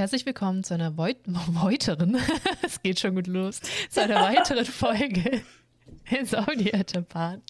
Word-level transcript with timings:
herzlich 0.00 0.26
willkommen 0.26 0.64
zu 0.64 0.74
einer 0.74 0.96
Voit 0.96 1.18
weiteren, 1.26 2.18
es 2.62 2.82
geht 2.82 2.98
schon 2.98 3.14
gut 3.14 3.26
los, 3.26 3.60
zu 3.90 4.02
einer 4.02 4.20
weiteren 4.22 4.64
Folge 4.64 5.42
in 6.10 6.26
Saudi 6.26 6.70
Japan. 6.70 7.42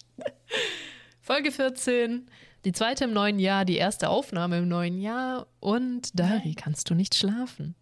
Folge 1.21 1.51
14, 1.51 2.29
die 2.65 2.71
zweite 2.71 3.05
im 3.05 3.13
neuen 3.13 3.39
Jahr, 3.39 3.65
die 3.65 3.77
erste 3.77 4.09
Aufnahme 4.09 4.59
im 4.59 4.67
neuen 4.67 4.99
Jahr 4.99 5.47
und 5.59 6.17
Dari, 6.19 6.55
kannst 6.55 6.89
du 6.89 6.95
nicht 6.95 7.15
schlafen? 7.15 7.75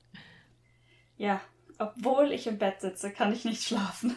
Ja, 1.17 1.41
obwohl 1.77 2.31
ich 2.31 2.47
im 2.47 2.57
Bett 2.57 2.81
sitze, 2.81 3.11
kann 3.11 3.33
ich 3.33 3.45
nicht 3.45 3.63
schlafen. 3.63 4.15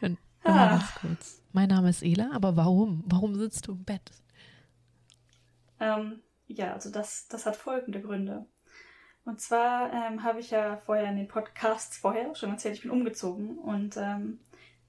und, 0.00 0.18
ah. 0.44 0.68
ganz 0.68 0.94
kurz. 0.94 1.42
Mein 1.52 1.68
Name 1.68 1.90
ist 1.90 2.02
Ela, 2.02 2.30
aber 2.32 2.56
warum? 2.56 3.04
Warum 3.06 3.34
sitzt 3.34 3.66
du 3.66 3.72
im 3.72 3.84
Bett? 3.84 4.10
Ähm, 5.80 6.22
ja, 6.46 6.72
also 6.72 6.90
das, 6.90 7.28
das 7.28 7.44
hat 7.44 7.56
folgende 7.56 8.00
Gründe. 8.00 8.46
Und 9.24 9.40
zwar 9.40 9.92
ähm, 9.92 10.22
habe 10.22 10.40
ich 10.40 10.50
ja 10.50 10.78
vorher 10.78 11.08
in 11.10 11.16
den 11.16 11.28
Podcasts 11.28 11.96
vorher 11.96 12.34
schon 12.34 12.50
erzählt, 12.50 12.76
ich 12.76 12.82
bin 12.82 12.90
umgezogen 12.90 13.58
und 13.58 13.96
ähm, 13.96 14.40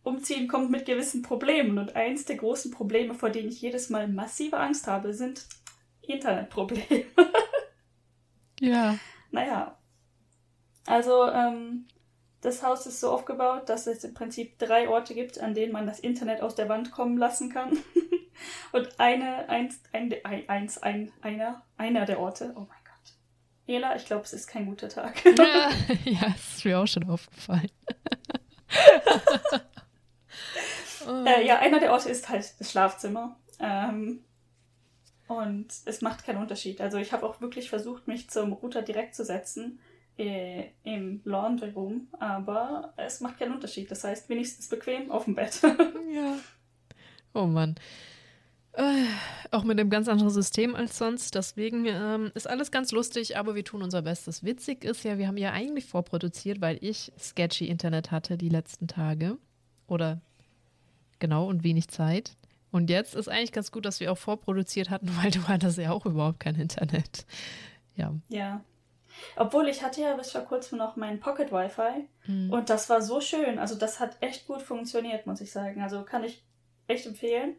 Umziehen 0.03 0.47
kommt 0.47 0.69
mit 0.69 0.85
gewissen 0.85 1.21
Problemen. 1.21 1.77
Und 1.77 1.95
eins 1.95 2.25
der 2.25 2.37
großen 2.37 2.71
Probleme, 2.71 3.13
vor 3.13 3.29
denen 3.29 3.49
ich 3.49 3.61
jedes 3.61 3.89
Mal 3.89 4.07
massive 4.07 4.57
Angst 4.57 4.87
habe, 4.87 5.13
sind 5.13 5.45
Internetprobleme. 6.01 7.05
ja. 8.59 8.97
Naja. 9.31 9.77
Also, 10.85 11.25
ähm, 11.29 11.87
das 12.41 12.61
Haus 12.61 12.85
ist 12.85 12.99
so 12.99 13.11
aufgebaut, 13.11 13.69
dass 13.69 13.87
es 13.87 14.03
im 14.03 14.13
Prinzip 14.13 14.59
drei 14.59 14.89
Orte 14.89 15.13
gibt, 15.13 15.39
an 15.39 15.53
denen 15.53 15.71
man 15.71 15.87
das 15.87 15.99
Internet 15.99 16.41
aus 16.41 16.55
der 16.55 16.67
Wand 16.67 16.91
kommen 16.91 17.17
lassen 17.17 17.49
kann. 17.49 17.77
Und 18.73 18.99
eine, 18.99 19.47
eins, 19.47 19.79
ein, 19.93 20.13
eins, 20.23 20.77
ein, 20.79 21.11
einer, 21.21 21.63
einer 21.77 22.05
der 22.05 22.19
Orte, 22.19 22.53
oh 22.55 22.67
mein 22.67 22.83
Ela, 23.65 23.95
ich 23.95 24.05
glaube, 24.05 24.23
es 24.23 24.33
ist 24.33 24.47
kein 24.47 24.65
guter 24.65 24.89
Tag. 24.89 25.23
ja, 25.23 25.69
ja, 26.03 26.21
das 26.21 26.57
ist 26.57 26.65
mir 26.65 26.79
auch 26.79 26.87
schon 26.87 27.09
aufgefallen. 27.09 27.71
Oh. 31.07 31.25
äh, 31.25 31.45
ja, 31.45 31.59
einer 31.59 31.79
der 31.79 31.91
Orte 31.91 32.09
ist 32.09 32.29
halt 32.29 32.53
das 32.59 32.71
Schlafzimmer. 32.71 33.37
Ähm, 33.59 34.23
und 35.27 35.67
es 35.85 36.01
macht 36.01 36.25
keinen 36.25 36.41
Unterschied. 36.41 36.81
Also 36.81 36.97
ich 36.97 37.13
habe 37.13 37.25
auch 37.25 37.41
wirklich 37.41 37.69
versucht, 37.69 38.07
mich 38.07 38.29
zum 38.29 38.53
Router 38.53 38.81
direkt 38.81 39.15
zu 39.15 39.23
setzen 39.23 39.79
äh, 40.17 40.65
im 40.83 41.21
Laundry 41.23 41.69
Room, 41.69 42.07
aber 42.19 42.93
es 42.97 43.19
macht 43.21 43.39
keinen 43.39 43.53
Unterschied. 43.53 43.89
Das 43.89 44.03
heißt, 44.03 44.29
wenigstens 44.29 44.67
bequem 44.67 45.11
auf 45.11 45.25
dem 45.25 45.35
Bett. 45.35 45.59
ja. 46.13 46.37
Oh 47.33 47.45
Mann. 47.45 47.75
Äh, 48.73 49.05
auch 49.51 49.63
mit 49.63 49.79
einem 49.79 49.91
ganz 49.91 50.07
anderen 50.07 50.31
System 50.31 50.75
als 50.75 50.97
sonst. 50.97 51.35
Deswegen 51.35 51.85
ähm, 51.85 52.31
ist 52.33 52.49
alles 52.49 52.71
ganz 52.71 52.91
lustig, 52.91 53.37
aber 53.37 53.55
wir 53.55 53.63
tun 53.63 53.83
unser 53.83 54.01
Bestes. 54.01 54.43
Witzig 54.43 54.83
ist 54.83 55.03
ja, 55.03 55.17
wir 55.17 55.27
haben 55.27 55.37
ja 55.37 55.51
eigentlich 55.51 55.85
vorproduziert, 55.85 56.59
weil 56.59 56.77
ich 56.81 57.11
sketchy 57.19 57.67
Internet 57.67 58.11
hatte 58.11 58.37
die 58.37 58.49
letzten 58.49 58.87
Tage. 58.87 59.37
Oder 59.87 60.21
genau 61.23 61.47
und 61.47 61.63
wenig 61.63 61.87
Zeit. 61.87 62.35
Und 62.69 62.89
jetzt 62.89 63.15
ist 63.15 63.29
eigentlich 63.29 63.53
ganz 63.53 63.71
gut, 63.71 63.85
dass 63.85 64.01
wir 64.01 64.11
auch 64.11 64.17
vorproduziert 64.17 64.89
hatten, 64.89 65.09
weil 65.23 65.31
du 65.31 65.47
hattest 65.47 65.77
ja 65.77 65.91
auch 65.91 66.05
überhaupt 66.05 66.41
kein 66.41 66.55
Internet. 66.55 67.25
Ja. 67.95 68.13
Ja. 68.27 68.61
Obwohl 69.37 69.69
ich 69.69 69.83
hatte 69.83 70.01
ja 70.01 70.17
bis 70.17 70.31
vor 70.31 70.41
kurzem 70.41 70.79
noch 70.79 70.97
mein 70.97 71.21
Pocket 71.21 71.51
Wi-Fi 71.51 72.09
mhm. 72.25 72.51
und 72.51 72.69
das 72.69 72.89
war 72.89 73.01
so 73.01 73.21
schön. 73.21 73.57
Also 73.57 73.75
das 73.75 74.01
hat 74.01 74.17
echt 74.19 74.47
gut 74.47 74.61
funktioniert, 74.61 75.25
muss 75.25 75.39
ich 75.39 75.51
sagen. 75.51 75.81
Also 75.81 76.03
kann 76.03 76.25
ich 76.25 76.43
echt 76.87 77.05
empfehlen. 77.05 77.55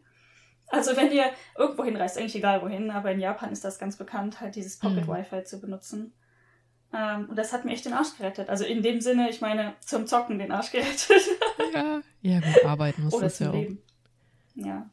Also 0.67 0.95
wenn 0.95 1.11
ihr 1.11 1.31
irgendwo 1.57 1.83
hinreist, 1.83 2.17
eigentlich 2.17 2.35
egal 2.35 2.61
wohin, 2.61 2.91
aber 2.91 3.11
in 3.11 3.19
Japan 3.19 3.51
ist 3.51 3.63
das 3.65 3.79
ganz 3.79 3.95
bekannt, 3.95 4.41
halt 4.41 4.55
dieses 4.55 4.77
Pocket 4.77 5.07
mhm. 5.07 5.11
Wi-Fi 5.11 5.43
zu 5.43 5.59
benutzen. 5.59 6.13
Ähm, 6.95 7.29
und 7.29 7.35
das 7.35 7.51
hat 7.51 7.65
mir 7.65 7.73
echt 7.73 7.85
den 7.85 7.93
Arsch 7.93 8.15
gerettet. 8.17 8.49
Also 8.49 8.63
in 8.63 8.81
dem 8.81 9.01
Sinne, 9.01 9.29
ich 9.29 9.41
meine, 9.41 9.73
zum 9.81 10.07
Zocken 10.07 10.39
den 10.39 10.51
Arsch 10.51 10.71
gerettet. 10.71 11.09
ja, 11.73 12.01
ja 12.21 12.39
gut, 12.39 12.65
arbeiten 12.65 13.03
muss 13.03 13.17
das 13.19 13.39
ja 13.39 13.51
Leben. 13.51 13.81
auch. 14.57 14.65
Ja. 14.65 14.89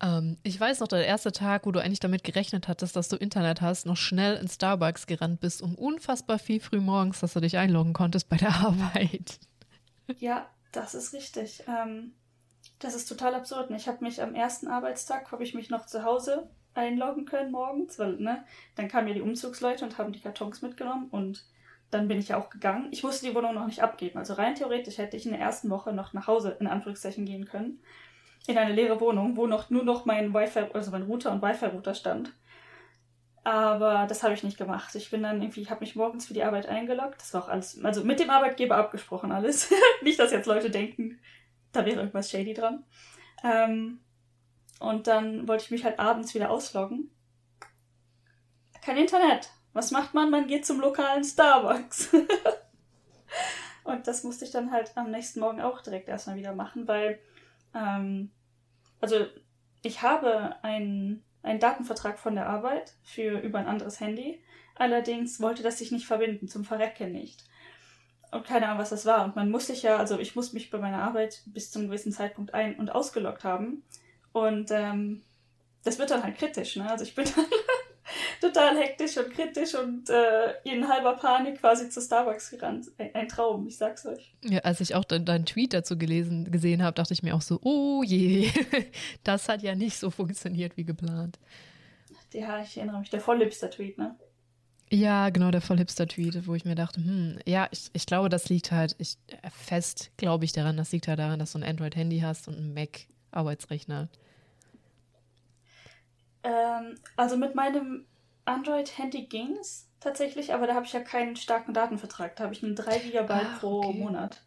Ähm, 0.00 0.36
ich 0.42 0.60
weiß 0.60 0.80
noch, 0.80 0.88
der 0.88 1.04
erste 1.04 1.32
Tag, 1.32 1.66
wo 1.66 1.72
du 1.72 1.80
eigentlich 1.80 2.00
damit 2.00 2.22
gerechnet 2.22 2.68
hattest, 2.68 2.94
dass 2.94 3.08
du 3.08 3.16
Internet 3.16 3.62
hast, 3.62 3.86
noch 3.86 3.96
schnell 3.96 4.36
in 4.36 4.48
Starbucks 4.48 5.06
gerannt 5.06 5.40
bist, 5.40 5.60
um 5.62 5.74
unfassbar 5.74 6.38
viel 6.38 6.60
früh 6.60 6.80
morgens, 6.80 7.20
dass 7.20 7.32
du 7.32 7.40
dich 7.40 7.56
einloggen 7.56 7.92
konntest 7.92 8.28
bei 8.28 8.36
der 8.36 8.50
Arbeit. 8.64 9.40
Ja, 10.18 10.48
das 10.70 10.94
ist 10.94 11.12
richtig. 11.14 11.64
Ähm, 11.66 12.12
das 12.78 12.94
ist 12.94 13.06
total 13.06 13.34
absurd. 13.34 13.70
Ich 13.70 13.88
habe 13.88 14.04
mich 14.04 14.22
am 14.22 14.34
ersten 14.34 14.68
Arbeitstag, 14.68 15.32
habe 15.32 15.42
ich 15.42 15.54
mich 15.54 15.70
noch 15.70 15.86
zu 15.86 16.04
Hause 16.04 16.48
einloggen 16.76 17.24
können 17.24 17.50
morgens, 17.50 17.98
weil, 17.98 18.16
ne, 18.16 18.44
dann 18.74 18.88
kamen 18.88 19.08
ja 19.08 19.14
die 19.14 19.20
Umzugsleute 19.20 19.84
und 19.84 19.98
haben 19.98 20.12
die 20.12 20.20
Kartons 20.20 20.62
mitgenommen 20.62 21.08
und 21.10 21.44
dann 21.90 22.08
bin 22.08 22.18
ich 22.18 22.28
ja 22.28 22.36
auch 22.36 22.50
gegangen. 22.50 22.88
Ich 22.90 23.02
musste 23.02 23.26
die 23.26 23.34
Wohnung 23.34 23.54
noch 23.54 23.66
nicht 23.66 23.82
abgeben. 23.82 24.18
Also 24.18 24.34
rein 24.34 24.54
theoretisch 24.54 24.98
hätte 24.98 25.16
ich 25.16 25.24
in 25.24 25.32
der 25.32 25.40
ersten 25.40 25.70
Woche 25.70 25.92
noch 25.92 26.12
nach 26.12 26.26
Hause 26.26 26.56
in 26.58 26.66
Anführungszeichen 26.66 27.24
gehen 27.24 27.44
können. 27.44 27.80
In 28.46 28.58
eine 28.58 28.74
leere 28.74 29.00
Wohnung, 29.00 29.36
wo 29.36 29.46
noch 29.46 29.70
nur 29.70 29.84
noch 29.84 30.04
mein 30.04 30.34
Wi-Fi, 30.34 30.66
also 30.72 30.90
mein 30.90 31.02
Router 31.02 31.32
und 31.32 31.42
Wi-Fi-Router 31.42 31.94
stand. 31.94 32.32
Aber 33.44 34.06
das 34.08 34.24
habe 34.24 34.34
ich 34.34 34.42
nicht 34.42 34.58
gemacht. 34.58 34.92
Ich 34.96 35.10
bin 35.10 35.22
dann 35.22 35.40
irgendwie, 35.40 35.62
ich 35.62 35.70
habe 35.70 35.80
mich 35.80 35.94
morgens 35.94 36.26
für 36.26 36.34
die 36.34 36.42
Arbeit 36.42 36.68
eingeloggt. 36.68 37.20
Das 37.20 37.32
war 37.32 37.44
auch 37.44 37.48
alles, 37.48 37.82
also 37.84 38.02
mit 38.02 38.18
dem 38.18 38.30
Arbeitgeber 38.30 38.76
abgesprochen 38.76 39.30
alles. 39.30 39.70
nicht, 40.02 40.18
dass 40.18 40.32
jetzt 40.32 40.46
Leute 40.46 40.70
denken, 40.70 41.20
da 41.70 41.86
wäre 41.86 42.00
irgendwas 42.00 42.28
shady 42.28 42.54
dran. 42.54 42.84
Ähm, 43.44 44.00
und 44.80 45.06
dann 45.06 45.48
wollte 45.48 45.64
ich 45.64 45.70
mich 45.70 45.84
halt 45.84 45.98
abends 45.98 46.34
wieder 46.34 46.50
ausloggen. 46.50 47.10
Kein 48.82 48.96
Internet. 48.96 49.50
Was 49.72 49.90
macht 49.90 50.14
man? 50.14 50.30
Man 50.30 50.46
geht 50.46 50.64
zum 50.64 50.80
lokalen 50.80 51.24
Starbucks. 51.24 52.14
und 53.84 54.06
das 54.06 54.24
musste 54.24 54.44
ich 54.44 54.50
dann 54.50 54.70
halt 54.70 54.92
am 54.96 55.10
nächsten 55.10 55.40
Morgen 55.40 55.60
auch 55.60 55.82
direkt 55.82 56.08
erstmal 56.08 56.36
wieder 56.36 56.54
machen, 56.54 56.88
weil, 56.88 57.18
ähm, 57.74 58.30
also 59.00 59.26
ich 59.82 60.02
habe 60.02 60.56
einen, 60.62 61.24
einen 61.42 61.60
Datenvertrag 61.60 62.18
von 62.18 62.34
der 62.34 62.48
Arbeit 62.48 62.94
für 63.02 63.38
über 63.40 63.58
ein 63.58 63.66
anderes 63.66 64.00
Handy. 64.00 64.42
Allerdings 64.74 65.40
wollte 65.40 65.62
das 65.62 65.78
sich 65.78 65.92
nicht 65.92 66.06
verbinden, 66.06 66.48
zum 66.48 66.64
Verrecken 66.64 67.12
nicht 67.12 67.44
und 68.36 68.46
keine 68.46 68.66
Ahnung, 68.66 68.78
was 68.78 68.90
das 68.90 69.06
war. 69.06 69.24
Und 69.24 69.36
man 69.36 69.50
muss 69.50 69.66
sich 69.66 69.82
ja, 69.82 69.96
also 69.96 70.18
ich 70.18 70.36
muss 70.36 70.52
mich 70.52 70.70
bei 70.70 70.78
meiner 70.78 71.02
Arbeit 71.02 71.42
bis 71.46 71.70
zum 71.70 71.86
gewissen 71.86 72.12
Zeitpunkt 72.12 72.54
ein- 72.54 72.76
und 72.76 72.90
ausgeloggt 72.90 73.44
haben. 73.44 73.82
Und 74.36 74.70
ähm, 74.70 75.22
das 75.82 75.98
wird 75.98 76.10
dann 76.10 76.22
halt 76.22 76.36
kritisch, 76.36 76.76
ne? 76.76 76.90
Also 76.90 77.04
ich 77.04 77.14
bin 77.14 77.24
dann 77.36 77.46
total 78.42 78.76
hektisch 78.76 79.16
und 79.16 79.30
kritisch 79.30 79.74
und 79.74 80.10
äh, 80.10 80.52
in 80.64 80.86
halber 80.86 81.14
Panik 81.14 81.58
quasi 81.58 81.88
zu 81.88 82.02
Starbucks 82.02 82.50
gerannt. 82.50 82.88
Ein, 82.98 83.14
ein 83.14 83.28
Traum, 83.28 83.66
ich 83.66 83.78
sag's 83.78 84.04
euch. 84.04 84.34
Ja, 84.44 84.58
als 84.58 84.82
ich 84.82 84.94
auch 84.94 85.04
deinen 85.04 85.24
dein 85.24 85.46
Tweet 85.46 85.72
dazu 85.72 85.96
gelesen, 85.96 86.50
gesehen 86.50 86.82
habe, 86.82 86.94
dachte 86.94 87.14
ich 87.14 87.22
mir 87.22 87.34
auch 87.34 87.40
so, 87.40 87.58
oh 87.62 88.02
je, 88.02 88.50
das 89.24 89.48
hat 89.48 89.62
ja 89.62 89.74
nicht 89.74 89.96
so 89.98 90.10
funktioniert 90.10 90.76
wie 90.76 90.84
geplant. 90.84 91.38
Ja, 92.34 92.60
ich 92.60 92.76
erinnere 92.76 93.00
mich, 93.00 93.08
der 93.08 93.20
Volllipster-Tweet, 93.20 93.96
ne? 93.96 94.16
Ja, 94.92 95.30
genau, 95.30 95.50
der 95.50 95.62
Vollhipster-Tweet, 95.62 96.46
wo 96.46 96.54
ich 96.54 96.66
mir 96.66 96.74
dachte, 96.74 97.02
hm, 97.02 97.38
ja, 97.46 97.68
ich, 97.70 97.88
ich 97.94 98.04
glaube, 98.04 98.28
das 98.28 98.50
liegt 98.50 98.70
halt, 98.70 98.96
ich, 98.98 99.16
äh, 99.28 99.48
fest 99.48 100.10
glaube 100.18 100.44
ich 100.44 100.52
daran, 100.52 100.76
das 100.76 100.92
liegt 100.92 101.08
halt 101.08 101.20
daran, 101.20 101.38
dass 101.38 101.52
du 101.52 101.58
ein 101.58 101.64
Android-Handy 101.64 102.20
hast 102.20 102.48
und 102.48 102.56
einen 102.56 102.74
Mac-Arbeitsrechner. 102.74 104.10
Ähm, 106.46 106.94
also 107.16 107.36
mit 107.36 107.54
meinem 107.54 108.06
Android-Handy 108.44 109.26
ging's 109.26 109.90
tatsächlich, 110.00 110.54
aber 110.54 110.66
da 110.66 110.74
habe 110.74 110.86
ich 110.86 110.92
ja 110.92 111.00
keinen 111.00 111.34
starken 111.34 111.74
Datenvertrag. 111.74 112.36
Da 112.36 112.44
habe 112.44 112.54
ich 112.54 112.62
einen 112.62 112.76
3 112.76 112.98
GB 113.00 113.32
ah, 113.32 113.56
pro 113.58 113.80
okay. 113.80 113.98
Monat. 113.98 114.40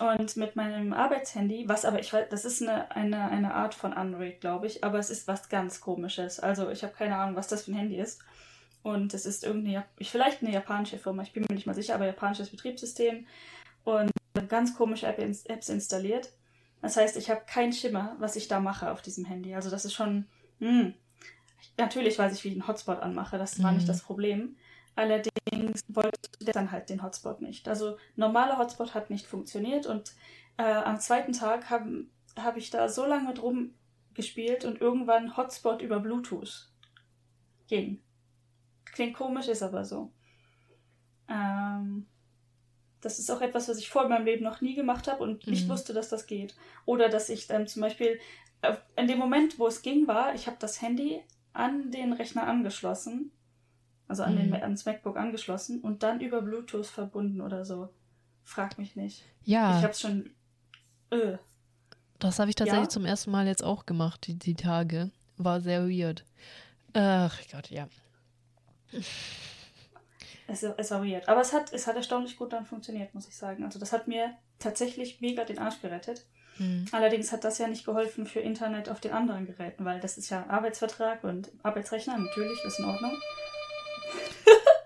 Und 0.00 0.36
mit 0.36 0.56
meinem 0.56 0.92
Arbeitshandy, 0.92 1.68
was 1.68 1.84
aber 1.84 1.98
ich 1.98 2.12
weiß, 2.12 2.28
das 2.30 2.44
ist 2.44 2.62
eine, 2.62 2.90
eine, 2.92 3.30
eine 3.30 3.54
Art 3.54 3.74
von 3.74 3.92
Android, 3.92 4.40
glaube 4.40 4.66
ich, 4.66 4.84
aber 4.84 4.98
es 4.98 5.10
ist 5.10 5.26
was 5.26 5.48
ganz 5.48 5.80
komisches. 5.80 6.40
Also 6.40 6.70
ich 6.70 6.82
habe 6.82 6.94
keine 6.94 7.16
Ahnung, 7.16 7.36
was 7.36 7.48
das 7.48 7.64
für 7.64 7.72
ein 7.72 7.78
Handy 7.78 7.98
ist. 7.98 8.22
Und 8.82 9.12
es 9.12 9.26
ist 9.26 9.44
irgendeine, 9.44 9.84
vielleicht 10.00 10.42
eine 10.42 10.52
japanische 10.52 10.98
Firma, 10.98 11.22
ich 11.22 11.32
bin 11.32 11.44
mir 11.48 11.54
nicht 11.54 11.66
mal 11.66 11.74
sicher, 11.74 11.94
aber 11.94 12.06
japanisches 12.06 12.50
Betriebssystem 12.50 13.26
und 13.84 14.12
ganz 14.48 14.76
komische 14.76 15.06
Apps 15.06 15.68
installiert. 15.68 16.30
Das 16.80 16.96
heißt, 16.96 17.16
ich 17.16 17.28
habe 17.28 17.42
keinen 17.46 17.72
Schimmer, 17.72 18.14
was 18.20 18.36
ich 18.36 18.46
da 18.46 18.60
mache 18.60 18.92
auf 18.92 19.02
diesem 19.02 19.24
Handy. 19.24 19.54
Also 19.54 19.68
das 19.68 19.84
ist 19.84 19.94
schon, 19.94 20.26
mh. 20.60 20.92
Natürlich 21.76 22.18
weiß 22.18 22.34
ich, 22.34 22.44
wie 22.44 22.48
ich 22.48 22.54
einen 22.54 22.68
Hotspot 22.68 23.00
anmache, 23.00 23.38
das 23.38 23.62
war 23.62 23.70
mhm. 23.70 23.78
nicht 23.78 23.88
das 23.88 24.02
Problem. 24.02 24.56
Allerdings 24.96 25.82
wollte 25.88 26.18
der 26.40 26.52
dann 26.52 26.72
halt 26.72 26.90
den 26.90 27.02
Hotspot 27.02 27.40
nicht. 27.40 27.68
Also 27.68 27.96
normaler 28.16 28.58
Hotspot 28.58 28.94
hat 28.94 29.10
nicht 29.10 29.26
funktioniert 29.26 29.86
und 29.86 30.12
äh, 30.56 30.64
am 30.64 30.98
zweiten 30.98 31.32
Tag 31.32 31.70
habe 31.70 32.06
hab 32.36 32.56
ich 32.56 32.70
da 32.70 32.88
so 32.88 33.06
lange 33.06 33.32
drum 33.34 33.74
gespielt 34.14 34.64
und 34.64 34.80
irgendwann 34.80 35.36
Hotspot 35.36 35.82
über 35.82 36.00
Bluetooth 36.00 36.68
ging. 37.68 38.02
Klingt 38.84 39.14
komisch, 39.14 39.46
ist 39.46 39.62
aber 39.62 39.84
so. 39.84 40.10
Ähm, 41.28 42.08
das 43.00 43.20
ist 43.20 43.30
auch 43.30 43.40
etwas, 43.40 43.68
was 43.68 43.78
ich 43.78 43.90
vor 43.90 44.08
meinem 44.08 44.24
Leben 44.24 44.42
noch 44.42 44.60
nie 44.60 44.74
gemacht 44.74 45.06
habe 45.06 45.22
und 45.22 45.46
mhm. 45.46 45.52
nicht 45.52 45.68
wusste, 45.68 45.94
dass 45.94 46.08
das 46.08 46.26
geht. 46.26 46.56
Oder 46.84 47.08
dass 47.08 47.28
ich 47.28 47.46
dann 47.46 47.68
zum 47.68 47.82
Beispiel 47.82 48.18
äh, 48.62 48.76
in 48.96 49.06
dem 49.06 49.18
Moment, 49.18 49.58
wo 49.58 49.68
es 49.68 49.82
ging, 49.82 50.08
war, 50.08 50.34
ich 50.34 50.46
habe 50.48 50.56
das 50.58 50.82
Handy 50.82 51.22
an 51.58 51.90
den 51.90 52.12
Rechner 52.12 52.46
angeschlossen, 52.46 53.32
also 54.06 54.22
an 54.22 54.34
mhm. 54.34 54.52
den, 54.52 54.54
ans 54.54 54.86
MacBook 54.86 55.16
angeschlossen 55.16 55.80
und 55.80 56.02
dann 56.02 56.20
über 56.20 56.40
Bluetooth 56.40 56.86
verbunden 56.86 57.40
oder 57.40 57.64
so. 57.64 57.88
Frag 58.44 58.78
mich 58.78 58.96
nicht. 58.96 59.24
Ja. 59.44 59.78
Ich 59.78 59.84
habe 59.84 59.94
schon. 59.94 60.30
Äh. 61.10 61.36
Das 62.18 62.38
habe 62.38 62.48
ich 62.48 62.56
tatsächlich 62.56 62.86
ja? 62.86 62.90
zum 62.90 63.04
ersten 63.04 63.30
Mal 63.30 63.46
jetzt 63.46 63.62
auch 63.62 63.86
gemacht, 63.86 64.26
die, 64.26 64.34
die 64.34 64.54
Tage. 64.54 65.10
War 65.36 65.60
sehr 65.60 65.88
weird. 65.88 66.24
Ach 66.94 67.38
Gott, 67.52 67.70
ja. 67.70 67.88
Es, 70.50 70.62
es 70.62 70.90
war 70.90 71.04
weird. 71.04 71.28
Aber 71.28 71.42
es 71.42 71.52
hat, 71.52 71.72
es 71.72 71.86
hat 71.86 71.96
erstaunlich 71.96 72.36
gut 72.36 72.52
dann 72.52 72.64
funktioniert, 72.64 73.14
muss 73.14 73.28
ich 73.28 73.36
sagen. 73.36 73.64
Also 73.64 73.78
das 73.78 73.92
hat 73.92 74.08
mir 74.08 74.34
tatsächlich 74.58 75.20
mega 75.20 75.44
den 75.44 75.58
Arsch 75.58 75.80
gerettet. 75.80 76.24
Mhm. 76.58 76.86
Allerdings 76.92 77.32
hat 77.32 77.44
das 77.44 77.58
ja 77.58 77.68
nicht 77.68 77.84
geholfen 77.84 78.26
für 78.26 78.40
Internet 78.40 78.88
auf 78.88 79.00
den 79.00 79.12
anderen 79.12 79.46
Geräten, 79.46 79.84
weil 79.84 80.00
das 80.00 80.18
ist 80.18 80.30
ja 80.30 80.46
Arbeitsvertrag 80.48 81.24
und 81.24 81.50
Arbeitsrechner, 81.62 82.18
natürlich, 82.18 82.62
ist 82.64 82.78
in 82.78 82.84
Ordnung. 82.84 83.12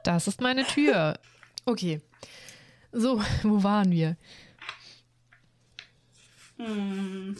Das 0.05 0.27
ist 0.27 0.41
meine 0.41 0.65
Tür. 0.65 1.17
Okay. 1.65 2.01
So, 2.91 3.21
wo 3.45 3.63
waren 3.63 3.91
wir? 3.93 4.17
Hm. 6.57 7.37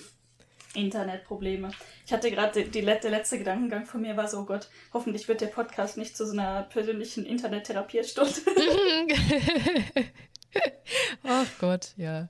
Internetprobleme. 0.75 1.71
Ich 2.07 2.13
hatte 2.13 2.31
gerade 2.31 2.65
der 2.65 3.11
letzte 3.11 3.39
Gedankengang 3.39 3.85
von 3.85 4.01
mir 4.01 4.17
war 4.17 4.29
so, 4.29 4.39
oh 4.39 4.45
Gott, 4.45 4.69
hoffentlich 4.93 5.29
wird 5.29 5.41
der 5.41 5.49
Podcast 5.49 5.99
nicht 5.99 6.17
zu 6.17 6.27
so 6.27 6.33
einer 6.33 6.63
persönlichen 6.63 7.27
Internet-Therapiestunde. 7.27 8.33
Ach 11.25 11.47
Gott, 11.59 11.93
ja. 11.97 12.29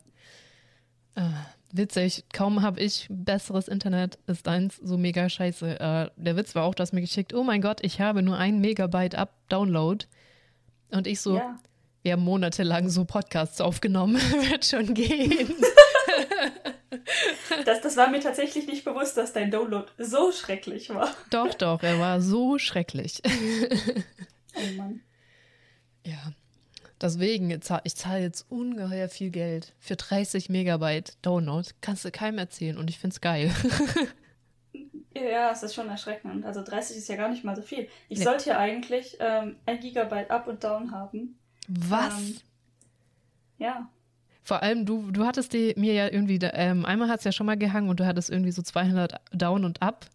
Ah, 1.14 1.46
witzig, 1.72 2.24
kaum 2.32 2.62
habe 2.62 2.80
ich 2.80 3.06
besseres 3.10 3.68
Internet, 3.68 4.18
ist 4.26 4.46
eins 4.46 4.76
so 4.76 4.96
mega 4.96 5.28
scheiße. 5.28 5.80
Äh, 5.80 6.10
der 6.16 6.36
Witz 6.36 6.54
war 6.54 6.64
auch, 6.64 6.74
dass 6.74 6.92
mir 6.92 7.00
geschickt, 7.00 7.34
oh 7.34 7.42
mein 7.42 7.60
Gott, 7.60 7.80
ich 7.82 8.00
habe 8.00 8.22
nur 8.22 8.36
ein 8.36 8.60
Megabyte 8.60 9.14
ab 9.14 9.34
Download. 9.48 10.04
Und 10.90 11.06
ich 11.06 11.20
so, 11.20 11.36
ja. 11.36 11.58
wir 12.02 12.12
haben 12.12 12.22
monatelang 12.22 12.88
so 12.88 13.04
Podcasts 13.04 13.60
aufgenommen, 13.60 14.16
wird 14.50 14.64
schon 14.64 14.94
gehen. 14.94 15.54
Das, 17.64 17.80
das 17.80 17.96
war 17.96 18.10
mir 18.10 18.20
tatsächlich 18.20 18.66
nicht 18.66 18.84
bewusst, 18.84 19.16
dass 19.16 19.32
dein 19.32 19.50
Download 19.50 19.86
so 19.98 20.30
schrecklich 20.30 20.90
war. 20.90 21.08
Doch, 21.30 21.54
doch, 21.54 21.82
er 21.82 21.98
war 21.98 22.20
so 22.20 22.58
schrecklich. 22.58 23.22
Oh 24.54 24.76
Mann. 24.76 25.00
Ja. 26.04 26.32
Deswegen, 27.02 27.50
ich 27.50 27.96
zahle 27.96 28.22
jetzt 28.22 28.46
ungeheuer 28.48 29.08
viel 29.08 29.30
Geld 29.30 29.74
für 29.80 29.96
30 29.96 30.48
Megabyte 30.48 31.16
Download. 31.22 31.68
Kannst 31.80 32.04
du 32.04 32.10
keinem 32.10 32.38
erzählen 32.38 32.78
und 32.78 32.88
ich 32.88 32.98
finde 32.98 33.14
es 33.14 33.20
geil. 33.20 33.50
Ja, 35.14 35.50
es 35.50 35.62
ist 35.62 35.74
schon 35.74 35.88
erschreckend. 35.88 36.44
Also 36.44 36.62
30 36.62 36.96
ist 36.96 37.08
ja 37.08 37.16
gar 37.16 37.28
nicht 37.28 37.44
mal 37.44 37.54
so 37.54 37.62
viel. 37.62 37.88
Ich 38.08 38.18
nee. 38.18 38.24
sollte 38.24 38.50
ja 38.50 38.58
eigentlich 38.58 39.16
ähm, 39.20 39.56
ein 39.66 39.78
Gigabyte 39.78 40.30
Up 40.30 40.46
und 40.46 40.64
Down 40.64 40.90
haben. 40.90 41.38
Was? 41.68 42.18
Ähm, 42.18 42.36
ja. 43.58 43.90
Vor 44.42 44.62
allem, 44.62 44.86
du, 44.86 45.10
du 45.10 45.24
hattest 45.24 45.52
die, 45.52 45.74
mir 45.76 45.92
ja 45.92 46.10
irgendwie, 46.10 46.38
ähm, 46.42 46.84
einmal 46.84 47.08
hat 47.08 47.18
es 47.18 47.24
ja 47.24 47.32
schon 47.32 47.46
mal 47.46 47.56
gehangen 47.56 47.88
und 47.88 48.00
du 48.00 48.06
hattest 48.06 48.30
irgendwie 48.30 48.50
so 48.52 48.62
200 48.62 49.20
down 49.32 49.64
und 49.64 49.82
up 49.82 50.06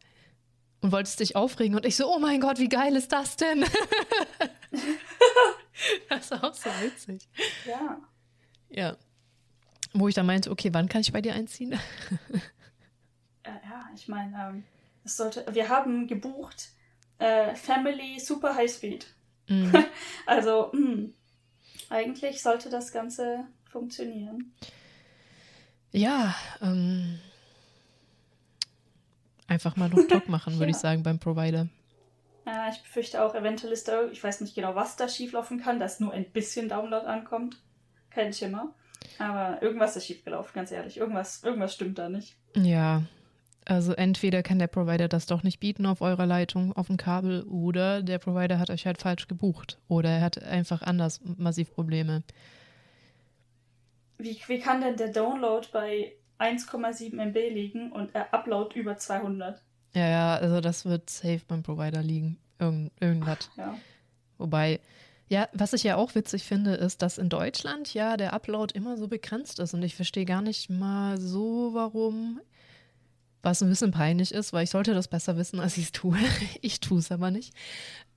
und 0.82 0.92
wolltest 0.92 1.20
dich 1.20 1.36
aufregen 1.36 1.76
und 1.76 1.86
ich 1.86 1.96
so, 1.96 2.14
oh 2.14 2.20
mein 2.20 2.40
Gott, 2.40 2.60
wie 2.60 2.70
geil 2.70 2.96
ist 2.96 3.12
das 3.12 3.36
denn? 3.36 3.62
das 6.10 6.32
ist 6.32 6.44
auch 6.44 6.54
so 6.54 6.70
witzig. 6.82 7.28
Ja. 7.66 8.00
Ja. 8.70 8.98
Wo 9.94 10.08
ich 10.08 10.16
dann 10.16 10.26
meinte, 10.26 10.52
okay, 10.52 10.74
wann 10.74 10.90
kann 10.90 11.02
ich 11.02 11.12
bei 11.12 11.22
dir 11.22 11.34
einziehen? 11.34 11.72
ja, 13.46 13.62
ja, 13.64 13.90
ich 13.96 14.08
meine, 14.08 14.36
ähm, 14.38 14.64
sollte, 15.04 15.46
wir 15.52 15.70
haben 15.70 16.08
gebucht 16.08 16.70
äh, 17.20 17.56
Family 17.56 18.20
Super 18.20 18.56
High 18.56 18.72
Speed. 18.72 19.08
Mhm. 19.48 19.74
also, 20.26 20.72
mh, 20.74 20.80
hm, 20.80 21.14
eigentlich 21.90 22.42
sollte 22.42 22.70
das 22.70 22.92
Ganze 22.92 23.46
funktionieren. 23.66 24.54
Ja, 25.92 26.36
ähm, 26.62 27.20
einfach 29.48 29.76
mal 29.76 29.90
noch 29.90 30.08
Talk 30.08 30.30
machen, 30.30 30.54
würde 30.54 30.72
ja. 30.72 30.78
ich 30.78 30.78
sagen, 30.78 31.04
beim 31.04 31.20
Provider. 31.20 31.68
Ja, 32.46 32.70
ich 32.70 32.82
befürchte 32.82 33.22
auch, 33.22 33.36
eventuell 33.36 33.74
ist 33.74 33.88
da, 33.88 34.08
ich 34.08 34.24
weiß 34.24 34.42
nicht 34.42 34.56
genau, 34.56 34.76
was 34.76 34.96
da 34.96 35.10
schieflaufen 35.10 35.60
kann, 35.60 35.80
dass 35.80 36.00
nur 36.00 36.14
ein 36.14 36.32
bisschen 36.32 36.70
Download 36.70 37.06
ankommt. 37.06 37.58
Kein 38.10 38.32
Schimmer. 38.32 38.74
Aber 39.20 39.62
irgendwas 39.62 39.96
ist 39.96 40.06
schiefgelaufen, 40.06 40.54
ganz 40.54 40.72
ehrlich. 40.72 40.98
Irgendwas, 40.98 41.44
irgendwas 41.44 41.74
stimmt 41.74 41.98
da 41.98 42.08
nicht. 42.10 42.36
Ja, 42.56 43.04
also 43.66 43.92
entweder 43.92 44.44
kann 44.44 44.60
der 44.60 44.68
Provider 44.68 45.10
das 45.10 45.26
doch 45.26 45.44
nicht 45.44 45.60
bieten 45.60 45.86
auf 45.86 46.02
eurer 46.02 46.26
Leitung, 46.26 46.72
auf 46.72 46.88
dem 46.88 46.96
Kabel, 46.96 47.44
oder 47.44 48.02
der 48.02 48.18
Provider 48.18 48.60
hat 48.60 48.70
euch 48.70 48.86
halt 48.86 48.98
falsch 48.98 49.28
gebucht. 49.28 49.78
Oder 49.90 50.10
er 50.10 50.22
hat 50.22 50.42
einfach 50.42 50.82
anders 50.82 51.20
massiv 51.38 51.74
Probleme. 51.74 52.24
Wie, 54.18 54.40
wie 54.48 54.60
kann 54.60 54.82
denn 54.82 54.96
der 54.96 55.10
Download 55.10 55.68
bei 55.74 56.14
1,7 56.40 57.20
MB 57.20 57.36
liegen 57.54 57.92
und 57.92 58.14
der 58.14 58.34
Upload 58.34 58.78
über 58.80 58.98
200? 58.98 59.62
Ja, 59.94 60.08
ja, 60.08 60.36
also 60.36 60.62
das 60.62 60.86
wird 60.86 61.10
safe 61.10 61.42
beim 61.48 61.64
Provider 61.64 62.04
liegen. 62.04 62.38
Irgend, 62.60 62.92
irgendwas. 63.00 63.50
Ja. 63.58 63.78
Wobei, 64.38 64.80
ja, 65.30 65.48
was 65.54 65.74
ich 65.74 65.84
ja 65.84 65.96
auch 65.96 66.16
witzig 66.16 66.44
finde, 66.44 66.76
ist, 66.76 67.02
dass 67.02 67.18
in 67.18 67.30
Deutschland 67.30 67.94
ja 67.94 68.18
der 68.18 68.34
Upload 68.34 68.74
immer 68.76 68.98
so 68.98 69.08
begrenzt 69.08 69.60
ist 69.60 69.74
und 69.74 69.84
ich 69.84 69.96
verstehe 69.96 70.26
gar 70.26 70.42
nicht 70.42 70.70
mal 70.70 71.20
so, 71.20 71.72
warum. 71.74 72.40
Was 73.44 73.62
ein 73.62 73.70
bisschen 73.70 73.92
peinlich 73.92 74.34
ist, 74.34 74.52
weil 74.52 74.64
ich 74.64 74.72
sollte 74.72 74.94
das 74.94 75.08
besser 75.08 75.38
wissen, 75.38 75.60
als 75.60 75.78
ich 75.78 75.86
es 75.86 75.92
tue. 75.92 76.18
ich 76.62 76.80
tue 76.80 77.00
es 77.00 77.12
aber 77.12 77.32
nicht. 77.32 77.54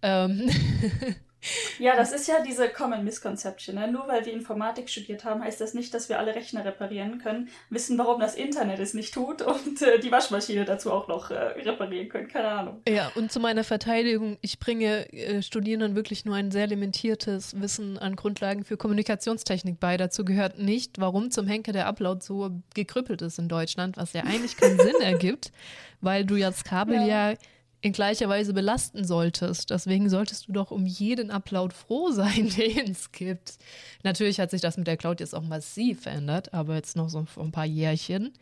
Ähm 0.02 0.50
Ja, 1.78 1.96
das 1.96 2.12
ist 2.12 2.28
ja 2.28 2.42
diese 2.46 2.68
Common 2.68 3.04
Misconception. 3.04 3.76
Ne? 3.76 3.90
Nur 3.90 4.06
weil 4.08 4.26
wir 4.26 4.32
Informatik 4.32 4.88
studiert 4.88 5.24
haben, 5.24 5.42
heißt 5.42 5.60
das 5.60 5.74
nicht, 5.74 5.94
dass 5.94 6.08
wir 6.08 6.18
alle 6.18 6.34
Rechner 6.34 6.64
reparieren 6.64 7.18
können, 7.18 7.48
wissen, 7.70 7.96
warum 7.98 8.20
das 8.20 8.34
Internet 8.34 8.78
es 8.78 8.94
nicht 8.94 9.14
tut 9.14 9.42
und 9.42 9.82
äh, 9.82 9.98
die 9.98 10.12
Waschmaschine 10.12 10.64
dazu 10.64 10.92
auch 10.92 11.08
noch 11.08 11.30
äh, 11.30 11.34
reparieren 11.34 12.08
können. 12.08 12.28
Keine 12.28 12.48
Ahnung. 12.48 12.82
Ja, 12.88 13.10
und 13.14 13.32
zu 13.32 13.40
meiner 13.40 13.64
Verteidigung, 13.64 14.38
ich 14.40 14.58
bringe 14.58 15.12
äh, 15.12 15.42
Studierenden 15.42 15.94
wirklich 15.94 16.24
nur 16.24 16.34
ein 16.34 16.50
sehr 16.50 16.66
limitiertes 16.66 17.60
Wissen 17.60 17.98
an 17.98 18.16
Grundlagen 18.16 18.64
für 18.64 18.76
Kommunikationstechnik 18.76 19.80
bei. 19.80 19.96
Dazu 19.96 20.24
gehört 20.24 20.58
nicht, 20.58 21.00
warum 21.00 21.30
zum 21.30 21.46
Henker 21.46 21.72
der 21.72 21.86
Upload 21.86 22.22
so 22.22 22.50
gekrüppelt 22.74 23.22
ist 23.22 23.38
in 23.38 23.48
Deutschland, 23.48 23.96
was 23.96 24.12
ja 24.12 24.22
eigentlich 24.24 24.56
keinen 24.56 24.78
Sinn 24.78 25.00
ergibt, 25.00 25.52
weil 26.00 26.24
du 26.24 26.36
ja 26.36 26.50
das 26.50 26.64
Kabel 26.64 26.96
ja, 26.96 27.30
ja 27.30 27.36
in 27.82 27.92
gleicher 27.92 28.28
Weise 28.28 28.52
belasten 28.52 29.04
solltest. 29.04 29.70
Deswegen 29.70 30.08
solltest 30.10 30.48
du 30.48 30.52
doch 30.52 30.70
um 30.70 30.86
jeden 30.86 31.30
Upload 31.30 31.74
froh 31.74 32.10
sein, 32.10 32.48
den 32.56 32.90
es 32.90 33.12
gibt. 33.12 33.58
Natürlich 34.02 34.40
hat 34.40 34.50
sich 34.50 34.60
das 34.60 34.76
mit 34.76 34.86
der 34.86 34.96
Cloud 34.96 35.20
jetzt 35.20 35.34
auch 35.34 35.42
massiv 35.42 36.02
verändert, 36.02 36.52
aber 36.52 36.74
jetzt 36.74 36.96
noch 36.96 37.08
so 37.08 37.26
ein 37.36 37.52
paar 37.52 37.66
Jährchen. 37.66 38.32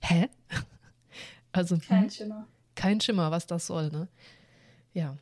Hä? 0.00 0.28
Also 1.56 1.78
kein 1.78 2.02
hm? 2.02 2.10
Schimmer. 2.10 2.48
Kein 2.74 3.00
Schimmer, 3.00 3.30
was 3.30 3.46
das 3.46 3.68
soll, 3.68 3.88
ne? 3.90 4.08
Ja. 4.92 5.16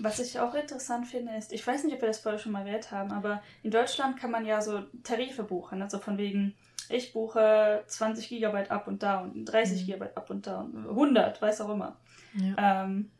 Was 0.00 0.18
ich 0.18 0.38
auch 0.38 0.54
interessant 0.54 1.06
finde, 1.06 1.34
ist, 1.34 1.50
ich 1.50 1.66
weiß 1.66 1.84
nicht, 1.84 1.94
ob 1.94 2.02
wir 2.02 2.08
das 2.08 2.18
vorher 2.18 2.38
schon 2.38 2.52
mal 2.52 2.66
erwähnt 2.66 2.90
haben, 2.90 3.10
aber 3.10 3.42
in 3.62 3.70
Deutschland 3.70 4.18
kann 4.18 4.30
man 4.30 4.44
ja 4.44 4.60
so 4.60 4.80
Tarife 5.02 5.44
buchen, 5.44 5.80
also 5.80 5.98
von 5.98 6.18
wegen 6.18 6.54
ich 6.92 7.12
buche 7.12 7.82
20 7.86 8.28
Gigabyte 8.28 8.70
up 8.70 8.86
und 8.86 9.02
down, 9.02 9.44
30 9.44 9.82
mhm. 9.82 9.86
Gigabyte 9.86 10.16
up 10.16 10.30
und 10.30 10.46
down, 10.46 10.86
100, 10.88 11.40
weiß 11.40 11.60
auch 11.62 11.70
immer. 11.70 11.96
Ja. 12.34 12.84
Ähm, 12.84 13.10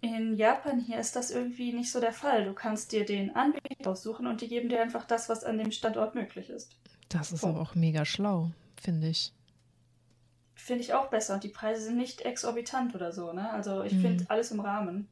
in 0.00 0.36
Japan 0.36 0.78
hier 0.78 0.98
ist 0.98 1.16
das 1.16 1.30
irgendwie 1.30 1.72
nicht 1.72 1.90
so 1.90 2.00
der 2.00 2.12
Fall. 2.12 2.44
Du 2.44 2.52
kannst 2.52 2.92
dir 2.92 3.04
den 3.04 3.34
Anbieter 3.34 3.90
aussuchen 3.90 4.26
und 4.26 4.40
die 4.40 4.48
geben 4.48 4.68
dir 4.68 4.80
einfach 4.80 5.04
das, 5.04 5.28
was 5.28 5.42
an 5.42 5.58
dem 5.58 5.72
Standort 5.72 6.14
möglich 6.14 6.50
ist. 6.50 6.76
Das 7.08 7.32
ist 7.32 7.44
oh. 7.44 7.48
aber 7.48 7.60
auch 7.60 7.74
mega 7.74 8.04
schlau, 8.04 8.50
finde 8.80 9.08
ich. 9.08 9.32
Finde 10.54 10.82
ich 10.82 10.94
auch 10.94 11.08
besser. 11.08 11.34
Und 11.34 11.44
die 11.44 11.48
Preise 11.48 11.82
sind 11.82 11.96
nicht 11.96 12.22
exorbitant 12.22 12.94
oder 12.94 13.12
so, 13.12 13.32
ne? 13.32 13.50
Also 13.50 13.82
ich 13.82 13.94
mhm. 13.94 14.00
finde 14.00 14.24
alles 14.28 14.50
im 14.50 14.60
Rahmen. 14.60 15.08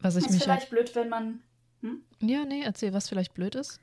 Was 0.00 0.16
ich 0.16 0.24
ist 0.24 0.32
mich 0.32 0.42
vielleicht 0.42 0.70
blöd, 0.70 0.94
wenn 0.94 1.08
man. 1.08 1.42
Hm? 1.80 2.02
Ja, 2.20 2.44
nee, 2.44 2.62
erzähl, 2.62 2.92
was 2.92 3.08
vielleicht 3.08 3.34
blöd 3.34 3.54
ist 3.54 3.80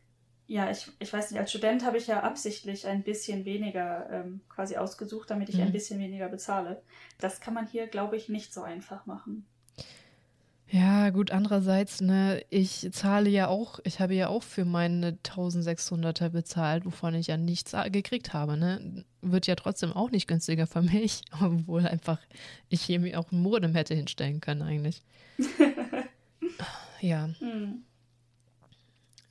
ja, 0.49 0.71
ich, 0.71 0.91
ich 0.97 1.13
weiß 1.13 1.29
nicht, 1.29 1.39
als 1.39 1.51
Student 1.51 1.85
habe 1.85 1.99
ich 1.99 2.07
ja 2.07 2.21
absichtlich 2.21 2.87
ein 2.87 3.03
bisschen 3.03 3.45
weniger 3.45 4.09
ähm, 4.09 4.41
quasi 4.49 4.77
ausgesucht, 4.77 5.29
damit 5.29 5.47
ich 5.49 5.57
mhm. 5.57 5.61
ein 5.61 5.71
bisschen 5.71 5.99
weniger 5.99 6.27
bezahle. 6.27 6.81
Das 7.19 7.39
kann 7.39 7.53
man 7.53 7.67
hier, 7.67 7.85
glaube 7.85 8.17
ich, 8.17 8.29
nicht 8.29 8.51
so 8.51 8.63
einfach 8.63 9.05
machen. 9.05 9.45
Ja, 10.71 11.11
gut, 11.11 11.29
andererseits, 11.29 12.01
ne, 12.01 12.43
ich 12.49 12.89
zahle 12.91 13.29
ja 13.29 13.47
auch, 13.47 13.79
ich 13.83 13.99
habe 13.99 14.15
ja 14.15 14.27
auch 14.27 14.41
für 14.41 14.65
meine 14.65 15.19
1600er 15.23 16.29
bezahlt, 16.29 16.83
wovon 16.83 17.13
ich 17.13 17.27
ja 17.27 17.37
nichts 17.37 17.75
gekriegt 17.91 18.33
habe, 18.33 18.57
ne? 18.57 19.05
Wird 19.21 19.45
ja 19.45 19.53
trotzdem 19.53 19.93
auch 19.93 20.09
nicht 20.09 20.27
günstiger 20.27 20.65
für 20.65 20.81
mich, 20.81 21.21
obwohl 21.31 21.85
einfach 21.85 22.19
ich 22.69 22.81
hier 22.81 22.99
mir 22.99 23.19
auch 23.19 23.31
ein 23.31 23.41
Modem 23.41 23.75
hätte 23.75 23.93
hinstellen 23.93 24.41
können 24.41 24.63
eigentlich. 24.63 25.03
ja. 27.01 27.29
Hm. 27.37 27.83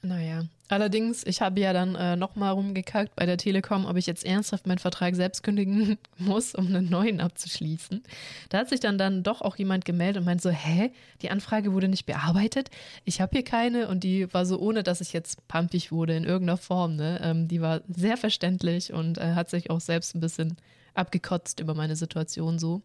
Naja, 0.08 0.44
allerdings, 0.68 1.22
ich 1.26 1.42
habe 1.42 1.60
ja 1.60 1.74
dann 1.74 1.94
äh, 1.94 2.16
nochmal 2.16 2.52
rumgekackt 2.52 3.14
bei 3.14 3.26
der 3.26 3.36
Telekom, 3.36 3.84
ob 3.84 3.98
ich 3.98 4.06
jetzt 4.06 4.24
ernsthaft 4.24 4.66
meinen 4.66 4.78
Vertrag 4.78 5.14
selbst 5.14 5.42
kündigen 5.42 5.98
muss, 6.16 6.54
um 6.54 6.66
einen 6.68 6.88
neuen 6.88 7.20
abzuschließen. 7.20 8.02
Da 8.48 8.58
hat 8.58 8.70
sich 8.70 8.80
dann, 8.80 8.96
dann 8.96 9.22
doch 9.22 9.42
auch 9.42 9.56
jemand 9.56 9.84
gemeldet 9.84 10.20
und 10.20 10.24
meint 10.24 10.40
so, 10.40 10.48
hä, 10.48 10.92
die 11.20 11.30
Anfrage 11.30 11.74
wurde 11.74 11.88
nicht 11.88 12.06
bearbeitet? 12.06 12.70
Ich 13.04 13.20
habe 13.20 13.32
hier 13.34 13.44
keine 13.44 13.88
und 13.88 14.02
die 14.02 14.32
war 14.32 14.46
so, 14.46 14.58
ohne 14.58 14.82
dass 14.82 15.02
ich 15.02 15.12
jetzt 15.12 15.46
pumpig 15.46 15.92
wurde 15.92 16.16
in 16.16 16.24
irgendeiner 16.24 16.56
Form, 16.56 16.96
ne? 16.96 17.20
Ähm, 17.22 17.46
die 17.46 17.60
war 17.60 17.82
sehr 17.88 18.16
verständlich 18.16 18.94
und 18.94 19.18
äh, 19.18 19.34
hat 19.34 19.50
sich 19.50 19.68
auch 19.68 19.80
selbst 19.80 20.14
ein 20.14 20.20
bisschen 20.20 20.56
abgekotzt 20.94 21.60
über 21.60 21.74
meine 21.74 21.96
Situation 21.96 22.58
so. 22.58 22.80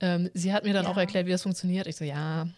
Ähm, 0.00 0.28
sie 0.34 0.52
hat 0.52 0.64
mir 0.64 0.72
dann 0.72 0.86
ja. 0.86 0.90
auch 0.90 0.96
erklärt, 0.96 1.26
wie 1.26 1.30
das 1.30 1.44
funktioniert. 1.44 1.86
Ich 1.86 1.94
so, 1.94 2.04
ja, 2.04 2.48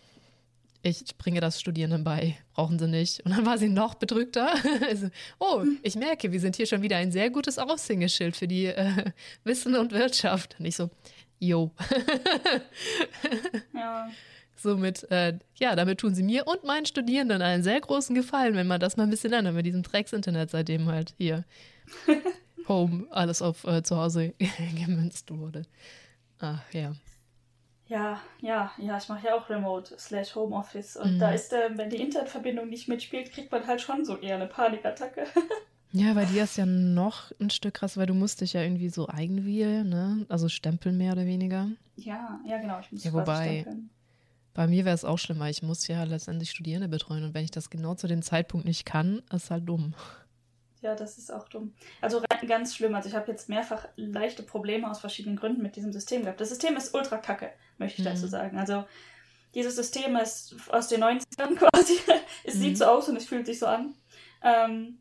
ich 0.86 1.18
bringe 1.18 1.40
das 1.40 1.60
Studierenden 1.60 2.04
bei, 2.04 2.38
brauchen 2.54 2.78
sie 2.78 2.86
nicht. 2.86 3.20
Und 3.24 3.36
dann 3.36 3.44
war 3.44 3.58
sie 3.58 3.68
noch 3.68 3.94
bedrückter. 3.94 4.54
also, 4.88 5.08
oh, 5.38 5.64
ich 5.82 5.96
merke, 5.96 6.30
wir 6.30 6.40
sind 6.40 6.56
hier 6.56 6.66
schon 6.66 6.82
wieder 6.82 6.96
ein 6.96 7.10
sehr 7.10 7.30
gutes 7.30 7.58
Aushängeschild 7.58 8.36
für 8.36 8.46
die 8.46 8.66
äh, 8.66 9.10
Wissen 9.44 9.74
und 9.74 9.92
Wirtschaft. 9.92 10.56
Und 10.58 10.66
ich 10.66 10.76
so, 10.76 10.90
yo. 11.38 11.72
ja. 13.74 14.08
Somit, 14.54 15.10
äh, 15.10 15.38
ja, 15.58 15.76
damit 15.76 15.98
tun 15.98 16.14
sie 16.14 16.22
mir 16.22 16.46
und 16.46 16.64
meinen 16.64 16.86
Studierenden 16.86 17.42
einen 17.42 17.62
sehr 17.62 17.80
großen 17.80 18.14
Gefallen, 18.14 18.54
wenn 18.54 18.66
man 18.66 18.80
das 18.80 18.96
mal 18.96 19.02
ein 19.02 19.10
bisschen 19.10 19.32
ändert, 19.32 19.54
mit 19.54 19.66
diesem 19.66 19.82
Drecks-Internet, 19.82 20.50
seitdem 20.50 20.86
halt 20.86 21.14
hier 21.18 21.44
Home 22.66 23.06
alles 23.10 23.42
auf 23.42 23.64
äh, 23.64 23.82
zu 23.82 23.96
Hause 23.96 24.34
gemünzt 24.86 25.30
wurde. 25.30 25.62
Ach, 26.38 26.62
ja. 26.72 26.94
Ja, 27.88 28.20
ja, 28.40 28.72
ja, 28.78 28.98
ich 28.98 29.08
mache 29.08 29.28
ja 29.28 29.34
auch 29.36 29.48
Remote 29.48 29.94
slash 29.98 30.34
Homeoffice. 30.34 30.96
Und 30.96 31.14
mhm. 31.14 31.18
da 31.20 31.30
ist, 31.30 31.52
äh, 31.52 31.70
wenn 31.76 31.88
die 31.88 32.00
Internetverbindung 32.00 32.68
nicht 32.68 32.88
mitspielt, 32.88 33.32
kriegt 33.32 33.52
man 33.52 33.66
halt 33.66 33.80
schon 33.80 34.04
so 34.04 34.16
eher 34.16 34.34
eine 34.34 34.46
Panikattacke. 34.46 35.24
ja, 35.92 36.12
bei 36.14 36.24
dir 36.24 36.44
ist 36.44 36.56
ja 36.56 36.66
noch 36.66 37.30
ein 37.40 37.50
Stück 37.50 37.74
krass, 37.74 37.96
weil 37.96 38.06
du 38.06 38.14
musst 38.14 38.40
dich 38.40 38.54
ja 38.54 38.62
irgendwie 38.62 38.88
so 38.88 39.08
eigenwählen, 39.08 39.88
ne? 39.88 40.26
Also 40.28 40.48
stempeln 40.48 40.98
mehr 40.98 41.12
oder 41.12 41.26
weniger. 41.26 41.68
Ja, 41.94 42.40
ja, 42.44 42.58
genau. 42.58 42.80
Ich 42.80 42.90
muss 42.90 43.04
ja, 43.04 43.12
wobei, 43.12 43.60
stempeln. 43.60 43.90
Bei 44.52 44.66
mir 44.66 44.84
wäre 44.84 44.94
es 44.94 45.04
auch 45.04 45.18
schlimmer. 45.18 45.48
Ich 45.48 45.62
muss 45.62 45.86
ja 45.86 46.02
letztendlich 46.02 46.50
Studierende 46.50 46.88
betreuen 46.88 47.22
und 47.22 47.34
wenn 47.34 47.44
ich 47.44 47.50
das 47.52 47.70
genau 47.70 47.94
zu 47.94 48.08
dem 48.08 48.22
Zeitpunkt 48.22 48.66
nicht 48.66 48.84
kann, 48.84 49.22
ist 49.30 49.50
halt 49.50 49.68
dumm. 49.68 49.94
Ja, 50.86 50.94
das 50.94 51.18
ist 51.18 51.32
auch 51.32 51.48
dumm. 51.48 51.74
Also 52.00 52.22
ganz 52.46 52.76
schlimm. 52.76 52.94
Also 52.94 53.08
ich 53.08 53.16
habe 53.16 53.28
jetzt 53.28 53.48
mehrfach 53.48 53.88
leichte 53.96 54.44
Probleme 54.44 54.88
aus 54.88 55.00
verschiedenen 55.00 55.34
Gründen 55.34 55.60
mit 55.60 55.74
diesem 55.74 55.92
System 55.92 56.22
gehabt. 56.22 56.40
Das 56.40 56.50
System 56.50 56.76
ist 56.76 56.94
ultra 56.94 57.18
kacke, 57.18 57.50
möchte 57.76 58.00
ich 58.00 58.06
mhm. 58.06 58.12
dazu 58.12 58.28
sagen. 58.28 58.56
Also 58.56 58.84
dieses 59.52 59.74
System 59.74 60.14
ist 60.14 60.54
aus 60.68 60.86
den 60.86 61.02
90ern 61.02 61.56
quasi. 61.56 61.98
es 62.44 62.54
mhm. 62.54 62.60
sieht 62.60 62.78
so 62.78 62.84
aus 62.84 63.08
und 63.08 63.16
es 63.16 63.26
fühlt 63.26 63.46
sich 63.46 63.58
so 63.58 63.66
an. 63.66 63.96
Ähm, 64.44 64.98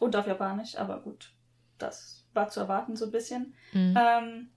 und 0.00 0.16
auf 0.16 0.26
Japanisch, 0.26 0.74
aber 0.74 0.98
gut, 1.00 1.30
das 1.78 2.26
war 2.32 2.48
zu 2.48 2.58
erwarten 2.58 2.96
so 2.96 3.04
ein 3.04 3.12
bisschen. 3.12 3.54
Mhm. 3.72 3.96
Ähm, 3.96 4.50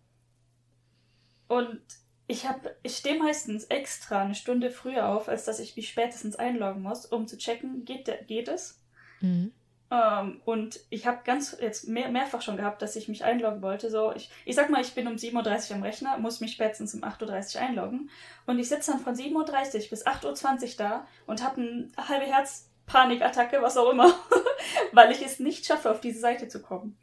und 1.50 1.82
ich 2.26 2.48
habe, 2.48 2.76
ich 2.82 2.98
stehe 2.98 3.20
meistens 3.20 3.66
extra 3.66 4.24
eine 4.24 4.34
Stunde 4.34 4.72
früher 4.72 5.08
auf, 5.08 5.30
als 5.30 5.46
dass 5.46 5.60
ich 5.60 5.76
mich 5.76 5.90
spätestens 5.90 6.36
einloggen 6.36 6.82
muss, 6.82 7.06
um 7.06 7.28
zu 7.28 7.38
checken, 7.38 7.86
geht, 7.86 8.08
der, 8.08 8.24
geht 8.24 8.48
es. 8.48 8.82
Mhm. 9.22 9.54
Ähm, 9.90 10.42
und 10.44 10.82
ich 10.90 11.08
habe 11.08 11.22
ganz 11.24 11.58
jetzt 11.62 11.88
mehr, 11.88 12.10
mehrfach 12.10 12.42
schon 12.42 12.58
gehabt, 12.58 12.82
dass 12.82 12.96
ich 12.96 13.08
mich 13.08 13.24
einloggen 13.24 13.62
wollte. 13.62 13.90
So, 13.90 14.14
ich, 14.14 14.30
ich 14.46 14.56
sag 14.56 14.70
mal, 14.70 14.82
ich 14.82 14.94
bin 14.94 15.08
um 15.08 15.16
7.30 15.16 15.70
Uhr 15.70 15.76
am 15.78 15.84
Rechner, 15.84 16.18
muss 16.18 16.42
mich 16.42 16.54
spätestens 16.54 16.94
um 16.94 17.04
8.30 17.04 17.56
Uhr 17.56 17.62
einloggen. 17.62 18.10
Und 18.46 18.60
ich 18.60 18.68
sitze 18.68 18.92
dann 18.92 19.00
von 19.00 19.16
7.30 19.16 19.34
Uhr 19.36 19.90
bis 19.90 20.06
8.20 20.06 20.64
Uhr 20.64 20.70
da 20.78 21.08
und 21.26 21.44
habe 21.44 21.62
eine 21.62 21.90
halbe 21.98 22.26
Herzpanikattacke, 22.26 23.62
was 23.62 23.78
auch 23.78 23.92
immer, 23.92 24.14
weil 24.92 25.12
ich 25.12 25.26
es 25.26 25.40
nicht 25.40 25.66
schaffe, 25.66 25.90
auf 25.90 26.02
diese 26.02 26.20
Seite 26.20 26.48
zu 26.50 26.62
kommen. 26.62 26.98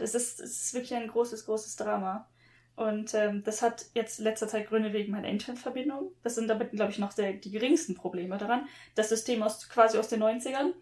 Es, 0.00 0.14
ist, 0.14 0.40
es 0.40 0.62
ist 0.62 0.74
wirklich 0.74 0.94
ein 0.94 1.08
großes, 1.08 1.46
großes 1.46 1.74
Drama. 1.76 2.28
Und 2.76 3.14
ähm, 3.14 3.42
das 3.44 3.62
hat 3.62 3.86
jetzt 3.94 4.18
letzter 4.18 4.48
Zeit 4.48 4.68
Gründe 4.68 4.92
wegen 4.92 5.12
meiner 5.12 5.28
Internetverbindung. 5.28 6.12
Das 6.22 6.34
sind 6.34 6.48
damit, 6.48 6.72
glaube 6.72 6.90
ich, 6.90 6.98
noch 6.98 7.12
sehr, 7.12 7.32
die 7.32 7.50
geringsten 7.50 7.94
Probleme 7.94 8.36
daran. 8.36 8.68
Das 8.94 9.08
System 9.08 9.42
aus 9.42 9.68
quasi 9.68 9.98
aus 9.98 10.08
den 10.08 10.22
90ern 10.22 10.72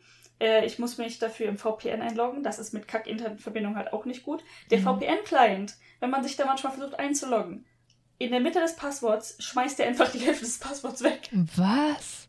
äh, 0.42 0.64
ich 0.66 0.78
muss 0.78 0.98
mich 0.98 1.18
dafür 1.18 1.46
im 1.46 1.56
VPN 1.56 2.02
einloggen. 2.02 2.42
Das 2.42 2.58
ist 2.58 2.74
mit 2.74 2.88
Kack-Internetverbindung 2.88 3.76
halt 3.76 3.92
auch 3.92 4.04
nicht 4.04 4.24
gut. 4.24 4.42
Der 4.70 4.80
mhm. 4.80 4.98
VPN-Client, 4.98 5.76
wenn 6.00 6.10
man 6.10 6.24
sich 6.24 6.36
da 6.36 6.44
manchmal 6.44 6.72
versucht 6.72 6.98
einzuloggen, 6.98 7.64
in 8.18 8.32
der 8.32 8.40
Mitte 8.40 8.60
des 8.60 8.76
Passworts 8.76 9.36
schmeißt 9.42 9.80
er 9.80 9.86
einfach 9.86 10.10
die 10.10 10.18
Hälfte 10.18 10.44
des 10.44 10.58
Passworts 10.58 11.02
weg. 11.02 11.30
Was? 11.56 12.28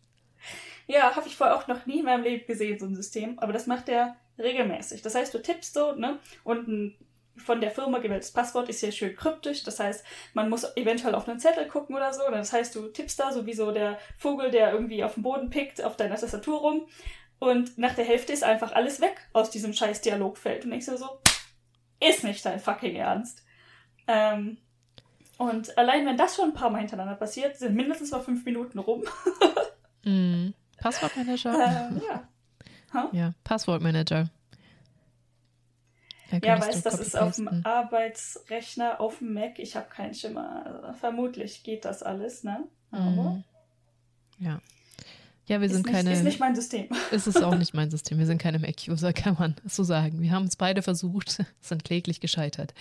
Ja, 0.85 1.15
habe 1.15 1.27
ich 1.27 1.35
vorher 1.35 1.55
auch 1.55 1.67
noch 1.67 1.85
nie 1.85 1.99
in 1.99 2.05
meinem 2.05 2.23
Leben 2.23 2.45
gesehen, 2.45 2.79
so 2.79 2.85
ein 2.85 2.95
System. 2.95 3.39
Aber 3.39 3.53
das 3.53 3.67
macht 3.67 3.89
er 3.89 4.15
regelmäßig. 4.37 5.01
Das 5.01 5.15
heißt, 5.15 5.33
du 5.33 5.41
tippst 5.41 5.73
so, 5.73 5.93
ne? 5.93 6.19
Und 6.43 6.67
ein 6.67 6.97
von 7.35 7.61
der 7.61 7.71
Firma 7.71 7.97
gewähltes 7.99 8.31
Passwort 8.31 8.69
ist 8.69 8.81
ja 8.81 8.91
schön 8.91 9.15
kryptisch. 9.15 9.63
Das 9.63 9.79
heißt, 9.79 10.05
man 10.33 10.49
muss 10.49 10.65
eventuell 10.77 11.15
auf 11.15 11.27
einen 11.27 11.39
Zettel 11.39 11.67
gucken 11.67 11.95
oder 11.95 12.13
so. 12.13 12.21
Das 12.29 12.53
heißt, 12.53 12.75
du 12.75 12.89
tippst 12.89 13.19
da 13.19 13.31
so 13.31 13.45
wie 13.45 13.53
so 13.53 13.71
der 13.71 13.97
Vogel, 14.17 14.51
der 14.51 14.71
irgendwie 14.71 15.03
auf 15.03 15.15
dem 15.15 15.23
Boden 15.23 15.49
pickt, 15.49 15.83
auf 15.83 15.97
deiner 15.97 16.15
Tastatur 16.15 16.59
rum. 16.59 16.87
Und 17.43 17.77
nach 17.77 17.93
der 17.93 18.05
Hälfte 18.05 18.31
ist 18.31 18.45
einfach 18.45 18.71
alles 18.71 19.01
weg 19.01 19.17
aus 19.33 19.49
diesem 19.49 19.73
scheiß 19.73 19.99
Dialogfeld. 19.99 20.63
Und 20.63 20.71
ich 20.71 20.85
so, 20.85 20.95
so 20.95 21.19
ist 21.99 22.23
nicht 22.23 22.45
dein 22.45 22.57
fucking 22.57 22.95
Ernst. 22.95 23.43
Ähm, 24.07 24.59
und 25.37 25.77
allein 25.77 26.05
wenn 26.05 26.15
das 26.15 26.37
schon 26.37 26.51
ein 26.51 26.53
paar 26.53 26.69
Mal 26.69 26.79
hintereinander 26.79 27.15
passiert, 27.15 27.57
sind 27.57 27.75
mindestens 27.75 28.11
mal 28.11 28.21
fünf 28.21 28.45
Minuten 28.45 28.79
rum. 28.79 29.03
mm. 30.05 30.51
Passwortmanager? 30.77 31.53
Ähm, 31.53 32.01
ja. 32.07 32.29
Huh? 32.93 33.09
Ja, 33.11 33.33
Passwortmanager. 33.43 34.29
Ja, 36.31 36.61
weißt 36.61 36.85
das 36.85 36.99
ist 37.01 37.19
auf 37.19 37.35
dem 37.35 37.65
Arbeitsrechner, 37.65 39.01
auf 39.01 39.17
dem 39.17 39.33
Mac. 39.33 39.59
Ich 39.59 39.75
habe 39.75 39.89
keinen 39.89 40.13
Schimmer. 40.13 40.65
Also, 40.65 40.97
vermutlich 40.97 41.63
geht 41.63 41.83
das 41.83 42.03
alles, 42.03 42.45
ne? 42.45 42.63
Aber. 42.89 43.09
Mm. 43.09 43.43
Ja. 44.39 44.61
Ja, 45.45 45.59
wir 45.59 45.69
sind 45.69 45.85
ist 45.85 45.93
keine. 45.93 46.13
Ist 46.13 46.23
nicht 46.23 46.39
mein 46.39 46.55
System. 46.55 46.87
Ist 47.11 47.27
es 47.27 47.37
auch 47.37 47.55
nicht 47.55 47.73
mein 47.73 47.91
System. 47.91 48.17
Wir 48.17 48.25
sind 48.25 48.41
keine 48.41 48.59
Mac-User, 48.59 49.11
kann 49.13 49.35
man 49.37 49.55
so 49.65 49.83
sagen. 49.83 50.21
Wir 50.21 50.31
haben 50.31 50.45
es 50.45 50.55
beide 50.55 50.81
versucht, 50.81 51.43
sind 51.61 51.83
kläglich 51.83 52.21
gescheitert. 52.21 52.73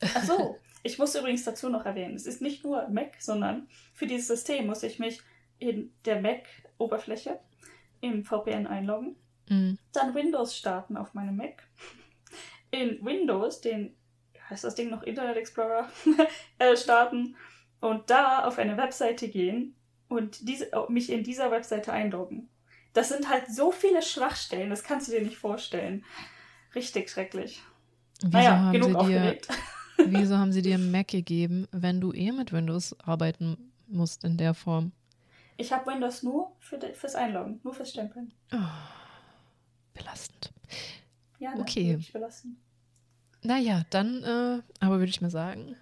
Ach 0.00 0.24
so. 0.24 0.58
Ich 0.84 0.96
muss 0.96 1.14
übrigens 1.16 1.44
dazu 1.44 1.68
noch 1.68 1.84
erwähnen, 1.84 2.14
es 2.14 2.24
ist 2.24 2.40
nicht 2.40 2.62
nur 2.62 2.88
Mac, 2.88 3.16
sondern 3.18 3.68
für 3.92 4.06
dieses 4.06 4.28
System 4.28 4.66
muss 4.66 4.84
ich 4.84 5.00
mich 5.00 5.20
in 5.58 5.92
der 6.04 6.20
Mac-Oberfläche 6.20 7.40
im 8.00 8.24
VPN 8.24 8.66
einloggen, 8.68 9.16
mhm. 9.48 9.76
dann 9.92 10.14
Windows 10.14 10.56
starten 10.56 10.96
auf 10.96 11.14
meinem 11.14 11.36
Mac, 11.36 11.64
in 12.70 13.04
Windows 13.04 13.60
den, 13.60 13.96
heißt 14.48 14.64
das 14.64 14.76
Ding 14.76 14.88
noch 14.88 15.02
Internet 15.02 15.36
Explorer, 15.36 15.88
äh, 16.58 16.76
starten 16.76 17.36
und 17.80 18.08
da 18.08 18.44
auf 18.44 18.58
eine 18.58 18.76
Webseite 18.76 19.28
gehen, 19.28 19.74
und 20.08 20.48
diese, 20.48 20.70
oh, 20.72 20.86
mich 20.88 21.10
in 21.10 21.22
dieser 21.22 21.50
Webseite 21.50 21.92
einloggen. 21.92 22.48
Das 22.92 23.10
sind 23.10 23.28
halt 23.28 23.46
so 23.48 23.70
viele 23.70 24.02
Schwachstellen, 24.02 24.70
das 24.70 24.82
kannst 24.82 25.08
du 25.08 25.12
dir 25.12 25.22
nicht 25.22 25.36
vorstellen. 25.36 26.04
Richtig 26.74 27.10
schrecklich. 27.10 27.62
Wieso 28.20 28.36
naja, 28.36 28.58
haben 28.58 28.72
genug 28.72 28.90
sie 28.90 28.96
aufgeregt. 28.96 29.48
Dir, 29.98 30.06
wieso 30.08 30.38
haben 30.38 30.52
sie 30.52 30.62
dir 30.62 30.78
Mac 30.78 31.08
gegeben, 31.08 31.68
wenn 31.70 32.00
du 32.00 32.12
eh 32.12 32.32
mit 32.32 32.52
Windows 32.52 32.98
arbeiten 33.00 33.72
musst 33.86 34.24
in 34.24 34.36
der 34.36 34.54
Form? 34.54 34.92
Ich 35.56 35.72
habe 35.72 35.90
Windows 35.90 36.22
nur 36.22 36.52
für, 36.60 36.78
fürs 36.94 37.14
Einloggen, 37.14 37.60
nur 37.62 37.74
fürs 37.74 37.90
Stempeln. 37.90 38.32
Oh, 38.52 38.58
belastend. 39.94 40.52
Ja, 41.38 41.54
okay. 41.58 41.98
belastend. 42.12 42.56
Naja, 43.42 43.84
dann 43.90 44.22
äh, 44.24 44.62
aber 44.80 44.98
würde 44.98 45.10
ich 45.10 45.20
mal 45.20 45.30
sagen, 45.30 45.76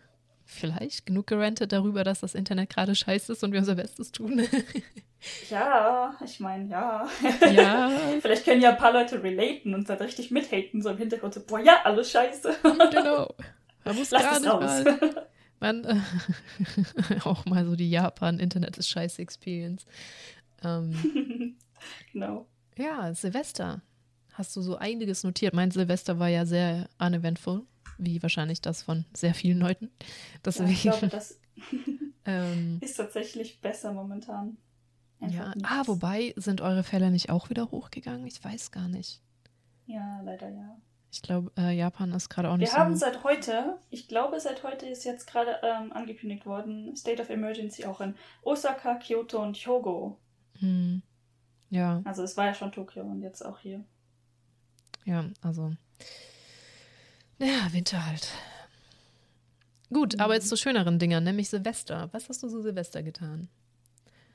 vielleicht 0.46 1.06
genug 1.06 1.26
gerantet 1.26 1.72
darüber, 1.72 2.04
dass 2.04 2.20
das 2.20 2.34
Internet 2.34 2.70
gerade 2.70 2.94
scheiße 2.94 3.32
ist 3.32 3.44
und 3.44 3.52
wir 3.52 3.58
unser 3.58 3.74
Bestes 3.74 4.12
tun. 4.12 4.42
ja, 5.50 6.14
ich 6.24 6.40
meine, 6.40 6.70
ja. 6.70 7.08
Ja. 7.52 7.90
vielleicht 8.20 8.44
können 8.44 8.62
ja 8.62 8.70
ein 8.70 8.78
paar 8.78 8.92
Leute 8.92 9.22
relaten 9.22 9.74
und 9.74 9.88
dann 9.88 9.98
richtig 9.98 10.30
mithaten, 10.30 10.80
so 10.80 10.88
im 10.88 10.98
Hintergrund 10.98 11.34
so, 11.34 11.44
boah, 11.44 11.58
ja, 11.58 11.80
alles 11.84 12.10
scheiße. 12.12 12.56
genau. 12.62 13.34
Man 13.84 13.96
muss 13.96 14.10
gar 14.10 14.40
nicht 14.40 14.46
mal. 14.46 15.26
Man, 15.58 15.84
äh, 15.84 17.20
auch 17.24 17.44
mal 17.46 17.64
so 17.64 17.76
die 17.76 17.90
Japan-Internet 17.90 18.78
ist 18.78 18.88
scheiße 18.88 19.20
Experience. 19.20 19.84
Ähm, 20.62 21.56
genau. 22.12 22.46
Ja, 22.76 23.12
Silvester. 23.14 23.82
Hast 24.34 24.54
du 24.54 24.60
so 24.60 24.76
einiges 24.76 25.24
notiert? 25.24 25.54
Mein 25.54 25.70
Silvester 25.70 26.18
war 26.18 26.28
ja 26.28 26.44
sehr 26.46 26.88
uneventful 26.98 27.62
wie 27.98 28.22
wahrscheinlich 28.22 28.60
das 28.60 28.82
von 28.82 29.04
sehr 29.14 29.34
vielen 29.34 29.58
Leuten. 29.58 29.90
Deswegen. 30.44 30.68
Ja, 30.68 30.72
ich 30.74 30.82
glaube, 30.82 31.08
das 31.08 31.38
ähm, 32.24 32.78
Ist 32.82 32.96
tatsächlich 32.96 33.60
besser 33.60 33.92
momentan. 33.92 34.56
ja. 35.20 35.54
Nichts. 35.54 35.62
Ah, 35.70 35.82
wobei, 35.86 36.34
sind 36.36 36.60
eure 36.60 36.82
Fälle 36.84 37.10
nicht 37.10 37.30
auch 37.30 37.50
wieder 37.50 37.70
hochgegangen? 37.70 38.26
Ich 38.26 38.42
weiß 38.44 38.70
gar 38.70 38.88
nicht. 38.88 39.22
Ja, 39.86 40.20
leider 40.22 40.48
ja. 40.50 40.76
Ich 41.12 41.22
glaube, 41.22 41.50
äh, 41.56 41.74
Japan 41.74 42.12
ist 42.12 42.28
gerade 42.28 42.50
auch 42.50 42.56
nicht 42.58 42.72
Wir 42.72 42.78
haben 42.78 42.92
so. 42.94 43.00
seit 43.00 43.24
heute, 43.24 43.78
ich 43.88 44.06
glaube 44.08 44.38
seit 44.40 44.62
heute 44.64 44.84
ist 44.86 45.04
jetzt 45.04 45.26
gerade 45.26 45.58
ähm, 45.62 45.92
angekündigt 45.92 46.44
worden, 46.44 46.94
State 46.96 47.22
of 47.22 47.30
Emergency 47.30 47.86
auch 47.86 48.00
in 48.02 48.14
Osaka, 48.42 48.96
Kyoto 48.96 49.42
und 49.42 49.56
Hyogo. 49.56 50.18
Hm. 50.58 51.02
Ja, 51.70 52.02
Also 52.04 52.22
es 52.22 52.36
war 52.36 52.46
ja 52.46 52.54
schon 52.54 52.70
Tokio 52.72 53.02
und 53.04 53.22
jetzt 53.22 53.42
auch 53.42 53.58
hier. 53.60 53.82
ja, 55.04 55.24
also. 55.42 55.72
Ja, 57.38 57.72
Winter 57.72 58.04
halt. 58.06 58.28
Gut, 59.92 60.18
aber 60.20 60.28
Mhm. 60.34 60.34
jetzt 60.34 60.48
zu 60.48 60.56
schöneren 60.56 60.98
Dingern, 60.98 61.24
nämlich 61.24 61.48
Silvester. 61.48 62.08
Was 62.12 62.28
hast 62.28 62.42
du 62.42 62.48
so 62.48 62.60
Silvester 62.60 63.02
getan? 63.02 63.48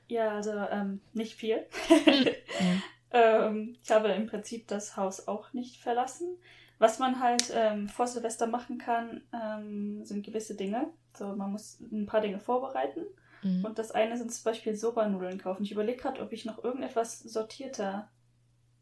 Ja, 0.08 0.36
also 0.36 0.52
ähm, 0.52 1.02
nicht 1.14 1.36
viel. 1.36 1.66
Ja. 2.60 3.48
ähm, 3.48 3.76
ich 3.82 3.90
habe 3.92 4.10
im 4.10 4.28
Prinzip 4.28 4.68
das 4.68 4.96
Haus 4.96 5.28
auch 5.28 5.52
nicht 5.54 5.78
verlassen. 5.82 6.38
Was 6.80 7.00
man 7.00 7.20
halt 7.20 7.52
ähm, 7.54 7.88
vor 7.90 8.08
Silvester 8.08 8.46
machen 8.48 8.78
kann, 8.78 9.22
ähm, 9.34 10.04
sind 10.06 10.26
gewisse 10.26 10.56
Dinge. 10.56 10.88
So, 11.18 11.36
man 11.36 11.52
muss 11.52 11.80
ein 11.80 12.06
paar 12.06 12.22
Dinge 12.22 12.40
vorbereiten. 12.40 13.02
Mhm. 13.44 13.66
Und 13.66 13.80
das 13.80 13.92
eine 13.92 14.18
sind 14.18 14.32
zum 14.32 14.44
Beispiel 14.44 14.76
Soba-Nudeln 14.76 15.40
kaufen. 15.40 15.64
Ich 15.64 15.72
überlege 15.72 16.02
gerade, 16.02 16.22
ob 16.22 16.32
ich 16.32 16.46
noch 16.46 16.64
irgendetwas 16.64 17.20
sortierter 17.20 18.10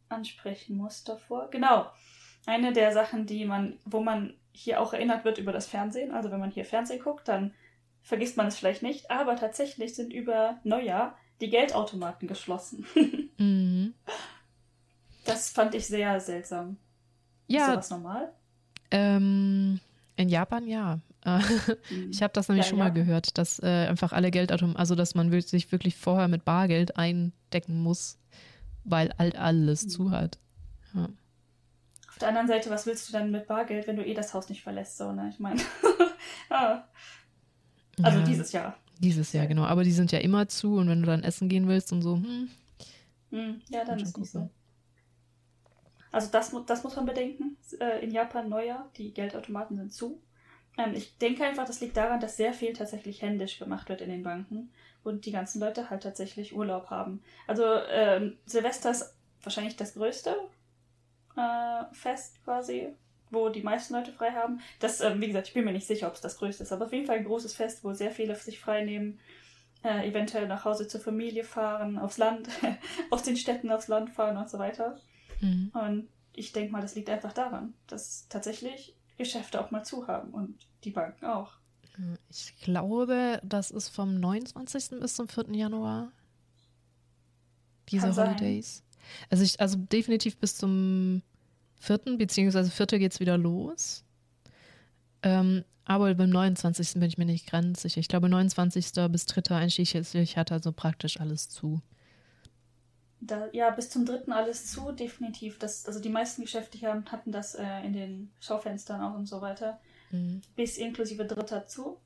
ansprechen 0.10 0.76
muss 0.78 1.04
davor. 1.04 1.50
Genau. 1.52 1.88
Eine 2.50 2.74
der 2.74 2.92
Sachen, 2.94 3.26
die 3.28 3.46
man, 3.46 3.78
wo 3.86 4.00
man 4.02 4.34
hier 4.52 4.82
auch 4.82 4.94
erinnert 4.94 5.24
wird 5.24 5.38
über 5.38 5.52
das 5.52 5.68
Fernsehen. 5.68 6.12
Also 6.12 6.32
wenn 6.32 6.40
man 6.40 6.52
hier 6.52 6.66
Fernsehen 6.66 7.02
guckt, 7.04 7.28
dann 7.28 7.54
vergisst 8.02 8.38
man 8.38 8.48
es 8.48 8.58
vielleicht 8.58 8.82
nicht. 8.84 9.12
Aber 9.12 9.36
tatsächlich 9.36 9.94
sind 9.96 10.12
über 10.12 10.58
Neujahr 10.64 11.16
die 11.42 11.50
Geldautomaten 11.50 12.28
geschlossen. 12.28 12.86
Mhm. 13.38 13.94
Das 15.24 15.50
fand 15.50 15.74
ich 15.76 15.88
sehr 15.88 16.20
seltsam. 16.20 16.76
Ist 17.48 17.56
Ja, 17.56 17.72
sowas 17.72 17.90
normal? 17.90 18.34
ähm, 18.92 19.80
in 20.18 20.28
Japan 20.28 20.68
ja. 20.68 21.00
Ich 22.12 22.22
habe 22.22 22.34
das 22.34 22.50
nämlich 22.50 22.66
Ja, 22.66 22.70
schon 22.70 22.80
ja. 22.80 22.86
mal 22.86 22.90
gehört, 22.94 23.38
dass 23.38 23.60
äh, 23.60 23.88
einfach 23.88 24.12
alle 24.12 24.32
Geldautomaten, 24.32 24.78
also 24.78 24.96
dass 24.96 25.16
man 25.16 25.32
sich 25.42 25.72
wirklich 25.72 25.96
vorher 25.96 26.28
mit 26.28 26.44
Bargeld 26.44 26.98
eindecken 26.98 27.82
muss, 27.82 28.18
weil 28.84 29.14
halt 29.18 29.38
alles 29.38 29.84
Mhm. 29.86 29.90
zu 29.90 30.12
hat. 30.12 30.38
Ja. 30.94 31.08
Auf 32.20 32.28
der 32.28 32.28
anderen 32.30 32.50
Seite, 32.50 32.70
was 32.70 32.86
willst 32.86 33.08
du 33.08 33.14
dann 33.14 33.32
mit 33.32 33.48
Bargeld, 33.48 33.88
wenn 33.88 33.96
du 33.96 34.06
eh 34.06 34.14
das 34.14 34.34
Haus 34.34 34.50
nicht 34.50 34.62
verlässt? 34.62 34.98
So, 34.98 35.14
ne? 35.14 35.30
Ich 35.30 35.40
meine. 35.40 35.62
ah, 36.50 36.84
also 38.02 38.20
ja, 38.20 38.26
dieses 38.26 38.52
Jahr. 38.52 38.76
Dieses 39.00 39.32
Jahr, 39.32 39.48
genau. 39.48 39.64
Aber 39.64 39.86
die 39.86 39.94
sind 39.94 40.12
ja 40.12 40.20
immer 40.20 40.50
zu 40.50 40.76
und 40.76 40.90
wenn 40.90 41.00
du 41.00 41.06
dann 41.06 41.24
essen 41.24 41.48
gehen 41.48 41.70
willst 41.70 41.94
und 41.94 42.02
so, 42.02 42.16
hm, 42.16 42.50
Hm, 43.32 43.62
ja, 43.70 43.86
dann 43.86 44.00
ist 44.00 44.18
nicht 44.18 44.32
so. 44.32 44.50
Also 46.12 46.30
das, 46.30 46.54
das 46.66 46.84
muss 46.84 46.98
man 46.98 47.06
bedenken. 47.06 47.56
Äh, 47.80 48.04
In 48.04 48.12
Japan 48.12 48.50
Neujahr, 48.50 48.90
die 48.98 49.14
Geldautomaten 49.14 49.78
sind 49.78 49.94
zu. 49.94 50.22
Ähm, 50.78 50.96
ich 50.96 51.18
denke 51.20 51.46
einfach, 51.46 51.66
das 51.66 51.80
liegt 51.80 51.96
daran, 51.96 52.20
dass 52.20 52.36
sehr 52.36 52.54
viel 52.54 52.74
tatsächlich 52.74 53.22
händisch 53.22 53.60
gemacht 53.60 53.88
wird 53.90 54.02
in 54.02 54.10
den 54.10 54.24
Banken 54.24 54.72
und 55.04 55.26
die 55.26 55.32
ganzen 55.32 55.62
Leute 55.62 55.90
halt 55.90 56.04
tatsächlich 56.04 56.56
Urlaub 56.56 56.90
haben. 56.90 57.22
Also 57.48 57.64
ähm, 57.90 58.38
Silvester 58.46 58.92
ist 58.92 59.14
wahrscheinlich 59.44 59.76
das 59.76 59.94
größte 59.94 60.36
äh, 61.40 61.94
Fest 61.94 62.44
quasi, 62.44 62.90
wo 63.32 63.50
die 63.50 63.62
meisten 63.62 63.94
Leute 63.94 64.12
frei 64.12 64.32
haben. 64.32 64.60
Das, 64.80 65.02
ähm, 65.02 65.22
wie 65.22 65.28
gesagt, 65.28 65.48
ich 65.48 65.54
bin 65.54 65.66
mir 65.66 65.72
nicht 65.72 65.88
sicher, 65.88 66.08
ob 66.08 66.16
es 66.16 66.22
das 66.22 66.38
größte 66.38 66.64
ist, 66.64 66.72
aber 66.72 66.86
auf 66.86 66.94
jeden 66.94 67.06
Fall 67.06 67.18
ein 67.18 67.26
großes 67.26 67.54
Fest, 67.54 67.84
wo 67.84 67.94
sehr 67.94 68.12
viele 68.12 68.36
sich 68.36 68.60
frei 68.60 68.84
nehmen, 68.84 69.20
äh, 69.84 70.08
eventuell 70.08 70.48
nach 70.48 70.66
Hause 70.66 70.88
zur 70.88 71.00
Familie 71.00 71.44
fahren, 71.44 71.98
aufs 71.98 72.18
Land, 72.18 72.50
aus 73.12 73.24
den 73.24 73.38
Städten 73.38 73.72
aufs 73.72 73.88
Land 73.88 74.10
fahren 74.10 74.38
und 74.38 74.50
so 74.50 74.60
weiter. 74.60 75.00
hm. 75.40 75.72
Und 75.74 76.10
ich 76.34 76.52
denke 76.52 76.72
mal, 76.72 76.82
das 76.82 76.96
liegt 76.96 77.10
einfach 77.10 77.34
daran, 77.34 77.74
dass 77.88 78.28
tatsächlich 78.30 78.96
Geschäfte 79.18 79.60
auch 79.60 79.72
mal 79.72 79.84
zu 79.84 80.08
haben 80.08 80.32
und 80.32 80.58
die 80.84 80.92
Banken 80.92 81.26
auch. 81.26 81.54
Ich 82.30 82.56
glaube, 82.62 83.42
das 83.44 83.72
ist 83.72 83.90
vom 83.90 84.20
29. 84.20 85.02
bis 85.02 85.16
zum 85.16 85.28
4. 85.28 85.52
Januar. 85.52 86.14
Diese. 87.90 88.16
Holidays. 88.16 88.84
Also 89.30 89.44
ich, 89.44 89.60
also 89.60 89.78
definitiv 89.78 90.38
bis 90.38 90.56
zum 90.56 91.22
4. 91.80 92.18
beziehungsweise 92.18 92.70
4. 92.72 92.86
geht 93.00 93.14
es 93.14 93.20
wieder 93.20 93.38
los. 93.38 94.04
Ähm, 95.24 95.64
aber 95.86 96.14
beim 96.14 96.30
29. 96.30 96.94
bin 96.94 97.04
ich 97.04 97.18
mir 97.18 97.26
nicht 97.26 97.50
ganz 97.52 97.82
sicher. 97.82 98.00
Ich 98.00 98.08
glaube, 98.08 98.30
29. 98.30 98.92
bis 99.10 99.26
3. 99.26 99.56
einschließlich 99.56 100.38
hat 100.38 100.52
also 100.52 100.72
praktisch 100.72 101.20
alles 101.20 101.50
zu. 101.50 101.82
Da, 103.22 103.48
ja, 103.52 103.70
bis 103.72 103.90
zum 103.90 104.06
dritten 104.06 104.32
alles 104.32 104.72
zu, 104.72 104.92
definitiv. 104.94 105.60
Das, 105.60 105.86
also 105.86 106.00
die 106.00 106.10
meisten 106.10 106.44
Geschäfte 106.44 106.78
hier 106.78 106.90
haben- 106.90 107.06
hatten 107.12 107.32
das 107.34 107.54
äh, 107.56 107.66
in 107.86 107.92
den 107.94 108.32
Schaufenstern 108.40 109.02
auch 109.02 109.16
und 109.16 109.26
so 109.26 109.42
weiter. 109.42 109.80
Mhm, 110.12 110.42
Bis 110.56 110.78
inklusive 110.78 111.26
dritter 111.26 111.68
zu. 111.68 111.98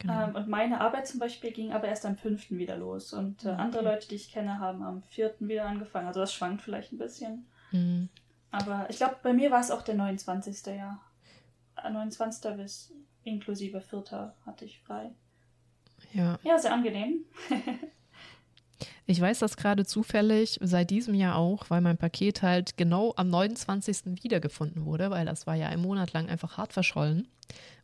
genau. 0.00 0.28
Ähm, 0.28 0.34
und 0.34 0.48
meine 0.48 0.80
Arbeit 0.80 1.06
zum 1.06 1.20
Beispiel 1.20 1.52
ging 1.52 1.72
aber 1.72 1.86
erst 1.86 2.04
am 2.04 2.16
fünften 2.16 2.58
wieder 2.58 2.76
los. 2.76 3.12
Und 3.12 3.44
äh, 3.44 3.50
Okay. 3.50 3.60
andere 3.60 3.84
Leute, 3.84 4.08
die 4.08 4.16
ich 4.16 4.32
kenne, 4.32 4.58
haben 4.58 4.82
am 4.82 5.02
vierten 5.04 5.46
wieder 5.48 5.66
angefangen. 5.66 6.08
Also 6.08 6.18
das 6.20 6.32
schwankt 6.32 6.62
vielleicht 6.62 6.92
ein 6.92 6.98
bisschen. 6.98 7.46
Mhm. 7.70 8.08
Aber 8.56 8.88
ich 8.88 8.96
glaube, 8.96 9.16
bei 9.22 9.32
mir 9.32 9.50
war 9.50 9.60
es 9.60 9.70
auch 9.70 9.82
der 9.82 9.94
29. 9.94 10.66
Ja. 10.66 11.00
Äh, 11.82 11.90
29. 11.90 12.56
bis 12.56 12.92
inklusive 13.24 13.80
4. 13.80 14.34
hatte 14.46 14.64
ich 14.64 14.80
frei. 14.80 15.10
Ja. 16.12 16.38
Ja, 16.42 16.58
sehr 16.58 16.72
angenehm. 16.72 17.24
Ich 19.08 19.20
weiß 19.20 19.38
das 19.38 19.56
gerade 19.56 19.86
zufällig 19.86 20.58
seit 20.60 20.90
diesem 20.90 21.14
Jahr 21.14 21.36
auch, 21.36 21.70
weil 21.70 21.80
mein 21.80 21.96
Paket 21.96 22.42
halt 22.42 22.76
genau 22.76 23.14
am 23.16 23.30
29. 23.30 24.22
wiedergefunden 24.22 24.84
wurde, 24.84 25.10
weil 25.10 25.24
das 25.24 25.46
war 25.46 25.54
ja 25.54 25.68
einen 25.68 25.80
Monat 25.82 26.12
lang 26.12 26.28
einfach 26.28 26.58
hart 26.58 26.72
verschollen 26.72 27.28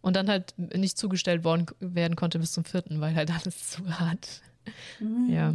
und 0.01 0.17
dann 0.17 0.29
halt 0.29 0.59
nicht 0.59 0.99
zugestellt 0.99 1.45
worden 1.45 1.67
werden 1.79 2.17
konnte 2.17 2.41
bis 2.41 2.53
zum 2.53 2.65
4., 2.65 2.85
weil 2.97 3.15
halt 3.15 3.31
alles 3.31 3.71
zu 3.71 4.01
hat. 4.01 4.43
Mhm. 4.99 5.31
Ja. 5.31 5.55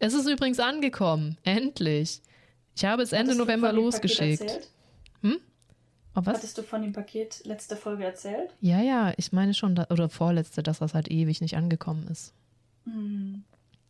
Es 0.00 0.14
ist 0.14 0.28
übrigens 0.28 0.58
angekommen. 0.58 1.38
Endlich. 1.44 2.20
Ich 2.78 2.84
habe 2.84 3.02
es 3.02 3.10
Ende 3.10 3.32
Hattest 3.32 3.40
November 3.40 3.72
losgeschickt. 3.72 4.40
Erzählt? 4.42 4.68
Oh, 6.14 6.20
was? 6.24 6.38
Hattest 6.38 6.58
du 6.58 6.62
von 6.62 6.80
dem 6.80 6.92
Paket 6.92 7.44
letzte 7.44 7.74
Folge 7.74 8.04
erzählt? 8.04 8.54
Ja, 8.60 8.80
ja, 8.80 9.12
ich 9.16 9.32
meine 9.32 9.52
schon, 9.52 9.74
da, 9.74 9.88
oder 9.90 10.08
vorletzte, 10.08 10.62
dass 10.62 10.78
das 10.78 10.94
halt 10.94 11.10
ewig 11.10 11.40
nicht 11.40 11.56
angekommen 11.56 12.06
ist. 12.06 12.32
Hm, 12.84 13.42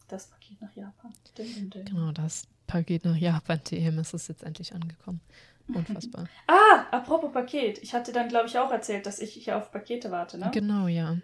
Das 0.09 0.29
Paket 0.29 0.61
nach 0.63 0.75
Japan. 0.75 1.13
Dim, 1.37 1.69
dim. 1.69 1.85
Genau, 1.85 2.13
das 2.13 2.45
Paket 2.67 3.05
nach 3.05 3.17
Japan 3.17 3.63
TM 3.63 3.99
ist 3.99 4.13
jetzt 4.13 4.43
endlich 4.43 4.75
angekommen. 4.75 5.21
Unfassbar. 5.69 6.27
Ah, 6.47 6.87
apropos 6.91 7.31
Paket. 7.31 7.79
Ich 7.83 7.93
hatte 7.93 8.13
dann, 8.13 8.29
glaube 8.29 8.47
ich, 8.49 8.59
auch 8.59 8.71
erzählt, 8.71 9.05
dass 9.05 9.19
ich 9.19 9.35
hier 9.35 9.59
auf 9.59 9.71
Pakete 9.71 10.11
warte. 10.11 10.39
Ne? 10.39 10.51
Genau, 10.55 10.87
ja. 10.87 11.19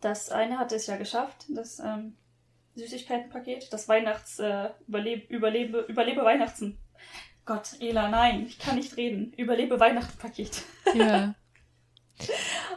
Das 0.00 0.30
eine 0.30 0.58
hatte 0.58 0.74
es 0.74 0.88
ja 0.88 0.96
geschafft, 0.96 1.46
das 1.50 1.78
ähm, 1.78 2.14
Süßigkeitenpaket, 2.80 3.72
das 3.72 3.88
Weihnachts 3.88 4.38
äh, 4.38 4.70
Überlebe, 4.86 5.32
Überlebe, 5.32 5.80
Überlebe 5.88 6.24
Weihnachten. 6.24 6.78
Gott, 7.44 7.70
Ela, 7.80 8.08
nein, 8.08 8.46
ich 8.46 8.58
kann 8.58 8.76
nicht 8.76 8.96
reden. 8.96 9.32
Überlebe 9.36 9.80
Weihnachtspaket. 9.80 10.62
Ja. 10.94 11.34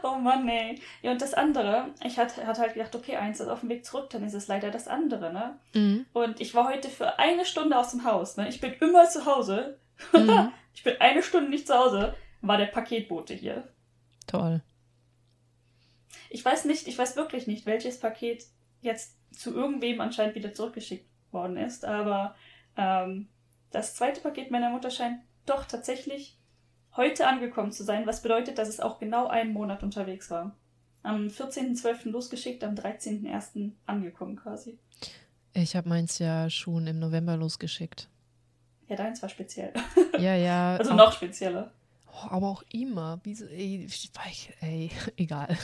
Oh 0.03 0.15
Mann, 0.15 0.47
ey. 0.47 0.81
Ja, 1.01 1.11
und 1.11 1.21
das 1.21 1.33
andere, 1.33 1.87
ich 2.03 2.17
hatte, 2.17 2.45
hatte 2.45 2.61
halt 2.61 2.73
gedacht, 2.73 2.95
okay, 2.95 3.15
eins 3.15 3.39
ist 3.39 3.47
auf 3.47 3.61
dem 3.61 3.69
Weg 3.69 3.85
zurück, 3.85 4.09
dann 4.09 4.23
ist 4.23 4.33
es 4.33 4.47
leider 4.47 4.71
das 4.71 4.87
andere, 4.87 5.31
ne? 5.31 5.59
Mhm. 5.73 6.05
Und 6.13 6.41
ich 6.41 6.55
war 6.55 6.67
heute 6.67 6.89
für 6.89 7.19
eine 7.19 7.45
Stunde 7.45 7.77
aus 7.77 7.91
dem 7.91 8.03
Haus, 8.03 8.37
ne? 8.37 8.49
Ich 8.49 8.59
bin 8.59 8.73
immer 8.73 9.07
zu 9.09 9.25
Hause. 9.25 9.79
Mhm. 10.11 10.51
ich 10.73 10.83
bin 10.83 10.99
eine 10.99 11.23
Stunde 11.23 11.49
nicht 11.49 11.67
zu 11.67 11.77
Hause, 11.77 12.15
war 12.41 12.57
der 12.57 12.65
Paketbote 12.65 13.33
hier. 13.33 13.67
Toll. 14.27 14.61
Ich 16.29 16.43
weiß 16.43 16.65
nicht, 16.65 16.87
ich 16.87 16.97
weiß 16.97 17.15
wirklich 17.15 17.47
nicht, 17.47 17.65
welches 17.65 17.99
Paket 17.99 18.45
jetzt 18.83 19.17
zu 19.31 19.53
irgendwem 19.53 20.01
anscheinend 20.01 20.35
wieder 20.35 20.53
zurückgeschickt 20.53 21.09
worden 21.31 21.57
ist, 21.57 21.85
aber 21.85 22.35
ähm, 22.77 23.27
das 23.71 23.95
zweite 23.95 24.21
Paket 24.21 24.51
meiner 24.51 24.69
Mutter 24.69 24.91
scheint 24.91 25.19
doch 25.45 25.65
tatsächlich 25.65 26.37
heute 26.95 27.27
angekommen 27.27 27.71
zu 27.71 27.83
sein, 27.83 28.05
was 28.05 28.21
bedeutet, 28.21 28.57
dass 28.57 28.69
es 28.69 28.79
auch 28.79 28.99
genau 28.99 29.27
einen 29.27 29.51
Monat 29.53 29.83
unterwegs 29.83 30.29
war. 30.29 30.55
Am 31.01 31.27
14.12. 31.27 32.09
losgeschickt, 32.09 32.63
am 32.63 32.75
13.01. 32.75 33.71
angekommen 33.85 34.37
quasi. 34.37 34.77
Ich 35.53 35.75
habe 35.75 35.89
meins 35.89 36.19
ja 36.19 36.49
schon 36.49 36.87
im 36.87 36.99
November 36.99 37.35
losgeschickt. 37.35 38.09
Ja, 38.87 38.95
deins 38.95 39.21
war 39.21 39.29
speziell. 39.29 39.73
Ja, 40.19 40.35
ja. 40.35 40.75
Also 40.79 40.91
auch, 40.91 40.95
noch 40.95 41.11
spezieller. 41.13 41.71
Oh, 42.07 42.27
aber 42.29 42.47
auch 42.47 42.63
immer. 42.71 43.19
Wieso, 43.23 43.45
ey, 43.45 43.87
ey, 44.61 44.91
egal. 45.17 45.57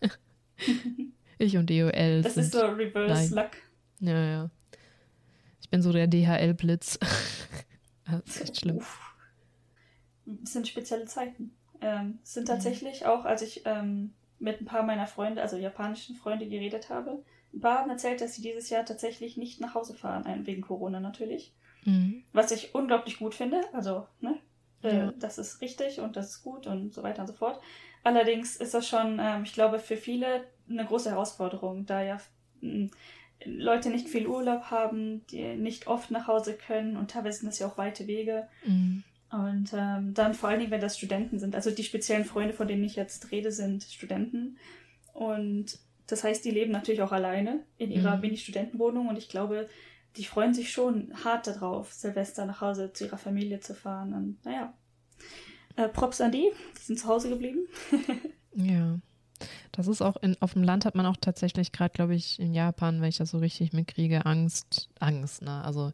ich 1.38 1.56
und 1.56 1.68
DOL 1.70 2.22
Das 2.22 2.34
sind. 2.34 2.44
ist 2.44 2.52
so 2.52 2.60
Reverse. 2.66 3.34
Luck. 3.34 3.50
Ja, 4.00 4.24
ja. 4.24 4.50
Ich 5.60 5.70
bin 5.70 5.82
so 5.82 5.92
der 5.92 6.06
DHL-Blitz. 6.06 6.98
das 8.06 8.20
ist 8.36 8.40
echt 8.42 8.60
schlimm. 8.60 8.76
Uff. 8.78 9.00
Es 10.42 10.52
sind 10.52 10.68
spezielle 10.68 11.04
Zeiten. 11.06 11.54
Ähm, 11.80 12.18
es 12.22 12.30
Mhm. 12.30 12.40
sind 12.40 12.48
tatsächlich 12.48 13.06
auch, 13.06 13.24
als 13.24 13.42
ich 13.42 13.62
ähm, 13.64 14.12
mit 14.38 14.60
ein 14.60 14.64
paar 14.66 14.82
meiner 14.82 15.06
Freunde, 15.06 15.42
also 15.42 15.56
japanischen 15.56 16.16
Freunde, 16.16 16.46
geredet 16.48 16.88
habe. 16.90 17.22
Ein 17.52 17.60
paar 17.60 17.78
haben 17.80 17.90
erzählt, 17.90 18.20
dass 18.20 18.34
sie 18.34 18.42
dieses 18.42 18.68
Jahr 18.70 18.84
tatsächlich 18.84 19.36
nicht 19.36 19.60
nach 19.60 19.74
Hause 19.74 19.94
fahren, 19.94 20.44
wegen 20.46 20.62
Corona 20.62 20.98
natürlich. 21.00 21.52
Mhm. 21.84 22.24
Was 22.32 22.50
ich 22.50 22.74
unglaublich 22.74 23.18
gut 23.18 23.34
finde. 23.34 23.60
Also, 23.72 24.06
ne? 24.20 24.38
Äh, 24.82 24.96
ja. 24.96 25.12
Das 25.18 25.38
ist 25.38 25.60
richtig 25.60 26.00
und 26.00 26.16
das 26.16 26.30
ist 26.30 26.42
gut 26.42 26.66
und 26.66 26.92
so 26.92 27.02
weiter 27.02 27.22
und 27.22 27.28
so 27.28 27.32
fort. 27.34 27.60
Allerdings 28.02 28.56
ist 28.56 28.74
das 28.74 28.86
schon, 28.88 29.18
ähm, 29.20 29.44
ich 29.44 29.52
glaube, 29.52 29.78
für 29.78 29.96
viele 29.96 30.44
eine 30.68 30.84
große 30.84 31.10
Herausforderung, 31.10 31.86
da 31.86 32.02
ja 32.02 32.18
hm, 32.60 32.90
Leute 33.44 33.90
nicht 33.90 34.08
viel 34.08 34.26
Urlaub 34.26 34.70
haben, 34.70 35.26
die 35.26 35.56
nicht 35.56 35.86
oft 35.86 36.10
nach 36.10 36.26
Hause 36.26 36.54
können 36.54 36.96
und 36.96 37.10
teilweise 37.10 37.40
sind 37.40 37.48
das 37.48 37.58
ja 37.58 37.66
auch 37.66 37.78
weite 37.78 38.06
Wege. 38.06 38.48
Mhm. 38.66 39.02
Und 39.30 39.72
ähm, 39.74 40.14
dann 40.14 40.34
vor 40.34 40.48
allen 40.48 40.60
Dingen, 40.60 40.70
wenn 40.70 40.80
das 40.80 40.96
Studenten 40.96 41.38
sind. 41.40 41.56
Also 41.56 41.70
die 41.70 41.82
speziellen 41.82 42.24
Freunde, 42.24 42.54
von 42.54 42.68
denen 42.68 42.84
ich 42.84 42.94
jetzt 42.94 43.32
rede, 43.32 43.50
sind 43.50 43.82
Studenten. 43.82 44.58
Und 45.12 45.78
das 46.06 46.22
heißt, 46.22 46.44
die 46.44 46.52
leben 46.52 46.70
natürlich 46.70 47.02
auch 47.02 47.10
alleine 47.10 47.64
in 47.76 47.90
ihrer 47.90 48.16
mhm. 48.16 48.22
Mini-Studentenwohnung. 48.22 49.08
Und 49.08 49.16
ich 49.16 49.28
glaube, 49.28 49.68
die 50.16 50.24
freuen 50.24 50.54
sich 50.54 50.70
schon 50.70 51.12
hart 51.24 51.48
darauf, 51.48 51.92
Silvester 51.92 52.46
nach 52.46 52.60
Hause 52.60 52.92
zu 52.92 53.06
ihrer 53.06 53.18
Familie 53.18 53.58
zu 53.58 53.74
fahren. 53.74 54.14
Und 54.14 54.44
naja, 54.44 54.72
äh, 55.76 55.88
Props 55.88 56.20
an 56.20 56.30
die, 56.30 56.50
die 56.78 56.82
sind 56.82 56.98
zu 56.98 57.08
Hause 57.08 57.28
geblieben. 57.28 57.66
ja. 58.54 58.98
Das 59.76 59.88
ist 59.88 60.02
auch 60.02 60.16
in, 60.16 60.40
auf 60.40 60.52
dem 60.52 60.62
Land 60.62 60.84
hat 60.84 60.94
man 60.94 61.04
auch 61.04 61.16
tatsächlich 61.20 61.72
gerade, 61.72 61.92
glaube 61.92 62.14
ich, 62.14 62.38
in 62.38 62.54
Japan, 62.54 63.00
wenn 63.00 63.08
ich 63.08 63.16
das 63.16 63.32
so 63.32 63.38
richtig 63.38 63.72
mitkriege, 63.72 64.24
Angst, 64.24 64.88
Angst, 65.00 65.42
ne? 65.42 65.64
Also 65.64 65.92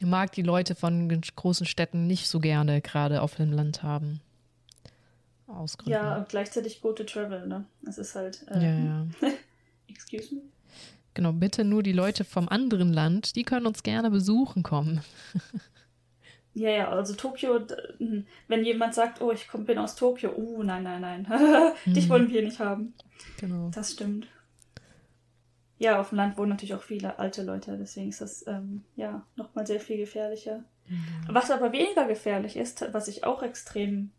mag 0.00 0.32
die 0.32 0.42
Leute 0.42 0.74
von 0.74 1.08
großen 1.36 1.64
Städten 1.64 2.08
nicht 2.08 2.28
so 2.28 2.40
gerne 2.40 2.80
gerade 2.80 3.22
auf 3.22 3.36
dem 3.36 3.52
Land 3.52 3.84
haben. 3.84 4.20
Aus 5.46 5.78
Ja, 5.84 6.16
und 6.16 6.28
gleichzeitig 6.28 6.80
go 6.80 6.92
to 6.92 7.04
travel, 7.04 7.46
ne? 7.46 7.66
Es 7.86 7.98
ist 7.98 8.16
halt. 8.16 8.44
Äh, 8.50 8.60
ja, 8.60 8.78
ja. 8.78 9.06
Excuse 9.88 10.34
me. 10.34 10.40
Genau, 11.14 11.32
bitte 11.32 11.62
nur 11.62 11.84
die 11.84 11.92
Leute 11.92 12.24
vom 12.24 12.48
anderen 12.48 12.92
Land, 12.92 13.36
die 13.36 13.44
können 13.44 13.66
uns 13.66 13.84
gerne 13.84 14.10
besuchen 14.10 14.64
kommen. 14.64 15.02
ja, 16.56 16.70
ja, 16.70 16.88
also 16.88 17.14
Tokio, 17.14 17.60
hm, 17.98 18.26
wenn 18.48 18.64
jemand 18.64 18.94
sagt, 18.94 19.20
oh, 19.20 19.30
ich 19.30 19.46
bin 19.48 19.78
aus 19.78 19.94
Tokio, 19.94 20.32
uh, 20.34 20.62
nein, 20.62 20.82
nein, 20.82 21.02
nein, 21.02 21.26
dich 21.86 22.06
mhm. 22.06 22.08
wollen 22.08 22.30
wir 22.30 22.42
nicht 22.42 22.58
haben. 22.58 22.94
Genau. 23.38 23.70
Das 23.74 23.92
stimmt. 23.92 24.26
Ja, 25.78 26.00
auf 26.00 26.08
dem 26.08 26.16
Land 26.16 26.38
wohnen 26.38 26.50
natürlich 26.50 26.74
auch 26.74 26.82
viele 26.82 27.18
alte 27.18 27.42
Leute, 27.42 27.76
deswegen 27.76 28.08
ist 28.08 28.22
das 28.22 28.46
ähm, 28.46 28.84
ja 28.96 29.26
nochmal 29.36 29.66
sehr 29.66 29.80
viel 29.80 29.98
gefährlicher. 29.98 30.64
Mhm. 30.88 31.04
Was 31.28 31.50
aber 31.50 31.72
weniger 31.72 32.06
gefährlich 32.06 32.56
ist, 32.56 32.86
was 32.92 33.08
ich 33.08 33.24
auch 33.24 33.42
extrem 33.42 34.12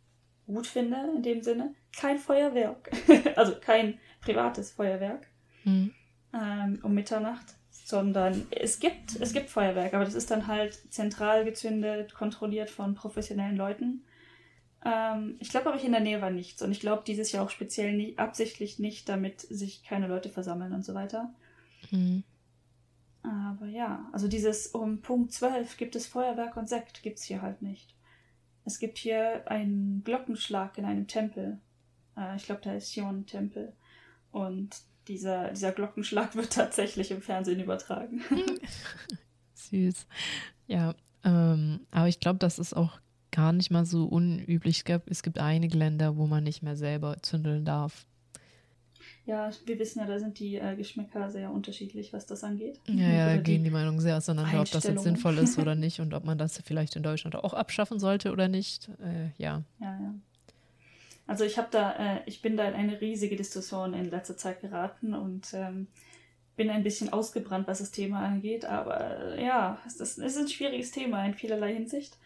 gut 0.45 0.67
finde 0.67 0.97
in 1.15 1.23
dem 1.23 1.41
Sinne, 1.41 1.73
kein 1.95 2.19
Feuerwerk. 2.19 2.91
also 3.35 3.55
kein 3.59 3.97
privates 4.21 4.71
Feuerwerk. 4.71 5.27
Mhm 5.63 5.91
ähm, 6.33 6.79
um 6.83 6.93
Mitternacht, 6.93 7.55
sondern 7.87 8.47
es 8.49 8.81
gibt, 8.81 9.15
es 9.15 9.31
gibt 9.31 9.49
Feuerwerk, 9.49 9.93
aber 9.93 10.03
das 10.03 10.13
ist 10.13 10.29
dann 10.29 10.47
halt 10.47 10.73
zentral 10.91 11.45
gezündet, 11.45 12.13
kontrolliert 12.13 12.69
von 12.69 12.95
professionellen 12.95 13.55
Leuten. 13.55 14.03
Ähm, 14.83 15.37
ich 15.39 15.49
glaube 15.51 15.67
aber, 15.67 15.77
ich 15.77 15.85
in 15.85 15.93
der 15.93 16.01
Nähe 16.01 16.21
war 16.21 16.29
nichts 16.29 16.61
und 16.61 16.73
ich 16.73 16.81
glaube 16.81 17.03
dieses 17.07 17.31
Jahr 17.31 17.45
auch 17.45 17.49
speziell 17.49 17.93
nicht, 17.93 18.19
absichtlich 18.19 18.77
nicht, 18.77 19.07
damit 19.07 19.39
sich 19.39 19.85
keine 19.85 20.07
Leute 20.07 20.27
versammeln 20.27 20.73
und 20.73 20.83
so 20.83 20.95
weiter. 20.95 21.33
Mhm. 21.91 22.25
Aber 23.23 23.67
ja, 23.67 24.09
also 24.11 24.27
dieses 24.27 24.67
um 24.67 24.99
Punkt 25.01 25.31
12 25.31 25.77
gibt 25.77 25.95
es 25.95 26.07
Feuerwerk 26.07 26.57
und 26.57 26.67
Sekt, 26.67 27.03
gibt 27.03 27.19
es 27.19 27.23
hier 27.23 27.41
halt 27.41 27.61
nicht. 27.61 27.95
Es 28.65 28.79
gibt 28.79 28.97
hier 28.97 29.49
einen 29.49 30.03
Glockenschlag 30.03 30.77
in 30.77 30.83
einem 30.83 31.07
Tempel. 31.07 31.61
Äh, 32.17 32.35
ich 32.35 32.43
glaube, 32.43 32.59
da 32.65 32.73
ist 32.73 32.91
Sion-Tempel. 32.91 33.71
Und 34.33 34.75
dieser, 35.07 35.49
dieser 35.49 35.71
Glockenschlag 35.71 36.35
wird 36.35 36.53
tatsächlich 36.53 37.11
im 37.11 37.21
Fernsehen 37.21 37.59
übertragen. 37.59 38.21
Süß. 39.53 40.07
Ja, 40.67 40.95
ähm, 41.23 41.81
aber 41.91 42.07
ich 42.07 42.19
glaube, 42.19 42.39
das 42.39 42.59
ist 42.59 42.75
auch 42.75 42.99
gar 43.31 43.53
nicht 43.53 43.71
mal 43.71 43.85
so 43.85 44.05
unüblich. 44.05 44.83
Es 45.07 45.23
gibt 45.23 45.39
einige 45.39 45.77
Länder, 45.77 46.17
wo 46.17 46.27
man 46.27 46.43
nicht 46.43 46.63
mehr 46.63 46.75
selber 46.75 47.17
zündeln 47.21 47.65
darf. 47.65 48.05
Ja, 49.25 49.51
wir 49.65 49.77
wissen 49.77 49.99
ja, 49.99 50.05
da 50.05 50.19
sind 50.19 50.39
die 50.39 50.55
äh, 50.55 50.75
Geschmäcker 50.77 51.29
sehr 51.29 51.51
unterschiedlich, 51.51 52.13
was 52.13 52.25
das 52.25 52.45
angeht. 52.45 52.79
Ja, 52.87 53.09
ja, 53.09 53.25
da 53.25 53.37
gehen 53.41 53.57
die, 53.57 53.65
die 53.65 53.69
Meinungen 53.71 53.99
sehr 53.99 54.15
auseinander, 54.15 54.61
ob 54.61 54.71
das 54.71 54.85
jetzt 54.85 55.03
sinnvoll 55.03 55.37
ist 55.37 55.57
oder 55.59 55.75
nicht 55.75 55.99
und 55.99 56.13
ob 56.13 56.23
man 56.23 56.37
das 56.37 56.61
vielleicht 56.63 56.95
in 56.95 57.03
Deutschland 57.03 57.35
auch 57.35 57.53
abschaffen 57.53 57.99
sollte 57.99 58.31
oder 58.31 58.47
nicht. 58.47 58.89
Äh, 59.03 59.31
ja. 59.37 59.63
Ja, 59.79 59.99
ja. 59.99 60.15
Also 61.27 61.43
ich 61.43 61.57
habe 61.57 61.67
da, 61.69 61.91
äh, 61.91 62.19
ich 62.25 62.41
bin 62.41 62.55
da 62.55 62.67
in 62.67 62.73
eine 62.73 62.99
riesige 63.01 63.35
Diskussion 63.35 63.93
in 63.93 64.09
letzter 64.09 64.37
Zeit 64.37 64.61
geraten 64.61 65.13
und 65.13 65.53
ähm, 65.53 65.87
bin 66.55 66.69
ein 66.69 66.83
bisschen 66.83 67.11
ausgebrannt, 67.11 67.67
was 67.67 67.79
das 67.79 67.91
Thema 67.91 68.21
angeht. 68.21 68.65
Aber 68.65 69.35
äh, 69.35 69.45
ja, 69.45 69.77
es 69.85 69.97
ist, 69.97 70.17
es 70.17 70.35
ist 70.35 70.37
ein 70.37 70.47
schwieriges 70.47 70.91
Thema 70.91 71.25
in 71.25 71.33
vielerlei 71.33 71.73
Hinsicht. 71.73 72.17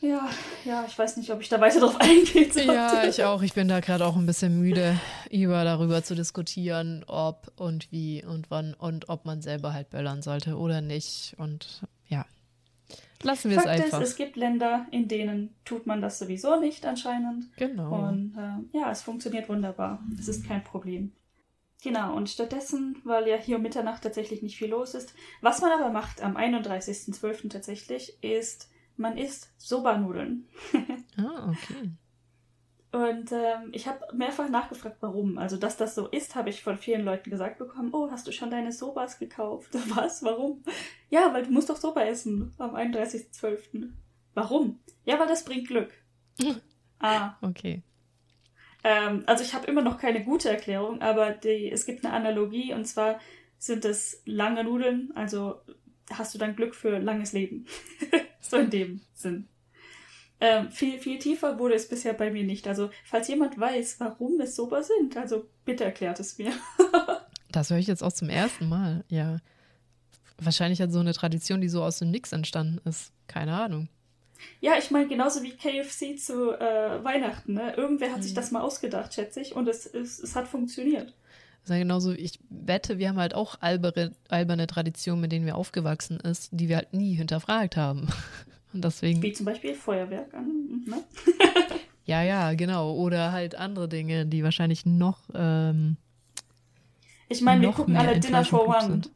Ja, 0.00 0.28
ja, 0.66 0.84
ich 0.86 0.98
weiß 0.98 1.16
nicht, 1.16 1.30
ob 1.30 1.40
ich 1.40 1.48
da 1.48 1.60
weiter 1.60 1.80
drauf 1.80 1.96
eingehe. 2.00 2.48
Ja, 2.66 3.04
ich 3.04 3.24
auch. 3.24 3.42
Ich 3.42 3.54
bin 3.54 3.68
da 3.68 3.80
gerade 3.80 4.04
auch 4.04 4.16
ein 4.16 4.26
bisschen 4.26 4.60
müde, 4.60 5.00
über 5.30 5.64
darüber 5.64 6.02
zu 6.02 6.14
diskutieren, 6.14 7.04
ob 7.06 7.50
und 7.56 7.90
wie 7.90 8.22
und 8.22 8.50
wann 8.50 8.74
und 8.74 9.08
ob 9.08 9.24
man 9.24 9.40
selber 9.40 9.72
halt 9.72 9.88
böllern 9.90 10.20
sollte 10.20 10.56
oder 10.56 10.82
nicht. 10.82 11.34
Und 11.38 11.82
ja. 12.08 12.26
Lassen 13.26 13.50
wir 13.50 13.60
Fakt 13.60 13.66
es 13.66 13.84
einfach. 13.84 14.00
Ist, 14.00 14.10
es 14.10 14.16
gibt 14.16 14.36
Länder, 14.36 14.86
in 14.90 15.08
denen 15.08 15.54
tut 15.64 15.86
man 15.86 16.00
das 16.00 16.18
sowieso 16.18 16.60
nicht 16.60 16.86
anscheinend. 16.86 17.54
Genau. 17.56 18.08
Und 18.08 18.36
äh, 18.36 18.78
ja, 18.78 18.90
es 18.90 19.02
funktioniert 19.02 19.48
wunderbar. 19.48 20.02
Es 20.18 20.28
ist 20.28 20.46
kein 20.46 20.62
Problem. 20.62 21.12
Genau, 21.82 22.16
und 22.16 22.30
stattdessen, 22.30 22.96
weil 23.04 23.28
ja 23.28 23.36
hier 23.36 23.56
um 23.56 23.62
Mitternacht 23.62 24.02
tatsächlich 24.02 24.42
nicht 24.42 24.56
viel 24.56 24.70
los 24.70 24.94
ist, 24.94 25.14
was 25.40 25.60
man 25.60 25.72
aber 25.72 25.90
macht 25.90 26.22
am 26.22 26.36
31.12. 26.36 27.50
tatsächlich, 27.50 28.16
ist, 28.22 28.70
man 28.96 29.18
isst 29.18 29.52
Soba-Nudeln. 29.58 30.48
ah, 31.18 31.50
okay. 31.50 31.90
Und 32.96 33.30
ähm, 33.30 33.72
ich 33.72 33.86
habe 33.86 34.00
mehrfach 34.14 34.48
nachgefragt, 34.48 34.96
warum. 35.00 35.36
Also, 35.36 35.58
dass 35.58 35.76
das 35.76 35.94
so 35.94 36.08
ist, 36.08 36.34
habe 36.34 36.48
ich 36.48 36.62
von 36.62 36.78
vielen 36.78 37.04
Leuten 37.04 37.28
gesagt 37.28 37.58
bekommen. 37.58 37.90
Oh, 37.92 38.10
hast 38.10 38.26
du 38.26 38.32
schon 38.32 38.50
deine 38.50 38.72
Sobas 38.72 39.18
gekauft? 39.18 39.68
Was? 39.94 40.22
Warum? 40.22 40.64
Ja, 41.10 41.34
weil 41.34 41.42
du 41.42 41.50
musst 41.50 41.68
doch 41.68 41.76
Soba 41.76 42.04
essen 42.04 42.54
am 42.56 42.74
31.12. 42.74 43.90
Warum? 44.32 44.80
Ja, 45.04 45.18
weil 45.18 45.26
das 45.26 45.44
bringt 45.44 45.68
Glück. 45.68 45.92
ah. 46.98 47.34
Okay. 47.42 47.82
Ähm, 48.82 49.24
also, 49.26 49.44
ich 49.44 49.52
habe 49.52 49.66
immer 49.66 49.82
noch 49.82 49.98
keine 49.98 50.24
gute 50.24 50.48
Erklärung, 50.48 51.02
aber 51.02 51.32
die, 51.32 51.70
es 51.70 51.84
gibt 51.84 52.02
eine 52.02 52.14
Analogie 52.14 52.72
und 52.72 52.86
zwar 52.86 53.20
sind 53.58 53.84
es 53.84 54.22
lange 54.24 54.64
Nudeln, 54.64 55.12
also 55.14 55.60
hast 56.10 56.34
du 56.34 56.38
dann 56.38 56.56
Glück 56.56 56.74
für 56.74 56.98
langes 56.98 57.34
Leben. 57.34 57.66
so 58.40 58.56
in 58.56 58.70
dem 58.70 59.00
Sinn. 59.12 59.48
Ähm, 60.40 60.70
viel, 60.70 60.98
viel 60.98 61.18
tiefer 61.18 61.58
wurde 61.58 61.74
es 61.74 61.88
bisher 61.88 62.12
bei 62.12 62.30
mir 62.30 62.44
nicht. 62.44 62.68
Also, 62.68 62.90
falls 63.04 63.28
jemand 63.28 63.58
weiß, 63.58 64.00
warum 64.00 64.40
es 64.40 64.54
sober 64.54 64.82
sind, 64.82 65.16
also 65.16 65.48
bitte 65.64 65.84
erklärt 65.84 66.20
es 66.20 66.36
mir. 66.36 66.52
das 67.50 67.70
höre 67.70 67.78
ich 67.78 67.86
jetzt 67.86 68.02
auch 68.02 68.12
zum 68.12 68.28
ersten 68.28 68.68
Mal, 68.68 69.04
ja. 69.08 69.38
Wahrscheinlich 70.38 70.82
hat 70.82 70.92
so 70.92 71.00
eine 71.00 71.14
Tradition, 71.14 71.62
die 71.62 71.68
so 71.68 71.82
aus 71.82 71.98
dem 71.98 72.10
Nix 72.10 72.32
entstanden 72.32 72.80
ist. 72.86 73.12
Keine 73.26 73.54
Ahnung. 73.54 73.88
Ja, 74.60 74.72
ich 74.78 74.90
meine, 74.90 75.08
genauso 75.08 75.42
wie 75.42 75.52
KFC 75.52 76.18
zu 76.18 76.52
äh, 76.52 77.02
Weihnachten. 77.02 77.54
Ne? 77.54 77.74
Irgendwer 77.74 78.10
hat 78.10 78.18
mhm. 78.18 78.22
sich 78.22 78.34
das 78.34 78.50
mal 78.50 78.60
ausgedacht, 78.60 79.14
schätze 79.14 79.40
ich, 79.40 79.54
und 79.56 79.66
es, 79.68 79.86
es, 79.86 80.18
es 80.18 80.34
hat 80.36 80.46
funktioniert. 80.48 81.14
Das 81.62 81.70
ist 81.70 81.80
genauso, 81.80 82.12
ich 82.12 82.38
wette, 82.48 82.98
wir 82.98 83.08
haben 83.08 83.18
halt 83.18 83.34
auch 83.34 83.56
alberne, 83.60 84.12
alberne 84.28 84.66
Traditionen, 84.66 85.20
mit 85.20 85.32
denen 85.32 85.46
wir 85.46 85.56
aufgewachsen 85.56 86.20
ist, 86.20 86.50
die 86.52 86.68
wir 86.68 86.76
halt 86.76 86.92
nie 86.92 87.14
hinterfragt 87.14 87.76
haben. 87.76 88.08
Und 88.72 88.84
deswegen. 88.84 89.22
Wie 89.22 89.32
zum 89.32 89.46
Beispiel 89.46 89.74
Feuerwerk 89.74 90.34
an, 90.34 90.84
ne? 90.86 91.04
ja, 92.04 92.22
ja, 92.22 92.52
genau. 92.54 92.92
Oder 92.94 93.32
halt 93.32 93.54
andere 93.54 93.88
Dinge, 93.88 94.26
die 94.26 94.42
wahrscheinlich 94.44 94.86
noch. 94.86 95.20
Ähm, 95.34 95.96
ich 97.28 97.40
meine, 97.40 97.62
wir 97.62 97.72
gucken 97.72 97.96
alle 97.96 98.20
Dinner 98.20 98.44
for 98.44 98.68
One. 98.68 98.82
Sind. 98.82 99.10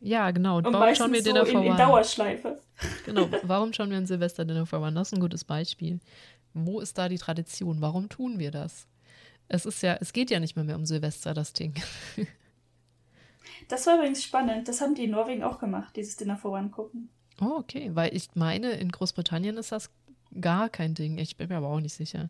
Ja, 0.00 0.30
genau. 0.30 0.58
Und 0.58 0.72
warum 0.72 0.94
schauen 0.94 1.12
wir 1.12 1.22
Dinner 1.22 1.44
so 1.44 1.52
for 1.52 1.60
in, 1.60 1.70
One? 1.70 1.70
In 1.70 1.76
Dauerschleife. 1.76 2.60
Genau. 3.04 3.28
Warum 3.42 3.74
schauen 3.74 3.90
wir 3.90 3.98
ein 3.98 4.06
Silvester 4.06 4.46
Dinner 4.46 4.64
for 4.64 4.80
One? 4.80 4.94
Das 4.94 5.08
ist 5.08 5.12
ein 5.12 5.20
gutes 5.20 5.44
Beispiel. 5.44 6.00
Wo 6.54 6.80
ist 6.80 6.96
da 6.96 7.10
die 7.10 7.18
Tradition? 7.18 7.82
Warum 7.82 8.08
tun 8.08 8.38
wir 8.38 8.50
das? 8.50 8.86
Es 9.48 9.66
ist 9.66 9.82
ja, 9.82 9.98
es 10.00 10.14
geht 10.14 10.30
ja 10.30 10.40
nicht 10.40 10.56
mehr, 10.56 10.64
mehr 10.64 10.76
um 10.76 10.86
Silvester, 10.86 11.34
das 11.34 11.52
Ding. 11.52 11.74
Das 13.68 13.86
war 13.86 13.96
übrigens 13.96 14.24
spannend. 14.24 14.66
Das 14.66 14.80
haben 14.80 14.94
die 14.94 15.04
in 15.04 15.12
Norwegen 15.12 15.44
auch 15.44 15.58
gemacht, 15.58 15.94
dieses 15.94 16.16
Dinner 16.16 16.36
for 16.36 16.52
One 16.52 16.70
gucken. 16.70 17.08
Oh, 17.40 17.56
okay. 17.58 17.90
Weil 17.94 18.14
ich 18.14 18.28
meine, 18.34 18.72
in 18.72 18.90
Großbritannien 18.90 19.56
ist 19.56 19.72
das 19.72 19.90
gar 20.40 20.68
kein 20.68 20.94
Ding. 20.94 21.18
Ich 21.18 21.36
bin 21.36 21.48
mir 21.48 21.56
aber 21.56 21.68
auch 21.68 21.80
nicht 21.80 21.94
sicher. 21.94 22.28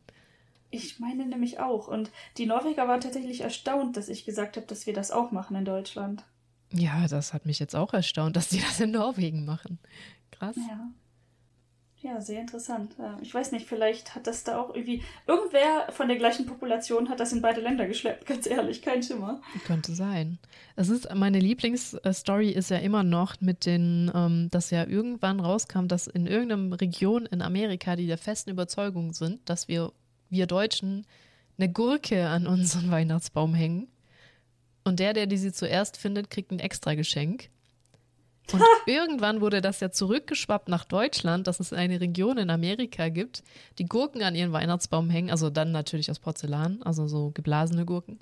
Ich 0.71 1.01
meine 1.01 1.27
nämlich 1.27 1.59
auch. 1.59 1.89
Und 1.89 2.11
die 2.39 2.47
Norweger 2.47 2.87
waren 2.87 3.01
tatsächlich 3.01 3.41
erstaunt, 3.41 3.97
dass 3.97 4.09
ich 4.09 4.25
gesagt 4.25 4.57
habe, 4.57 4.67
dass 4.67 4.87
wir 4.87 4.95
das 4.95 5.11
auch 5.11 5.33
machen 5.33 5.57
in 5.57 5.65
Deutschland. 5.65 6.25
Ja, 6.73 7.09
das 7.09 7.35
hat 7.35 7.47
mich 7.47 7.59
jetzt 7.59 7.75
auch 7.75 7.93
erstaunt, 7.93 8.37
dass 8.37 8.49
die 8.49 8.61
das 8.61 8.79
in 8.79 8.93
Norwegen 8.93 9.45
machen. 9.45 9.79
Krass. 10.31 10.57
Ja. 10.57 10.89
Ja, 12.03 12.19
sehr 12.23 12.41
interessant. 12.41 12.95
Äh, 12.99 13.23
ich 13.23 13.35
weiß 13.35 13.53
nicht, 13.53 13.67
vielleicht 13.67 14.15
hat 14.15 14.27
das 14.27 14.43
da 14.43 14.59
auch 14.59 14.75
irgendwie. 14.75 15.03
Irgendwer 15.27 15.87
von 15.91 16.09
der 16.09 16.17
gleichen 16.17 16.47
Population 16.47 17.11
hat 17.11 17.21
das 17.21 17.33
in 17.33 17.43
beide 17.43 17.61
Länder 17.61 17.87
geschleppt, 17.87 18.27
ganz 18.27 18.47
ehrlich, 18.47 18.81
kein 18.81 19.03
Schimmer. 19.03 19.43
Könnte 19.67 19.95
sein. 19.95 20.39
Es 20.77 20.89
ist, 20.89 21.15
meine 21.15 21.39
Lieblingsstory 21.39 22.51
ist 22.51 22.71
ja 22.71 22.79
immer 22.79 23.03
noch 23.03 23.39
mit 23.41 23.67
den, 23.67 24.11
ähm, 24.15 24.49
dass 24.51 24.71
ja 24.71 24.87
irgendwann 24.87 25.41
rauskam, 25.41 25.89
dass 25.89 26.07
in 26.07 26.27
irgendeiner 26.27 26.81
Region 26.81 27.27
in 27.27 27.43
Amerika, 27.43 27.97
die 27.97 28.07
der 28.07 28.19
festen 28.19 28.51
Überzeugung 28.51 29.13
sind, 29.13 29.47
dass 29.49 29.69
wir, 29.69 29.93
wir 30.31 30.47
Deutschen 30.47 31.07
eine 31.59 31.71
Gurke 31.71 32.29
an 32.29 32.47
unseren 32.47 32.91
Weihnachtsbaum 32.91 33.55
hängen. 33.55 33.89
Und 34.85 35.01
der, 35.01 35.13
der 35.13 35.27
die 35.27 35.37
sie 35.37 35.53
zuerst 35.53 35.99
findet, 35.99 36.31
kriegt 36.31 36.51
ein 36.51 36.61
extra 36.61 36.95
Geschenk. 36.95 37.51
Und 38.53 38.63
irgendwann 38.87 39.41
wurde 39.41 39.61
das 39.61 39.81
ja 39.81 39.91
zurückgeschwappt 39.91 40.69
nach 40.69 40.85
Deutschland, 40.85 41.47
dass 41.47 41.61
es 41.61 41.73
eine 41.73 42.01
Region 42.01 42.39
in 42.39 42.51
Amerika 42.51 43.09
gibt, 43.09 43.43
die 43.79 43.87
Gurken 43.87 44.23
an 44.23 44.35
ihren 44.35 44.53
Weihnachtsbaum 44.53 45.11
hängen, 45.11 45.31
also 45.31 45.51
dann 45.51 45.73
natürlich 45.73 46.11
aus 46.11 46.19
Porzellan, 46.19 46.83
also 46.83 47.07
so 47.09 47.31
geblasene 47.31 47.85
Gurken. 47.85 48.21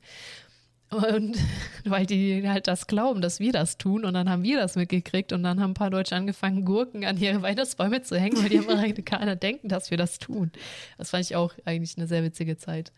Und 0.91 1.37
weil 1.85 2.07
die 2.07 2.49
halt 2.49 2.67
das 2.67 2.87
glauben, 2.87 3.21
dass 3.21 3.41
wir 3.41 3.53
das 3.53 3.77
tun. 3.77 4.05
Und 4.05 4.15
dann 4.15 4.31
haben 4.31 4.43
wir 4.43 4.59
das 4.59 4.77
mitgekriegt 4.77 5.33
und 5.33 5.43
dann 5.43 5.61
haben 5.61 5.73
ein 5.73 5.75
paar 5.75 5.91
Deutsche 5.91 6.17
angefangen, 6.17 6.65
Gurken 6.65 7.05
an 7.05 7.19
ihre 7.19 7.43
Weihnachtsbäume 7.43 8.03
zu 8.03 8.19
hängen, 8.19 8.43
weil 8.43 8.49
die 8.49 8.59
Amerikaner 8.69 9.37
denken, 9.37 9.69
dass 9.69 9.91
wir 9.91 9.99
das 9.99 10.19
tun. 10.19 10.51
Das 10.97 11.11
fand 11.11 11.25
ich 11.25 11.37
auch 11.37 11.53
eigentlich 11.65 11.97
eine 11.99 12.07
sehr 12.07 12.23
witzige 12.23 12.57
Zeit. 12.57 12.93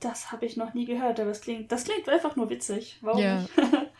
Das 0.00 0.32
habe 0.32 0.46
ich 0.46 0.56
noch 0.56 0.74
nie 0.74 0.84
gehört, 0.84 1.20
aber 1.20 1.30
es 1.30 1.40
klingt, 1.40 1.70
das 1.70 1.84
klingt 1.84 2.08
einfach 2.08 2.34
nur 2.34 2.50
witzig. 2.50 2.98
Warum 3.02 3.22
ja, 3.22 3.46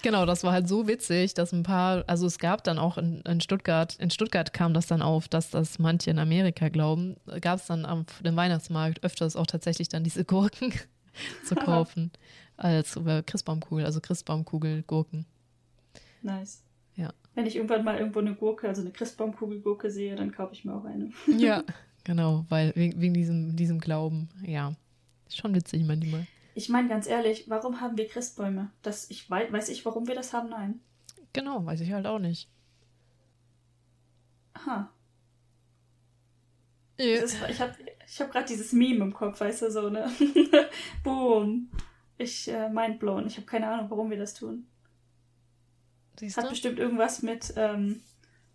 genau, 0.03 0.27
das 0.27 0.45
war 0.45 0.53
halt 0.53 0.69
so 0.69 0.87
witzig, 0.89 1.35
dass 1.35 1.53
ein 1.53 1.63
paar, 1.63 2.05
also 2.07 2.27
es 2.27 2.39
gab 2.39 2.65
dann 2.65 2.79
auch 2.79 2.99
in, 2.99 3.21
in 3.23 3.41
Stuttgart, 3.41 3.97
in 3.99 4.11
Stuttgart 4.11 4.53
kam 4.53 4.75
das 4.75 4.87
dann 4.87 5.03
auf, 5.03 5.29
dass 5.29 5.51
das 5.51 5.79
manche 5.79 6.11
in 6.11 6.19
Amerika 6.19 6.69
glauben, 6.69 7.17
gab 7.41 7.59
es 7.59 7.67
dann 7.67 7.87
auf 7.87 8.05
dem 8.23 8.37
Weihnachtsmarkt 8.37 9.03
öfters 9.05 9.37
auch 9.37 9.47
tatsächlich 9.47 9.89
dann 9.89 10.05
diese 10.05 10.25
Gurken 10.25 10.73
zu 11.45 11.55
kaufen 11.55 12.11
als 12.57 12.99
Christbaumkugel, 13.27 13.85
also 13.85 14.01
Christbaumkugel, 14.01 14.83
Gurken. 14.83 15.27
Nice. 16.23 16.63
Ja. 16.95 17.13
Wenn 17.35 17.47
ich 17.47 17.57
irgendwann 17.57 17.85
mal 17.85 17.99
irgendwo 17.99 18.21
eine 18.21 18.35
Gurke, 18.35 18.69
also 18.69 18.83
eine 18.83 18.91
Christbaumkugel-Gurke 18.91 19.91
sehe, 19.91 20.15
dann 20.15 20.33
kaufe 20.33 20.53
ich 20.53 20.65
mir 20.65 20.75
auch 20.75 20.85
eine. 20.85 21.11
ja, 21.39 21.63
genau, 22.05 22.45
weil 22.49 22.73
wegen, 22.77 23.01
wegen 23.01 23.15
diesem, 23.15 23.57
diesem 23.57 23.81
Glauben, 23.81 24.29
ja. 24.45 24.75
Schon 25.29 25.55
witzig 25.55 25.85
manchmal. 25.87 26.27
Ich 26.55 26.69
meine 26.69 26.89
ganz 26.89 27.07
ehrlich, 27.07 27.49
warum 27.49 27.81
haben 27.81 27.97
wir 27.97 28.07
Christbäume? 28.09 28.71
Das, 28.83 29.11
ich 29.11 29.29
weiß, 29.29 29.53
weiß 29.53 29.69
ich, 29.71 29.85
warum 29.85 30.07
wir 30.07 30.15
das 30.15 30.33
haben? 30.33 30.51
Nein. 30.51 30.81
Genau, 31.33 31.65
weiß 31.65 31.81
ich 31.81 31.93
halt 31.93 32.07
auch 32.07 32.19
nicht. 32.19 32.49
Aha. 34.55 34.93
Ja. 36.99 37.23
Ist, 37.23 37.37
ich 37.49 37.61
habe 37.61 37.75
ich 38.07 38.21
hab 38.21 38.31
gerade 38.31 38.47
dieses 38.47 38.73
Meme 38.73 39.05
im 39.05 39.15
Kopf, 39.15 39.41
weißt 39.41 39.63
du, 39.63 39.71
so, 39.71 39.89
ne? 39.89 40.11
Boom. 41.05 41.71
Ich, 42.19 42.49
äh, 42.49 42.69
mindblown. 42.69 43.27
Ich 43.27 43.37
habe 43.37 43.47
keine 43.47 43.69
Ahnung, 43.69 43.91
warum 43.91 44.11
wir 44.11 44.19
das 44.19 44.35
tun. 44.35 44.67
Siehst 46.19 46.37
Hat 46.37 46.51
bestimmt 46.51 46.79
irgendwas 46.79 47.23
mit, 47.23 47.55
ähm, 47.57 48.03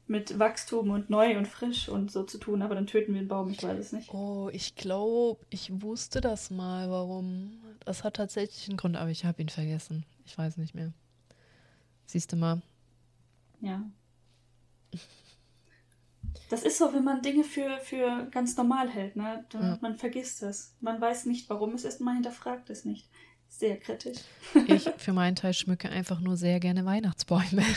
mit 0.08 0.40
Wachstum 0.40 0.90
und 0.90 1.10
neu 1.10 1.38
und 1.38 1.48
frisch 1.48 1.90
und 1.90 2.12
so 2.12 2.24
zu 2.24 2.38
tun, 2.38 2.62
aber 2.62 2.76
dann 2.76 2.88
töten 2.88 3.14
wir 3.14 3.20
einen 3.20 3.28
Baum, 3.28 3.50
ich 3.50 3.62
weiß 3.62 3.78
es 3.78 3.92
nicht. 3.92 4.14
Oh, 4.14 4.50
ich 4.52 4.76
glaube, 4.76 5.46
ich 5.50 5.82
wusste 5.82 6.22
das 6.22 6.50
mal, 6.50 6.90
warum. 6.90 7.62
Das 7.86 8.04
hat 8.04 8.16
tatsächlich 8.16 8.68
einen 8.70 8.78
Grund, 8.78 8.96
aber 8.96 9.10
ich 9.10 9.26
habe 9.26 9.42
ihn 9.42 9.50
vergessen. 9.50 10.06
Ich 10.26 10.38
weiß 10.38 10.58
nicht 10.58 10.76
mehr. 10.76 10.94
Siehst 12.06 12.32
du 12.32 12.38
mal. 12.38 12.62
Ja. 13.62 13.84
Das 16.50 16.64
ist 16.64 16.78
so, 16.78 16.94
wenn 16.94 17.04
man 17.04 17.22
Dinge 17.22 17.44
für, 17.44 17.78
für 17.80 18.28
ganz 18.32 18.56
normal 18.56 18.90
hält, 18.90 19.18
ne? 19.18 19.46
Dann, 19.50 19.62
ja. 19.62 19.78
Man 19.82 19.96
vergisst 19.96 20.42
es. 20.44 20.74
Man 20.80 21.02
weiß 21.02 21.26
nicht, 21.26 21.50
warum 21.50 21.74
es 21.74 21.84
ist, 21.84 22.00
man 22.00 22.16
hinterfragt 22.16 22.70
es 22.70 22.86
nicht. 22.86 23.10
Sehr 23.50 23.78
kritisch. 23.78 24.20
Ich 24.68 24.90
für 24.98 25.14
meinen 25.14 25.36
Teil 25.36 25.54
schmücke 25.54 25.90
einfach 25.90 26.20
nur 26.20 26.38
sehr 26.38 26.60
gerne 26.60 26.86
Weihnachtsbäume. 26.86 27.64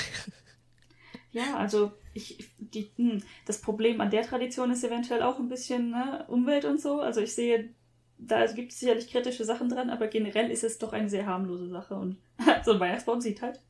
Ja, 1.32 1.56
also 1.56 1.92
ich, 2.14 2.50
die, 2.58 2.90
hm, 2.96 3.22
das 3.46 3.60
Problem 3.60 4.00
an 4.00 4.10
der 4.10 4.22
Tradition 4.22 4.70
ist 4.70 4.84
eventuell 4.84 5.22
auch 5.22 5.38
ein 5.38 5.48
bisschen 5.48 5.90
ne, 5.90 6.24
Umwelt 6.28 6.64
und 6.64 6.80
so. 6.80 7.00
Also 7.00 7.20
ich 7.20 7.34
sehe, 7.34 7.70
da 8.18 8.46
gibt 8.46 8.72
es 8.72 8.80
sicherlich 8.80 9.10
kritische 9.10 9.44
Sachen 9.44 9.68
dran, 9.68 9.90
aber 9.90 10.08
generell 10.08 10.50
ist 10.50 10.64
es 10.64 10.78
doch 10.78 10.92
eine 10.92 11.08
sehr 11.08 11.26
harmlose 11.26 11.68
Sache. 11.68 11.94
Und 11.94 12.16
so 12.64 12.72
ein 12.72 12.80
Weihnachtsbaum 12.80 13.20
sieht 13.20 13.42
halt 13.42 13.60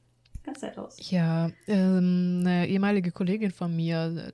ganz 0.42 0.62
nett 0.62 0.78
aus. 0.78 0.96
Ja, 1.10 1.50
ähm, 1.66 2.38
eine 2.40 2.68
ehemalige 2.68 3.12
Kollegin 3.12 3.50
von 3.50 3.74
mir 3.74 4.32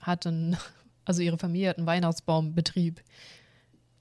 hat 0.00 0.26
einen, 0.26 0.56
also 1.04 1.22
ihre 1.22 1.38
Familie 1.38 1.70
hat 1.70 1.78
einen 1.78 1.86
Weihnachtsbaumbetrieb. 1.86 3.02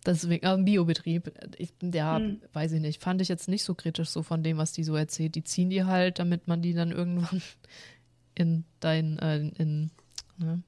Deswegen, 0.06 0.46
äh, 0.46 0.50
ein 0.50 0.64
Biobetrieb. 0.64 1.32
Ich, 1.58 1.74
ja, 1.82 2.18
hm. 2.18 2.42
weiß 2.54 2.72
ich 2.72 2.82
nicht. 2.82 3.04
Fand 3.04 3.22
ich 3.22 3.28
jetzt 3.28 3.50
nicht 3.50 3.66
so 3.66 3.76
kritisch 3.76 4.10
so 4.10 4.24
von 4.24 4.44
dem, 4.44 4.58
was 4.58 4.72
die 4.72 4.86
so 4.86 4.96
erzählt. 4.96 5.36
Die 5.36 5.44
ziehen 5.44 5.70
die 5.70 5.84
halt, 5.84 6.20
damit 6.20 6.48
man 6.48 6.62
die 6.62 6.74
dann 6.74 6.92
irgendwann 6.92 7.42
in 8.40 8.64
dein, 8.80 9.20
äh, 9.20 9.38
in 9.58 9.92
ne? 10.38 10.64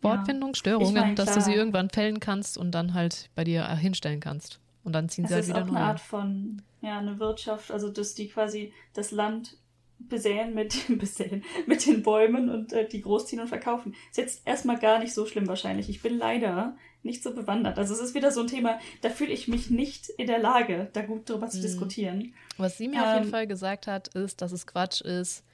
Wortfindungsstörungen, 0.00 0.94
ja. 0.94 1.00
ich 1.00 1.06
mein, 1.06 1.16
dass 1.16 1.34
du 1.34 1.40
sie 1.40 1.54
irgendwann 1.54 1.90
fällen 1.90 2.20
kannst 2.20 2.56
und 2.56 2.72
dann 2.72 2.94
halt 2.94 3.30
bei 3.34 3.42
dir 3.42 3.66
hinstellen 3.76 4.20
kannst. 4.20 4.60
Und 4.84 4.92
dann 4.92 5.08
ziehen 5.08 5.24
das 5.24 5.30
sie 5.30 5.34
halt 5.34 5.46
wieder 5.46 5.60
neu. 5.60 5.62
Das 5.62 5.68
ist 5.68 5.72
auch 5.72 5.76
eine 5.76 5.86
Art 5.86 6.00
von, 6.00 6.62
ja, 6.82 6.98
eine 6.98 7.18
Wirtschaft, 7.18 7.70
also 7.70 7.90
dass 7.90 8.14
die 8.14 8.28
quasi 8.28 8.72
das 8.92 9.10
Land 9.10 9.56
besäen 9.98 10.54
mit, 10.54 10.76
besäen, 10.98 11.42
mit 11.66 11.86
den 11.86 12.02
Bäumen 12.02 12.50
und 12.50 12.72
äh, 12.72 12.86
die 12.86 13.00
großziehen 13.00 13.40
und 13.40 13.48
verkaufen. 13.48 13.94
Ist 14.10 14.18
jetzt 14.18 14.46
erstmal 14.46 14.78
gar 14.78 14.98
nicht 14.98 15.14
so 15.14 15.26
schlimm 15.26 15.48
wahrscheinlich. 15.48 15.88
Ich 15.88 16.02
bin 16.02 16.18
leider 16.18 16.76
nicht 17.02 17.22
so 17.22 17.34
bewandert. 17.34 17.78
Also 17.78 17.94
es 17.94 18.00
ist 18.00 18.14
wieder 18.14 18.30
so 18.30 18.42
ein 18.42 18.46
Thema, 18.46 18.78
da 19.02 19.10
fühle 19.10 19.32
ich 19.32 19.48
mich 19.48 19.70
nicht 19.70 20.08
in 20.10 20.26
der 20.26 20.38
Lage, 20.38 20.88
da 20.92 21.02
gut 21.02 21.28
drüber 21.28 21.48
zu 21.48 21.58
mhm. 21.58 21.62
diskutieren. 21.62 22.34
Was 22.56 22.78
sie 22.78 22.88
mir 22.88 22.96
ähm, 22.96 23.02
auf 23.02 23.14
jeden 23.14 23.24
ähm, 23.24 23.30
Fall 23.30 23.46
gesagt 23.46 23.86
hat, 23.86 24.08
ist, 24.08 24.42
dass 24.42 24.52
es 24.52 24.66
Quatsch 24.66 25.00
ist, 25.00 25.44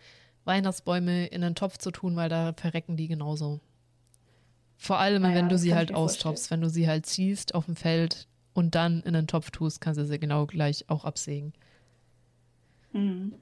Weihnachtsbäume 0.50 1.26
in 1.28 1.44
einen 1.44 1.54
Topf 1.54 1.78
zu 1.78 1.92
tun, 1.92 2.16
weil 2.16 2.28
da 2.28 2.52
verrecken 2.54 2.96
die 2.96 3.06
genauso. 3.06 3.60
Vor 4.76 4.98
allem, 4.98 5.22
naja, 5.22 5.36
wenn 5.36 5.48
du 5.48 5.56
sie 5.56 5.74
halt 5.74 5.94
austopfst, 5.94 6.50
wenn 6.50 6.60
du 6.60 6.68
sie 6.68 6.88
halt 6.88 7.06
ziehst 7.06 7.54
auf 7.54 7.66
dem 7.66 7.76
Feld 7.76 8.26
und 8.52 8.74
dann 8.74 9.00
in 9.02 9.14
einen 9.14 9.28
Topf 9.28 9.52
tust, 9.52 9.80
kannst 9.80 10.00
du 10.00 10.04
sie 10.04 10.18
genau 10.18 10.46
gleich 10.46 10.88
auch 10.88 11.04
absägen. 11.04 11.52
Mhm. 12.92 13.34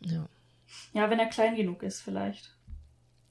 Ja. 0.00 0.28
Ja, 0.92 1.10
wenn 1.10 1.18
er 1.18 1.26
klein 1.26 1.56
genug 1.56 1.82
ist, 1.82 2.00
vielleicht. 2.00 2.56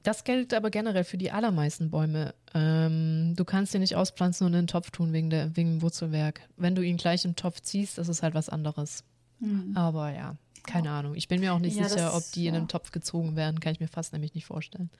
Das 0.02 0.24
gilt 0.24 0.52
aber 0.52 0.70
generell 0.70 1.04
für 1.04 1.16
die 1.16 1.30
allermeisten 1.30 1.90
Bäume. 1.90 2.34
Ähm, 2.54 3.34
du 3.34 3.44
kannst 3.44 3.72
sie 3.72 3.78
nicht 3.78 3.96
auspflanzen 3.96 4.46
und 4.46 4.52
in 4.52 4.62
den 4.62 4.66
Topf 4.66 4.90
tun 4.90 5.12
wegen, 5.12 5.30
der, 5.30 5.56
wegen 5.56 5.76
dem 5.76 5.82
Wurzelwerk. 5.82 6.42
Wenn 6.56 6.74
du 6.74 6.82
ihn 6.82 6.96
gleich 6.96 7.24
im 7.24 7.34
Topf 7.34 7.60
ziehst, 7.62 7.98
ist 7.98 8.08
es 8.08 8.22
halt 8.22 8.34
was 8.34 8.48
anderes. 8.48 9.02
Mhm. 9.40 9.72
Aber 9.74 10.12
ja, 10.12 10.36
keine 10.66 10.90
Ahnung. 10.90 11.14
Ich 11.14 11.28
bin 11.28 11.40
mir 11.40 11.54
auch 11.54 11.58
nicht 11.58 11.76
ja, 11.76 11.88
sicher, 11.88 12.06
das, 12.06 12.14
ob 12.14 12.32
die 12.32 12.44
ja. 12.44 12.50
in 12.50 12.56
einen 12.56 12.68
Topf 12.68 12.92
gezogen 12.92 13.36
werden. 13.36 13.60
Kann 13.60 13.72
ich 13.72 13.80
mir 13.80 13.88
fast 13.88 14.12
nämlich 14.12 14.34
nicht 14.34 14.46
vorstellen. 14.46 14.90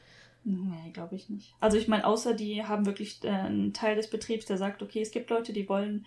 Nee, 0.44 0.90
glaube 0.92 1.16
ich 1.16 1.29
nicht. 1.29 1.55
Also 1.59 1.76
ich 1.76 1.88
meine, 1.88 2.07
außer 2.07 2.35
die 2.35 2.64
haben 2.64 2.87
wirklich 2.87 3.22
äh, 3.24 3.29
einen 3.31 3.72
Teil 3.72 3.96
des 3.96 4.09
Betriebs, 4.09 4.46
der 4.46 4.59
sagt, 4.59 4.81
okay, 4.83 5.02
es 5.02 5.11
gibt 5.11 5.29
Leute, 5.29 5.52
die 5.52 5.68
wollen 5.68 6.07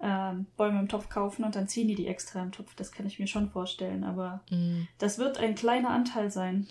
ähm, 0.00 0.46
Bäume 0.56 0.78
im 0.78 0.88
Topf 0.88 1.08
kaufen 1.08 1.44
und 1.44 1.56
dann 1.56 1.68
ziehen 1.68 1.88
die 1.88 1.94
die 1.94 2.06
extra 2.06 2.42
im 2.42 2.52
Topf. 2.52 2.74
Das 2.74 2.92
kann 2.92 3.06
ich 3.06 3.18
mir 3.18 3.26
schon 3.26 3.48
vorstellen. 3.48 4.04
Aber 4.04 4.42
mhm. 4.50 4.88
das 4.98 5.18
wird 5.18 5.38
ein 5.38 5.54
kleiner 5.54 5.90
Anteil 5.90 6.30
sein. 6.30 6.66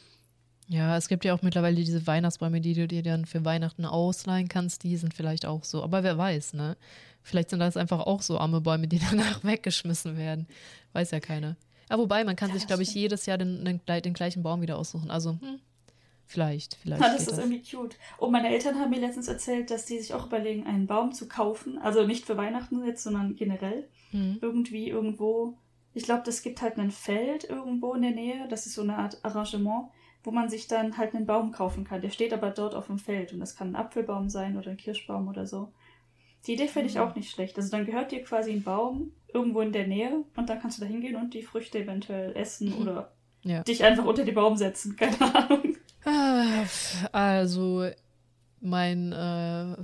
Ja, 0.69 0.97
es 0.97 1.08
gibt 1.08 1.23
ja 1.23 1.34
auch 1.34 1.41
mittlerweile 1.41 1.78
diese 1.78 2.06
Weihnachtsbäume, 2.06 2.60
die 2.60 2.73
du 2.73 2.88
dir 2.88 3.02
dann 3.02 3.26
für 3.26 3.45
Weihnachten 3.45 3.86
ausleihen 3.86 4.50
kannst. 4.50 4.84
Die 4.84 4.97
sind 4.97 5.13
vielleicht 5.13 5.45
auch 5.45 5.63
so. 5.63 5.82
Aber 5.82 6.04
wer 6.04 6.17
weiß, 6.17 6.54
ne? 6.54 6.78
Vielleicht 7.23 7.50
sind 7.50 7.60
das 7.60 7.78
einfach 7.78 8.02
auch 8.02 8.21
so 8.21 8.38
arme 8.38 8.62
Bäume, 8.62 8.88
die 8.88 9.00
danach 9.12 9.43
weggeschmissen 9.43 10.17
werden. 10.17 10.47
Weiß 10.93 11.12
ja 11.12 11.19
keiner. 11.19 11.56
Ja, 11.89 11.97
wobei, 11.97 12.23
man 12.23 12.36
kann 12.36 12.50
ja, 12.50 12.56
sich, 12.56 12.67
glaube 12.67 12.84
ich, 12.84 12.93
jedes 12.93 13.26
Jahr 13.26 13.38
den, 13.38 13.63
den, 13.63 13.82
den, 13.86 14.13
gleichen 14.13 14.43
Baum 14.43 14.62
wieder 14.62 14.78
aussuchen. 14.78 15.10
Also, 15.10 15.38
hm, 15.39 15.60
vielleicht, 16.26 16.76
vielleicht. 16.76 17.02
Ja, 17.02 17.13
das 17.13 17.21
ist 17.21 17.32
das. 17.32 17.39
irgendwie 17.39 17.62
cute. 17.63 17.95
Und 18.17 18.32
meine 18.32 18.50
Eltern 18.50 18.80
haben 18.80 18.89
mir 18.89 19.00
letztens 19.00 19.28
erzählt, 19.28 19.71
dass 19.71 19.86
die 19.86 20.00
sich 20.00 20.13
auch 20.13 20.26
überlegen, 20.26 20.65
einen 20.65 20.88
Baum 20.88 21.13
zu 21.13 21.28
kaufen. 21.28 21.78
Also 21.78 22.06
nicht 22.06 22.26
für 22.26 22.38
Weihnachten 22.38 22.84
jetzt, 22.86 23.04
sondern 23.04 23.36
generell. 23.36 23.88
Hm. 24.12 24.39
Irgendwie, 24.41 24.89
irgendwo. 24.89 25.58
Ich 25.93 26.04
glaube, 26.04 26.23
das 26.26 26.41
gibt 26.41 26.62
halt 26.62 26.78
ein 26.78 26.91
Feld 26.91 27.45
irgendwo 27.45 27.93
in 27.93 28.02
der 28.02 28.12
Nähe. 28.12 28.47
Das 28.50 28.65
ist 28.65 28.76
so 28.76 28.82
eine 28.82 28.97
Art 28.97 29.23
Arrangement, 29.23 29.89
wo 30.23 30.32
man 30.32 30.50
sich 30.50 30.67
dann 30.67 30.97
halt 30.97 31.15
einen 31.15 31.26
Baum 31.26 31.52
kaufen 31.52 31.86
kann. 31.86 32.02
Der 32.02 32.10
steht 32.10 32.34
aber 32.34 32.52
dort 32.52 32.76
auf 32.76 32.88
dem 32.88 33.00
Feld. 33.00 33.34
Und 33.34 33.39
das 33.39 33.56
kann 33.56 33.69
ein 33.69 33.76
Apfelbaum 33.76 34.30
sein 34.30 34.58
oder 34.58 34.71
ein 34.71 34.78
Kirschbaum 34.78 35.28
oder 35.28 35.47
so. 35.47 35.71
Die 36.47 36.53
Idee 36.53 36.67
finde 36.67 36.89
ich 36.89 36.95
mhm. 36.95 37.01
auch 37.01 37.15
nicht 37.15 37.29
schlecht. 37.29 37.57
Also 37.57 37.69
dann 37.69 37.86
gehört 37.86 38.12
dir 38.12 38.23
quasi 38.23 38.51
ein 38.51 38.63
Baum 38.63 39.12
irgendwo 39.33 39.62
in 39.62 39.73
der 39.73 39.86
Nähe 39.86 40.23
und 40.36 40.49
dann 40.49 40.60
kannst 40.60 40.77
du 40.77 40.81
da 40.81 40.88
hingehen 40.88 41.17
und 41.17 41.33
die 41.33 41.43
Früchte 41.43 41.79
eventuell 41.79 42.36
essen 42.36 42.69
mhm. 42.69 42.81
oder 42.81 43.12
ja. 43.43 43.63
dich 43.63 43.83
einfach 43.83 44.05
unter 44.05 44.23
den 44.23 44.36
Baum 44.36 44.55
setzen. 44.55 44.95
Keine 44.97 45.19
Ahnung. 45.36 45.75
Ah, 46.05 46.63
also 47.12 47.89
mein 48.62 49.12
äh, 49.12 49.75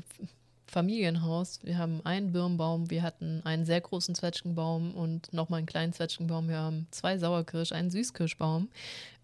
Familienhaus. 0.73 1.59
Wir 1.61 1.77
haben 1.77 2.01
einen 2.03 2.31
Birnbaum, 2.31 2.89
wir 2.89 3.03
hatten 3.03 3.41
einen 3.45 3.63
sehr 3.63 3.79
großen 3.79 4.15
Zwetschgenbaum 4.15 4.95
und 4.95 5.31
nochmal 5.31 5.59
einen 5.59 5.67
kleinen 5.67 5.93
Zwetschgenbaum. 5.93 6.49
Wir 6.49 6.57
haben 6.57 6.87
zwei 6.89 7.19
Sauerkirsch, 7.19 7.71
einen 7.71 7.91
Süßkirschbaum 7.91 8.69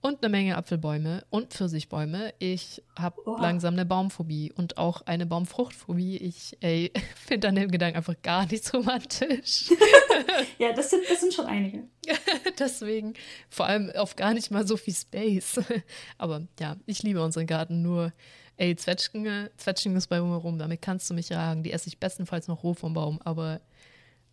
und 0.02 0.24
eine 0.24 0.30
Menge 0.30 0.58
Apfelbäume 0.58 1.26
und 1.32 1.52
Pfirsichbäume. 1.52 2.36
Ich 2.38 2.84
habe 2.96 3.20
langsam 3.40 3.74
eine 3.74 3.86
Baumphobie 3.86 4.54
und 4.56 4.78
auch 4.78 5.02
eine 5.08 5.26
Baumfruchtphobie. 5.26 6.18
Ich 6.18 6.56
finde 7.16 7.48
an 7.48 7.56
dem 7.56 7.72
Gedanken 7.72 7.98
einfach 7.98 8.22
gar 8.22 8.46
nicht 8.46 8.72
romantisch. 8.72 9.72
ja, 10.60 10.72
das 10.72 10.92
sind, 10.92 11.02
das 11.10 11.20
sind 11.20 11.34
schon 11.34 11.48
einige. 11.48 11.84
Deswegen 12.60 13.16
vor 13.50 13.66
allem 13.66 13.90
auf 13.96 14.16
gar 14.16 14.36
nicht 14.36 14.52
mal 14.52 14.68
so 14.68 14.78
viel 14.78 14.94
Space. 14.94 15.60
Aber 16.20 16.48
ja, 16.60 16.78
ich 16.86 17.02
liebe 17.02 17.24
unseren 17.24 17.48
Garten 17.48 17.82
nur. 17.82 18.14
Ey, 18.60 18.76
Zwetschgen, 18.76 19.50
Zwetschgen 19.56 19.95
ist 19.95 20.08
bei 20.08 20.19
mir 20.19 20.36
rum, 20.36 20.60
damit 20.60 20.82
kannst 20.82 21.10
du 21.10 21.13
mich 21.13 21.30
jagen. 21.30 21.63
Die 21.63 21.72
esse 21.72 21.88
ich 21.88 21.98
bestenfalls 21.98 22.50
noch 22.50 22.62
roh 22.62 22.74
vom 22.74 22.93
Baum, 22.93 23.22
aber 23.24 23.62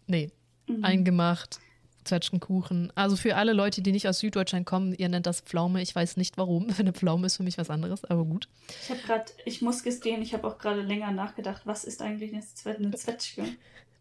nee, 0.09 0.33
mhm. 0.67 0.85
eingemacht, 0.85 1.61
Zwetschgenkuchen. 2.03 2.93
Also 2.97 3.15
für 3.15 3.37
alle 3.37 3.53
Leute, 3.53 3.83
die 3.83 3.93
nicht 3.93 4.09
aus 4.09 4.19
Süddeutschland 4.19 4.67
kommen, 4.67 4.93
ihr 4.95 5.09
nennt 5.09 5.27
das 5.27 5.43
Pflaume. 5.43 5.81
Ich 5.81 5.95
weiß 5.95 6.17
nicht 6.17 6.39
warum. 6.39 6.67
Eine 6.79 6.93
Pflaume 6.93 7.29
ist 7.29 7.37
für 7.37 7.45
mich 7.45 7.57
was 7.57 7.71
anderes, 7.71 8.05
aber 8.05 8.25
gut. 8.25 8.49
Ich 8.83 8.91
habe 8.91 9.01
gerade, 9.03 9.27
ich 9.45 9.63
muss 9.63 9.85
gestehen, 9.85 10.21
ich 10.23 10.35
habe 10.35 10.45
auch 10.49 10.59
gerade 10.59 10.83
länger 10.83 11.13
nachgedacht, 11.13 11.63
was 11.65 11.85
ist 11.85 12.03
eigentlich 12.03 12.33
eine 12.33 12.43
Zwetschge? 12.97 13.45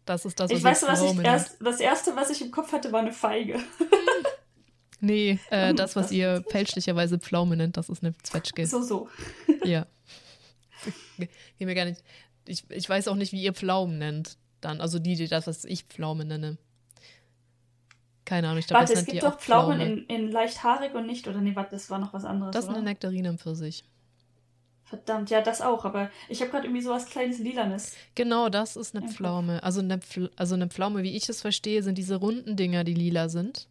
Das 0.06 0.24
ist 0.24 0.40
das, 0.40 0.50
was 0.50 0.58
ich 0.58 0.64
weiß, 0.64 0.82
was 0.88 1.02
ich 1.02 1.18
erst, 1.20 1.56
das 1.60 1.78
erste, 1.78 2.16
was 2.16 2.30
ich 2.30 2.42
im 2.42 2.50
Kopf 2.50 2.72
hatte, 2.72 2.90
war 2.90 3.00
eine 3.00 3.12
Feige. 3.12 3.60
nee, 5.00 5.38
äh, 5.50 5.74
das, 5.74 5.96
was 5.96 6.06
das 6.06 6.12
ihr 6.12 6.44
fälschlicherweise 6.48 7.18
Pflaume 7.18 7.56
nennt, 7.56 7.76
das 7.76 7.88
ist 7.88 8.02
eine 8.02 8.16
Zwetschge. 8.22 8.66
So, 8.66 8.82
so. 8.82 9.08
ja. 9.64 9.86
Geh 11.58 11.66
mir 11.66 11.74
gar 11.74 11.84
nicht. 11.84 12.02
Ich, 12.46 12.64
ich 12.70 12.88
weiß 12.88 13.08
auch 13.08 13.16
nicht, 13.16 13.32
wie 13.32 13.42
ihr 13.42 13.52
Pflaumen 13.52 13.98
nennt. 13.98 14.36
Dann, 14.60 14.80
also 14.80 14.98
die, 14.98 15.16
die 15.16 15.28
das, 15.28 15.46
was 15.46 15.64
ich 15.64 15.84
Pflaume 15.84 16.24
nenne. 16.24 16.58
Keine 18.24 18.48
Ahnung, 18.48 18.58
ich 18.58 18.66
glaube, 18.66 18.84
das 18.84 19.02
es 19.02 19.06
gibt 19.06 19.22
doch 19.22 19.38
Pflaumen 19.38 19.80
in, 19.80 20.06
in 20.06 20.32
leicht 20.32 20.64
haarig 20.64 20.94
und 20.94 21.06
nicht, 21.06 21.28
oder 21.28 21.40
nee, 21.40 21.54
warte, 21.54 21.70
das 21.72 21.90
war 21.90 21.98
noch 21.98 22.12
was 22.12 22.24
anderes. 22.24 22.52
Das 22.52 22.64
ist 22.64 22.70
eine 22.70 22.82
Nektarine 22.82 23.28
im 23.28 23.38
Pfirsich. 23.38 23.84
Verdammt, 24.82 25.30
ja, 25.30 25.40
das 25.40 25.60
auch, 25.60 25.84
aber 25.84 26.10
ich 26.28 26.40
habe 26.40 26.50
gerade 26.50 26.66
irgendwie 26.66 26.82
sowas 26.82 27.06
kleines 27.06 27.38
Lilanes. 27.38 27.92
Genau, 28.14 28.48
das 28.48 28.76
ist 28.76 28.96
eine 28.96 29.08
Pflaume. 29.08 29.62
Also 29.62 29.80
eine, 29.80 29.98
Pfl 29.98 30.30
also 30.36 30.54
eine 30.54 30.68
Pflaume, 30.68 31.02
wie 31.02 31.16
ich 31.16 31.28
es 31.28 31.40
verstehe, 31.40 31.82
sind 31.82 31.98
diese 31.98 32.16
runden 32.16 32.56
Dinger, 32.56 32.84
die 32.84 32.94
lila 32.94 33.28
sind. 33.28 33.68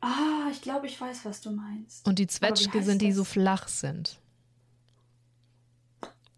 Ah, 0.00 0.48
ich 0.50 0.60
glaube, 0.60 0.86
ich 0.86 1.00
weiß, 1.00 1.24
was 1.24 1.40
du 1.40 1.50
meinst. 1.50 2.06
Und 2.06 2.18
die 2.18 2.26
Zwetschge 2.26 2.82
sind, 2.82 3.00
die 3.00 3.12
so 3.12 3.24
flach 3.24 3.68
sind 3.68 4.18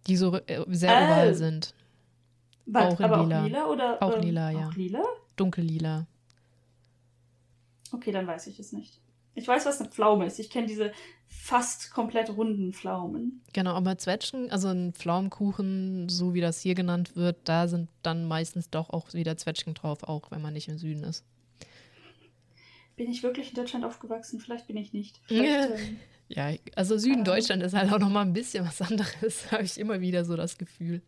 die 0.07 0.17
so 0.17 0.35
äh, 0.35 0.65
sehr 0.69 0.91
äh, 0.91 1.05
oval 1.05 1.35
sind. 1.35 1.75
Was, 2.67 2.95
auch 2.95 3.01
in 3.01 3.05
aber 3.05 3.23
lila. 3.23 3.41
auch 3.41 3.45
lila 3.45 3.67
oder? 3.67 4.03
Auch 4.03 4.17
ähm, 4.17 4.23
lila, 4.23 4.51
ja. 4.51 4.69
Auch 4.69 4.75
lila? 4.75 5.03
Dunkellila. 5.37 6.07
Okay, 7.93 8.13
dann 8.13 8.27
weiß 8.27 8.47
ich 8.49 8.59
es 8.59 8.73
nicht. 8.73 9.01
Ich 9.35 9.47
weiß, 9.47 9.67
was 9.67 9.81
eine 9.81 9.91
Pflaume 9.91 10.27
ist. 10.27 10.39
Ich 10.39 10.51
kenne 10.51 10.67
diese 10.67 10.93
fast 11.29 11.91
komplett 11.91 12.31
runden 12.31 12.73
Pflaumen. 12.73 13.43
Genau, 13.53 13.75
aber 13.75 13.99
Zwetschgen, 13.99 14.51
also 14.51 14.69
ein 14.69 14.95
Pflaumenkuchen, 14.95 16.09
so 16.09 16.35
wie 16.35 16.41
das 16.41 16.61
hier 16.61 16.75
genannt 16.75 17.17
wird, 17.17 17.37
da 17.45 17.69
sind 17.69 17.91
dann 18.03 18.27
meistens 18.27 18.71
doch 18.71 18.91
auch 18.91 19.13
wieder 19.13 19.37
Zwetschgen 19.37 19.75
drauf, 19.75 20.05
auch 20.05 20.31
wenn 20.31 20.41
man 20.41 20.55
nicht 20.55 20.69
im 20.69 20.79
Süden 20.79 21.05
ist. 21.05 21.25
Bin 22.97 23.11
ich 23.11 23.23
wirklich 23.23 23.51
in 23.51 23.55
Deutschland 23.55 23.85
aufgewachsen? 23.85 24.41
Vielleicht 24.41 24.67
bin 24.67 24.77
ich 24.77 24.93
nicht. 24.93 25.21
Ähm, 25.31 25.99
ja, 26.29 26.51
also 26.75 26.99
Süden 26.99 27.23
Deutschland 27.23 27.63
ist 27.63 27.75
halt 27.75 27.93
auch 27.93 28.01
noch 28.01 28.09
mal 28.09 28.23
ein 28.23 28.33
bisschen 28.33 28.67
was 28.67 28.83
anderes, 28.83 29.49
habe 29.53 29.63
ich 29.63 29.79
immer 29.79 30.01
wieder 30.01 30.25
so 30.25 30.37
das 30.37 30.59
Gefühl. 30.59 31.03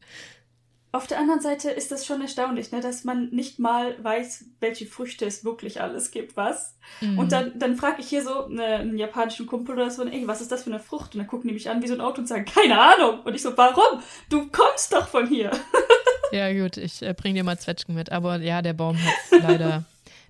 Auf 0.90 1.06
der 1.06 1.18
anderen 1.18 1.42
Seite 1.42 1.70
ist 1.70 1.92
das 1.92 2.06
schon 2.06 2.22
erstaunlich, 2.22 2.72
ne, 2.72 2.80
dass 2.80 3.04
man 3.04 3.28
nicht 3.28 3.58
mal 3.58 4.02
weiß, 4.02 4.46
welche 4.60 4.86
Früchte 4.86 5.26
es 5.26 5.44
wirklich 5.44 5.82
alles 5.82 6.12
gibt, 6.12 6.36
was. 6.36 6.78
Mhm. 7.02 7.18
Und 7.18 7.32
dann, 7.32 7.58
dann 7.58 7.76
frage 7.76 8.00
ich 8.00 8.08
hier 8.08 8.22
so 8.22 8.48
ne, 8.48 8.64
einen 8.64 8.96
japanischen 8.96 9.46
Kumpel 9.46 9.74
oder 9.74 9.90
so, 9.90 10.04
ey, 10.04 10.26
was 10.26 10.40
ist 10.40 10.50
das 10.50 10.62
für 10.62 10.70
eine 10.70 10.80
Frucht? 10.80 11.14
Und 11.14 11.18
dann 11.18 11.26
gucken 11.26 11.48
die 11.48 11.54
mich 11.54 11.68
an 11.68 11.82
wie 11.82 11.88
so 11.88 11.94
ein 11.94 12.00
Auto 12.00 12.22
und 12.22 12.26
sagen, 12.26 12.46
keine 12.46 12.80
Ahnung. 12.80 13.20
Und 13.20 13.34
ich 13.34 13.42
so, 13.42 13.54
warum? 13.54 14.00
Du 14.30 14.48
kommst 14.50 14.94
doch 14.94 15.08
von 15.08 15.28
hier. 15.28 15.50
ja, 16.32 16.50
gut, 16.54 16.78
ich 16.78 17.02
äh, 17.02 17.12
bring 17.12 17.34
dir 17.34 17.44
mal 17.44 17.58
Zwetschgen 17.58 17.94
mit. 17.94 18.10
Aber 18.10 18.38
ja, 18.38 18.62
der 18.62 18.72
Baum 18.72 18.96
hat 18.96 19.42
leider 19.42 19.84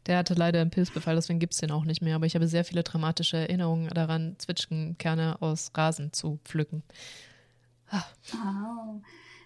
der 0.07 0.19
hatte 0.19 0.35
leider 0.35 0.61
einen 0.61 0.71
Pilzbefall, 0.71 1.15
deswegen 1.15 1.39
gibt 1.39 1.55
es 1.55 1.61
den 1.61 1.71
auch 1.71 1.85
nicht 1.85 2.03
mehr. 2.03 2.17
Aber 2.17 2.27
ich 2.27 2.35
habe 2.35 2.47
sehr 2.47 2.65
viele 2.65 2.83
dramatische 2.83 3.37
Erinnerungen 3.37 3.89
daran, 3.89 4.37
Zwetschgenkerne 4.39 5.41
aus 5.41 5.71
Rasen 5.75 6.13
zu 6.13 6.39
pflücken. 6.45 6.83
Ah. 7.91 8.05
Oh. 8.35 9.01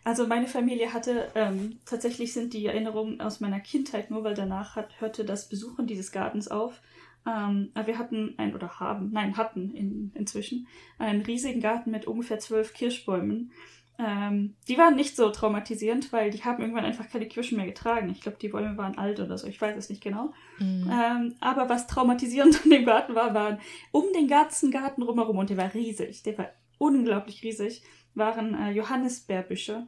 Also 0.05 0.27
meine 0.27 0.49
Familie 0.49 0.93
hatte, 0.93 1.31
ähm, 1.37 1.79
tatsächlich 1.85 2.33
sind 2.33 2.55
die 2.55 2.67
Erinnerungen 2.67 3.21
aus 3.21 3.39
meiner 3.39 3.61
Kindheit 3.61 4.11
nur, 4.11 4.25
weil 4.25 4.35
danach 4.35 4.75
hat, 4.75 5.01
hörte 5.01 5.25
das 5.25 5.49
Besuchen 5.49 5.87
dieses 5.87 6.11
Gartens 6.11 6.49
auf. 6.49 6.81
Ähm, 7.25 7.71
wir 7.85 7.99
hatten 7.99 8.35
ein, 8.37 8.55
oder 8.55 8.81
haben, 8.81 9.11
nein, 9.13 9.37
hatten 9.37 9.71
in, 9.71 10.11
inzwischen 10.15 10.67
einen 10.99 11.23
riesigen 11.23 11.61
Garten 11.61 11.93
mit 11.93 12.07
ungefähr 12.07 12.41
zwölf 12.41 12.75
Kirschbäumen. 12.75 13.53
Ähm, 13.99 14.57
die 14.69 14.79
waren 14.79 14.97
nicht 14.97 15.17
so 15.17 15.31
traumatisierend, 15.31 16.13
weil 16.13 16.31
die 16.31 16.45
haben 16.45 16.61
irgendwann 16.61 16.85
einfach 16.85 17.09
keine 17.09 17.29
Kirschen 17.29 17.57
mehr 17.57 17.67
getragen. 17.67 18.11
Ich 18.11 18.21
glaube, 18.21 18.39
die 18.41 18.49
Bäume 18.49 18.77
waren 18.77 18.99
alt 18.99 19.21
oder 19.21 19.37
so, 19.37 19.47
ich 19.47 19.61
weiß 19.61 19.77
es 19.77 19.91
nicht 19.91 20.03
genau. 20.03 20.33
Mhm. 20.59 20.91
Ähm, 20.91 21.35
aber 21.41 21.69
was 21.69 21.87
traumatisierend 21.87 22.61
an 22.65 22.71
dem 22.71 22.85
Garten 22.85 23.15
war, 23.15 23.35
waren 23.35 23.59
um 23.91 24.05
den 24.15 24.29
ganzen 24.29 24.71
Garten 24.71 25.03
rumherum, 25.03 25.39
und 25.39 25.51
der 25.51 25.59
war 25.59 25.73
riesig, 25.75 26.23
der 26.23 26.39
war 26.39 26.51
unglaublich 26.79 27.43
riesig, 27.43 27.83
waren 28.15 28.55
äh, 28.55 28.71
Johannisbeerbüsche. 28.71 29.87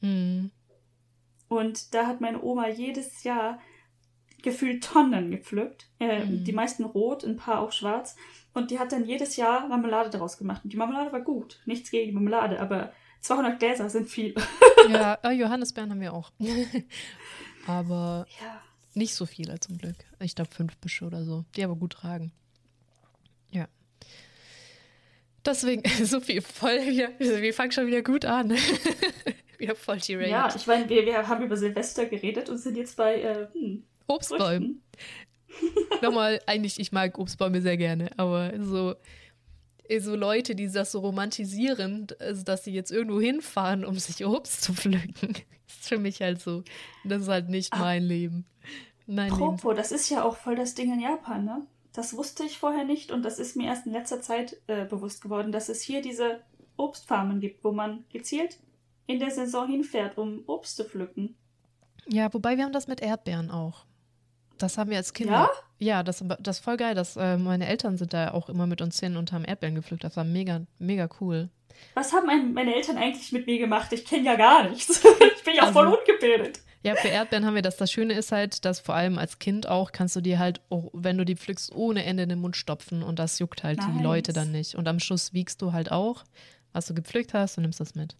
Mhm. 0.00 0.50
Und 1.48 1.94
da 1.94 2.06
hat 2.06 2.20
meine 2.20 2.42
Oma 2.42 2.68
jedes 2.68 3.22
Jahr 3.22 3.60
gefühlt 4.42 4.84
Tonnen 4.84 5.30
gepflückt. 5.30 5.88
Äh, 5.98 6.24
mhm. 6.24 6.44
Die 6.44 6.52
meisten 6.52 6.84
rot, 6.84 7.24
ein 7.24 7.36
paar 7.36 7.60
auch 7.60 7.72
schwarz. 7.72 8.16
Und 8.52 8.70
die 8.70 8.78
hat 8.78 8.92
dann 8.92 9.04
jedes 9.04 9.36
Jahr 9.36 9.66
Marmelade 9.68 10.10
daraus 10.10 10.36
gemacht. 10.36 10.62
Und 10.64 10.72
die 10.72 10.76
Marmelade 10.76 11.12
war 11.12 11.22
gut. 11.22 11.62
Nichts 11.64 11.90
gegen 11.90 12.08
die 12.08 12.14
Marmelade, 12.14 12.60
aber 12.60 12.92
200 13.24 13.58
Gläser 13.58 13.88
sind 13.88 14.08
viel. 14.08 14.34
ja, 14.90 15.14
äh, 15.22 15.30
Johannisbeeren 15.30 15.90
haben 15.90 16.00
wir 16.00 16.12
auch. 16.12 16.30
aber 17.66 18.26
ja. 18.40 18.60
nicht 18.92 19.14
so 19.14 19.24
viele 19.24 19.58
zum 19.60 19.78
Glück. 19.78 19.96
Ich 20.20 20.34
glaube 20.34 20.50
fünf 20.54 20.76
Büsche 20.76 21.06
oder 21.06 21.24
so, 21.24 21.44
die 21.56 21.64
aber 21.64 21.74
gut 21.74 21.94
tragen. 21.94 22.32
Ja. 23.50 23.66
Deswegen, 25.44 25.82
so 26.04 26.20
viel 26.20 26.42
voll, 26.42 26.80
wir, 26.86 27.18
wir 27.18 27.54
fangen 27.54 27.72
schon 27.72 27.86
wieder 27.86 28.02
gut 28.02 28.26
an. 28.26 28.50
wir 29.58 29.74
voll 29.74 30.00
tirade. 30.00 30.28
Ja, 30.28 30.54
ich 30.54 30.66
meine, 30.66 30.86
wir, 30.88 31.06
wir 31.06 31.26
haben 31.26 31.44
über 31.44 31.56
Silvester 31.56 32.04
geredet 32.04 32.50
und 32.50 32.58
sind 32.58 32.76
jetzt 32.76 32.96
bei 32.96 33.22
äh, 33.22 33.46
hm, 33.52 33.84
Obstbäumen. 34.06 34.82
Nochmal, 36.02 36.42
eigentlich, 36.46 36.78
ich 36.78 36.92
mag 36.92 37.18
Obstbäume 37.18 37.62
sehr 37.62 37.78
gerne, 37.78 38.10
aber 38.18 38.52
so 38.58 38.96
so 39.98 40.16
Leute, 40.16 40.54
die 40.54 40.70
das 40.70 40.92
so 40.92 41.00
romantisieren, 41.00 42.06
also 42.18 42.42
dass 42.42 42.64
sie 42.64 42.72
jetzt 42.72 42.90
irgendwo 42.90 43.20
hinfahren, 43.20 43.84
um 43.84 43.98
sich 43.98 44.24
Obst 44.24 44.62
zu 44.62 44.74
pflücken. 44.74 45.34
ist 45.66 45.88
für 45.88 45.98
mich 45.98 46.20
halt 46.20 46.40
so, 46.40 46.62
das 47.04 47.22
ist 47.22 47.28
halt 47.28 47.48
nicht 47.48 47.72
Ach, 47.72 47.80
mein 47.80 48.02
Leben. 48.02 48.46
Mein 49.06 49.30
Propo, 49.30 49.68
Leben. 49.68 49.76
das 49.76 49.92
ist 49.92 50.08
ja 50.08 50.24
auch 50.24 50.36
voll 50.36 50.56
das 50.56 50.74
Ding 50.74 50.92
in 50.92 51.00
Japan, 51.00 51.44
ne? 51.44 51.66
Das 51.92 52.16
wusste 52.16 52.42
ich 52.42 52.58
vorher 52.58 52.84
nicht 52.84 53.12
und 53.12 53.22
das 53.22 53.38
ist 53.38 53.54
mir 53.54 53.66
erst 53.66 53.86
in 53.86 53.92
letzter 53.92 54.20
Zeit 54.20 54.56
äh, 54.66 54.84
bewusst 54.84 55.22
geworden, 55.22 55.52
dass 55.52 55.68
es 55.68 55.80
hier 55.80 56.02
diese 56.02 56.40
Obstfarmen 56.76 57.40
gibt, 57.40 57.62
wo 57.62 57.70
man 57.70 58.04
gezielt 58.12 58.58
in 59.06 59.20
der 59.20 59.30
Saison 59.30 59.68
hinfährt, 59.68 60.18
um 60.18 60.42
Obst 60.46 60.76
zu 60.76 60.84
pflücken. 60.84 61.36
Ja, 62.06 62.32
wobei 62.32 62.56
wir 62.56 62.64
haben 62.64 62.72
das 62.72 62.88
mit 62.88 63.00
Erdbeeren 63.00 63.50
auch. 63.50 63.86
Das 64.58 64.78
haben 64.78 64.90
wir 64.90 64.96
als 64.96 65.12
Kinder. 65.12 65.32
Ja? 65.32 65.50
Ja, 65.78 66.02
das, 66.02 66.24
das 66.40 66.58
ist 66.58 66.64
voll 66.64 66.76
geil. 66.76 66.94
Das, 66.94 67.16
äh, 67.16 67.36
meine 67.36 67.66
Eltern 67.66 67.98
sind 67.98 68.12
da 68.12 68.30
auch 68.32 68.48
immer 68.48 68.66
mit 68.66 68.80
uns 68.80 69.00
hin 69.00 69.16
und 69.16 69.32
haben 69.32 69.44
Erdbeeren 69.44 69.74
gepflückt. 69.74 70.04
Das 70.04 70.16
war 70.16 70.24
mega, 70.24 70.62
mega 70.78 71.08
cool. 71.20 71.50
Was 71.94 72.12
haben 72.12 72.26
mein, 72.26 72.52
meine 72.52 72.74
Eltern 72.74 72.96
eigentlich 72.96 73.32
mit 73.32 73.46
mir 73.46 73.58
gemacht? 73.58 73.92
Ich 73.92 74.04
kenne 74.04 74.24
ja 74.24 74.36
gar 74.36 74.68
nichts. 74.68 75.04
ich 75.36 75.44
bin 75.44 75.56
ja 75.56 75.62
also, 75.62 75.72
voll 75.74 75.86
ungebildet. 75.88 76.60
Ja, 76.82 76.94
für 76.96 77.08
Erdbeeren 77.08 77.46
haben 77.46 77.54
wir 77.54 77.62
das. 77.62 77.76
Das 77.76 77.90
Schöne 77.90 78.12
ist 78.12 78.30
halt, 78.30 78.64
dass 78.64 78.78
vor 78.78 78.94
allem 78.94 79.18
als 79.18 79.38
Kind 79.38 79.66
auch 79.66 79.90
kannst 79.90 80.16
du 80.16 80.20
dir 80.20 80.38
halt, 80.38 80.60
oh, 80.68 80.90
wenn 80.92 81.16
du 81.16 81.24
die 81.24 81.34
pflückst, 81.36 81.74
ohne 81.74 82.04
Ende 82.04 82.24
in 82.24 82.28
den 82.28 82.40
Mund 82.40 82.56
stopfen 82.56 83.02
und 83.02 83.18
das 83.18 83.38
juckt 83.38 83.64
halt 83.64 83.78
nice. 83.78 83.88
die 83.96 84.02
Leute 84.02 84.32
dann 84.32 84.52
nicht. 84.52 84.74
Und 84.74 84.86
am 84.86 85.00
Schluss 85.00 85.32
wiegst 85.32 85.62
du 85.62 85.72
halt 85.72 85.90
auch, 85.90 86.24
was 86.72 86.86
du 86.86 86.94
gepflückt 86.94 87.32
hast 87.32 87.56
und 87.56 87.62
nimmst 87.62 87.80
das 87.80 87.94
mit. 87.94 88.16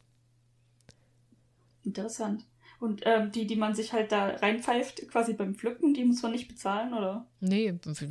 Interessant. 1.85 2.44
Und 2.85 3.01
ähm, 3.07 3.33
die, 3.33 3.47
die 3.47 3.57
man 3.57 3.75
sich 3.75 3.94
halt 3.94 4.12
da 4.12 4.27
reinpfeift, 4.27 5.09
quasi 5.09 5.33
beim 5.33 5.55
Pflücken, 5.55 5.94
die 5.94 6.05
muss 6.05 6.20
man 6.20 6.33
nicht 6.33 6.49
bezahlen, 6.49 6.92
oder? 6.92 7.25
Nee, 7.40 7.73
das 7.83 8.03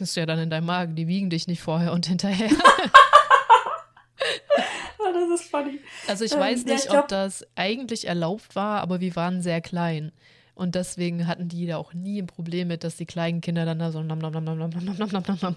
ist 0.00 0.16
ja 0.16 0.26
dann 0.26 0.40
in 0.40 0.50
deinem 0.50 0.66
Magen. 0.66 0.96
Die 0.96 1.06
wiegen 1.06 1.30
dich 1.30 1.46
nicht 1.46 1.62
vorher 1.62 1.92
und 1.92 2.04
hinterher. 2.06 2.50
oh, 4.98 5.12
das 5.14 5.40
ist 5.40 5.48
funny. 5.48 5.78
Also 6.08 6.24
ich 6.24 6.32
ähm, 6.32 6.40
weiß 6.40 6.64
nicht, 6.64 6.86
ja, 6.86 6.94
ich 6.94 6.98
ob 6.98 7.06
das 7.06 7.46
eigentlich 7.54 8.08
erlaubt 8.08 8.56
war, 8.56 8.80
aber 8.80 9.00
wir 9.00 9.14
waren 9.14 9.40
sehr 9.40 9.60
klein. 9.60 10.10
Und 10.56 10.74
deswegen 10.74 11.28
hatten 11.28 11.46
die 11.48 11.68
da 11.68 11.76
auch 11.76 11.94
nie 11.94 12.20
ein 12.20 12.26
Problem 12.26 12.66
mit, 12.66 12.82
dass 12.82 12.96
die 12.96 13.06
kleinen 13.06 13.40
Kinder 13.40 13.64
dann 13.66 13.78
da 13.78 13.92
so 13.92 14.02
nam 14.02 14.18
nam 14.18 14.32
nam 14.32 14.42
nam 14.42 14.58
nam 14.58 14.70
nam 14.70 14.96
nam 15.12 15.22
nam 15.28 15.38
nam 15.40 15.56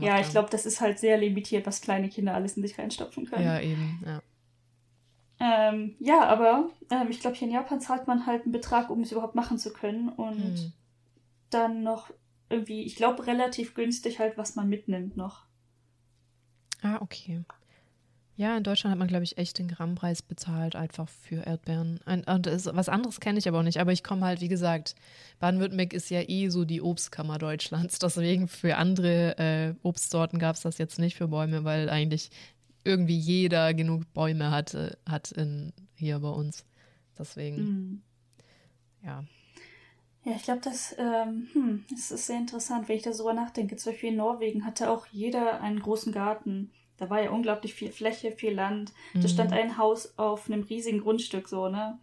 Ja, 0.00 0.18
ich 0.18 0.30
glaube, 0.30 0.48
das 0.50 0.64
ist 0.64 0.80
halt 0.80 0.98
sehr 0.98 1.18
limitiert, 1.18 1.66
was 1.66 1.82
kleine 1.82 2.08
Kinder 2.08 2.32
alles 2.32 2.56
in 2.56 2.62
sich 2.62 2.78
reinstopfen 2.78 3.26
können. 3.26 3.44
Ja, 3.44 3.60
eben, 3.60 4.02
ja. 4.06 4.22
Ähm, 5.40 5.94
ja, 6.00 6.24
aber 6.24 6.68
ähm, 6.90 7.08
ich 7.10 7.20
glaube, 7.20 7.36
hier 7.36 7.46
in 7.48 7.54
Japan 7.54 7.80
zahlt 7.80 8.06
man 8.06 8.26
halt 8.26 8.42
einen 8.42 8.52
Betrag, 8.52 8.90
um 8.90 9.02
es 9.02 9.12
überhaupt 9.12 9.34
machen 9.34 9.58
zu 9.58 9.72
können. 9.72 10.08
Und 10.08 10.58
Hm. 10.58 10.72
dann 11.50 11.82
noch 11.82 12.10
irgendwie, 12.50 12.82
ich 12.82 12.96
glaube, 12.96 13.26
relativ 13.26 13.74
günstig 13.74 14.18
halt, 14.18 14.36
was 14.36 14.56
man 14.56 14.68
mitnimmt 14.68 15.16
noch. 15.16 15.44
Ah, 16.82 16.98
okay. 17.00 17.42
Ja, 18.36 18.56
in 18.56 18.62
Deutschland 18.62 18.92
hat 18.92 18.98
man, 19.00 19.08
glaube 19.08 19.24
ich, 19.24 19.36
echt 19.36 19.58
den 19.58 19.66
Grammpreis 19.66 20.22
bezahlt, 20.22 20.76
einfach 20.76 21.08
für 21.08 21.44
Erdbeeren. 21.44 21.98
Ein, 22.04 22.22
und 22.22 22.46
das, 22.46 22.66
was 22.72 22.88
anderes 22.88 23.18
kenne 23.18 23.36
ich 23.40 23.48
aber 23.48 23.58
auch 23.58 23.64
nicht. 23.64 23.80
Aber 23.80 23.90
ich 23.90 24.04
komme 24.04 24.24
halt, 24.24 24.40
wie 24.40 24.46
gesagt, 24.46 24.94
Baden-Württemberg 25.40 25.92
ist 25.92 26.08
ja 26.08 26.20
eh 26.20 26.48
so 26.48 26.64
die 26.64 26.80
Obstkammer 26.80 27.38
Deutschlands. 27.38 27.98
Deswegen 28.00 28.46
für 28.46 28.76
andere 28.76 29.36
äh, 29.38 29.74
Obstsorten 29.82 30.38
gab 30.38 30.54
es 30.54 30.62
das 30.62 30.78
jetzt 30.78 31.00
nicht 31.00 31.16
für 31.16 31.26
Bäume, 31.26 31.64
weil 31.64 31.90
eigentlich 31.90 32.30
irgendwie 32.84 33.16
jeder 33.18 33.74
genug 33.74 34.12
Bäume 34.14 34.50
hatte, 34.50 34.98
hat 35.08 35.32
in, 35.32 35.72
hier 35.94 36.18
bei 36.20 36.30
uns. 36.30 36.64
Deswegen, 37.18 37.64
Hm. 37.64 38.02
ja. 39.02 39.24
Ja, 40.24 40.32
ich 40.36 40.42
glaube, 40.42 40.60
das, 40.62 40.94
ähm, 40.98 41.48
hm, 41.52 41.84
das 41.90 42.10
ist 42.10 42.26
sehr 42.26 42.36
interessant, 42.38 42.88
wenn 42.88 42.96
ich 42.96 43.02
da 43.02 43.12
so 43.12 43.32
nachdenke. 43.32 43.76
Zum 43.76 43.92
Beispiel 43.92 44.10
in 44.10 44.16
Norwegen 44.16 44.64
hatte 44.64 44.90
auch 44.90 45.06
jeder 45.06 45.60
einen 45.60 45.80
großen 45.80 46.12
Garten. 46.12 46.70
Da 46.98 47.08
war 47.08 47.22
ja 47.22 47.30
unglaublich 47.30 47.74
viel 47.74 47.92
Fläche, 47.92 48.32
viel 48.32 48.52
Land. 48.54 48.92
Da 49.14 49.20
Mhm. 49.20 49.28
stand 49.28 49.52
ein 49.52 49.78
Haus 49.78 50.18
auf 50.18 50.50
einem 50.50 50.64
riesigen 50.64 51.00
Grundstück 51.00 51.48
so, 51.48 51.68
ne? 51.68 51.98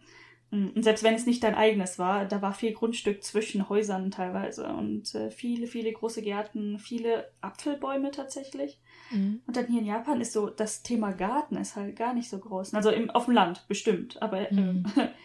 Und 0.50 0.82
selbst 0.82 1.02
wenn 1.02 1.14
es 1.14 1.26
nicht 1.26 1.42
dein 1.42 1.56
eigenes 1.56 1.98
war, 1.98 2.24
da 2.24 2.40
war 2.40 2.54
viel 2.54 2.72
Grundstück 2.72 3.22
zwischen 3.22 3.68
Häusern 3.68 4.10
teilweise 4.12 4.68
und 4.68 5.12
äh, 5.14 5.30
viele, 5.30 5.66
viele 5.66 5.92
große 5.92 6.22
Gärten, 6.22 6.78
viele 6.78 7.30
Apfelbäume 7.40 8.12
tatsächlich. 8.12 8.78
Mhm. 9.10 9.40
Und 9.46 9.56
dann 9.56 9.66
hier 9.66 9.80
in 9.80 9.86
Japan 9.86 10.20
ist 10.20 10.32
so, 10.32 10.48
das 10.48 10.82
Thema 10.82 11.12
Garten 11.12 11.56
ist 11.56 11.76
halt 11.76 11.96
gar 11.96 12.14
nicht 12.14 12.28
so 12.28 12.38
groß. 12.38 12.74
Also 12.74 12.90
im, 12.90 13.10
auf 13.10 13.26
dem 13.26 13.34
Land 13.34 13.66
bestimmt, 13.68 14.20
aber 14.20 14.50
ähm, 14.50 14.84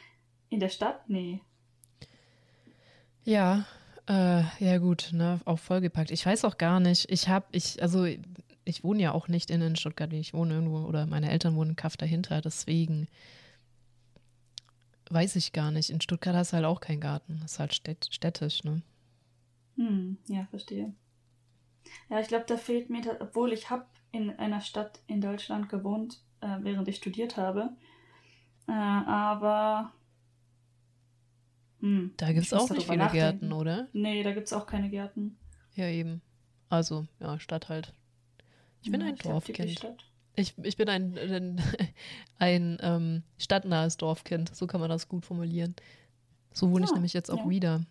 in 0.50 0.60
der 0.60 0.70
Stadt, 0.70 1.10
nee. 1.10 1.42
Ja, 3.24 3.66
äh, 4.08 4.44
ja 4.60 4.78
gut, 4.78 5.10
ne, 5.14 5.40
auch 5.46 5.60
vollgepackt. 5.60 6.12
Ich 6.12 6.26
weiß 6.26 6.46
auch 6.46 6.58
gar 6.58 6.80
nicht. 6.80 7.10
Ich 7.12 7.28
habe, 7.28 7.46
ich, 7.52 7.82
also 7.82 8.06
ich 8.66 8.84
wohne 8.84 9.02
ja 9.02 9.12
auch 9.12 9.28
nicht 9.28 9.50
in, 9.50 9.62
in 9.62 9.76
Stuttgart, 9.76 10.12
ich 10.14 10.34
wohne 10.34 10.56
irgendwo, 10.56 10.80
oder 10.80 11.06
meine 11.06 11.30
Eltern 11.30 11.56
wohnen 11.56 11.72
in 11.72 11.76
Kaff 11.76 11.98
dahinter, 11.98 12.42
deswegen 12.42 13.08
weiß 15.10 15.36
ich 15.36 15.52
gar 15.52 15.72
nicht. 15.72 15.90
In 15.90 16.02
Stuttgart 16.02 16.36
hast 16.36 16.52
du 16.52 16.58
halt 16.58 16.66
auch 16.66 16.80
keinen 16.80 17.02
Garten. 17.02 17.40
Das 17.42 17.54
ist 17.54 17.60
halt 17.60 17.74
städt, 17.74 18.08
städtisch, 18.12 18.64
ne? 18.64 18.82
Hm, 19.76 20.18
ja, 20.28 20.46
verstehe. 20.50 20.94
Ja, 22.10 22.20
ich 22.20 22.28
glaube, 22.28 22.46
da 22.48 22.58
fehlt 22.58 22.90
mir, 22.90 23.02
obwohl 23.20 23.54
ich 23.54 23.70
habe 23.70 23.86
in 24.12 24.38
einer 24.38 24.62
Stadt 24.62 25.00
in 25.08 25.22
Deutschland 25.22 25.70
gewohnt, 25.70 26.22
äh, 26.42 26.58
während 26.62 26.88
ich 26.88 26.98
studiert 26.98 27.38
habe. 27.38 27.70
Äh, 28.68 28.72
aber 28.72 29.92
hm, 31.80 32.14
Da 32.18 32.32
gibt 32.32 32.46
es 32.46 32.54
ich 32.54 32.60
auch 32.60 32.70
nicht 32.70 32.86
viele 32.86 32.98
nachdenken. 32.98 33.18
Gärten, 33.40 33.54
oder? 33.54 33.88
Nee, 33.94 34.24
da 34.24 34.34
gibt 34.34 34.48
es 34.48 34.54
auch 34.54 34.66
keine 34.68 34.90
Gärten. 34.90 35.38
Ja, 35.76 35.88
eben. 35.88 36.22
Also, 36.70 37.06
ja, 37.20 37.40
Stadt 37.40 37.70
halt. 37.70 37.94
Ich 38.82 38.92
bin 38.92 39.02
Ja, 39.02 39.08
ein 39.08 39.16
typisch 39.18 39.32
Dorfkind. 39.32 40.06
Ich, 40.36 40.58
ich 40.64 40.78
bin 40.78 40.90
ein, 40.90 41.18
ein, 41.18 41.62
ein 42.40 42.78
ähm, 42.82 43.24
stadtnahes 43.38 43.98
Dorfkind. 43.98 44.56
So 44.56 44.68
kann 44.68 44.80
man 44.82 44.90
das 44.90 45.08
gut 45.10 45.26
formulieren. 45.26 45.76
So 46.54 46.72
wohne 46.72 46.86
ich 46.86 46.92
Ah, 46.92 46.96
nämlich 46.96 47.14
jetzt 47.14 47.30
auch 47.32 47.46
ja. 47.46 47.50
wieder. 47.50 47.82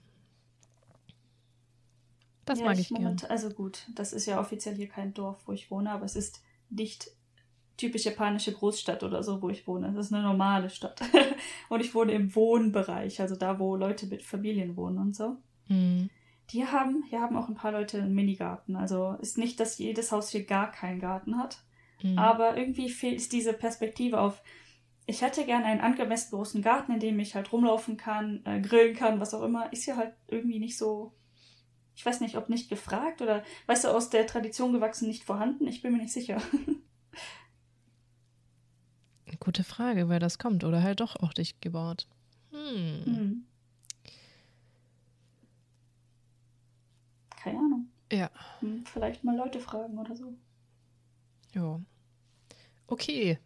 Das 2.44 2.58
ja, 2.58 2.66
mag 2.66 2.78
ich 2.78 2.88
gern. 2.88 3.02
moment- 3.02 3.30
Also 3.30 3.50
gut, 3.50 3.86
das 3.94 4.12
ist 4.12 4.26
ja 4.26 4.40
offiziell 4.40 4.74
hier 4.74 4.88
kein 4.88 5.14
Dorf, 5.14 5.42
wo 5.46 5.52
ich 5.52 5.70
wohne, 5.70 5.90
aber 5.90 6.04
es 6.04 6.16
ist 6.16 6.42
nicht 6.70 7.10
typisch 7.76 8.04
japanische 8.04 8.52
Großstadt 8.52 9.02
oder 9.02 9.22
so, 9.22 9.40
wo 9.40 9.48
ich 9.48 9.66
wohne. 9.66 9.88
Es 9.88 10.06
ist 10.06 10.12
eine 10.12 10.22
normale 10.22 10.68
Stadt. 10.70 11.00
und 11.70 11.80
ich 11.80 11.94
wohne 11.94 12.12
im 12.12 12.34
Wohnbereich, 12.34 13.20
also 13.20 13.36
da, 13.36 13.58
wo 13.58 13.76
Leute 13.76 14.06
mit 14.06 14.22
Familien 14.22 14.76
wohnen 14.76 14.98
und 14.98 15.16
so. 15.16 15.36
Mhm. 15.68 16.10
Die 16.50 16.66
haben, 16.66 17.04
hier 17.08 17.20
haben 17.20 17.36
auch 17.36 17.48
ein 17.48 17.54
paar 17.54 17.72
Leute 17.72 17.98
einen 18.02 18.14
Minigarten. 18.14 18.76
Also 18.76 19.16
ist 19.20 19.38
nicht, 19.38 19.60
dass 19.60 19.78
jedes 19.78 20.10
Haus 20.12 20.30
hier 20.30 20.44
gar 20.44 20.70
keinen 20.72 20.98
Garten 21.00 21.38
hat. 21.38 21.62
Mhm. 22.02 22.18
Aber 22.18 22.56
irgendwie 22.56 22.90
fehlt 22.90 23.32
diese 23.32 23.52
Perspektive 23.52 24.20
auf, 24.20 24.42
ich 25.06 25.22
hätte 25.22 25.44
gerne 25.44 25.64
einen 25.64 25.80
angemessen 25.80 26.30
großen 26.30 26.60
Garten, 26.62 26.92
in 26.92 27.00
dem 27.00 27.18
ich 27.18 27.34
halt 27.34 27.52
rumlaufen 27.52 27.96
kann, 27.96 28.42
äh, 28.44 28.60
grillen 28.60 28.94
kann, 28.96 29.20
was 29.20 29.32
auch 29.32 29.42
immer. 29.42 29.72
Ist 29.72 29.86
ja 29.86 29.96
halt 29.96 30.12
irgendwie 30.28 30.58
nicht 30.58 30.76
so, 30.76 31.12
ich 31.94 32.06
weiß 32.06 32.20
nicht, 32.20 32.36
ob 32.36 32.48
nicht 32.48 32.68
gefragt 32.68 33.22
oder, 33.22 33.42
weißt 33.66 33.84
du, 33.84 33.88
aus 33.88 34.10
der 34.10 34.26
Tradition 34.26 34.72
gewachsen, 34.72 35.08
nicht 35.08 35.24
vorhanden. 35.24 35.66
Ich 35.66 35.82
bin 35.82 35.92
mir 35.92 35.98
nicht 35.98 36.12
sicher. 36.12 36.40
Gute 39.40 39.64
Frage, 39.64 40.08
wer 40.08 40.18
das 40.18 40.38
kommt. 40.38 40.64
Oder 40.64 40.82
halt 40.82 41.00
doch 41.00 41.16
auch 41.16 41.32
dicht 41.32 41.62
gebaut. 41.62 42.06
Hm. 42.50 43.02
Hm. 43.04 43.46
Keine 47.42 47.58
Ahnung. 47.58 47.88
Ja. 48.12 48.30
Hm, 48.60 48.84
vielleicht 48.86 49.24
mal 49.24 49.36
Leute 49.36 49.60
fragen 49.60 49.98
oder 49.98 50.14
so. 50.14 50.34
Ja. 51.54 51.80
Okay. 52.86 53.38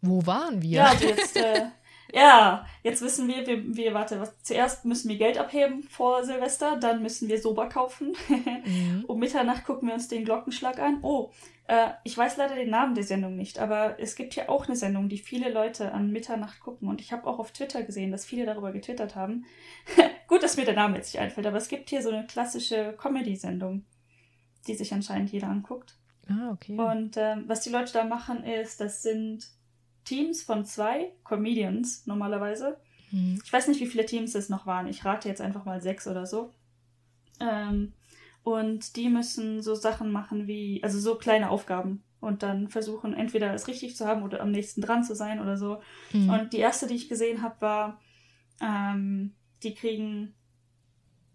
Wo 0.00 0.24
waren 0.24 0.62
wir? 0.62 0.70
Ja, 0.70 0.86
also 0.86 1.06
jetzt, 1.06 1.36
äh, 1.36 1.66
ja, 2.12 2.66
jetzt 2.82 3.02
wissen 3.02 3.28
wir, 3.28 3.46
wir, 3.46 3.76
wir, 3.76 3.94
warte, 3.94 4.20
was, 4.20 4.42
zuerst 4.42 4.84
müssen 4.84 5.08
wir 5.08 5.18
Geld 5.18 5.38
abheben 5.38 5.82
vor 5.82 6.24
Silvester, 6.24 6.76
dann 6.76 7.02
müssen 7.02 7.28
wir 7.28 7.40
Soba 7.40 7.66
kaufen. 7.66 8.16
Mhm. 8.60 9.04
um 9.06 9.18
Mitternacht 9.18 9.64
gucken 9.64 9.88
wir 9.88 9.94
uns 9.94 10.08
den 10.08 10.24
Glockenschlag 10.24 10.78
an. 10.78 10.98
Oh, 11.02 11.30
äh, 11.66 11.90
ich 12.04 12.16
weiß 12.16 12.36
leider 12.36 12.54
den 12.56 12.70
Namen 12.70 12.94
der 12.94 13.04
Sendung 13.04 13.36
nicht, 13.36 13.58
aber 13.58 13.98
es 13.98 14.16
gibt 14.16 14.34
hier 14.34 14.50
auch 14.50 14.66
eine 14.66 14.76
Sendung, 14.76 15.08
die 15.08 15.18
viele 15.18 15.50
Leute 15.50 15.92
an 15.92 16.10
Mitternacht 16.10 16.60
gucken. 16.60 16.88
Und 16.88 17.00
ich 17.00 17.12
habe 17.12 17.26
auch 17.26 17.38
auf 17.38 17.52
Twitter 17.52 17.82
gesehen, 17.82 18.10
dass 18.10 18.24
viele 18.24 18.44
darüber 18.44 18.72
getwittert 18.72 19.14
haben. 19.14 19.46
Gut, 20.28 20.42
dass 20.42 20.56
mir 20.56 20.64
der 20.64 20.74
Name 20.74 20.96
jetzt 20.96 21.14
nicht 21.14 21.22
einfällt, 21.22 21.46
aber 21.46 21.58
es 21.58 21.68
gibt 21.68 21.90
hier 21.90 22.02
so 22.02 22.10
eine 22.10 22.26
klassische 22.26 22.94
Comedy-Sendung, 23.00 23.84
die 24.66 24.74
sich 24.74 24.92
anscheinend 24.92 25.30
jeder 25.30 25.48
anguckt. 25.48 25.96
Ah, 26.28 26.50
okay. 26.52 26.76
Und 26.76 27.16
ähm, 27.16 27.44
was 27.46 27.60
die 27.60 27.70
Leute 27.70 27.92
da 27.92 28.04
machen, 28.04 28.44
ist, 28.44 28.80
das 28.80 29.02
sind 29.02 29.48
Teams 30.04 30.42
von 30.42 30.64
zwei 30.64 31.12
Comedians 31.24 32.06
normalerweise. 32.06 32.78
Mhm. 33.10 33.40
Ich 33.44 33.52
weiß 33.52 33.68
nicht, 33.68 33.80
wie 33.80 33.86
viele 33.86 34.06
Teams 34.06 34.34
es 34.34 34.48
noch 34.48 34.66
waren. 34.66 34.86
Ich 34.86 35.04
rate 35.04 35.28
jetzt 35.28 35.40
einfach 35.40 35.64
mal 35.64 35.80
sechs 35.80 36.06
oder 36.06 36.26
so. 36.26 36.52
Ähm, 37.40 37.92
und 38.42 38.96
die 38.96 39.08
müssen 39.08 39.62
so 39.62 39.74
Sachen 39.74 40.12
machen 40.12 40.46
wie, 40.46 40.82
also 40.82 40.98
so 40.98 41.16
kleine 41.16 41.50
Aufgaben. 41.50 42.02
Und 42.20 42.42
dann 42.42 42.68
versuchen, 42.68 43.14
entweder 43.14 43.54
es 43.54 43.66
richtig 43.66 43.96
zu 43.96 44.06
haben 44.06 44.22
oder 44.22 44.40
am 44.40 44.50
nächsten 44.50 44.82
dran 44.82 45.04
zu 45.04 45.14
sein 45.14 45.40
oder 45.40 45.56
so. 45.56 45.80
Mhm. 46.12 46.28
Und 46.28 46.52
die 46.52 46.58
erste, 46.58 46.86
die 46.86 46.94
ich 46.94 47.08
gesehen 47.08 47.42
habe, 47.42 47.60
war, 47.60 48.00
ähm, 48.60 49.34
die 49.62 49.74
kriegen, 49.74 50.34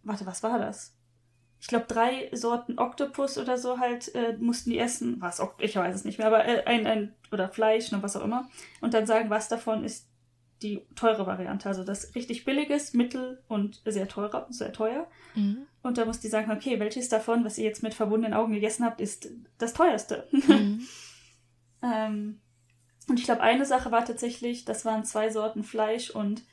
warte, 0.04 0.26
was 0.26 0.44
war 0.44 0.60
das? 0.60 0.95
Ich 1.60 1.68
glaube, 1.68 1.86
drei 1.88 2.30
Sorten 2.34 2.78
Oktopus 2.78 3.38
oder 3.38 3.58
so 3.58 3.80
halt 3.80 4.14
äh, 4.14 4.38
mussten 4.40 4.70
die 4.70 4.78
essen. 4.78 5.18
Was? 5.20 5.42
Ich 5.60 5.76
weiß 5.76 5.96
es 5.96 6.06
nicht 6.06 6.20
mehr, 6.20 6.28
aber 6.28 6.46
äh, 6.46 6.64
ein, 6.66 6.86
ein, 6.86 7.16
oder 7.32 7.50
Fleisch, 7.50 7.92
ne, 7.92 8.04
was 8.04 8.16
auch 8.16 8.24
immer. 8.24 8.50
Und 8.82 8.94
dann 8.94 9.08
sagen, 9.08 9.30
was 9.30 9.48
davon 9.48 9.84
ist 9.84 10.08
die 10.62 10.82
teure 10.96 11.28
Variante. 11.28 11.68
Also 11.68 11.84
das 11.84 12.16
richtig 12.16 12.46
billiges, 12.46 12.94
mittel 12.94 13.42
und 13.48 13.82
sehr 13.86 14.08
teurer, 14.08 14.48
sehr 14.50 14.74
teuer. 14.74 15.08
Mhm. 15.36 15.68
Und 15.82 15.98
da 15.98 16.06
muss 16.06 16.20
die 16.20 16.28
sagen, 16.28 16.52
okay, 16.52 16.80
welches 16.80 17.10
davon, 17.10 17.44
was 17.46 17.58
ihr 17.58 17.66
jetzt 17.66 17.84
mit 17.84 17.94
verbundenen 17.94 18.34
Augen 18.34 18.54
gegessen 18.54 18.86
habt, 18.86 19.02
ist 19.02 19.30
das 19.58 19.74
teuerste. 19.74 20.28
Mhm. 20.48 20.88
Ähm, 21.82 22.42
und 23.08 23.20
ich 23.20 23.26
glaube, 23.26 23.42
eine 23.42 23.66
Sache 23.66 23.92
war 23.92 24.06
tatsächlich, 24.06 24.66
das 24.66 24.86
waren 24.86 25.04
zwei 25.04 25.30
Sorten 25.30 25.64
Fleisch 25.64 26.10
und 26.10 26.44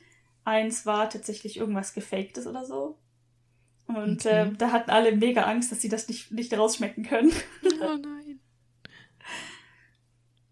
eins 0.43 0.85
war 0.85 1.09
tatsächlich 1.09 1.57
irgendwas 1.57 1.93
Gefaktes 1.93 2.45
oder 2.45 2.65
so. 2.65 2.99
Und 3.95 4.25
Okay. 4.25 4.41
ähm, 4.47 4.57
da 4.57 4.71
hatten 4.71 4.91
alle 4.91 5.15
mega 5.15 5.43
Angst, 5.43 5.71
dass 5.71 5.81
sie 5.81 5.89
das 5.89 6.07
nicht, 6.07 6.31
nicht 6.31 6.57
rausschmecken 6.57 7.03
können. 7.03 7.31
Oh 7.81 7.97
nein. 8.01 8.39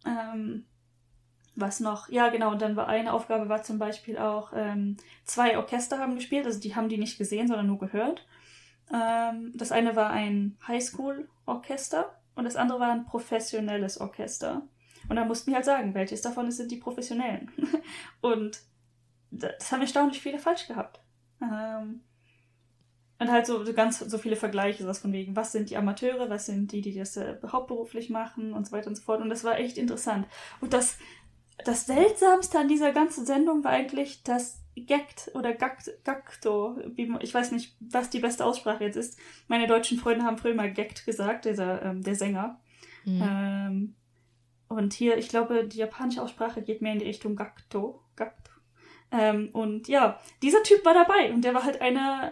Ähm, 0.06 0.66
was 1.56 1.80
noch? 1.80 2.10
Ja, 2.10 2.30
genau. 2.30 2.52
Und 2.52 2.62
dann 2.62 2.76
war 2.76 2.88
eine 2.88 3.14
Aufgabe 3.14 3.50
war 3.50 3.62
zum 3.64 3.78
Beispiel 3.78 4.18
auch, 4.18 4.52
ähm, 4.56 4.98
zwei 5.26 5.58
Orchester 5.58 6.00
haben 6.00 6.16
gespielt, 6.16 6.46
also 6.46 6.60
die 6.60 6.76
haben 6.76 6.90
die 6.90 6.98
nicht 6.98 7.18
gesehen, 7.18 7.48
sondern 7.48 7.68
nur 7.68 7.78
gehört. 7.80 8.26
Ähm, 8.94 9.52
das 9.56 9.72
eine 9.72 9.96
war 9.96 10.10
ein 10.10 10.58
Highschool-Orchester 10.68 12.20
und 12.36 12.46
das 12.46 12.56
andere 12.56 12.80
war 12.80 12.92
ein 12.92 13.06
professionelles 13.06 14.00
Orchester. 14.02 14.64
Und 15.08 15.16
da 15.18 15.26
mussten 15.26 15.52
wir 15.52 15.56
halt 15.58 15.66
sagen, 15.66 15.94
welches 15.94 16.22
davon 16.22 16.50
sind 16.52 16.72
die 16.72 16.78
professionellen. 16.78 17.52
und 18.22 18.60
das 19.30 19.72
haben 19.72 19.82
erstaunlich 19.82 20.22
viele 20.22 20.40
falsch 20.40 20.68
gehabt. 20.68 21.00
Ähm, 21.42 22.02
und 23.22 23.32
halt 23.32 23.46
so, 23.46 23.64
ganz 23.74 24.00
so 24.00 24.18
viele 24.18 24.36
Vergleiche, 24.36 24.86
was 24.88 25.00
von 25.00 25.14
wegen, 25.14 25.36
was 25.36 25.52
sind 25.52 25.70
die 25.70 25.78
Amateure, 25.78 26.30
was 26.30 26.48
sind 26.48 26.72
die, 26.72 26.82
die 26.82 26.98
das 26.98 27.16
äh, 27.18 27.38
hauptberuflich 27.46 28.10
machen 28.10 28.52
und 28.54 28.66
so 28.66 28.72
weiter 28.72 28.88
und 28.88 28.96
so 28.96 29.04
fort. 29.04 29.22
Und 29.22 29.30
das 29.30 29.44
war 29.44 29.60
echt 29.60 29.78
interessant. 29.78 30.26
Und 30.60 30.74
das, 30.74 30.98
das 31.64 31.86
Seltsamste 31.86 32.58
an 32.58 32.68
dieser 32.68 32.92
ganzen 32.92 33.26
Sendung 33.28 33.64
war 33.64 33.72
eigentlich, 33.72 34.24
dass 34.24 34.58
Gackt 34.88 35.30
oder 35.36 35.54
Gackt, 35.54 35.92
Gacto, 36.04 36.78
man- 36.98 37.22
ich 37.22 37.34
weiß 37.34 37.52
nicht, 37.52 37.76
was 37.80 38.10
die 38.10 38.20
beste 38.22 38.44
Aussprache 38.44 38.86
jetzt 38.86 38.96
ist. 38.96 39.20
Meine 39.48 39.68
deutschen 39.68 40.00
Freunde 40.00 40.26
haben 40.26 40.38
früher 40.40 40.56
mal 40.56 40.74
Gackt 40.74 41.06
gesagt, 41.06 41.46
dieser, 41.46 41.84
ähm, 41.84 42.02
der 42.02 42.16
Sänger. 42.16 42.60
Mhm. 43.06 43.22
Ähm, 43.24 43.96
und 44.68 44.94
hier, 44.94 45.18
ich 45.18 45.28
glaube, 45.30 45.68
die 45.68 45.78
japanische 45.78 46.24
Aussprache 46.24 46.64
geht 46.64 46.82
mehr 46.82 46.94
in 46.94 47.00
die 47.00 47.06
Richtung 47.06 47.36
Gakto. 47.36 48.02
Gakto. 48.16 48.52
Ähm, 49.12 49.50
und 49.52 49.90
ja, 49.90 50.20
dieser 50.42 50.64
Typ 50.64 50.84
war 50.86 50.94
dabei 50.94 51.34
und 51.34 51.42
der 51.44 51.54
war 51.54 51.66
halt 51.66 51.82
einer, 51.82 52.32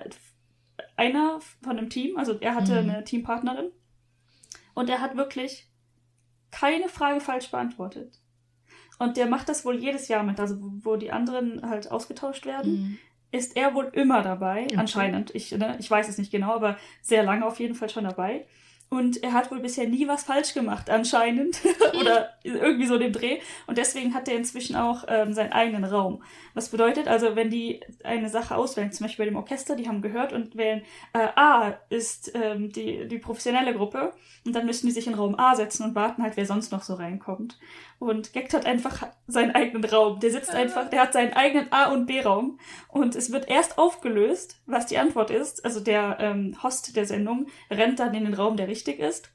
einer 0.99 1.39
von 1.63 1.77
dem 1.77 1.89
Team. 1.89 2.17
Also 2.17 2.37
er 2.39 2.53
hatte 2.53 2.83
mhm. 2.83 2.89
eine 2.89 3.03
Teampartnerin. 3.03 3.71
Und 4.75 4.89
er 4.89 5.01
hat 5.01 5.17
wirklich 5.17 5.67
keine 6.51 6.89
Frage 6.89 7.21
falsch 7.21 7.49
beantwortet. 7.49 8.19
Und 8.99 9.17
der 9.17 9.27
macht 9.27 9.49
das 9.49 9.65
wohl 9.65 9.79
jedes 9.79 10.07
Jahr 10.09 10.23
mit. 10.23 10.39
Also 10.39 10.57
wo 10.59 10.97
die 10.97 11.11
anderen 11.11 11.67
halt 11.67 11.89
ausgetauscht 11.89 12.45
werden, 12.45 12.71
mhm. 12.71 12.97
ist 13.31 13.55
er 13.55 13.73
wohl 13.73 13.89
immer 13.93 14.21
dabei. 14.21 14.65
Okay. 14.65 14.77
Anscheinend. 14.77 15.33
Ich, 15.33 15.51
ne, 15.51 15.77
ich 15.79 15.89
weiß 15.89 16.09
es 16.09 16.17
nicht 16.17 16.31
genau, 16.31 16.53
aber 16.53 16.77
sehr 17.01 17.23
lange 17.23 17.45
auf 17.45 17.59
jeden 17.59 17.75
Fall 17.75 17.89
schon 17.89 18.03
dabei. 18.03 18.45
Und 18.89 19.21
er 19.21 19.33
hat 19.33 19.51
wohl 19.51 19.59
bisher 19.59 19.87
nie 19.87 20.07
was 20.07 20.23
falsch 20.23 20.55
gemacht, 20.55 20.89
anscheinend. 20.89 21.59
Oder 21.99 22.31
irgendwie 22.43 22.87
so 22.87 22.97
den 22.97 23.13
Dreh. 23.13 23.39
Und 23.67 23.77
deswegen 23.77 24.15
hat 24.15 24.27
er 24.27 24.35
inzwischen 24.35 24.75
auch 24.75 25.03
ähm, 25.07 25.33
seinen 25.33 25.51
eigenen 25.51 25.83
Raum. 25.83 26.23
Was 26.55 26.69
bedeutet 26.69 27.07
also, 27.07 27.35
wenn 27.35 27.51
die 27.51 27.81
eine 28.03 28.29
Sache 28.29 28.55
auswählen, 28.55 28.91
zum 28.91 29.05
Beispiel 29.05 29.25
bei 29.25 29.29
dem 29.29 29.37
Orchester, 29.37 29.75
die 29.75 29.87
haben 29.87 30.01
gehört 30.01 30.33
und 30.33 30.57
wählen, 30.57 30.81
äh, 31.13 31.27
A 31.35 31.77
ist 31.89 32.31
ähm, 32.33 32.71
die, 32.71 33.07
die 33.07 33.19
professionelle 33.19 33.75
Gruppe. 33.75 34.11
Und 34.43 34.55
dann 34.55 34.65
müssen 34.65 34.87
die 34.87 34.93
sich 34.93 35.05
in 35.05 35.13
Raum 35.13 35.37
A 35.37 35.55
setzen 35.55 35.83
und 35.83 35.93
warten 35.93 36.23
halt, 36.23 36.35
wer 36.35 36.47
sonst 36.47 36.71
noch 36.71 36.81
so 36.81 36.95
reinkommt. 36.95 37.59
Und 37.99 38.31
Geckt 38.31 38.53
hat 38.53 38.65
einfach 38.65 39.07
seinen 39.27 39.53
eigenen 39.53 39.83
Raum. 39.83 40.21
Der 40.21 40.31
sitzt 40.31 40.51
einfach, 40.51 40.89
der 40.89 41.01
hat 41.01 41.13
seinen 41.13 41.33
eigenen 41.33 41.71
A- 41.71 41.91
und 41.91 42.05
B-Raum. 42.05 42.57
Und 42.87 43.13
es 43.13 43.31
wird 43.31 43.49
erst 43.49 43.77
aufgelöst, 43.77 44.61
was 44.65 44.85
die 44.85 44.97
Antwort 44.97 45.29
ist. 45.31 45.65
Also 45.65 45.81
der 45.81 46.17
ähm, 46.21 46.55
Host 46.63 46.95
der 46.95 47.05
Sendung 47.05 47.47
rennt 47.69 47.99
dann 47.99 48.13
in 48.13 48.23
den 48.23 48.33
Raum, 48.33 48.55
der 48.55 48.69
richtig 48.69 48.99
ist. 48.99 49.29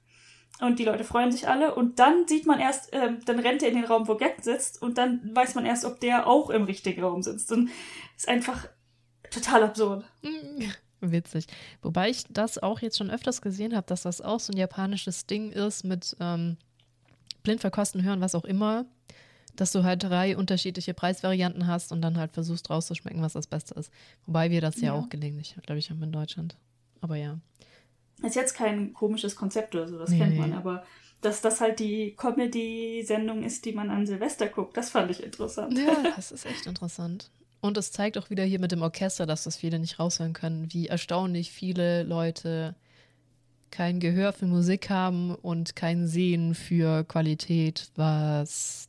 Und 0.60 0.78
die 0.78 0.84
Leute 0.84 1.04
freuen 1.04 1.30
sich 1.30 1.46
alle. 1.46 1.74
Und 1.74 1.98
dann 1.98 2.26
sieht 2.26 2.46
man 2.46 2.58
erst, 2.58 2.88
ähm, 2.92 3.18
dann 3.26 3.38
rennt 3.38 3.62
er 3.62 3.68
in 3.68 3.74
den 3.74 3.84
Raum, 3.84 4.08
wo 4.08 4.14
Geckt 4.14 4.44
sitzt. 4.44 4.80
Und 4.80 4.96
dann 4.96 5.30
weiß 5.34 5.54
man 5.56 5.66
erst, 5.66 5.84
ob 5.84 6.00
der 6.00 6.26
auch 6.26 6.48
im 6.48 6.64
richtigen 6.64 7.04
Raum 7.04 7.22
sitzt. 7.22 7.52
Und 7.52 7.70
ist 8.16 8.28
einfach 8.28 8.66
total 9.30 9.64
absurd. 9.64 10.04
Witzig. 11.00 11.46
Wobei 11.82 12.08
ich 12.08 12.24
das 12.30 12.56
auch 12.56 12.80
jetzt 12.80 12.96
schon 12.96 13.10
öfters 13.10 13.42
gesehen 13.42 13.76
habe, 13.76 13.86
dass 13.86 14.02
das 14.02 14.22
auch 14.22 14.40
so 14.40 14.54
ein 14.54 14.56
japanisches 14.56 15.26
Ding 15.26 15.50
ist 15.50 15.84
mit 15.84 16.16
ähm, 16.18 16.56
blind 17.44 17.60
verkosten, 17.60 18.02
hören, 18.02 18.20
was 18.20 18.34
auch 18.34 18.44
immer, 18.44 18.86
dass 19.54 19.70
du 19.70 19.84
halt 19.84 20.02
drei 20.02 20.36
unterschiedliche 20.36 20.94
Preisvarianten 20.94 21.68
hast 21.68 21.92
und 21.92 22.02
dann 22.02 22.18
halt 22.18 22.32
versuchst 22.32 22.68
rauszuschmecken, 22.70 23.22
was 23.22 23.34
das 23.34 23.46
Beste 23.46 23.74
ist. 23.74 23.92
Wobei 24.26 24.50
wir 24.50 24.60
das 24.60 24.80
ja, 24.80 24.86
ja 24.86 24.92
auch 24.94 25.08
gelegentlich, 25.08 25.54
glaube 25.64 25.78
ich, 25.78 25.90
haben 25.90 26.02
in 26.02 26.10
Deutschland. 26.10 26.56
Aber 27.00 27.14
ja. 27.16 27.38
Ist 28.22 28.34
jetzt 28.34 28.54
kein 28.54 28.92
komisches 28.92 29.36
Konzept 29.36 29.74
oder 29.74 29.86
so, 29.86 29.98
das 29.98 30.10
nee, 30.10 30.18
kennt 30.18 30.36
man, 30.38 30.52
aber 30.52 30.84
dass 31.20 31.40
das 31.40 31.60
halt 31.60 31.80
die 31.80 32.14
Comedy-Sendung 32.16 33.42
ist, 33.42 33.64
die 33.64 33.72
man 33.72 33.90
an 33.90 34.06
Silvester 34.06 34.46
guckt, 34.46 34.76
das 34.76 34.90
fand 34.90 35.10
ich 35.10 35.22
interessant. 35.22 35.76
Ja, 35.78 35.96
das 36.16 36.32
ist 36.32 36.46
echt 36.46 36.66
interessant. 36.66 37.30
Und 37.60 37.78
es 37.78 37.92
zeigt 37.92 38.18
auch 38.18 38.28
wieder 38.28 38.44
hier 38.44 38.60
mit 38.60 38.72
dem 38.72 38.82
Orchester, 38.82 39.24
dass 39.24 39.44
das 39.44 39.56
viele 39.56 39.78
nicht 39.78 39.98
raushören 39.98 40.34
können, 40.34 40.72
wie 40.72 40.88
erstaunlich 40.88 41.50
viele 41.50 42.02
Leute 42.02 42.74
kein 43.74 43.98
Gehör 43.98 44.32
für 44.32 44.46
Musik 44.46 44.88
haben 44.88 45.34
und 45.34 45.74
kein 45.74 46.06
Sehen 46.06 46.54
für 46.54 47.02
Qualität, 47.02 47.90
was 47.96 48.88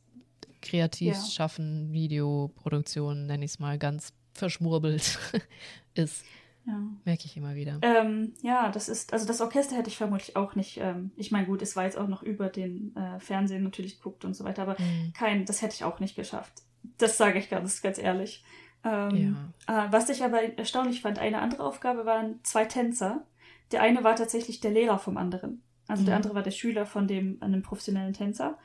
kreativ 0.62 1.14
ja. 1.14 1.24
schaffen, 1.24 1.92
Videoproduktion, 1.92 3.26
nenne 3.26 3.44
ich 3.44 3.52
es 3.52 3.58
mal, 3.58 3.78
ganz 3.78 4.12
verschwurbelt 4.32 5.18
ist. 5.94 6.24
Ja. 6.66 6.80
Merke 7.04 7.24
ich 7.24 7.36
immer 7.36 7.56
wieder. 7.56 7.80
Ähm, 7.82 8.34
ja, 8.42 8.70
das 8.70 8.88
ist, 8.88 9.12
also 9.12 9.26
das 9.26 9.40
Orchester 9.40 9.76
hätte 9.76 9.88
ich 9.88 9.96
vermutlich 9.96 10.36
auch 10.36 10.54
nicht, 10.54 10.78
ähm, 10.78 11.10
ich 11.16 11.32
meine, 11.32 11.46
gut, 11.46 11.62
es 11.62 11.74
war 11.74 11.84
jetzt 11.84 11.98
auch 11.98 12.08
noch 12.08 12.22
über 12.22 12.48
den 12.48 12.94
äh, 12.94 13.18
Fernsehen 13.18 13.64
natürlich 13.64 13.96
geguckt 13.96 14.24
und 14.24 14.34
so 14.34 14.44
weiter, 14.44 14.62
aber 14.62 14.76
mhm. 14.78 15.12
kein, 15.14 15.46
das 15.46 15.62
hätte 15.62 15.74
ich 15.74 15.84
auch 15.84 15.98
nicht 15.98 16.14
geschafft. 16.14 16.62
Das 16.98 17.16
sage 17.16 17.40
ich 17.40 17.50
ganz, 17.50 17.82
ganz 17.82 17.98
ehrlich. 17.98 18.44
Ähm, 18.84 19.50
ja. 19.66 19.86
äh, 19.86 19.92
was 19.92 20.08
ich 20.10 20.22
aber 20.22 20.42
erstaunlich 20.56 21.02
fand, 21.02 21.18
eine 21.18 21.40
andere 21.40 21.64
Aufgabe 21.64 22.06
waren 22.06 22.38
zwei 22.44 22.64
Tänzer, 22.64 23.24
der 23.72 23.82
eine 23.82 24.04
war 24.04 24.16
tatsächlich 24.16 24.60
der 24.60 24.70
Lehrer 24.70 24.98
vom 24.98 25.16
anderen. 25.16 25.62
Also 25.88 26.02
mhm. 26.02 26.06
der 26.06 26.16
andere 26.16 26.34
war 26.34 26.42
der 26.42 26.50
Schüler 26.50 26.86
von 26.86 27.08
dem, 27.08 27.38
einem 27.40 27.62
professionellen 27.62 28.12
Tänzer. 28.12 28.58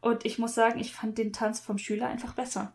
Und 0.00 0.24
ich 0.24 0.38
muss 0.38 0.54
sagen, 0.54 0.78
ich 0.78 0.94
fand 0.94 1.18
den 1.18 1.32
Tanz 1.32 1.60
vom 1.60 1.78
Schüler 1.78 2.08
einfach 2.08 2.34
besser. 2.34 2.74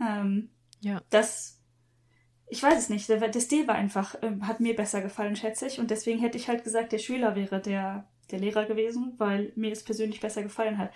Ähm, 0.00 0.50
ja. 0.80 1.00
Das, 1.10 1.60
ich 2.48 2.62
weiß 2.62 2.78
es 2.78 2.88
nicht, 2.88 3.08
der, 3.08 3.28
der 3.28 3.40
Stil 3.40 3.66
war 3.68 3.74
einfach, 3.74 4.16
ähm, 4.22 4.46
hat 4.46 4.60
mir 4.60 4.74
besser 4.74 5.02
gefallen, 5.02 5.36
schätze 5.36 5.66
ich. 5.66 5.78
Und 5.78 5.90
deswegen 5.90 6.20
hätte 6.20 6.38
ich 6.38 6.48
halt 6.48 6.64
gesagt, 6.64 6.92
der 6.92 6.98
Schüler 6.98 7.36
wäre 7.36 7.60
der, 7.60 8.08
der 8.30 8.40
Lehrer 8.40 8.64
gewesen, 8.64 9.14
weil 9.18 9.52
mir 9.56 9.72
es 9.72 9.84
persönlich 9.84 10.20
besser 10.20 10.42
gefallen 10.42 10.78
hat. 10.78 10.90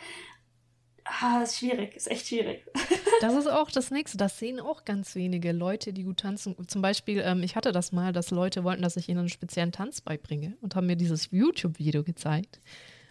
Ah, 1.05 1.43
ist 1.43 1.59
schwierig, 1.59 1.95
ist 1.97 2.11
echt 2.11 2.29
schwierig. 2.29 2.65
Das 3.21 3.35
ist 3.35 3.47
auch 3.47 3.71
das 3.71 3.91
Nächste. 3.91 4.19
Das 4.19 4.39
sehen 4.39 4.61
auch 4.61 4.85
ganz 4.85 5.15
wenige 5.15 5.53
Leute, 5.53 5.93
die 5.93 6.03
gut 6.03 6.19
tanzen. 6.19 6.57
Zum 6.69 6.83
Beispiel, 6.83 7.23
ähm, 7.25 7.43
ich 7.43 7.57
hatte 7.57 7.73
das 7.73 7.93
mal, 7.93 8.13
dass 8.13 8.31
Leute 8.31 8.65
wollten, 8.65 8.83
dass 8.83 8.97
ich 8.97 9.09
ihnen 9.09 9.21
einen 9.21 9.29
speziellen 9.29 9.73
Tanz 9.73 10.01
beibringe 10.01 10.57
und 10.61 10.75
haben 10.75 10.89
mir 10.89 10.97
dieses 10.97 11.31
YouTube-Video 11.31 12.03
gezeigt. 12.03 12.61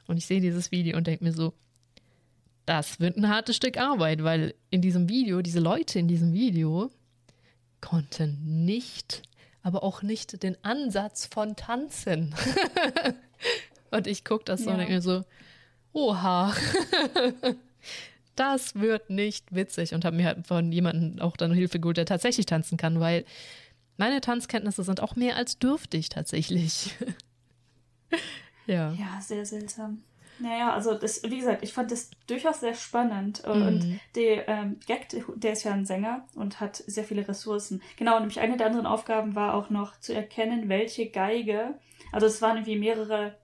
Und 0.05 0.17
ich 0.17 0.25
sehe 0.25 0.41
dieses 0.41 0.71
Video 0.71 0.97
und 0.97 1.07
denke 1.07 1.23
mir 1.23 1.31
so, 1.31 1.53
das 2.65 2.99
wird 2.99 3.17
ein 3.17 3.29
hartes 3.29 3.55
Stück 3.55 3.77
Arbeit, 3.77 4.23
weil 4.23 4.53
in 4.69 4.81
diesem 4.81 5.09
Video, 5.09 5.41
diese 5.41 5.59
Leute 5.59 5.97
in 5.97 6.07
diesem 6.07 6.33
Video 6.33 6.91
konnten 7.81 8.65
nicht, 8.65 9.23
aber 9.63 9.83
auch 9.83 10.01
nicht 10.03 10.43
den 10.43 10.57
Ansatz 10.63 11.25
von 11.25 11.55
tanzen. 11.55 12.35
und 13.91 14.05
ich 14.05 14.23
gucke 14.23 14.43
das 14.45 14.63
so 14.63 14.69
und 14.69 14.77
denke 14.77 14.93
mir 14.93 15.01
so, 15.01 15.23
oha 15.93 16.53
das 18.35 18.75
wird 18.75 19.09
nicht 19.09 19.53
witzig 19.53 19.93
und 19.93 20.05
habe 20.05 20.15
mir 20.15 20.25
halt 20.25 20.47
von 20.47 20.71
jemandem 20.71 21.21
auch 21.21 21.37
dann 21.37 21.53
Hilfe 21.53 21.79
geholt, 21.79 21.97
der 21.97 22.05
tatsächlich 22.05 22.45
tanzen 22.45 22.77
kann, 22.77 22.99
weil 22.99 23.25
meine 23.97 24.21
Tanzkenntnisse 24.21 24.83
sind 24.83 25.01
auch 25.01 25.15
mehr 25.15 25.35
als 25.35 25.59
dürftig 25.59 26.09
tatsächlich. 26.09 26.95
ja. 28.65 28.93
Ja, 28.93 29.21
sehr 29.21 29.45
seltsam. 29.45 30.03
Naja, 30.39 30.73
also 30.73 30.95
das, 30.95 31.21
wie 31.23 31.37
gesagt, 31.37 31.63
ich 31.63 31.73
fand 31.73 31.91
das 31.91 32.09
durchaus 32.27 32.59
sehr 32.59 32.73
spannend. 32.73 33.43
Und 33.45 33.85
mhm. 33.85 33.99
der 34.15 34.47
ähm, 34.47 34.79
Gag, 34.87 35.07
der 35.35 35.53
ist 35.53 35.63
ja 35.63 35.71
ein 35.73 35.85
Sänger 35.85 36.25
und 36.35 36.59
hat 36.59 36.77
sehr 36.77 37.03
viele 37.03 37.27
Ressourcen. 37.27 37.81
Genau, 37.97 38.17
nämlich 38.19 38.39
eine 38.39 38.57
der 38.57 38.67
anderen 38.67 38.87
Aufgaben 38.87 39.35
war 39.35 39.53
auch 39.53 39.69
noch 39.69 39.99
zu 39.99 40.13
erkennen, 40.13 40.69
welche 40.69 41.09
Geige, 41.09 41.79
also 42.11 42.25
es 42.25 42.41
waren 42.41 42.57
irgendwie 42.57 42.79
mehrere 42.79 43.37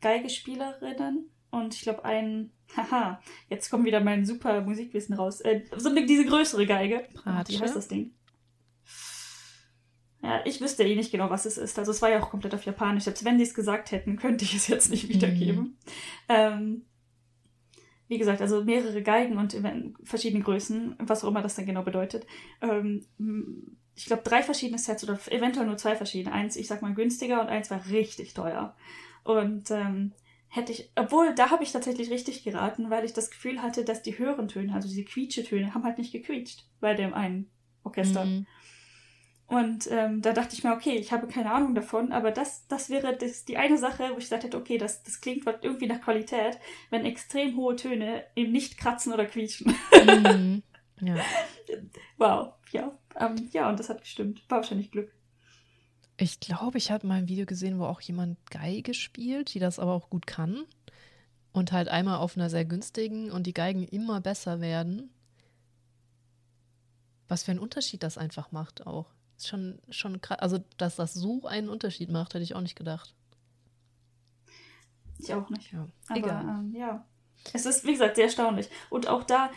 Geigespielerinnen 0.00 1.28
und 1.50 1.74
ich 1.74 1.82
glaube 1.82 2.04
ein 2.04 2.52
Haha, 2.76 3.20
jetzt 3.48 3.70
kommt 3.70 3.84
wieder 3.84 4.00
mein 4.00 4.24
super 4.24 4.60
Musikwissen 4.60 5.14
raus. 5.14 5.40
Äh, 5.40 5.62
so 5.76 5.94
diese 5.94 6.24
größere 6.24 6.66
Geige. 6.66 7.06
Bratsche. 7.14 7.52
Wie 7.52 7.60
heißt 7.60 7.76
das 7.76 7.88
Ding? 7.88 8.12
Ja, 10.22 10.42
ich 10.44 10.60
wüsste 10.60 10.84
eh 10.84 10.94
nicht 10.94 11.10
genau, 11.10 11.30
was 11.30 11.46
es 11.46 11.56
ist. 11.56 11.78
Also 11.78 11.90
es 11.90 12.02
war 12.02 12.10
ja 12.10 12.20
auch 12.20 12.30
komplett 12.30 12.54
auf 12.54 12.64
Japanisch. 12.64 13.04
Selbst 13.04 13.24
wenn 13.24 13.38
die 13.38 13.44
es 13.44 13.54
gesagt 13.54 13.90
hätten, 13.90 14.16
könnte 14.16 14.44
ich 14.44 14.54
es 14.54 14.68
jetzt 14.68 14.90
nicht 14.90 15.08
wiedergeben. 15.08 15.60
Mhm. 15.60 15.76
Ähm, 16.28 16.84
wie 18.08 18.18
gesagt, 18.18 18.40
also 18.40 18.64
mehrere 18.64 19.02
Geigen 19.02 19.38
und 19.38 19.56
verschiedene 20.02 20.42
Größen, 20.42 20.96
was 20.98 21.24
auch 21.24 21.28
immer 21.28 21.42
das 21.42 21.54
dann 21.54 21.64
genau 21.64 21.82
bedeutet. 21.82 22.26
Ähm, 22.60 23.06
ich 23.94 24.06
glaube, 24.06 24.22
drei 24.24 24.42
verschiedene 24.42 24.78
Sets 24.78 25.04
oder 25.04 25.18
eventuell 25.28 25.66
nur 25.66 25.76
zwei 25.76 25.94
verschiedene. 25.94 26.34
Eins, 26.34 26.56
ich 26.56 26.66
sag 26.66 26.82
mal, 26.82 26.92
günstiger 26.92 27.40
und 27.40 27.48
eins 27.48 27.70
war 27.70 27.86
richtig 27.86 28.34
teuer. 28.34 28.76
Und 29.22 29.70
ähm, 29.70 30.12
hätte 30.50 30.72
ich, 30.72 30.90
obwohl 30.96 31.34
da 31.34 31.50
habe 31.50 31.62
ich 31.62 31.70
tatsächlich 31.70 32.10
richtig 32.10 32.42
geraten, 32.42 32.90
weil 32.90 33.04
ich 33.04 33.12
das 33.12 33.30
Gefühl 33.30 33.62
hatte, 33.62 33.84
dass 33.84 34.02
die 34.02 34.18
höheren 34.18 34.48
Töne, 34.48 34.74
also 34.74 34.88
diese 34.88 35.04
Quietschetöne, 35.04 35.72
haben 35.74 35.84
halt 35.84 35.98
nicht 35.98 36.12
gequietscht 36.12 36.64
bei 36.80 36.94
dem 36.94 37.14
einen 37.14 37.48
Orchester. 37.84 38.24
Mhm. 38.24 38.46
Und 39.46 39.88
ähm, 39.90 40.22
da 40.22 40.32
dachte 40.32 40.54
ich 40.54 40.62
mir, 40.62 40.72
okay, 40.72 40.96
ich 40.96 41.12
habe 41.12 41.28
keine 41.28 41.52
Ahnung 41.52 41.74
davon, 41.74 42.12
aber 42.12 42.30
das, 42.30 42.66
das 42.66 42.90
wäre 42.90 43.16
das, 43.16 43.44
die 43.44 43.56
eine 43.56 43.78
Sache, 43.78 44.10
wo 44.12 44.18
ich 44.18 44.24
gesagt 44.24 44.44
hätte, 44.44 44.56
okay, 44.56 44.76
das, 44.76 45.02
das 45.04 45.20
klingt 45.20 45.44
irgendwie 45.62 45.86
nach 45.86 46.00
Qualität, 46.00 46.58
wenn 46.90 47.04
extrem 47.04 47.56
hohe 47.56 47.76
Töne 47.76 48.24
eben 48.36 48.52
nicht 48.52 48.76
kratzen 48.76 49.12
oder 49.12 49.26
quietschen. 49.26 49.74
Mhm. 49.92 50.62
Ja. 51.00 51.16
wow, 52.18 52.52
ja. 52.72 52.96
Ähm, 53.18 53.48
ja, 53.52 53.68
und 53.68 53.80
das 53.80 53.88
hat 53.88 54.02
gestimmt. 54.02 54.42
War 54.48 54.58
wahrscheinlich 54.58 54.90
Glück. 54.90 55.12
Ich 56.20 56.38
glaube, 56.38 56.76
ich 56.76 56.90
habe 56.90 57.06
mal 57.06 57.14
ein 57.14 57.28
Video 57.28 57.46
gesehen, 57.46 57.78
wo 57.78 57.86
auch 57.86 58.02
jemand 58.02 58.38
Geige 58.50 58.92
spielt, 58.92 59.54
die 59.54 59.58
das 59.58 59.78
aber 59.78 59.94
auch 59.94 60.10
gut 60.10 60.26
kann. 60.26 60.64
Und 61.52 61.72
halt 61.72 61.88
einmal 61.88 62.18
auf 62.18 62.36
einer 62.36 62.50
sehr 62.50 62.66
günstigen 62.66 63.30
und 63.30 63.46
die 63.46 63.54
Geigen 63.54 63.84
immer 63.84 64.20
besser 64.20 64.60
werden. 64.60 65.10
Was 67.26 67.44
für 67.44 67.52
einen 67.52 67.60
Unterschied 67.60 68.02
das 68.02 68.18
einfach 68.18 68.52
macht 68.52 68.86
auch. 68.86 69.06
Ist 69.38 69.48
schon, 69.48 69.78
schon 69.88 70.20
krass. 70.20 70.40
Also, 70.40 70.58
dass 70.76 70.96
das 70.96 71.14
so 71.14 71.46
einen 71.46 71.70
Unterschied 71.70 72.10
macht, 72.10 72.34
hätte 72.34 72.44
ich 72.44 72.54
auch 72.54 72.60
nicht 72.60 72.76
gedacht. 72.76 73.14
Ich 75.18 75.32
auch 75.32 75.48
nicht. 75.48 75.72
Ja. 75.72 75.88
Aber, 76.08 76.18
Egal. 76.18 76.44
Ähm, 76.44 76.74
ja. 76.74 77.04
Es 77.52 77.66
ist, 77.66 77.86
wie 77.86 77.92
gesagt, 77.92 78.16
sehr 78.16 78.26
erstaunlich. 78.26 78.68
Und 78.90 79.08
auch 79.08 79.24
da, 79.24 79.50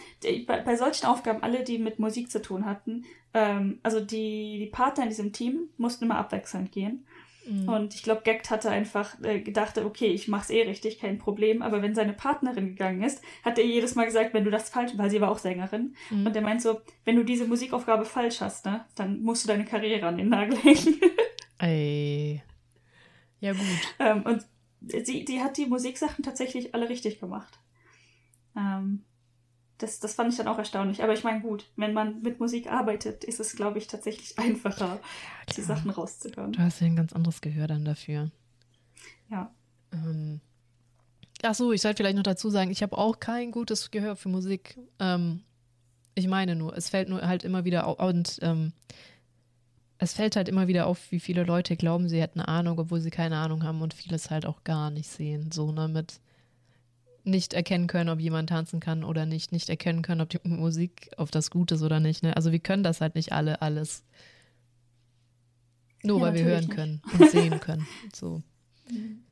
bei, 0.48 0.62
bei 0.62 0.76
solchen 0.76 1.06
Aufgaben, 1.06 1.44
alle, 1.44 1.64
die 1.64 1.78
mit 1.78 2.00
Musik 2.00 2.32
zu 2.32 2.42
tun 2.42 2.66
hatten, 2.66 3.06
ähm, 3.34 3.80
also 3.84 4.00
die, 4.00 4.60
die 4.60 4.70
Partner 4.72 5.04
in 5.04 5.10
diesem 5.10 5.34
Team 5.34 5.70
mussten 5.78 6.06
immer 6.06 6.18
abwechselnd 6.18 6.72
gehen. 6.72 7.06
Mhm. 7.46 7.68
Und 7.68 7.94
ich 7.94 8.04
glaube, 8.04 8.22
Gackt 8.24 8.50
hatte 8.50 8.70
einfach 8.70 9.22
äh, 9.22 9.40
gedacht, 9.40 9.78
okay, 9.78 10.08
ich 10.08 10.28
mach's 10.28 10.50
eh 10.50 10.64
richtig, 10.64 11.00
kein 11.00 11.18
Problem. 11.18 11.62
Aber 11.62 11.82
wenn 11.82 11.96
seine 11.96 12.14
Partnerin 12.14 12.70
gegangen 12.70 13.04
ist, 13.04 13.22
hat 13.44 13.58
er 13.58 13.66
jedes 13.66 13.96
Mal 13.96 14.06
gesagt, 14.06 14.34
wenn 14.34 14.46
du 14.46 14.52
das 14.52 14.70
falsch, 14.70 14.94
weil 14.96 15.10
sie 15.10 15.22
war 15.22 15.30
auch 15.30 15.40
Sängerin. 15.40 15.96
Mhm. 16.10 16.26
Und 16.26 16.36
er 16.36 16.42
meint 16.42 16.62
so, 16.62 16.82
wenn 17.06 17.16
du 17.16 17.24
diese 17.24 17.46
Musikaufgabe 17.46 18.06
falsch 18.06 18.42
hast, 18.42 18.66
ne, 18.66 18.86
dann 18.96 19.22
musst 19.22 19.44
du 19.44 19.48
deine 19.48 19.66
Karriere 19.66 20.08
an 20.08 20.18
den 20.18 20.30
Nagel 20.30 20.58
hängen. 20.58 21.00
Ey. 21.60 22.42
Ja, 23.40 23.52
gut. 23.52 23.62
ähm, 24.00 24.24
und 24.24 24.46
sie, 25.06 25.26
die 25.26 25.42
hat 25.42 25.58
die 25.58 25.66
Musiksachen 25.66 26.24
tatsächlich 26.24 26.74
alle 26.74 26.88
richtig 26.88 27.20
gemacht. 27.20 27.60
Ähm, 28.56 29.04
das, 29.78 30.00
das 30.00 30.14
fand 30.14 30.32
ich 30.32 30.38
dann 30.38 30.48
auch 30.48 30.58
erstaunlich. 30.58 31.04
Aber 31.04 31.14
ich 31.14 31.24
meine, 31.24 31.42
gut, 31.42 31.66
wenn 31.76 31.94
man 31.94 32.22
mit 32.22 32.40
Musik 32.40 32.72
arbeitet, 32.72 33.24
ist 33.24 33.40
es, 33.40 33.56
glaube 33.56 33.78
ich, 33.78 33.88
tatsächlich 33.88 34.38
einfacher, 34.40 35.00
ja, 35.00 35.54
die 35.56 35.62
Sachen 35.62 35.90
rauszuhören. 35.90 36.54
Du 36.54 36.60
hast 36.60 36.80
ja 36.80 36.88
ein 36.88 36.96
ganz 36.96 37.14
anderes 37.14 37.42
Gehör 37.42 37.68
dann 37.68 37.86
dafür. 37.86 38.32
Ja. 39.30 39.52
Ähm, 39.92 40.40
ach 41.42 41.56
so, 41.56 41.72
ich 41.72 41.82
sollte 41.82 41.98
vielleicht 41.98 42.16
noch 42.18 42.24
dazu 42.24 42.50
sagen, 42.50 42.72
ich 42.72 42.82
habe 42.82 42.98
auch 42.98 43.20
kein 43.20 43.52
gutes 43.52 43.92
Gehör 43.92 44.16
für 44.16 44.30
Musik. 44.30 44.78
Ähm, 45.00 45.42
ich 46.16 46.28
meine 46.28 46.56
nur, 46.56 46.78
es 46.78 46.90
fällt 46.90 47.10
nur 47.10 47.22
halt 47.22 47.44
immer 47.44 47.66
wieder 47.66 47.88
auf 47.88 48.00
und 48.00 48.40
ähm, 48.42 48.74
es 49.98 50.14
fällt 50.14 50.36
halt 50.36 50.50
immer 50.50 50.68
wieder 50.68 50.86
auf, 50.86 51.12
wie 51.12 51.20
viele 51.20 51.44
Leute 51.44 51.76
glauben, 51.76 52.10
sie 52.10 52.22
hätten 52.22 52.40
eine 52.40 52.48
Ahnung, 52.48 52.78
obwohl 52.78 53.00
sie 53.00 53.10
keine 53.10 53.38
Ahnung 53.38 53.64
haben 53.64 53.82
und 53.82 53.94
vieles 53.94 54.30
halt 54.30 54.46
auch 54.46 54.64
gar 54.64 54.92
nicht 54.92 55.10
sehen. 55.10 55.52
So, 55.52 55.72
ne, 55.72 55.88
mit 55.88 56.20
nicht 57.24 57.54
erkennen 57.54 57.88
können, 57.88 58.10
ob 58.10 58.20
jemand 58.20 58.50
tanzen 58.50 58.80
kann 58.80 59.04
oder 59.04 59.26
nicht, 59.26 59.52
nicht 59.52 59.70
erkennen 59.70 60.02
können, 60.02 60.22
ob 60.22 60.30
die 60.30 60.40
Musik 60.48 61.12
auf 61.18 61.32
das 61.32 61.50
gut 61.50 61.72
ist 61.72 61.82
oder 61.82 62.00
nicht. 62.00 62.24
Ne? 62.24 62.36
Also 62.36 62.52
wir 62.52 62.60
können 62.60 62.84
das 62.84 63.02
halt 63.02 63.16
nicht 63.16 63.32
alle 63.32 63.62
alles. 63.62 64.04
Nur 66.04 66.20
ja, 66.20 66.26
weil 66.26 66.34
wir 66.36 66.44
hören 66.44 66.66
nicht. 66.66 66.76
können 66.76 67.02
und 67.18 67.30
sehen 67.30 67.60
können. 67.60 67.88
So. 68.14 68.42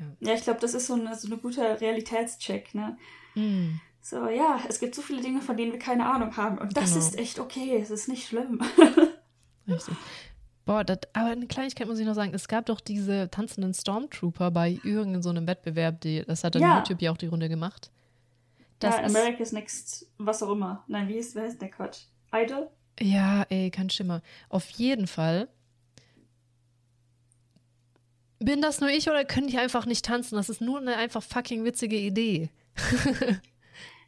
Ja. 0.00 0.06
ja, 0.30 0.34
ich 0.34 0.42
glaube, 0.42 0.60
das 0.60 0.74
ist 0.74 0.86
so, 0.86 0.94
ein 0.94 1.12
so 1.16 1.26
ein 1.26 1.42
guter 1.42 1.80
Realitätscheck, 1.80 2.72
ne? 2.72 2.96
Mm. 3.34 3.80
So, 4.00 4.28
ja, 4.28 4.60
es 4.68 4.78
gibt 4.78 4.94
so 4.94 5.02
viele 5.02 5.20
Dinge, 5.20 5.42
von 5.42 5.56
denen 5.56 5.72
wir 5.72 5.78
keine 5.78 6.06
Ahnung 6.06 6.36
haben. 6.36 6.56
Und 6.58 6.76
das 6.76 6.94
genau. 6.94 7.04
ist 7.04 7.18
echt 7.18 7.40
okay, 7.40 7.76
es 7.82 7.90
ist 7.90 8.08
nicht 8.08 8.28
schlimm. 8.28 8.60
Richtig. 9.68 9.96
Boah, 10.68 10.84
das, 10.84 10.98
aber 11.14 11.30
eine 11.30 11.46
Kleinigkeit 11.46 11.88
muss 11.88 11.98
ich 11.98 12.04
noch 12.04 12.12
sagen. 12.12 12.34
Es 12.34 12.46
gab 12.46 12.66
doch 12.66 12.80
diese 12.80 13.30
tanzenden 13.30 13.72
Stormtrooper 13.72 14.50
bei 14.50 14.78
irgendeinem 14.84 15.22
so 15.22 15.46
Wettbewerb, 15.46 16.02
die, 16.02 16.22
das 16.26 16.44
hat 16.44 16.56
dann 16.56 16.60
ja. 16.60 16.76
YouTube 16.76 17.00
ja 17.00 17.10
auch 17.10 17.16
die 17.16 17.28
Runde 17.28 17.48
gemacht. 17.48 17.90
Das 18.78 18.96
ja, 18.96 19.04
America's 19.04 19.52
Next, 19.52 20.06
was 20.18 20.42
auch 20.42 20.50
immer. 20.50 20.84
Nein, 20.86 21.08
wie 21.08 21.14
ist, 21.14 21.34
wer 21.34 21.46
ist 21.46 21.62
der 21.62 21.70
Quatsch? 21.70 22.00
Idol? 22.34 22.68
Ja, 23.00 23.46
ey, 23.48 23.70
kein 23.70 23.88
Schimmer. 23.88 24.20
Auf 24.50 24.68
jeden 24.68 25.06
Fall. 25.06 25.48
Bin 28.38 28.60
das 28.60 28.82
nur 28.82 28.90
ich 28.90 29.08
oder 29.08 29.24
können 29.24 29.46
die 29.46 29.56
einfach 29.56 29.86
nicht 29.86 30.04
tanzen? 30.04 30.36
Das 30.36 30.50
ist 30.50 30.60
nur 30.60 30.80
eine 30.80 30.96
einfach 30.96 31.22
fucking 31.22 31.64
witzige 31.64 31.96
Idee. 31.96 32.50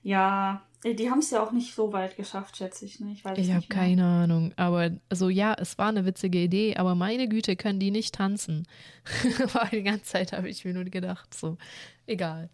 ja, 0.03 0.61
die 0.85 1.11
haben 1.11 1.19
es 1.19 1.31
ja 1.31 1.43
auch 1.43 1.53
nicht 1.53 1.75
so 1.75 1.93
weit 1.93 2.17
geschafft, 2.17 2.57
schätze 2.57 2.87
ich. 2.87 3.01
Ne? 3.01 3.13
Ich, 3.13 3.25
ich 3.37 3.53
habe 3.53 3.67
keine 3.69 4.05
Ahnung. 4.05 4.53
Aber 4.57 4.91
also 5.09 5.29
ja, 5.29 5.55
es 5.55 5.77
war 5.77 5.89
eine 5.89 6.07
witzige 6.07 6.39
Idee, 6.39 6.77
aber 6.77 6.95
meine 6.95 7.29
Güte, 7.29 7.57
können 7.57 7.81
die 7.81 7.91
nicht 7.91 8.15
tanzen. 8.15 8.67
Weil 9.53 9.69
die 9.71 9.83
ganze 9.83 10.05
Zeit 10.05 10.33
habe 10.33 10.49
ich 10.49 10.65
mir 10.65 10.73
nur 10.73 10.85
gedacht, 10.85 11.35
so, 11.35 11.59
egal. 12.07 12.49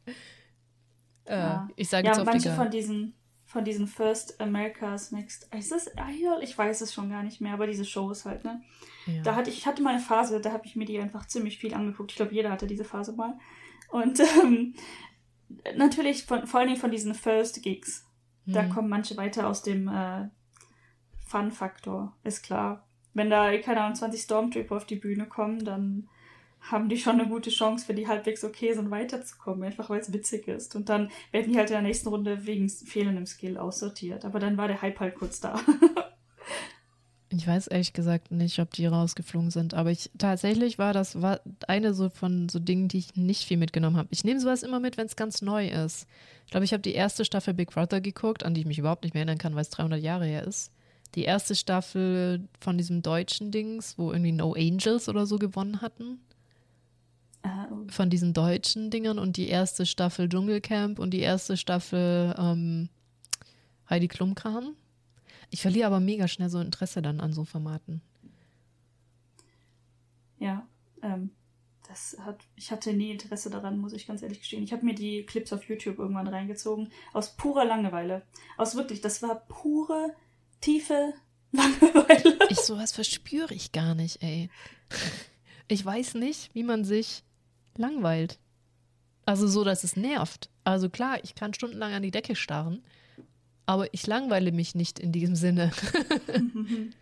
Äh, 1.24 1.38
ja. 1.38 1.68
Ich 1.76 1.88
sage 1.88 2.06
ja, 2.06 2.12
jetzt 2.12 2.20
oft 2.20 2.26
manche 2.26 2.48
egal. 2.48 2.56
von 2.56 2.70
diesen 2.70 3.14
von 3.46 3.64
diesen 3.64 3.86
First 3.86 4.40
America's 4.40 5.12
Next. 5.12 5.48
Ist 5.56 5.70
das 5.70 5.86
Idol? 5.86 6.40
Ich 6.42 6.58
weiß 6.58 6.80
es 6.80 6.92
schon 6.92 7.08
gar 7.08 7.22
nicht 7.22 7.40
mehr, 7.40 7.54
aber 7.54 7.68
diese 7.68 7.84
Shows 7.84 8.24
halt, 8.24 8.44
ne? 8.44 8.60
Ja. 9.06 9.22
Da 9.22 9.36
hatte 9.36 9.50
ich, 9.50 9.58
ich 9.58 9.66
hatte 9.66 9.82
mal 9.82 9.94
eine 9.94 10.00
Phase, 10.00 10.40
da 10.40 10.52
habe 10.52 10.66
ich 10.66 10.74
mir 10.74 10.84
die 10.84 10.98
einfach 10.98 11.26
ziemlich 11.26 11.58
viel 11.58 11.72
angeguckt. 11.72 12.10
Ich 12.10 12.16
glaube, 12.16 12.34
jeder 12.34 12.50
hatte 12.50 12.66
diese 12.66 12.84
Phase 12.84 13.12
mal. 13.12 13.38
Und 13.88 14.20
ähm, 14.42 14.74
natürlich 15.76 16.24
von, 16.24 16.46
vor 16.46 16.60
allem 16.60 16.76
von 16.76 16.90
diesen 16.90 17.14
First 17.14 17.62
Gigs. 17.62 18.05
Da 18.46 18.62
hm. 18.62 18.70
kommen 18.70 18.88
manche 18.88 19.16
weiter 19.16 19.48
aus 19.48 19.62
dem 19.62 19.88
äh, 19.88 20.28
Fun-Faktor, 21.26 22.14
ist 22.22 22.42
klar. 22.42 22.86
Wenn 23.14 23.30
da, 23.30 23.56
keine 23.58 23.80
Ahnung, 23.80 23.96
20 23.96 24.20
Stormtrooper 24.20 24.76
auf 24.76 24.86
die 24.86 24.96
Bühne 24.96 25.26
kommen, 25.26 25.64
dann 25.64 26.08
haben 26.60 26.88
die 26.88 26.98
schon 26.98 27.20
eine 27.20 27.28
gute 27.28 27.50
Chance, 27.50 27.86
für 27.86 27.94
die 27.94 28.08
halbwegs 28.08 28.44
okay 28.44 28.72
sind, 28.72 28.90
weiterzukommen, 28.90 29.64
einfach 29.64 29.88
weil 29.88 30.00
es 30.00 30.12
witzig 30.12 30.48
ist. 30.48 30.74
Und 30.74 30.88
dann 30.88 31.10
werden 31.30 31.52
die 31.52 31.58
halt 31.58 31.70
in 31.70 31.74
der 31.74 31.82
nächsten 31.82 32.08
Runde 32.08 32.46
wegen 32.46 32.68
fehlendem 32.68 33.26
Skill 33.26 33.56
aussortiert. 33.56 34.24
Aber 34.24 34.38
dann 34.38 34.56
war 34.56 34.68
der 34.68 34.82
Hype 34.82 35.00
halt 35.00 35.14
kurz 35.14 35.40
da. 35.40 35.60
Ich 37.28 37.46
weiß 37.46 37.66
ehrlich 37.66 37.92
gesagt 37.92 38.30
nicht, 38.30 38.60
ob 38.60 38.70
die 38.72 38.86
rausgeflogen 38.86 39.50
sind, 39.50 39.74
aber 39.74 39.90
ich 39.90 40.10
tatsächlich 40.16 40.78
war 40.78 40.92
das 40.92 41.20
war 41.20 41.40
eine 41.66 41.92
so 41.92 42.08
von 42.08 42.48
so 42.48 42.60
Dingen, 42.60 42.86
die 42.86 42.98
ich 42.98 43.16
nicht 43.16 43.44
viel 43.44 43.56
mitgenommen 43.56 43.96
habe. 43.96 44.08
Ich 44.12 44.22
nehme 44.22 44.38
sowas 44.38 44.62
immer 44.62 44.78
mit, 44.78 44.96
wenn 44.96 45.06
es 45.06 45.16
ganz 45.16 45.42
neu 45.42 45.66
ist. 45.66 46.06
Ich 46.44 46.52
glaube, 46.52 46.64
ich 46.64 46.72
habe 46.72 46.82
die 46.82 46.94
erste 46.94 47.24
Staffel 47.24 47.52
Big 47.52 47.72
Brother 47.72 48.00
geguckt, 48.00 48.44
an 48.44 48.54
die 48.54 48.60
ich 48.60 48.66
mich 48.66 48.78
überhaupt 48.78 49.02
nicht 49.02 49.14
mehr 49.14 49.22
erinnern 49.22 49.38
kann, 49.38 49.56
weil 49.56 49.62
es 49.62 49.70
300 49.70 50.00
Jahre 50.00 50.26
her 50.26 50.44
ist. 50.44 50.70
Die 51.16 51.24
erste 51.24 51.56
Staffel 51.56 52.48
von 52.60 52.78
diesem 52.78 53.02
deutschen 53.02 53.50
Dings, 53.50 53.98
wo 53.98 54.12
irgendwie 54.12 54.32
No 54.32 54.52
Angels 54.52 55.08
oder 55.08 55.26
so 55.26 55.38
gewonnen 55.38 55.80
hatten. 55.80 56.20
Oh. 57.42 57.48
Von 57.88 58.10
diesen 58.10 58.34
deutschen 58.34 58.90
Dingern 58.90 59.18
und 59.18 59.36
die 59.36 59.48
erste 59.48 59.84
Staffel 59.84 60.28
Dschungelcamp 60.28 61.00
und 61.00 61.10
die 61.10 61.20
erste 61.20 61.56
Staffel 61.56 62.34
ähm, 62.38 62.88
Heidi 63.90 64.06
Klumkram. 64.08 64.74
Ich 65.50 65.62
verliere 65.62 65.86
aber 65.86 66.00
mega 66.00 66.28
schnell 66.28 66.48
so 66.48 66.60
Interesse 66.60 67.02
dann 67.02 67.20
an 67.20 67.32
so 67.32 67.44
Formaten. 67.44 68.02
Ja, 70.38 70.66
ähm, 71.02 71.30
das 71.88 72.16
hat, 72.20 72.44
ich 72.56 72.70
hatte 72.70 72.92
nie 72.92 73.12
Interesse 73.12 73.48
daran, 73.48 73.78
muss 73.78 73.92
ich 73.92 74.06
ganz 74.06 74.22
ehrlich 74.22 74.40
gestehen. 74.40 74.64
Ich 74.64 74.72
habe 74.72 74.84
mir 74.84 74.94
die 74.94 75.24
Clips 75.24 75.52
auf 75.52 75.68
YouTube 75.68 75.98
irgendwann 75.98 76.28
reingezogen, 76.28 76.90
aus 77.12 77.36
purer 77.36 77.64
Langeweile. 77.64 78.22
Aus 78.56 78.74
wirklich, 78.74 79.00
das 79.00 79.22
war 79.22 79.46
pure, 79.46 80.14
tiefe 80.60 81.14
Langeweile. 81.52 82.38
Ich 82.50 82.60
sowas 82.60 82.92
verspüre 82.92 83.54
ich 83.54 83.72
gar 83.72 83.94
nicht, 83.94 84.22
ey. 84.22 84.50
Ich 85.68 85.84
weiß 85.84 86.14
nicht, 86.14 86.54
wie 86.54 86.64
man 86.64 86.84
sich 86.84 87.22
langweilt. 87.76 88.38
Also 89.24 89.46
so, 89.48 89.64
dass 89.64 89.84
es 89.84 89.96
nervt. 89.96 90.50
Also 90.64 90.88
klar, 90.90 91.22
ich 91.22 91.34
kann 91.34 91.54
stundenlang 91.54 91.92
an 91.92 92.02
die 92.02 92.10
Decke 92.10 92.36
starren, 92.36 92.82
aber 93.66 93.92
ich 93.92 94.06
langweile 94.06 94.52
mich 94.52 94.74
nicht 94.74 94.98
in 94.98 95.12
diesem 95.12 95.34
Sinne. 95.34 95.72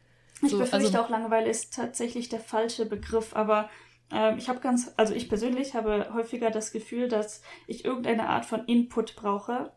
ich 0.42 0.50
so, 0.50 0.58
befürchte 0.58 0.72
also, 0.72 0.98
auch, 0.98 1.08
Langeweile 1.10 1.48
ist 1.48 1.74
tatsächlich 1.74 2.28
der 2.28 2.40
falsche 2.40 2.86
Begriff, 2.86 3.36
aber 3.36 3.68
ähm, 4.10 4.38
ich 4.38 4.48
habe 4.48 4.60
ganz, 4.60 4.92
also 4.96 5.14
ich 5.14 5.28
persönlich 5.28 5.74
habe 5.74 6.12
häufiger 6.14 6.50
das 6.50 6.72
Gefühl, 6.72 7.08
dass 7.08 7.42
ich 7.66 7.84
irgendeine 7.84 8.28
Art 8.28 8.46
von 8.46 8.64
Input 8.66 9.16
brauche 9.16 9.72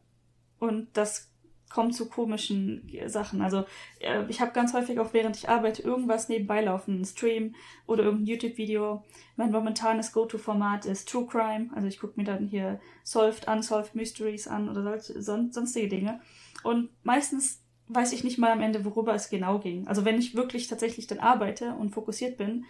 und 0.60 0.88
das 0.94 1.32
kommt 1.70 1.96
zu 1.96 2.08
komischen 2.08 2.90
Sachen. 3.08 3.42
Also 3.42 3.66
äh, 4.00 4.24
ich 4.30 4.40
habe 4.40 4.52
ganz 4.54 4.74
häufig 4.74 5.00
auch 5.00 5.14
während 5.14 5.36
ich 5.36 5.50
arbeite 5.50 5.82
irgendwas 5.82 6.30
nebenbei 6.30 6.62
laufen, 6.62 7.02
ein 7.02 7.06
Stream 7.06 7.56
oder 7.86 8.04
irgendein 8.04 8.28
YouTube-Video. 8.28 9.04
Mein 9.36 9.52
momentanes 9.52 10.14
Go-To-Format 10.14 10.86
ist 10.86 11.10
True 11.10 11.28
Crime. 11.28 11.70
Also 11.76 11.88
ich 11.88 12.00
gucke 12.00 12.14
mir 12.16 12.24
dann 12.24 12.48
hier 12.48 12.80
Solved, 13.04 13.48
Unsolved 13.48 13.96
Mysteries 13.96 14.48
an 14.48 14.70
oder 14.70 14.84
solche, 14.84 15.22
son 15.22 15.52
sonstige 15.52 15.90
Dinge. 15.90 16.22
Und 16.68 16.90
meistens 17.04 17.64
weiß 17.88 18.12
ich 18.12 18.26
nicht 18.26 18.38
mal 18.38 18.52
am 18.52 18.62
Ende, 18.62 18.84
worüber 18.84 19.14
es 19.14 19.30
genau 19.30 19.60
ging. 19.60 19.88
Also 19.88 20.04
wenn 20.04 20.20
ich 20.20 20.36
wirklich 20.36 20.68
tatsächlich 20.68 21.08
dann 21.08 21.20
arbeite 21.20 21.74
und 21.76 21.92
fokussiert 21.92 22.38
bin, 22.38 22.66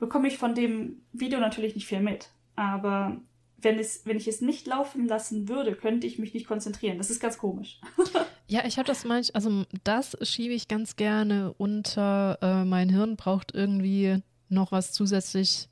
bekomme 0.00 0.26
ich 0.26 0.38
von 0.38 0.54
dem 0.56 1.02
Video 1.12 1.38
natürlich 1.38 1.76
nicht 1.76 1.86
viel 1.86 2.00
mit. 2.00 2.30
Aber 2.56 3.20
wenn, 3.56 3.78
es, 3.78 4.04
wenn 4.04 4.16
ich 4.16 4.26
es 4.26 4.40
nicht 4.40 4.66
laufen 4.66 5.06
lassen 5.06 5.48
würde, 5.48 5.76
könnte 5.76 6.08
ich 6.08 6.18
mich 6.18 6.34
nicht 6.34 6.48
konzentrieren. 6.48 6.98
Das 6.98 7.10
ist 7.10 7.20
ganz 7.20 7.38
komisch. 7.38 7.80
ja, 8.48 8.64
ich 8.66 8.78
habe 8.78 8.86
das 8.86 9.04
manchmal, 9.04 9.36
also 9.36 9.64
das 9.84 10.16
schiebe 10.22 10.54
ich 10.54 10.66
ganz 10.66 10.96
gerne 10.96 11.54
unter, 11.56 12.38
äh, 12.42 12.64
mein 12.64 12.88
Hirn 12.88 13.14
braucht 13.14 13.54
irgendwie 13.54 14.22
noch 14.48 14.72
was 14.72 14.92
zusätzlich 14.92 15.68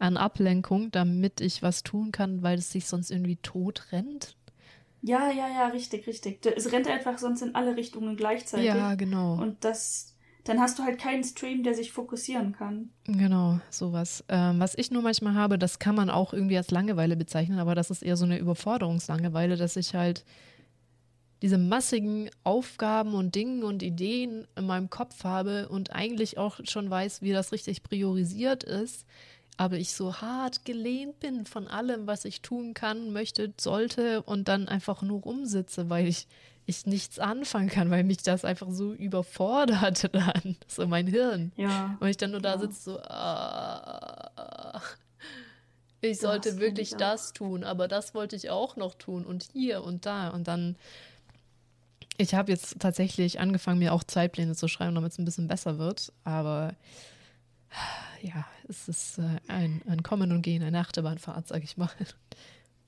an 0.00 0.16
Ablenkung, 0.16 0.90
damit 0.90 1.40
ich 1.40 1.62
was 1.62 1.84
tun 1.84 2.10
kann, 2.10 2.42
weil 2.42 2.58
es 2.58 2.72
sich 2.72 2.86
sonst 2.86 3.10
irgendwie 3.10 3.36
tot 3.36 3.92
rennt. 3.92 4.36
Ja, 5.06 5.30
ja, 5.30 5.48
ja, 5.48 5.68
richtig, 5.68 6.06
richtig. 6.08 6.44
Es 6.44 6.72
rennt 6.72 6.88
einfach 6.88 7.16
sonst 7.18 7.40
in 7.40 7.54
alle 7.54 7.76
Richtungen 7.76 8.16
gleichzeitig. 8.16 8.66
Ja, 8.66 8.96
genau. 8.96 9.34
Und 9.40 9.64
das, 9.64 10.16
dann 10.42 10.60
hast 10.60 10.80
du 10.80 10.82
halt 10.82 10.98
keinen 10.98 11.22
Stream, 11.22 11.62
der 11.62 11.74
sich 11.74 11.92
fokussieren 11.92 12.52
kann. 12.52 12.90
Genau, 13.04 13.60
sowas. 13.70 14.24
Ähm, 14.28 14.58
was 14.58 14.76
ich 14.76 14.90
nur 14.90 15.02
manchmal 15.02 15.34
habe, 15.34 15.58
das 15.58 15.78
kann 15.78 15.94
man 15.94 16.10
auch 16.10 16.32
irgendwie 16.32 16.56
als 16.56 16.72
Langeweile 16.72 17.16
bezeichnen, 17.16 17.60
aber 17.60 17.76
das 17.76 17.90
ist 17.90 18.02
eher 18.02 18.16
so 18.16 18.24
eine 18.24 18.38
Überforderungslangeweile, 18.38 19.56
dass 19.56 19.76
ich 19.76 19.94
halt 19.94 20.24
diese 21.40 21.58
massigen 21.58 22.28
Aufgaben 22.42 23.14
und 23.14 23.36
Dingen 23.36 23.62
und 23.62 23.84
Ideen 23.84 24.48
in 24.56 24.66
meinem 24.66 24.90
Kopf 24.90 25.22
habe 25.22 25.68
und 25.68 25.92
eigentlich 25.92 26.38
auch 26.38 26.58
schon 26.64 26.90
weiß, 26.90 27.22
wie 27.22 27.32
das 27.32 27.52
richtig 27.52 27.84
priorisiert 27.84 28.64
ist 28.64 29.06
aber 29.56 29.76
ich 29.76 29.94
so 29.94 30.20
hart 30.20 30.64
gelehnt 30.64 31.20
bin 31.20 31.46
von 31.46 31.68
allem, 31.68 32.06
was 32.06 32.24
ich 32.24 32.42
tun 32.42 32.74
kann, 32.74 33.12
möchte, 33.12 33.52
sollte 33.58 34.22
und 34.22 34.48
dann 34.48 34.68
einfach 34.68 35.02
nur 35.02 35.22
rumsitze, 35.22 35.88
weil 35.88 36.06
ich, 36.06 36.26
ich 36.66 36.84
nichts 36.86 37.18
anfangen 37.18 37.68
kann, 37.68 37.90
weil 37.90 38.04
mich 38.04 38.18
das 38.18 38.44
einfach 38.44 38.70
so 38.70 38.92
überfordert 38.92 40.10
dann, 40.14 40.56
so 40.66 40.86
mein 40.86 41.06
Hirn. 41.06 41.52
Ja. 41.56 41.96
Und 42.00 42.08
ich 42.08 42.16
dann 42.16 42.32
nur 42.32 42.40
da 42.40 42.58
sitze 42.58 42.80
so, 42.80 42.98
ah, 43.00 44.82
ich 46.00 46.18
sollte 46.18 46.58
wirklich 46.58 46.92
ich 46.92 46.98
das 46.98 47.32
tun, 47.32 47.64
aber 47.64 47.88
das 47.88 48.14
wollte 48.14 48.36
ich 48.36 48.50
auch 48.50 48.76
noch 48.76 48.94
tun 48.94 49.24
und 49.24 49.48
hier 49.52 49.82
und 49.82 50.06
da 50.06 50.28
und 50.28 50.48
dann. 50.48 50.76
Ich 52.18 52.34
habe 52.34 52.50
jetzt 52.50 52.80
tatsächlich 52.80 53.40
angefangen, 53.40 53.78
mir 53.78 53.92
auch 53.92 54.02
Zeitpläne 54.02 54.54
zu 54.54 54.68
schreiben, 54.68 54.94
damit 54.94 55.12
es 55.12 55.18
ein 55.18 55.26
bisschen 55.26 55.48
besser 55.48 55.78
wird. 55.78 56.14
Aber 56.24 56.74
ja, 58.26 58.44
es 58.68 58.88
ist 58.88 59.18
äh, 59.18 59.38
ein, 59.48 59.82
ein 59.88 60.02
Kommen 60.02 60.32
und 60.32 60.42
Gehen, 60.42 60.62
eine 60.62 60.80
Achterbahnfahrt, 60.80 61.48
sag 61.48 61.62
ich 61.62 61.76
mal. 61.76 61.90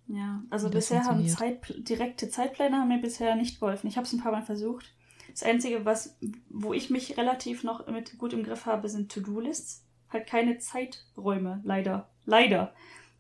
Ja, 0.09 0.43
also 0.49 0.70
bisher 0.70 1.05
haben 1.05 1.26
Zeit, 1.28 1.61
direkte 1.86 2.30
Zeitpläne 2.30 2.78
haben 2.78 2.89
mir 2.89 3.01
bisher 3.01 3.36
nicht 3.36 3.61
geholfen. 3.61 3.89
Ich 3.89 3.97
habe 3.97 4.07
es 4.07 4.12
ein 4.12 4.22
paar 4.22 4.32
Mal 4.32 4.43
versucht. 4.43 4.95
Das 5.30 5.43
Einzige, 5.43 5.84
was, 5.84 6.16
wo 6.49 6.72
ich 6.72 6.89
mich 6.89 7.18
relativ 7.18 7.62
noch 7.62 7.86
mit 7.89 8.16
gut 8.16 8.32
im 8.32 8.43
Griff 8.43 8.64
habe, 8.64 8.89
sind 8.89 9.12
To-Do-Lists. 9.12 9.84
Halt 10.11 10.26
keine 10.26 10.57
Zeiträume, 10.59 11.61
leider. 11.62 12.09
Leider. 12.24 12.72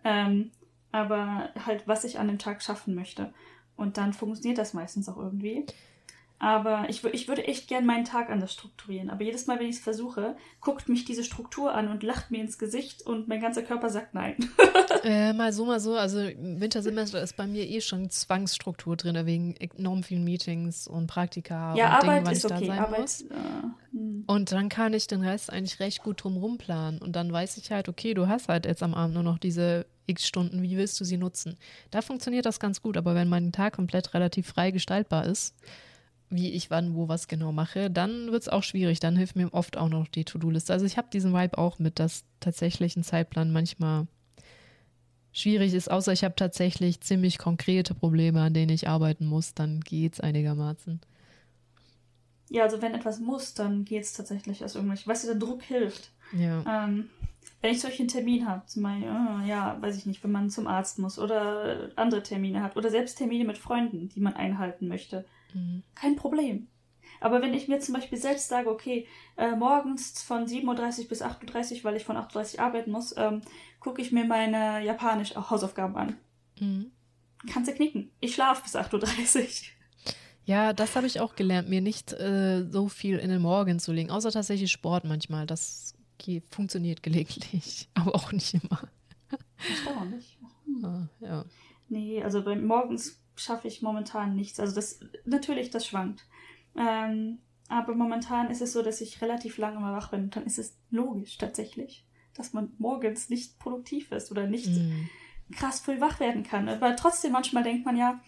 Ähm, 0.02 0.50
aber 0.90 1.50
halt, 1.66 1.86
was 1.86 2.04
ich 2.04 2.18
an 2.18 2.28
dem 2.28 2.38
Tag 2.38 2.62
schaffen 2.62 2.94
möchte. 2.94 3.34
Und 3.76 3.98
dann 3.98 4.14
funktioniert 4.14 4.58
das 4.58 4.72
meistens 4.72 5.10
auch 5.10 5.18
irgendwie. 5.18 5.66
Aber 6.40 6.86
ich, 6.88 7.02
ich 7.04 7.26
würde 7.26 7.46
echt 7.48 7.66
gern 7.66 7.84
meinen 7.84 8.04
Tag 8.04 8.30
anders 8.30 8.52
strukturieren. 8.52 9.10
Aber 9.10 9.24
jedes 9.24 9.46
Mal, 9.46 9.58
wenn 9.58 9.66
ich 9.66 9.76
es 9.76 9.82
versuche, 9.82 10.36
guckt 10.60 10.88
mich 10.88 11.04
diese 11.04 11.24
Struktur 11.24 11.74
an 11.74 11.88
und 11.88 12.04
lacht 12.04 12.30
mir 12.30 12.40
ins 12.40 12.58
Gesicht 12.58 13.02
und 13.02 13.26
mein 13.26 13.40
ganzer 13.40 13.62
Körper 13.62 13.90
sagt 13.90 14.14
nein. 14.14 14.36
äh, 15.04 15.32
mal 15.32 15.52
so, 15.52 15.64
mal 15.64 15.80
so. 15.80 15.96
Also 15.96 16.18
Wintersemester 16.18 17.20
ist 17.20 17.36
bei 17.36 17.46
mir 17.46 17.68
eh 17.68 17.80
schon 17.80 18.08
Zwangsstruktur 18.10 18.96
drin, 18.96 19.26
wegen 19.26 19.56
enorm 19.56 20.04
vielen 20.04 20.22
Meetings 20.22 20.86
und 20.86 21.08
Praktika 21.08 21.74
ja, 21.74 21.86
und 21.86 22.04
Arbeit 22.04 22.26
Dingen, 22.26 22.36
ist 22.36 22.44
okay. 22.44 22.70
Arbeit, 22.70 23.00
muss. 23.00 23.22
Äh, 23.22 23.34
hm. 23.92 24.24
und 24.26 24.52
dann 24.52 24.68
kann 24.68 24.94
ich 24.94 25.08
den 25.08 25.22
Rest 25.22 25.52
eigentlich 25.52 25.80
recht 25.80 26.04
gut 26.04 26.22
drumherum 26.22 26.56
planen. 26.56 26.98
Und 26.98 27.16
dann 27.16 27.32
weiß 27.32 27.56
ich 27.56 27.72
halt, 27.72 27.88
okay, 27.88 28.14
du 28.14 28.28
hast 28.28 28.48
halt 28.48 28.64
jetzt 28.64 28.84
am 28.84 28.94
Abend 28.94 29.14
nur 29.14 29.24
noch 29.24 29.38
diese 29.38 29.86
x 30.06 30.26
Stunden, 30.26 30.62
wie 30.62 30.76
willst 30.76 31.00
du 31.00 31.04
sie 31.04 31.16
nutzen? 31.16 31.58
Da 31.90 32.00
funktioniert 32.00 32.46
das 32.46 32.60
ganz 32.60 32.80
gut. 32.80 32.96
Aber 32.96 33.14
wenn 33.14 33.28
mein 33.28 33.52
Tag 33.52 33.74
komplett 33.74 34.14
relativ 34.14 34.46
frei 34.46 34.70
gestaltbar 34.70 35.26
ist, 35.26 35.54
wie 36.30 36.50
ich 36.50 36.70
wann, 36.70 36.94
wo 36.94 37.08
was 37.08 37.28
genau 37.28 37.52
mache, 37.52 37.90
dann 37.90 38.32
wird 38.32 38.42
es 38.42 38.48
auch 38.48 38.62
schwierig. 38.62 39.00
Dann 39.00 39.16
hilft 39.16 39.36
mir 39.36 39.52
oft 39.52 39.76
auch 39.76 39.88
noch 39.88 40.08
die 40.08 40.24
To-Do-Liste. 40.24 40.72
Also 40.72 40.86
ich 40.86 40.96
habe 40.96 41.08
diesen 41.12 41.32
Vibe 41.32 41.58
auch 41.58 41.78
mit, 41.78 41.98
dass 41.98 42.24
tatsächlich 42.40 42.96
ein 42.96 43.04
Zeitplan 43.04 43.52
manchmal 43.52 44.06
schwierig 45.32 45.74
ist, 45.74 45.90
außer 45.90 46.12
ich 46.12 46.24
habe 46.24 46.34
tatsächlich 46.34 47.00
ziemlich 47.00 47.38
konkrete 47.38 47.94
Probleme, 47.94 48.42
an 48.42 48.54
denen 48.54 48.70
ich 48.70 48.88
arbeiten 48.88 49.26
muss, 49.26 49.54
dann 49.54 49.80
geht 49.80 50.14
es 50.14 50.20
einigermaßen. 50.20 51.00
Ja, 52.50 52.64
also 52.64 52.80
wenn 52.80 52.94
etwas 52.94 53.20
muss, 53.20 53.54
dann 53.54 53.84
geht 53.84 54.04
es 54.04 54.14
tatsächlich 54.14 54.64
aus 54.64 54.74
irgendwelchen. 54.74 55.10
Weißt 55.10 55.24
du, 55.24 55.28
der 55.28 55.36
Druck 55.36 55.62
hilft. 55.62 56.10
Ja. 56.32 56.84
Ähm, 56.84 57.10
wenn 57.60 57.72
ich 57.72 57.80
solchen 57.80 58.08
Termin 58.08 58.48
habe, 58.48 58.64
zum 58.66 58.84
Beispiel, 58.84 59.08
oh, 59.08 59.46
ja, 59.46 59.76
weiß 59.80 59.96
ich 59.96 60.06
nicht, 60.06 60.22
wenn 60.22 60.30
man 60.30 60.48
zum 60.48 60.66
Arzt 60.66 60.98
muss 60.98 61.18
oder 61.18 61.90
andere 61.96 62.22
Termine 62.22 62.62
hat 62.62 62.76
oder 62.76 62.90
selbst 62.90 63.18
Termine 63.18 63.44
mit 63.44 63.58
Freunden, 63.58 64.08
die 64.08 64.20
man 64.20 64.34
einhalten 64.34 64.88
möchte, 64.88 65.24
Mhm. 65.54 65.82
Kein 65.94 66.16
Problem. 66.16 66.68
Aber 67.20 67.42
wenn 67.42 67.54
ich 67.54 67.68
mir 67.68 67.80
zum 67.80 67.94
Beispiel 67.94 68.18
selbst 68.18 68.48
sage, 68.48 68.70
okay, 68.70 69.06
äh, 69.36 69.56
morgens 69.56 70.22
von 70.22 70.46
7.30 70.46 71.02
Uhr 71.02 71.08
bis 71.08 71.22
8.30 71.22 71.78
Uhr, 71.78 71.84
weil 71.84 71.96
ich 71.96 72.04
von 72.04 72.16
8.30 72.16 72.54
Uhr 72.54 72.60
arbeiten 72.60 72.90
muss, 72.90 73.14
ähm, 73.16 73.42
gucke 73.80 74.02
ich 74.02 74.12
mir 74.12 74.24
meine 74.24 74.84
japanisch 74.84 75.34
Hausaufgaben 75.34 75.96
an. 75.96 76.16
Mhm. 76.60 76.92
Kannst 77.50 77.70
du 77.70 77.74
knicken. 77.74 78.10
Ich 78.20 78.34
schlafe 78.34 78.62
bis 78.62 78.76
8.30 78.76 79.38
Uhr. 79.40 79.46
Ja, 80.44 80.72
das 80.72 80.96
habe 80.96 81.06
ich 81.06 81.20
auch 81.20 81.36
gelernt, 81.36 81.68
mir 81.68 81.82
nicht 81.82 82.12
äh, 82.14 82.64
so 82.70 82.88
viel 82.88 83.18
in 83.18 83.28
den 83.28 83.42
Morgen 83.42 83.78
zu 83.78 83.92
legen, 83.92 84.10
außer 84.10 84.30
tatsächlich 84.30 84.72
Sport 84.72 85.04
manchmal. 85.04 85.46
Das 85.46 85.94
geht, 86.16 86.44
funktioniert 86.50 87.02
gelegentlich, 87.02 87.88
aber 87.94 88.14
auch 88.14 88.32
nicht 88.32 88.54
immer. 88.54 88.80
Erstaunlich. 89.68 90.38
Hm. 90.64 90.84
Ah, 90.84 91.08
ja. 91.20 91.44
Nee, 91.88 92.22
also 92.22 92.42
bei 92.42 92.56
morgens 92.56 93.20
schaffe 93.38 93.68
ich 93.68 93.82
momentan 93.82 94.34
nichts. 94.34 94.60
Also 94.60 94.74
das 94.74 95.00
natürlich, 95.24 95.70
das 95.70 95.86
schwankt. 95.86 96.24
Ähm, 96.76 97.38
aber 97.68 97.94
momentan 97.94 98.50
ist 98.50 98.62
es 98.62 98.72
so, 98.72 98.82
dass 98.82 99.00
ich 99.00 99.20
relativ 99.20 99.58
lange 99.58 99.78
mal 99.78 99.94
wach 99.94 100.10
bin. 100.10 100.24
Und 100.24 100.36
dann 100.36 100.46
ist 100.46 100.58
es 100.58 100.76
logisch 100.90 101.36
tatsächlich, 101.38 102.06
dass 102.34 102.52
man 102.52 102.72
morgens 102.78 103.28
nicht 103.28 103.58
produktiv 103.58 104.10
ist 104.12 104.30
oder 104.30 104.46
nicht 104.46 104.68
mm. 104.68 105.08
krass 105.54 105.80
früh 105.80 106.00
wach 106.00 106.18
werden 106.18 106.42
kann. 106.42 106.68
Aber 106.68 106.96
trotzdem, 106.96 107.32
manchmal 107.32 107.62
denkt 107.62 107.84
man 107.84 107.96
ja, 107.96 108.20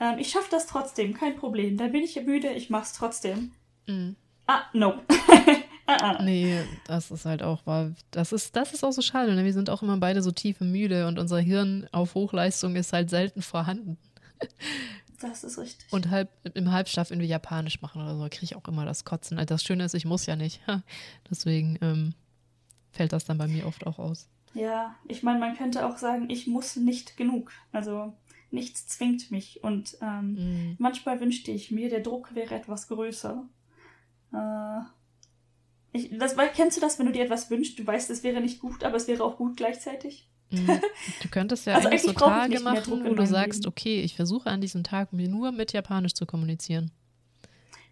ähm, 0.00 0.18
ich 0.18 0.30
schaffe 0.30 0.48
das 0.50 0.66
trotzdem, 0.66 1.14
kein 1.14 1.36
Problem. 1.36 1.76
Dann 1.76 1.92
bin 1.92 2.02
ich 2.02 2.20
müde, 2.22 2.52
ich 2.52 2.70
mache 2.70 2.84
es 2.84 2.92
trotzdem. 2.94 3.52
Mm. 3.86 4.10
Ah, 4.46 4.62
nope. 4.72 5.02
Ah, 5.88 6.16
ah. 6.16 6.22
nee, 6.22 6.64
das 6.88 7.12
ist 7.12 7.26
halt 7.26 7.44
auch, 7.44 7.60
weil 7.64 7.94
das 8.10 8.32
ist, 8.32 8.56
das 8.56 8.74
ist 8.74 8.82
auch 8.82 8.90
so 8.90 9.02
schade. 9.02 9.36
Ne? 9.36 9.44
Wir 9.44 9.52
sind 9.52 9.70
auch 9.70 9.84
immer 9.84 9.96
beide 9.98 10.20
so 10.20 10.32
tief 10.32 10.60
müde 10.60 11.06
und 11.06 11.16
unser 11.16 11.38
Hirn 11.38 11.86
auf 11.92 12.16
Hochleistung 12.16 12.74
ist 12.74 12.92
halt 12.92 13.08
selten 13.08 13.40
vorhanden. 13.40 13.96
Das 15.20 15.44
ist 15.44 15.58
richtig. 15.58 15.90
Und 15.92 16.10
halb, 16.10 16.28
im 16.54 16.72
Halbschlaf 16.72 17.10
irgendwie 17.10 17.28
Japanisch 17.28 17.80
machen 17.80 18.02
oder 18.02 18.16
so, 18.16 18.24
kriege 18.24 18.44
ich 18.44 18.56
auch 18.56 18.68
immer 18.68 18.84
das 18.84 19.04
Kotzen. 19.04 19.38
Also 19.38 19.54
das 19.54 19.62
Schöne 19.62 19.84
ist, 19.84 19.94
ich 19.94 20.04
muss 20.04 20.26
ja 20.26 20.36
nicht. 20.36 20.60
Deswegen 21.30 21.78
ähm, 21.80 22.14
fällt 22.90 23.12
das 23.12 23.24
dann 23.24 23.38
bei 23.38 23.48
mir 23.48 23.66
oft 23.66 23.86
auch 23.86 23.98
aus. 23.98 24.28
Ja, 24.54 24.94
ich 25.06 25.22
meine, 25.22 25.38
man 25.38 25.56
könnte 25.56 25.86
auch 25.86 25.98
sagen, 25.98 26.28
ich 26.30 26.46
muss 26.46 26.76
nicht 26.76 27.16
genug. 27.16 27.52
Also 27.72 28.12
nichts 28.50 28.86
zwingt 28.86 29.30
mich. 29.30 29.62
Und 29.62 29.96
ähm, 30.02 30.32
mm. 30.32 30.76
manchmal 30.78 31.20
wünschte 31.20 31.50
ich 31.50 31.70
mir, 31.70 31.88
der 31.88 32.00
Druck 32.00 32.34
wäre 32.34 32.54
etwas 32.54 32.88
größer. 32.88 33.44
Äh, 34.32 34.80
ich, 35.92 36.18
das, 36.18 36.36
kennst 36.54 36.76
du 36.76 36.80
das, 36.80 36.98
wenn 36.98 37.06
du 37.06 37.12
dir 37.12 37.24
etwas 37.24 37.50
wünschst, 37.50 37.78
du 37.78 37.86
weißt, 37.86 38.10
es 38.10 38.22
wäre 38.22 38.40
nicht 38.40 38.60
gut, 38.60 38.84
aber 38.84 38.96
es 38.96 39.08
wäre 39.08 39.24
auch 39.24 39.36
gut 39.36 39.56
gleichzeitig? 39.56 40.28
Mhm. 40.50 40.80
Du 41.22 41.28
könntest 41.28 41.66
ja 41.66 41.74
also 41.74 41.88
eigentlich 41.88 42.02
so 42.02 42.12
Tage 42.12 42.60
machen, 42.60 43.04
wo 43.04 43.14
du 43.14 43.26
sagst, 43.26 43.64
Leben. 43.64 43.68
okay, 43.68 44.00
ich 44.02 44.14
versuche 44.14 44.48
an 44.50 44.60
diesem 44.60 44.84
Tag 44.84 45.12
mir 45.12 45.28
nur 45.28 45.52
mit 45.52 45.72
Japanisch 45.72 46.14
zu 46.14 46.26
kommunizieren. 46.26 46.90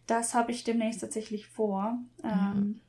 Das 0.07 0.35
habe 0.35 0.53
ich 0.53 0.65
demnächst 0.65 1.01
tatsächlich 1.01 1.47
vor. 1.47 1.99
Ähm, 2.23 2.81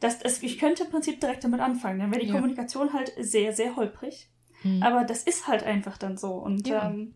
das, 0.00 0.18
das, 0.20 0.42
ich 0.42 0.58
könnte 0.58 0.84
im 0.84 0.90
Prinzip 0.90 1.20
direkt 1.20 1.44
damit 1.44 1.60
anfangen. 1.60 1.98
Dann 1.98 2.10
wäre 2.10 2.20
die 2.20 2.28
ja. 2.28 2.34
Kommunikation 2.34 2.92
halt 2.92 3.12
sehr, 3.18 3.52
sehr 3.52 3.76
holprig. 3.76 4.28
Mhm. 4.62 4.82
Aber 4.82 5.04
das 5.04 5.22
ist 5.22 5.46
halt 5.46 5.62
einfach 5.62 5.98
dann 5.98 6.16
so. 6.16 6.32
Und 6.32 6.66
ja. 6.66 6.88
ähm, 6.88 7.14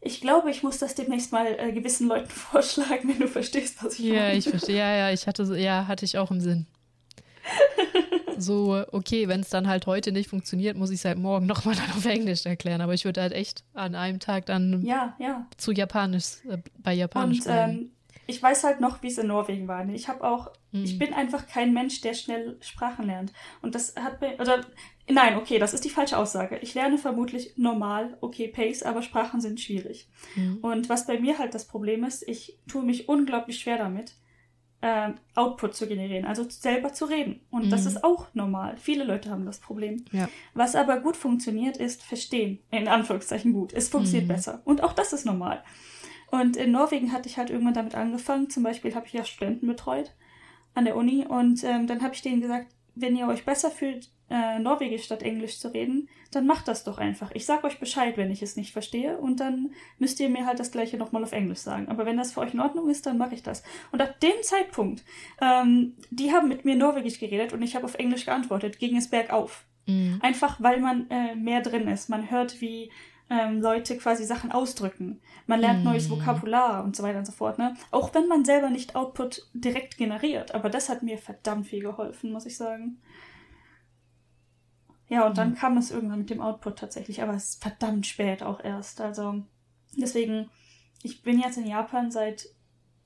ich 0.00 0.20
glaube, 0.20 0.50
ich 0.50 0.62
muss 0.62 0.78
das 0.78 0.94
demnächst 0.94 1.32
mal 1.32 1.46
äh, 1.58 1.72
gewissen 1.72 2.08
Leuten 2.08 2.30
vorschlagen, 2.30 3.08
wenn 3.08 3.18
du 3.18 3.28
verstehst, 3.28 3.82
was 3.82 3.98
ich 3.98 4.06
ja, 4.06 4.14
meine. 4.14 4.32
Ja, 4.32 4.38
ich 4.38 4.48
verstehe. 4.48 4.76
Ja, 4.76 4.96
ja, 4.96 5.12
ich 5.12 5.26
hatte, 5.26 5.42
ja, 5.58 5.86
hatte 5.86 6.04
ich 6.04 6.18
auch 6.18 6.30
im 6.30 6.40
Sinn. 6.40 6.66
so, 8.38 8.84
okay, 8.92 9.28
wenn 9.28 9.40
es 9.40 9.50
dann 9.50 9.68
halt 9.68 9.86
heute 9.86 10.12
nicht 10.12 10.28
funktioniert, 10.28 10.76
muss 10.76 10.90
ich 10.90 11.00
es 11.00 11.04
halt 11.04 11.18
morgen 11.18 11.46
nochmal 11.46 11.74
dann 11.74 11.90
auf 11.90 12.04
Englisch 12.04 12.46
erklären. 12.46 12.80
Aber 12.80 12.94
ich 12.94 13.04
würde 13.04 13.20
halt 13.20 13.32
echt 13.32 13.64
an 13.74 13.94
einem 13.94 14.20
Tag 14.20 14.46
dann 14.46 14.82
ja, 14.82 15.14
ja. 15.18 15.46
zu 15.56 15.72
Japanisch, 15.72 16.44
äh, 16.48 16.58
bei 16.78 16.94
Japanisch 16.94 17.40
Und 17.40 17.46
ähm, 17.48 17.90
ich 18.26 18.42
weiß 18.42 18.64
halt 18.64 18.80
noch, 18.80 19.02
wie 19.02 19.08
es 19.08 19.18
in 19.18 19.28
Norwegen 19.28 19.68
war. 19.68 19.88
Ich 19.88 20.08
habe 20.08 20.24
auch, 20.24 20.50
mhm. 20.72 20.84
ich 20.84 20.98
bin 20.98 21.12
einfach 21.14 21.46
kein 21.46 21.72
Mensch, 21.72 22.00
der 22.00 22.14
schnell 22.14 22.56
Sprachen 22.60 23.06
lernt. 23.06 23.32
Und 23.62 23.74
das 23.74 23.94
hat 23.96 24.20
mir, 24.20 24.34
oder, 24.40 24.64
nein, 25.08 25.36
okay, 25.36 25.58
das 25.58 25.74
ist 25.74 25.84
die 25.84 25.90
falsche 25.90 26.18
Aussage. 26.18 26.58
Ich 26.58 26.74
lerne 26.74 26.98
vermutlich 26.98 27.56
normal, 27.56 28.18
okay, 28.20 28.48
Pace, 28.48 28.82
aber 28.82 29.02
Sprachen 29.02 29.40
sind 29.40 29.60
schwierig. 29.60 30.08
Mhm. 30.34 30.58
Und 30.58 30.88
was 30.88 31.06
bei 31.06 31.20
mir 31.20 31.38
halt 31.38 31.54
das 31.54 31.66
Problem 31.66 32.02
ist, 32.02 32.28
ich 32.28 32.58
tue 32.66 32.84
mich 32.84 33.08
unglaublich 33.08 33.60
schwer 33.60 33.78
damit, 33.78 34.14
äh, 34.80 35.10
Output 35.34 35.74
zu 35.74 35.86
generieren, 35.86 36.24
also 36.24 36.44
selber 36.48 36.92
zu 36.92 37.06
reden. 37.06 37.40
Und 37.50 37.66
mhm. 37.66 37.70
das 37.70 37.86
ist 37.86 38.04
auch 38.04 38.26
normal. 38.34 38.76
Viele 38.76 39.04
Leute 39.04 39.30
haben 39.30 39.46
das 39.46 39.58
Problem. 39.58 40.04
Ja. 40.12 40.28
Was 40.54 40.74
aber 40.74 41.00
gut 41.00 41.16
funktioniert, 41.16 41.76
ist 41.76 42.02
verstehen. 42.02 42.60
In 42.70 42.88
Anführungszeichen 42.88 43.52
gut. 43.52 43.72
Es 43.72 43.88
funktioniert 43.88 44.28
mhm. 44.28 44.32
besser. 44.32 44.62
Und 44.64 44.82
auch 44.82 44.92
das 44.92 45.12
ist 45.12 45.24
normal. 45.24 45.62
Und 46.30 46.56
in 46.56 46.72
Norwegen 46.72 47.12
hatte 47.12 47.28
ich 47.28 47.38
halt 47.38 47.50
irgendwann 47.50 47.74
damit 47.74 47.94
angefangen. 47.94 48.50
Zum 48.50 48.62
Beispiel 48.62 48.94
habe 48.94 49.06
ich 49.06 49.12
ja 49.12 49.24
Studenten 49.24 49.66
betreut 49.66 50.12
an 50.74 50.84
der 50.84 50.96
Uni. 50.96 51.24
Und 51.26 51.64
ähm, 51.64 51.86
dann 51.86 52.02
habe 52.02 52.14
ich 52.14 52.22
denen 52.22 52.40
gesagt, 52.40 52.68
wenn 52.94 53.16
ihr 53.16 53.28
euch 53.28 53.44
besser 53.44 53.70
fühlt, 53.70 54.10
äh, 54.28 54.58
Norwegisch 54.58 55.04
statt 55.04 55.22
Englisch 55.22 55.58
zu 55.58 55.72
reden, 55.72 56.08
dann 56.32 56.46
macht 56.46 56.68
das 56.68 56.84
doch 56.84 56.98
einfach. 56.98 57.30
Ich 57.34 57.46
sag 57.46 57.64
euch 57.64 57.78
Bescheid, 57.78 58.16
wenn 58.16 58.30
ich 58.30 58.42
es 58.42 58.56
nicht 58.56 58.72
verstehe 58.72 59.18
und 59.18 59.40
dann 59.40 59.70
müsst 59.98 60.18
ihr 60.20 60.28
mir 60.28 60.46
halt 60.46 60.58
das 60.58 60.72
gleiche 60.72 60.96
nochmal 60.96 61.22
auf 61.22 61.32
Englisch 61.32 61.60
sagen. 61.60 61.88
Aber 61.88 62.06
wenn 62.06 62.16
das 62.16 62.32
für 62.32 62.40
euch 62.40 62.54
in 62.54 62.60
Ordnung 62.60 62.88
ist, 62.88 63.06
dann 63.06 63.18
mache 63.18 63.34
ich 63.34 63.42
das. 63.42 63.62
Und 63.92 64.02
ab 64.02 64.18
dem 64.20 64.42
Zeitpunkt, 64.42 65.04
ähm, 65.40 65.94
die 66.10 66.32
haben 66.32 66.48
mit 66.48 66.64
mir 66.64 66.76
Norwegisch 66.76 67.20
geredet 67.20 67.52
und 67.52 67.62
ich 67.62 67.76
habe 67.76 67.84
auf 67.84 67.94
Englisch 67.94 68.24
geantwortet, 68.24 68.78
ging 68.78 68.96
es 68.96 69.08
bergauf. 69.08 69.64
Mhm. 69.86 70.18
Einfach 70.22 70.60
weil 70.60 70.80
man 70.80 71.08
äh, 71.10 71.34
mehr 71.36 71.60
drin 71.60 71.86
ist. 71.86 72.08
Man 72.08 72.30
hört, 72.30 72.60
wie 72.60 72.90
ähm, 73.30 73.60
Leute 73.60 73.96
quasi 73.96 74.24
Sachen 74.24 74.52
ausdrücken. 74.52 75.20
Man 75.46 75.60
lernt 75.60 75.82
mm. 75.82 75.84
neues 75.84 76.10
Vokabular 76.10 76.84
und 76.84 76.94
so 76.94 77.02
weiter 77.02 77.18
und 77.18 77.24
so 77.24 77.32
fort. 77.32 77.58
Ne? 77.58 77.74
Auch 77.90 78.14
wenn 78.14 78.28
man 78.28 78.44
selber 78.44 78.70
nicht 78.70 78.94
Output 78.94 79.48
direkt 79.52 79.96
generiert. 79.96 80.54
Aber 80.54 80.70
das 80.70 80.88
hat 80.88 81.02
mir 81.02 81.18
verdammt 81.18 81.66
viel 81.66 81.82
geholfen, 81.82 82.32
muss 82.32 82.46
ich 82.46 82.56
sagen. 82.56 82.98
Ja, 85.08 85.26
und 85.26 85.38
dann 85.38 85.50
mhm. 85.50 85.54
kam 85.54 85.76
es 85.76 85.90
irgendwann 85.90 86.20
mit 86.20 86.30
dem 86.30 86.40
Output 86.40 86.78
tatsächlich, 86.78 87.22
aber 87.22 87.34
es 87.34 87.50
ist 87.50 87.62
verdammt 87.62 88.06
spät 88.06 88.42
auch 88.42 88.62
erst. 88.62 89.00
Also 89.00 89.42
deswegen, 89.96 90.50
ich 91.02 91.22
bin 91.22 91.38
jetzt 91.38 91.58
in 91.58 91.66
Japan 91.66 92.10
seit 92.10 92.48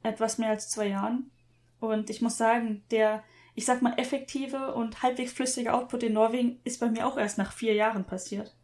etwas 0.02 0.38
mehr 0.38 0.50
als 0.50 0.70
zwei 0.70 0.88
Jahren 0.88 1.30
und 1.78 2.08
ich 2.08 2.22
muss 2.22 2.38
sagen, 2.38 2.82
der 2.90 3.22
ich 3.54 3.66
sag 3.66 3.82
mal, 3.82 3.94
effektive 3.98 4.74
und 4.74 5.02
halbwegs 5.02 5.32
flüssige 5.32 5.74
Output 5.74 6.04
in 6.04 6.14
Norwegen 6.14 6.60
ist 6.64 6.80
bei 6.80 6.88
mir 6.88 7.06
auch 7.06 7.18
erst 7.18 7.38
nach 7.38 7.52
vier 7.52 7.74
Jahren 7.74 8.04
passiert. 8.04 8.54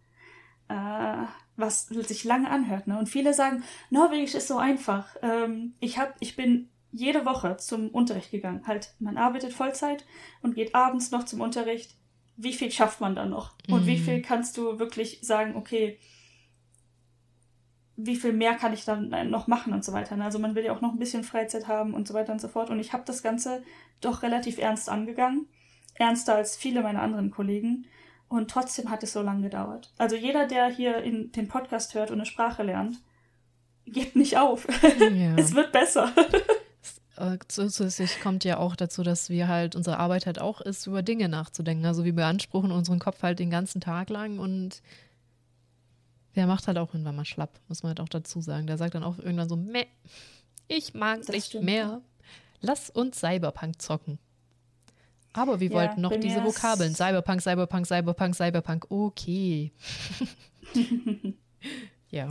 Äh, 0.69 1.25
was 1.57 1.87
sich 1.87 2.25
lange 2.25 2.51
anhört. 2.51 2.87
Ne? 2.87 2.99
Und 2.99 3.09
viele 3.09 3.33
sagen, 3.33 3.63
Norwegisch 3.91 4.35
ist 4.35 4.49
so 4.49 4.59
einfach. 4.59 5.15
Ähm, 5.23 5.75
ich, 5.81 5.99
hab, 5.99 6.15
ich 6.21 6.37
bin 6.37 6.69
jede 6.93 7.25
Woche 7.25 7.57
zum 7.57 7.91
Unterricht 7.91 8.31
gegangen. 8.31 8.67
Halt, 8.67 8.95
man 8.99 9.17
arbeitet 9.17 9.53
Vollzeit 9.53 10.05
und 10.43 10.55
geht 10.55 10.75
abends 10.75 11.11
noch 11.11 11.25
zum 11.25 11.41
Unterricht. 11.41 11.95
Wie 12.37 12.53
viel 12.53 12.71
schafft 12.71 13.01
man 13.01 13.15
da 13.15 13.25
noch? 13.25 13.55
Und 13.69 13.83
mhm. 13.83 13.87
wie 13.87 13.99
viel 13.99 14.23
kannst 14.23 14.57
du 14.57 14.79
wirklich 14.79 15.21
sagen, 15.23 15.57
okay, 15.57 15.99
wie 17.97 18.17
viel 18.17 18.33
mehr 18.33 18.55
kann 18.55 18.75
ich 18.75 18.85
dann 18.85 19.13
äh, 19.13 19.25
noch 19.25 19.47
machen 19.47 19.73
und 19.73 19.85
so 19.85 19.93
weiter. 19.93 20.17
Ne? 20.17 20.25
Also 20.25 20.39
man 20.39 20.55
will 20.55 20.65
ja 20.65 20.75
auch 20.75 20.83
noch 20.83 20.93
ein 20.93 20.99
bisschen 20.99 21.25
Freizeit 21.25 21.67
haben 21.67 21.95
und 21.95 22.07
so 22.07 22.15
weiter 22.15 22.33
und 22.33 22.41
so 22.41 22.49
fort. 22.49 22.69
Und 22.69 22.79
ich 22.79 22.93
habe 22.93 23.05
das 23.07 23.23
Ganze 23.23 23.63
doch 24.01 24.23
relativ 24.23 24.59
ernst 24.59 24.91
angegangen. 24.91 25.47
Ernster 25.95 26.35
als 26.35 26.57
viele 26.57 26.83
meiner 26.83 27.01
anderen 27.01 27.31
Kollegen. 27.31 27.87
Und 28.29 28.51
trotzdem 28.51 28.91
hat 28.91 29.03
es 29.03 29.13
so 29.13 29.23
lange 29.23 29.43
gedauert. 29.43 29.93
Also 29.97 30.17
jeder, 30.17 30.47
der 30.47 30.69
hier 30.69 30.99
in 30.99 31.33
den 31.33 31.49
Podcast 31.49 31.95
hört 31.95 32.11
und 32.11 32.19
eine 32.19 32.27
Sprache 32.27 32.63
lernt, 32.63 32.99
gibt 33.87 34.17
nicht 34.17 34.37
auf. 34.37 34.67
Ja. 34.99 35.35
es 35.37 35.55
wird 35.55 35.73
besser. 35.73 36.13
Äh, 37.17 37.39
zusätzlich 37.49 38.21
kommt 38.21 38.45
ja 38.45 38.59
auch 38.59 38.77
dazu, 38.77 39.03
dass 39.03 39.31
wir 39.31 39.49
halt, 39.49 39.75
unsere 39.75 39.99
Arbeit 39.99 40.27
halt 40.27 40.39
auch 40.39 40.61
ist, 40.61 40.87
über 40.87 41.03
Dinge 41.03 41.29
nachzudenken. 41.29 41.87
Also 41.87 42.05
wir 42.05 42.15
beanspruchen 42.15 42.71
unseren 42.71 42.99
Kopf 42.99 43.23
halt 43.23 43.39
den 43.39 43.51
ganzen 43.51 43.81
Tag 43.81 44.11
lang 44.11 44.39
und 44.39 44.83
der 46.35 46.47
macht 46.47 46.67
halt 46.69 46.77
auch 46.77 46.93
irgendwann 46.93 47.17
mal 47.17 47.25
schlapp, 47.25 47.59
muss 47.69 47.83
man 47.83 47.91
halt 47.91 48.01
auch 48.01 48.09
dazu 48.09 48.43
sagen. 48.43 48.67
Der 48.67 48.77
sagt 48.77 48.95
dann 48.95 49.03
auch 49.03 49.19
irgendwann 49.19 49.49
so, 49.49 49.57
meh, 49.57 49.87
ich 50.69 50.93
mag 50.93 51.21
das 51.21 51.29
nicht 51.29 51.47
stimmt. 51.47 51.65
mehr. 51.65 52.03
Lass 52.61 52.91
uns 52.91 53.21
Cyberpunk 53.21 53.81
zocken. 53.81 54.19
Aber 55.33 55.61
wir 55.61 55.69
ja, 55.69 55.75
wollten 55.75 56.01
noch 56.01 56.17
diese 56.19 56.45
Vokabeln. 56.45 56.95
Cyberpunk, 56.95 57.43
Cyberpunk, 57.43 57.87
Cyberpunk, 57.87 58.35
Cyberpunk. 58.35 58.87
Okay. 58.91 59.73
ja. 62.11 62.29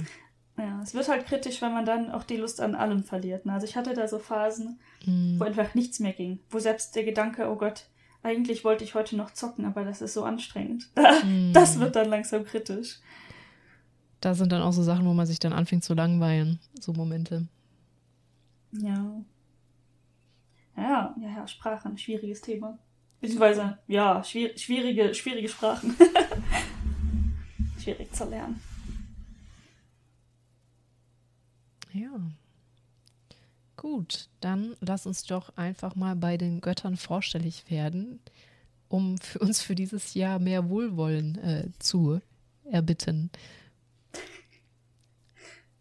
Ja, 0.57 0.81
es 0.81 0.93
wird 0.93 1.09
halt 1.09 1.25
kritisch, 1.25 1.61
wenn 1.61 1.73
man 1.73 1.85
dann 1.85 2.11
auch 2.11 2.23
die 2.23 2.37
Lust 2.37 2.61
an 2.61 2.75
allem 2.75 3.03
verliert. 3.03 3.45
Ne? 3.45 3.53
Also 3.53 3.65
ich 3.65 3.75
hatte 3.75 3.93
da 3.93 4.07
so 4.07 4.19
Phasen, 4.19 4.79
mm. 5.05 5.37
wo 5.37 5.43
einfach 5.43 5.75
nichts 5.75 5.99
mehr 5.99 6.13
ging. 6.13 6.39
Wo 6.49 6.59
selbst 6.59 6.95
der 6.95 7.03
Gedanke, 7.03 7.49
oh 7.49 7.55
Gott, 7.55 7.87
eigentlich 8.23 8.63
wollte 8.63 8.85
ich 8.85 8.95
heute 8.95 9.17
noch 9.17 9.31
zocken, 9.31 9.65
aber 9.65 9.83
das 9.83 10.01
ist 10.01 10.13
so 10.13 10.23
anstrengend. 10.23 10.89
mm. 10.95 11.51
Das 11.53 11.79
wird 11.79 11.95
dann 11.97 12.09
langsam 12.09 12.45
kritisch. 12.45 12.99
Da 14.21 14.33
sind 14.33 14.51
dann 14.51 14.61
auch 14.61 14.71
so 14.71 14.81
Sachen, 14.81 15.05
wo 15.05 15.13
man 15.13 15.25
sich 15.25 15.39
dann 15.39 15.51
anfängt 15.51 15.83
zu 15.83 15.93
langweilen. 15.93 16.59
So 16.79 16.93
Momente. 16.93 17.47
Ja. 18.71 19.21
Ja, 20.77 21.15
ja, 21.21 21.29
ja, 21.35 21.47
Sprache, 21.47 21.87
ein 21.89 21.97
schwieriges 21.97 22.41
Thema. 22.41 22.77
Beziehungsweise, 23.21 23.77
ja, 23.87 24.23
schwierig, 24.23 24.61
schwierige, 24.61 25.13
schwierige 25.13 25.49
Sprachen. 25.49 25.95
Schwierig 27.79 28.13
zu 28.13 28.25
lernen. 28.25 28.59
Ja. 31.95 32.19
Gut, 33.77 34.27
dann 34.41 34.75
lass 34.81 35.05
uns 35.05 35.23
doch 35.23 35.55
einfach 35.55 35.95
mal 35.95 36.15
bei 36.15 36.35
den 36.35 36.59
Göttern 36.59 36.97
vorstellig 36.97 37.69
werden, 37.69 38.19
um 38.89 39.17
für 39.17 39.39
uns 39.39 39.61
für 39.61 39.75
dieses 39.75 40.13
Jahr 40.13 40.39
mehr 40.39 40.69
Wohlwollen 40.69 41.37
äh, 41.37 41.69
zu 41.79 42.19
erbitten. 42.69 43.31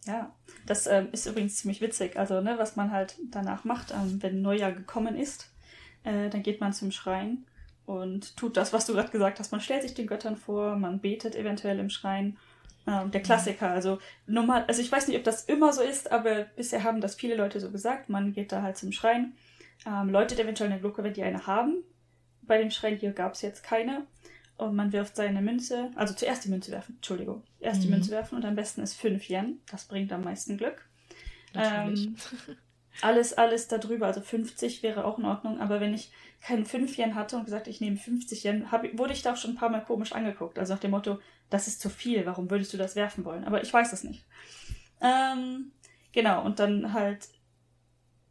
Ja, 0.07 0.33
das 0.67 0.87
ähm, 0.87 1.09
ist 1.11 1.27
übrigens 1.27 1.57
ziemlich 1.57 1.81
witzig. 1.81 2.17
Also, 2.17 2.41
ne, 2.41 2.59
was 2.59 2.77
man 2.77 2.93
halt 2.93 3.17
danach 3.31 3.65
macht, 3.65 3.91
ähm, 3.91 4.23
wenn 4.23 4.41
Neujahr 4.41 4.73
gekommen 4.73 5.17
ist, 5.17 5.51
äh, 6.05 6.31
dann 6.31 6.43
geht 6.45 6.61
man 6.61 6.73
zum 6.73 6.93
Schrein 6.93 7.45
und 7.87 8.37
tut 8.37 8.57
das, 8.57 8.73
was 8.73 8.87
du 8.87 8.93
gerade 8.93 9.11
gesagt 9.11 9.41
hast. 9.41 9.51
Man 9.51 9.61
stellt 9.61 9.83
sich 9.83 9.95
den 9.95 10.07
Göttern 10.07 10.37
vor, 10.37 10.77
man 10.77 11.01
betet 11.01 11.35
eventuell 11.35 11.81
im 11.81 11.91
Schrein 11.91 12.37
ähm, 12.87 13.11
der 13.11 13.23
Klassiker. 13.23 13.71
Also 13.71 13.99
normal, 14.27 14.65
also 14.69 14.81
ich 14.81 14.91
weiß 14.91 15.09
nicht, 15.09 15.17
ob 15.17 15.25
das 15.25 15.45
immer 15.45 15.73
so 15.73 15.83
ist, 15.83 16.13
aber 16.13 16.45
bisher 16.57 16.85
haben 16.85 17.01
das 17.01 17.15
viele 17.15 17.35
Leute 17.35 17.61
so 17.61 17.71
gesagt. 17.71 18.09
Man 18.09 18.33
geht 18.33 18.53
da 18.53 18.63
halt 18.63 18.77
zum 18.77 18.93
Schrein, 18.93 19.33
ähm, 19.87 20.11
läutet 20.11 20.39
eventuell 20.39 20.71
eine 20.71 20.81
Glocke, 20.81 21.03
wenn 21.03 21.15
die 21.15 21.23
eine 21.23 21.47
haben. 21.47 21.83
Bei 22.43 22.59
dem 22.59 22.71
Schrein 22.71 22.97
hier 22.97 23.13
gab 23.13 23.35
es 23.35 23.43
jetzt 23.43 23.63
keine. 23.63 24.07
Und 24.57 24.77
man 24.77 24.93
wirft 24.93 25.17
seine 25.17 25.43
Münze, 25.43 25.91
also 25.97 26.15
zuerst 26.15 26.45
die 26.45 26.49
Münze 26.49 26.71
werfen, 26.71 26.95
Entschuldigung. 26.97 27.43
Erst 27.59 27.81
mhm. 27.81 27.87
die 27.87 27.91
Münze 27.91 28.11
werfen 28.13 28.37
und 28.37 28.45
am 28.45 28.55
besten 28.55 28.83
ist 28.83 28.95
5 28.95 29.29
Yen. 29.29 29.61
Das 29.69 29.87
bringt 29.87 30.13
am 30.13 30.23
meisten 30.23 30.57
Glück. 30.57 30.87
Ähm, 31.55 32.17
alles, 33.01 33.33
alles 33.33 33.67
darüber, 33.69 34.07
also 34.07 34.21
50 34.21 34.83
wäre 34.83 35.05
auch 35.05 35.19
in 35.19 35.25
Ordnung, 35.25 35.61
aber 35.61 35.81
wenn 35.81 35.95
ich 35.95 36.13
keinen 36.41 36.67
5 36.67 36.97
Yen 36.99 37.15
hatte 37.15 37.37
und 37.37 37.45
gesagt, 37.45 37.67
ich 37.67 37.81
nehme 37.81 37.97
50 37.97 38.45
Yen, 38.45 38.71
hab, 38.71 38.85
wurde 38.97 39.13
ich 39.13 39.23
da 39.23 39.33
auch 39.33 39.37
schon 39.37 39.53
ein 39.53 39.57
paar 39.57 39.71
Mal 39.71 39.85
komisch 39.85 40.13
angeguckt. 40.13 40.59
Also 40.59 40.75
nach 40.75 40.81
dem 40.81 40.93
Motto, 40.93 41.19
das 41.51 41.69
ist 41.69 41.81
zu 41.81 41.91
viel, 41.91 42.27
warum 42.27 42.51
würdest 42.51 42.73
du 42.73 42.77
das 42.77 42.97
werfen 42.97 43.25
wollen? 43.25 43.45
Aber 43.45 43.63
ich 43.63 43.73
weiß 43.73 43.91
das 43.91 44.05
nicht. 44.05 44.25
Ähm, 45.01 45.73
genau, 46.13 46.45
und 46.45 46.59
dann 46.59 46.93
halt 46.93 47.29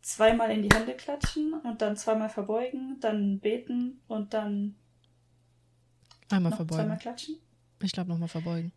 zweimal 0.02 0.52
in 0.52 0.62
die 0.62 0.76
Hände 0.76 0.94
klatschen 0.96 1.54
und 1.54 1.82
dann 1.82 1.96
zweimal 1.96 2.30
verbeugen, 2.30 2.98
dann 3.00 3.40
beten 3.40 4.02
und 4.08 4.34
dann 4.34 4.76
einmal 6.30 6.52
verbeugen. 6.52 6.84
Zweimal 6.84 6.98
klatschen. 6.98 7.38
Ich 7.82 7.92
glaube 7.92 8.10
nochmal 8.10 8.28
verbeugen. 8.28 8.72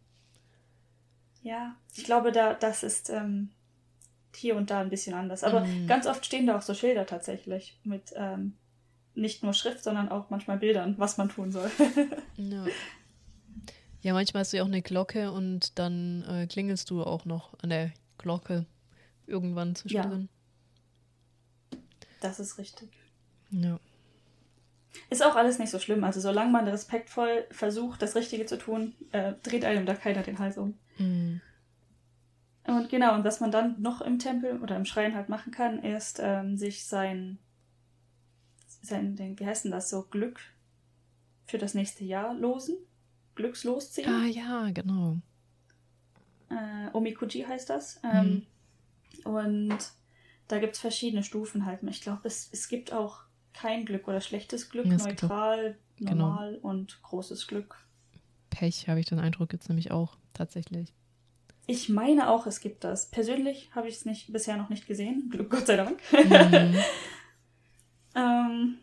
Ja, 1.43 1.76
ich 1.95 2.05
glaube, 2.05 2.32
da 2.32 2.55
das 2.55 2.82
ist 2.82 3.11
ähm, 3.11 3.51
hier 4.34 4.57
und 4.57 4.70
da 4.70 4.80
ein 4.80 4.91
bisschen 4.91 5.14
anders. 5.14 5.45
Aber 5.45 5.64
mm. 5.64 5.87
ganz 5.87 6.07
oft 6.07 6.24
stehen 6.26 6.47
da 6.47 6.57
auch 6.57 6.62
so 6.62 6.74
Schilder 6.74 7.07
tatsächlich 7.07 7.78
mit 7.84 8.12
ähm, 8.16 8.57
nicht 9.14 9.43
nur 9.43 9.55
Schrift, 9.55 9.82
sondern 9.82 10.09
auch 10.11 10.30
manchmal 10.30 10.59
Bildern, 10.59 10.95
was 10.99 11.16
man 11.16 11.28
tun 11.28 11.51
soll. 11.51 11.70
ja. 12.37 12.64
Ja, 14.03 14.12
manchmal 14.12 14.42
hast 14.42 14.53
du 14.53 14.59
ja 14.59 14.62
auch 14.62 14.68
eine 14.68 14.82
Glocke 14.82 15.32
und 15.32 15.78
dann 15.78 16.22
äh, 16.28 16.47
klingelst 16.47 16.90
du 16.90 17.03
auch 17.03 17.24
noch 17.24 17.59
an 17.61 17.70
der 17.70 17.92
Glocke 18.18 18.66
irgendwann 19.26 19.74
zwischendrin. 19.74 20.28
Ja. 21.72 21.78
Das 22.20 22.40
ist 22.40 22.59
richtig. 22.59 22.90
Ja. 23.51 23.78
Ist 25.11 25.24
auch 25.24 25.36
alles 25.36 25.59
nicht 25.59 25.70
so 25.70 25.78
schlimm. 25.78 26.05
Also 26.05 26.20
solange 26.20 26.51
man 26.51 26.66
respektvoll 26.66 27.47
versucht, 27.51 28.03
das 28.03 28.16
Richtige 28.16 28.47
zu 28.47 28.59
tun, 28.59 28.94
äh, 29.12 29.34
dreht 29.42 29.64
einem 29.64 29.86
da 29.86 29.94
keiner 29.94 30.22
den 30.22 30.38
Hals 30.38 30.59
um. 30.59 30.78
Mhm. 30.99 31.40
Und 32.66 32.88
genau, 32.88 33.14
und 33.14 33.24
was 33.24 33.40
man 33.40 33.53
dann 33.53 33.80
noch 33.80 34.01
im 34.01 34.18
Tempel 34.18 34.61
oder 34.61 34.76
im 34.76 34.84
Schrein 34.84 35.14
halt 35.14 35.28
machen 35.28 35.53
kann, 35.53 35.84
ist 35.84 36.18
ähm, 36.20 36.57
sich 36.57 36.84
sein, 36.84 37.38
sein, 38.82 39.16
wie 39.38 39.47
heißt 39.47 39.64
denn 39.64 39.70
das 39.70 39.88
so, 39.88 40.03
Glück 40.03 40.40
für 41.47 41.59
das 41.59 41.74
nächste 41.74 42.05
Jahr 42.05 42.34
losen. 42.34 42.76
Glückslos 43.37 43.93
ziehen. 43.93 44.09
Ah 44.09 44.26
ja, 44.26 44.70
genau. 44.70 45.18
Äh, 46.51 46.91
Omikuji 46.93 47.43
heißt 47.43 47.70
das. 47.70 48.01
Ähm, 48.03 48.47
mhm. 49.24 49.30
Und 49.30 49.78
da 50.49 50.59
gibt 50.59 50.74
es 50.74 50.80
verschiedene 50.80 51.22
Stufen 51.22 51.66
halt. 51.66 51.82
Ich 51.84 52.01
glaube, 52.01 52.22
es, 52.24 52.49
es 52.53 52.68
gibt 52.68 52.93
auch 52.93 53.20
kein 53.53 53.84
Glück 53.84 54.07
oder 54.09 54.20
schlechtes 54.20 54.68
Glück, 54.68 54.87
ja, 54.87 54.97
neutral, 54.97 55.76
genau. 55.97 56.14
normal 56.14 56.55
genau. 56.55 56.68
und 56.68 57.03
großes 57.03 57.47
Glück. 57.47 57.76
Pech, 58.51 58.89
habe 58.89 59.01
ich 59.01 59.07
den 59.07 59.18
Eindruck, 59.18 59.51
gibt 59.51 59.62
es 59.62 59.68
nämlich 59.68 59.91
auch 59.91 60.16
tatsächlich. 60.32 60.93
Ich 61.66 61.89
meine 61.89 62.30
auch, 62.30 62.47
es 62.47 62.61
gibt 62.61 62.84
das. 62.84 63.11
Persönlich 63.11 63.70
habe 63.74 63.89
ich 63.89 63.97
es 63.97 64.05
nicht, 64.05 64.32
bisher 64.32 64.57
noch 64.57 64.68
nicht 64.68 64.87
gesehen. 64.87 65.28
Glück, 65.30 65.51
Gott 65.51 65.66
sei 65.66 65.76
Dank. 65.76 66.01
Mhm. 66.12 66.76
ähm, 68.14 68.78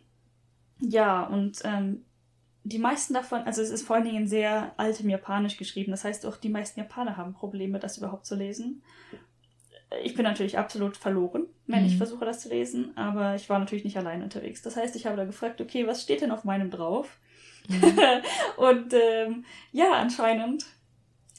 ja, 0.80 1.24
und 1.24 1.60
ähm, 1.64 2.04
die 2.64 2.78
meisten 2.78 3.12
davon, 3.12 3.42
also 3.42 3.60
es 3.60 3.70
ist 3.70 3.86
vor 3.86 3.96
allen 3.96 4.06
Dingen 4.06 4.26
sehr 4.26 4.72
altem 4.78 5.10
Japanisch 5.10 5.58
geschrieben. 5.58 5.90
Das 5.90 6.04
heißt, 6.04 6.24
auch 6.24 6.38
die 6.38 6.48
meisten 6.48 6.80
Japaner 6.80 7.16
haben 7.16 7.34
Probleme, 7.34 7.78
das 7.78 7.98
überhaupt 7.98 8.24
zu 8.24 8.34
lesen. 8.34 8.82
Ich 10.02 10.14
bin 10.14 10.24
natürlich 10.24 10.58
absolut 10.58 10.96
verloren, 10.96 11.46
wenn 11.66 11.82
mhm. 11.82 11.86
ich 11.86 11.96
versuche, 11.98 12.24
das 12.24 12.40
zu 12.40 12.48
lesen, 12.48 12.96
aber 12.96 13.36
ich 13.36 13.48
war 13.48 13.58
natürlich 13.58 13.84
nicht 13.84 13.98
allein 13.98 14.22
unterwegs. 14.22 14.62
Das 14.62 14.76
heißt, 14.76 14.96
ich 14.96 15.06
habe 15.06 15.16
da 15.16 15.24
gefragt, 15.24 15.60
okay, 15.60 15.86
was 15.86 16.02
steht 16.02 16.22
denn 16.22 16.30
auf 16.30 16.44
meinem 16.44 16.70
drauf? 16.70 17.18
Mhm. 17.68 17.98
Und 18.56 18.94
ähm, 18.94 19.44
ja, 19.70 19.92
anscheinend 19.92 20.64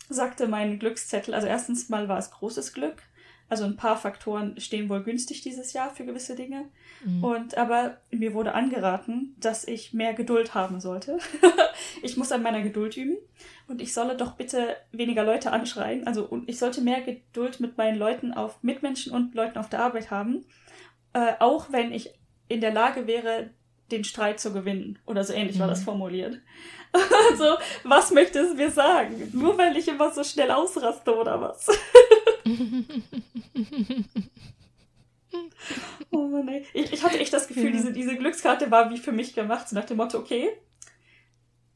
sagte 0.08 0.48
mein 0.48 0.78
Glückszettel, 0.78 1.34
also 1.34 1.48
erstens 1.48 1.90
mal 1.90 2.08
war 2.08 2.20
es 2.20 2.30
großes 2.30 2.74
Glück, 2.74 3.02
also 3.48 3.64
ein 3.64 3.78
paar 3.78 3.98
Faktoren 3.98 4.60
stehen 4.60 4.90
wohl 4.90 5.04
günstig 5.04 5.42
dieses 5.42 5.74
Jahr 5.74 5.92
für 5.92 6.06
gewisse 6.06 6.36
Dinge. 6.36 6.66
Mhm. 7.04 7.24
Und 7.24 7.58
aber 7.58 7.98
mir 8.10 8.34
wurde 8.34 8.54
angeraten, 8.54 9.36
dass 9.40 9.68
ich 9.68 9.94
mehr 9.94 10.14
Geduld 10.14 10.56
haben 10.56 10.80
sollte. 10.80 11.20
ich 12.02 12.18
muss 12.18 12.32
an 12.32 12.42
meiner 12.42 12.62
Geduld 12.62 12.98
üben 12.98 13.18
und 13.68 13.82
ich 13.82 13.94
solle 13.94 14.18
doch 14.18 14.34
bitte 14.34 14.76
weniger 14.92 15.24
Leute 15.24 15.52
anschreien. 15.52 16.08
Also 16.08 16.26
und 16.26 16.50
ich 16.50 16.58
sollte 16.58 16.82
mehr 16.82 17.02
Geduld 17.02 17.60
mit 17.60 17.78
meinen 17.78 18.00
Leuten 18.00 18.34
auf 18.34 18.64
Mitmenschen 18.64 19.14
und 19.14 19.36
Leuten 19.36 19.60
auf 19.60 19.70
der 19.70 19.82
Arbeit 19.82 20.10
haben. 20.10 20.46
Äh, 21.14 21.34
auch 21.40 21.72
wenn 21.72 21.94
ich 21.94 22.14
in 22.48 22.62
der 22.62 22.74
Lage 22.74 23.06
wäre, 23.06 23.52
den 23.92 24.04
Streit 24.04 24.40
zu 24.40 24.52
gewinnen. 24.54 25.00
Oder 25.06 25.24
so 25.24 25.34
ähnlich 25.34 25.58
mhm. 25.58 25.62
war 25.62 25.68
das 25.68 25.82
mhm. 25.82 25.86
formuliert. 25.86 26.40
also, 27.32 27.58
was 27.84 28.12
möchte 28.12 28.40
es 28.40 28.56
mir 28.56 28.72
sagen? 28.72 29.30
Nur 29.34 29.58
weil 29.58 29.78
ich 29.78 29.88
immer 29.88 30.12
so 30.12 30.24
schnell 30.24 30.52
ausraste 30.52 31.16
oder 31.16 31.42
was? 31.42 31.68
oh 36.12 36.28
Mann, 36.28 36.48
ey. 36.48 36.66
Ich, 36.74 36.94
ich 36.94 37.04
hatte 37.04 37.20
echt 37.20 37.34
das 37.34 37.48
Gefühl, 37.48 37.66
ja. 37.66 37.72
diese, 37.72 37.92
diese 37.92 38.16
Glückskarte 38.16 38.72
war 38.72 38.90
wie 38.92 38.98
für 38.98 39.12
mich 39.12 39.34
gemacht. 39.34 39.68
So 39.70 39.76
nach 39.76 39.86
dem 39.86 39.98
Motto, 39.98 40.18
okay, 40.18 40.52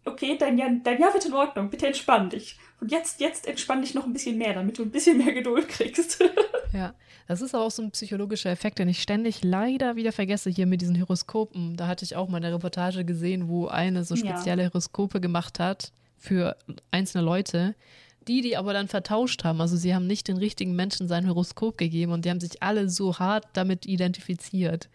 okay, 0.05 0.37
dein 0.37 0.57
Jahr, 0.57 0.69
dein 0.83 0.99
Jahr 0.99 1.13
wird 1.13 1.25
in 1.25 1.33
Ordnung, 1.33 1.69
bitte 1.69 1.87
entspann 1.87 2.29
dich. 2.29 2.57
Und 2.79 2.91
jetzt, 2.91 3.19
jetzt 3.19 3.47
entspann 3.47 3.81
dich 3.81 3.93
noch 3.93 4.05
ein 4.05 4.13
bisschen 4.13 4.37
mehr, 4.37 4.53
damit 4.53 4.77
du 4.77 4.83
ein 4.83 4.91
bisschen 4.91 5.17
mehr 5.17 5.33
Geduld 5.33 5.67
kriegst. 5.67 6.23
ja, 6.73 6.93
das 7.27 7.41
ist 7.41 7.55
auch 7.55 7.71
so 7.71 7.81
ein 7.83 7.91
psychologischer 7.91 8.49
Effekt, 8.49 8.79
den 8.79 8.89
ich 8.89 9.01
ständig 9.01 9.43
leider 9.43 9.95
wieder 9.95 10.11
vergesse 10.11 10.49
hier 10.49 10.65
mit 10.65 10.81
diesen 10.81 10.99
Horoskopen. 10.99 11.77
Da 11.77 11.87
hatte 11.87 12.05
ich 12.05 12.15
auch 12.15 12.29
mal 12.29 12.37
eine 12.37 12.53
Reportage 12.53 13.05
gesehen, 13.05 13.49
wo 13.49 13.67
eine 13.67 14.03
so 14.03 14.15
spezielle 14.15 14.63
ja. 14.63 14.69
Horoskope 14.69 15.19
gemacht 15.19 15.59
hat 15.59 15.91
für 16.17 16.57
einzelne 16.91 17.23
Leute. 17.23 17.75
Die, 18.29 18.41
die 18.41 18.55
aber 18.55 18.73
dann 18.73 18.87
vertauscht 18.87 19.43
haben, 19.43 19.59
also 19.59 19.75
sie 19.75 19.95
haben 19.95 20.05
nicht 20.05 20.27
den 20.27 20.37
richtigen 20.37 20.75
Menschen 20.75 21.07
sein 21.07 21.27
Horoskop 21.27 21.79
gegeben 21.79 22.11
und 22.11 22.25
die 22.25 22.29
haben 22.29 22.39
sich 22.39 22.61
alle 22.61 22.87
so 22.87 23.17
hart 23.17 23.47
damit 23.53 23.87
identifiziert. 23.87 24.87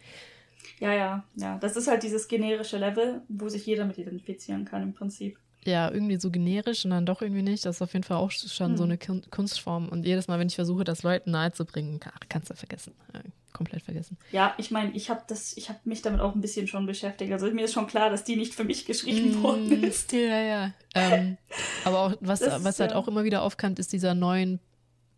Ja, 0.79 0.93
ja, 0.93 1.25
ja. 1.35 1.59
Das 1.59 1.77
ist 1.77 1.89
halt 1.89 2.05
dieses 2.05 2.29
generische 2.29 2.79
Level, 2.79 3.23
wo 3.29 3.49
sich 3.49 3.67
jeder 3.67 3.87
mit 3.87 3.99
identifizieren 3.99 4.65
kann 4.65 4.83
im 4.83 4.95
Prinzip. 4.95 5.37
Ja, 5.67 5.91
irgendwie 5.91 6.17
so 6.21 6.31
generisch 6.31 6.85
und 6.85 6.91
dann 6.91 7.07
doch 7.07 7.23
irgendwie 7.23 7.43
nicht. 7.43 7.65
Das 7.65 7.77
ist 7.77 7.83
auf 7.83 7.93
jeden 7.93 8.05
Fall 8.05 8.19
auch 8.19 8.31
schon 8.31 8.73
hm. 8.73 8.77
so 8.77 8.85
eine 8.85 8.99
Kunstform. 8.99 9.89
Und 9.89 10.05
jedes 10.05 10.29
Mal, 10.29 10.39
wenn 10.39 10.49
ich 10.49 10.55
versuche, 10.55 10.85
das 10.85 11.03
Leuten 11.03 11.31
nahezubringen, 11.31 12.01
ach, 12.05 12.21
kannst 12.29 12.51
du 12.51 12.55
vergessen. 12.55 12.93
Ja, 13.13 13.21
komplett 13.53 13.83
vergessen. 13.83 14.19
Ja, 14.33 14.55
ich 14.59 14.71
meine, 14.71 14.93
ich 14.93 15.09
habe 15.11 15.23
ich 15.57 15.69
habe 15.69 15.79
mich 15.85 16.03
damit 16.03 16.21
auch 16.21 16.35
ein 16.35 16.41
bisschen 16.41 16.67
schon 16.67 16.87
beschäftigt. 16.87 17.33
Also 17.33 17.51
mir 17.51 17.65
ist 17.65 17.73
schon 17.73 17.87
klar, 17.87 18.11
dass 18.11 18.25
die 18.25 18.37
nicht 18.37 18.55
für 18.55 18.65
mich 18.65 18.85
geschrieben 18.85 19.41
mm, 19.41 19.43
worden 19.43 19.83
ist. 19.85 20.13
Ja, 20.13 20.41
ja. 20.41 20.73
Ähm, 20.95 21.39
aber 21.85 22.01
auch, 22.01 22.15
was, 22.21 22.41
das, 22.41 22.63
was 22.65 22.81
halt 22.81 22.93
auch 22.93 23.09
immer 23.09 23.25
wieder 23.25 23.43
aufkam, 23.43 23.75
ist 23.79 23.93
dieser 23.93 24.15
neuen 24.15 24.61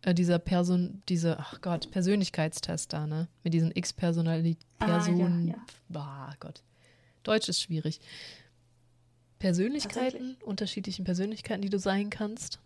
äh, 0.03 0.13
dieser 0.13 0.39
Person, 0.39 1.01
diese, 1.09 1.39
ach 1.39 1.59
Gott, 1.61 1.91
Persönlichkeitstest 1.91 2.93
da, 2.93 3.07
ne? 3.07 3.27
Mit 3.43 3.53
diesen 3.53 3.71
X-Personalitäten. 3.75 4.65
Personen. 4.79 5.21
Ah, 5.21 5.47
ja, 5.47 5.55
ja. 5.55 5.65
Bah, 5.89 6.35
Gott. 6.39 6.61
Deutsch 7.23 7.49
ist 7.49 7.61
schwierig. 7.61 7.99
Persönlichkeiten, 9.39 10.37
unterschiedlichen 10.43 11.05
Persönlichkeiten, 11.05 11.61
die 11.61 11.69
du 11.69 11.79
sein 11.79 12.09
kannst. 12.09 12.59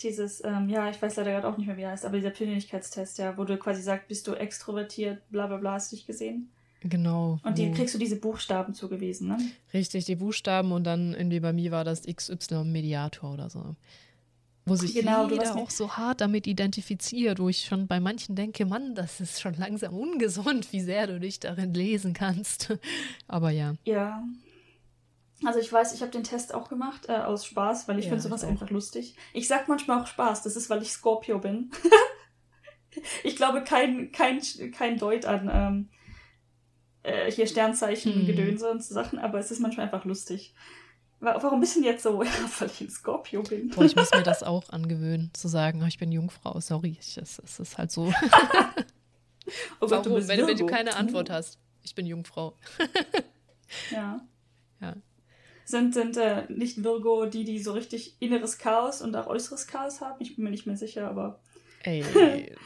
Dieses, 0.00 0.42
ähm, 0.44 0.68
ja, 0.68 0.90
ich 0.90 1.00
weiß 1.00 1.16
leider 1.16 1.32
gerade 1.32 1.48
auch 1.48 1.56
nicht 1.56 1.66
mehr, 1.66 1.76
wie 1.76 1.82
er 1.82 1.90
heißt, 1.92 2.04
aber 2.04 2.16
dieser 2.16 2.30
Persönlichkeitstest, 2.30 3.18
ja, 3.18 3.36
wo 3.36 3.44
du 3.44 3.56
quasi 3.56 3.82
sagst, 3.82 4.08
bist 4.08 4.26
du 4.26 4.34
extrovertiert, 4.34 5.28
bla 5.30 5.46
bla 5.46 5.58
bla, 5.58 5.72
hast 5.74 5.92
du 5.92 5.96
dich 5.96 6.06
gesehen? 6.06 6.50
Genau. 6.80 7.38
Und 7.44 7.58
die 7.58 7.70
kriegst 7.70 7.94
du 7.94 7.98
diese 7.98 8.16
Buchstaben 8.16 8.74
zugewiesen, 8.74 9.28
ne? 9.28 9.38
Richtig, 9.72 10.04
die 10.04 10.16
Buchstaben 10.16 10.72
und 10.72 10.82
dann 10.82 11.14
irgendwie 11.14 11.38
bei 11.38 11.52
mir 11.52 11.70
war 11.70 11.84
das 11.84 12.02
XY 12.02 12.64
Mediator 12.64 13.32
oder 13.32 13.50
so 13.50 13.76
wo 14.64 14.76
sich 14.76 14.94
genau, 14.94 15.28
jeder 15.28 15.56
auch 15.56 15.70
so 15.70 15.96
hart 15.96 16.20
damit 16.20 16.46
identifiziert, 16.46 17.38
wo 17.40 17.48
ich 17.48 17.64
schon 17.64 17.86
bei 17.86 17.98
manchen 18.00 18.36
denke, 18.36 18.64
Mann, 18.64 18.94
das 18.94 19.20
ist 19.20 19.40
schon 19.40 19.54
langsam 19.54 19.94
ungesund, 19.94 20.72
wie 20.72 20.80
sehr 20.80 21.06
du 21.08 21.18
dich 21.18 21.40
darin 21.40 21.74
lesen 21.74 22.12
kannst. 22.14 22.76
Aber 23.26 23.50
ja. 23.50 23.74
Ja. 23.84 24.22
Also 25.44 25.58
ich 25.58 25.72
weiß, 25.72 25.94
ich 25.94 26.02
habe 26.02 26.12
den 26.12 26.24
Test 26.24 26.54
auch 26.54 26.68
gemacht 26.68 27.08
äh, 27.08 27.16
aus 27.16 27.44
Spaß, 27.46 27.88
weil 27.88 27.98
ich 27.98 28.06
ja, 28.06 28.10
finde 28.10 28.22
sowas 28.22 28.44
einfach 28.44 28.70
lustig. 28.70 29.16
Ich 29.32 29.48
sag 29.48 29.68
manchmal 29.68 30.00
auch 30.00 30.06
Spaß, 30.06 30.42
das 30.42 30.56
ist, 30.56 30.70
weil 30.70 30.82
ich 30.82 30.92
Scorpio 30.92 31.38
bin. 31.38 31.70
ich 33.24 33.36
glaube 33.36 33.64
kein, 33.64 34.12
kein, 34.12 34.40
kein 34.72 34.98
Deut 34.98 35.24
an 35.24 35.50
ähm, 35.52 35.88
äh, 37.02 37.30
hier 37.30 37.46
Sternzeichen, 37.46 38.14
hm. 38.14 38.26
Gedönse 38.26 38.70
und 38.70 38.82
so 38.82 38.94
Sachen, 38.94 39.18
aber 39.18 39.38
es 39.38 39.50
ist 39.50 39.60
manchmal 39.60 39.86
einfach 39.86 40.04
lustig. 40.04 40.54
Warum 41.20 41.60
bist 41.60 41.76
du 41.76 41.80
denn 41.80 41.88
jetzt 41.88 42.02
so, 42.02 42.18
weil 42.58 42.66
ich 42.66 42.80
ein 42.80 42.90
Scorpio 42.90 43.44
bin? 43.44 43.68
Boah, 43.68 43.84
ich 43.84 43.94
muss 43.94 44.10
mir 44.10 44.24
das 44.24 44.42
auch 44.42 44.68
angewöhnen, 44.70 45.30
zu 45.34 45.46
sagen, 45.46 45.80
oh, 45.82 45.86
ich 45.86 45.98
bin 45.98 46.10
Jungfrau. 46.10 46.58
Sorry, 46.58 46.96
es 46.98 47.16
ist 47.38 47.78
halt 47.78 47.92
so. 47.92 48.06
oh 49.80 49.86
Gott, 49.86 50.04
Warum? 50.04 50.26
Wenn, 50.26 50.46
wenn, 50.48 50.56
du 50.56 50.66
keine 50.66 50.96
Antwort 50.96 51.30
hast. 51.30 51.60
Ich 51.84 51.94
bin 51.94 52.06
Jungfrau. 52.06 52.56
ja. 53.92 54.20
Ja. 54.80 54.96
Sind, 55.72 55.94
sind 55.94 56.18
äh, 56.18 56.44
nicht 56.50 56.84
Virgo 56.84 57.24
die, 57.24 57.44
die 57.44 57.58
so 57.58 57.72
richtig 57.72 58.16
inneres 58.20 58.58
Chaos 58.58 59.00
und 59.00 59.16
auch 59.16 59.26
äußeres 59.26 59.66
Chaos 59.66 60.02
haben? 60.02 60.16
Ich 60.20 60.36
bin 60.36 60.44
mir 60.44 60.50
nicht 60.50 60.66
mehr 60.66 60.76
sicher, 60.76 61.08
aber. 61.08 61.40
Ey, 61.82 62.04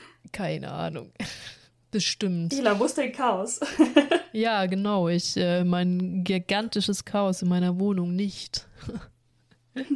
keine 0.33 0.73
Ahnung. 0.73 1.13
Bestimmt. 1.93 2.53
Ila, 2.53 2.77
wo 2.81 2.85
ist 2.85 2.99
dein 2.99 3.13
Chaos? 3.13 3.61
ja, 4.33 4.67
genau. 4.67 5.09
Ich, 5.09 5.37
äh, 5.37 5.63
mein 5.63 6.25
gigantisches 6.25 7.05
Chaos 7.05 7.43
in 7.43 7.49
meiner 7.49 7.79
Wohnung 7.79 8.17
nicht. 8.17 8.67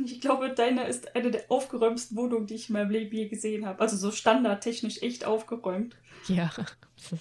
ich 0.05 0.21
glaube, 0.21 0.51
deine 0.55 0.87
ist 0.87 1.17
eine 1.17 1.33
der 1.33 1.51
aufgeräumtesten 1.51 2.17
Wohnungen, 2.17 2.47
die 2.47 2.55
ich 2.55 2.69
in 2.69 2.75
meinem 2.75 2.91
Leben 2.91 3.17
je 3.17 3.27
gesehen 3.27 3.67
habe. 3.67 3.81
Also 3.81 3.97
so 3.97 4.13
standardtechnisch 4.13 5.03
echt 5.03 5.25
aufgeräumt. 5.25 5.97
Ja, 6.29 6.53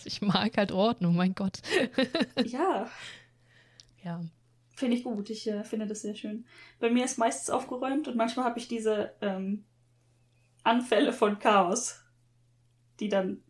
ich 0.05 0.21
mag 0.21 0.55
halt 0.55 0.71
Ordnung, 0.71 1.15
mein 1.15 1.33
Gott. 1.33 1.63
ja. 2.45 2.87
Ja. 4.03 4.21
Finde 4.79 4.95
ich 4.95 5.03
gut. 5.03 5.29
Ich 5.29 5.45
äh, 5.45 5.65
finde 5.65 5.87
das 5.87 6.03
sehr 6.03 6.15
schön. 6.15 6.45
Bei 6.79 6.89
mir 6.89 7.03
ist 7.03 7.17
meistens 7.17 7.49
aufgeräumt 7.49 8.07
und 8.07 8.15
manchmal 8.15 8.45
habe 8.45 8.59
ich 8.59 8.69
diese 8.69 9.11
ähm, 9.19 9.65
Anfälle 10.63 11.11
von 11.11 11.37
Chaos, 11.37 12.01
die 13.01 13.09
dann 13.09 13.43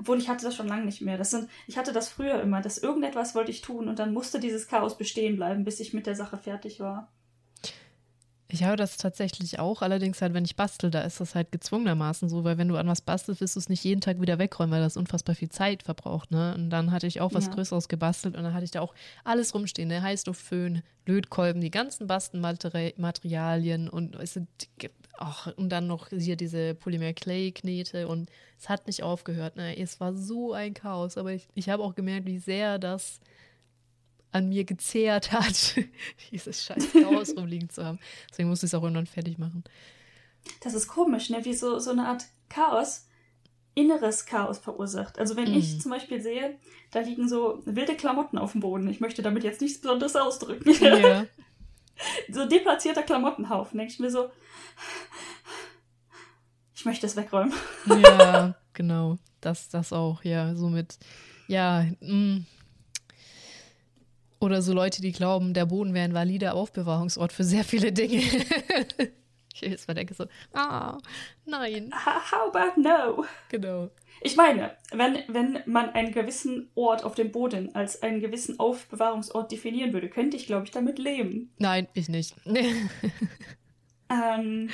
obwohl 0.00 0.18
ich 0.18 0.28
hatte 0.28 0.44
das 0.44 0.56
schon 0.56 0.66
lange 0.66 0.84
nicht 0.84 1.00
mehr. 1.00 1.16
Das 1.16 1.30
sind, 1.30 1.48
ich 1.68 1.78
hatte 1.78 1.92
das 1.92 2.08
früher 2.08 2.40
immer, 2.40 2.60
dass 2.60 2.78
irgendetwas 2.78 3.36
wollte 3.36 3.52
ich 3.52 3.60
tun 3.60 3.88
und 3.88 4.00
dann 4.00 4.12
musste 4.12 4.40
dieses 4.40 4.66
Chaos 4.66 4.98
bestehen 4.98 5.36
bleiben, 5.36 5.64
bis 5.64 5.78
ich 5.78 5.94
mit 5.94 6.06
der 6.06 6.16
Sache 6.16 6.38
fertig 6.38 6.80
war. 6.80 7.12
Ich 8.50 8.64
habe 8.64 8.76
das 8.76 8.96
tatsächlich 8.96 9.58
auch, 9.58 9.82
allerdings 9.82 10.22
halt, 10.22 10.32
wenn 10.32 10.44
ich 10.44 10.56
bastel, 10.56 10.90
da 10.90 11.02
ist 11.02 11.20
das 11.20 11.34
halt 11.34 11.52
gezwungenermaßen 11.52 12.30
so, 12.30 12.44
weil 12.44 12.56
wenn 12.56 12.68
du 12.68 12.76
an 12.76 12.88
was 12.88 13.02
bastelst, 13.02 13.42
wirst 13.42 13.56
du 13.56 13.60
es 13.60 13.68
nicht 13.68 13.84
jeden 13.84 14.00
Tag 14.00 14.22
wieder 14.22 14.38
wegräumen, 14.38 14.72
weil 14.72 14.80
das 14.80 14.96
unfassbar 14.96 15.34
viel 15.34 15.50
Zeit 15.50 15.82
verbraucht, 15.82 16.30
ne? 16.30 16.54
Und 16.54 16.70
dann 16.70 16.90
hatte 16.90 17.06
ich 17.06 17.20
auch 17.20 17.34
was 17.34 17.46
ja. 17.46 17.52
Größeres 17.52 17.88
gebastelt 17.88 18.36
und 18.36 18.44
dann 18.44 18.54
hatte 18.54 18.64
ich 18.64 18.70
da 18.70 18.80
auch 18.80 18.94
alles 19.22 19.54
rumstehen, 19.54 19.88
ne? 19.88 20.00
Heißluftföhn, 20.00 20.82
Lötkolben, 21.04 21.60
die 21.60 21.70
ganzen 21.70 22.06
Bastelmaterialien 22.06 23.88
und 23.88 24.14
es 24.16 24.32
sind 24.32 24.48
Ach, 25.20 25.52
und 25.56 25.70
dann 25.70 25.88
noch 25.88 26.10
hier 26.10 26.36
diese 26.36 26.76
Polymer-Clay-Knete 26.76 28.06
und 28.06 28.30
es 28.56 28.68
hat 28.68 28.86
nicht 28.86 29.02
aufgehört. 29.02 29.56
Ne? 29.56 29.76
Es 29.76 29.98
war 29.98 30.14
so 30.14 30.52
ein 30.52 30.74
Chaos, 30.74 31.18
aber 31.18 31.32
ich, 31.32 31.48
ich 31.54 31.68
habe 31.68 31.82
auch 31.82 31.96
gemerkt, 31.96 32.26
wie 32.26 32.38
sehr 32.38 32.78
das 32.78 33.20
an 34.32 34.48
mir 34.48 34.64
gezehrt 34.64 35.32
hat, 35.32 35.76
dieses 36.30 36.64
scheiß 36.64 36.92
Chaos 36.92 37.36
rumliegen 37.36 37.70
zu 37.70 37.84
haben. 37.84 37.98
Deswegen 38.30 38.48
musste 38.48 38.66
ich 38.66 38.70
es 38.70 38.74
auch 38.74 38.82
irgendwann 38.82 39.06
fertig 39.06 39.38
machen. 39.38 39.64
Das 40.60 40.74
ist 40.74 40.88
komisch, 40.88 41.30
ne? 41.30 41.44
wie 41.44 41.54
so, 41.54 41.78
so 41.78 41.90
eine 41.90 42.06
Art 42.06 42.24
Chaos 42.48 43.06
inneres 43.74 44.26
Chaos 44.26 44.58
verursacht. 44.58 45.18
Also 45.18 45.36
wenn 45.36 45.52
mm. 45.52 45.56
ich 45.56 45.74
mhm. 45.74 45.80
zum 45.80 45.90
Beispiel 45.92 46.20
sehe, 46.20 46.58
da 46.90 47.00
liegen 47.00 47.28
so 47.28 47.62
wilde 47.64 47.94
Klamotten 47.94 48.36
auf 48.36 48.52
dem 48.52 48.60
Boden. 48.60 48.88
Ich 48.88 49.00
möchte 49.00 49.22
damit 49.22 49.44
jetzt 49.44 49.60
nichts 49.60 49.80
Besonderes 49.80 50.16
ausdrücken. 50.16 50.72
Ja. 50.82 51.26
so 52.32 52.46
deplatzierter 52.46 53.02
Klamottenhaufen. 53.02 53.78
Denke 53.78 53.92
ich 53.92 54.00
mir 54.00 54.10
so, 54.10 54.30
ich 56.74 56.84
möchte 56.84 57.06
es 57.06 57.14
wegräumen. 57.14 57.52
Ja, 57.86 58.56
genau. 58.72 59.18
Das, 59.40 59.68
das 59.68 59.92
auch, 59.92 60.24
ja. 60.24 60.56
Somit, 60.56 60.98
ja, 61.46 61.86
mh. 62.00 62.42
Oder 64.40 64.62
so 64.62 64.72
Leute, 64.72 65.02
die 65.02 65.12
glauben, 65.12 65.54
der 65.54 65.66
Boden 65.66 65.94
wäre 65.94 66.04
ein 66.04 66.14
valider 66.14 66.54
Aufbewahrungsort 66.54 67.32
für 67.32 67.44
sehr 67.44 67.64
viele 67.64 67.92
Dinge. 67.92 68.22
ich 69.54 69.60
jetzt 69.60 69.88
mal 69.88 69.94
denke 69.94 70.14
so, 70.14 70.26
ah, 70.52 70.98
nein. 71.44 71.90
How 71.92 72.54
about 72.54 72.80
no? 72.80 73.24
Genau. 73.48 73.90
Ich 74.20 74.36
meine, 74.36 74.76
wenn, 74.92 75.18
wenn 75.28 75.62
man 75.66 75.90
einen 75.90 76.12
gewissen 76.12 76.70
Ort 76.74 77.04
auf 77.04 77.14
dem 77.14 77.30
Boden 77.30 77.74
als 77.74 78.02
einen 78.02 78.20
gewissen 78.20 78.58
Aufbewahrungsort 78.58 79.50
definieren 79.52 79.92
würde, 79.92 80.08
könnte 80.08 80.36
ich, 80.36 80.46
glaube 80.46 80.66
ich, 80.66 80.70
damit 80.70 80.98
leben. 80.98 81.52
Nein, 81.58 81.88
ich 81.94 82.08
nicht. 82.08 82.34
ähm, 84.10 84.70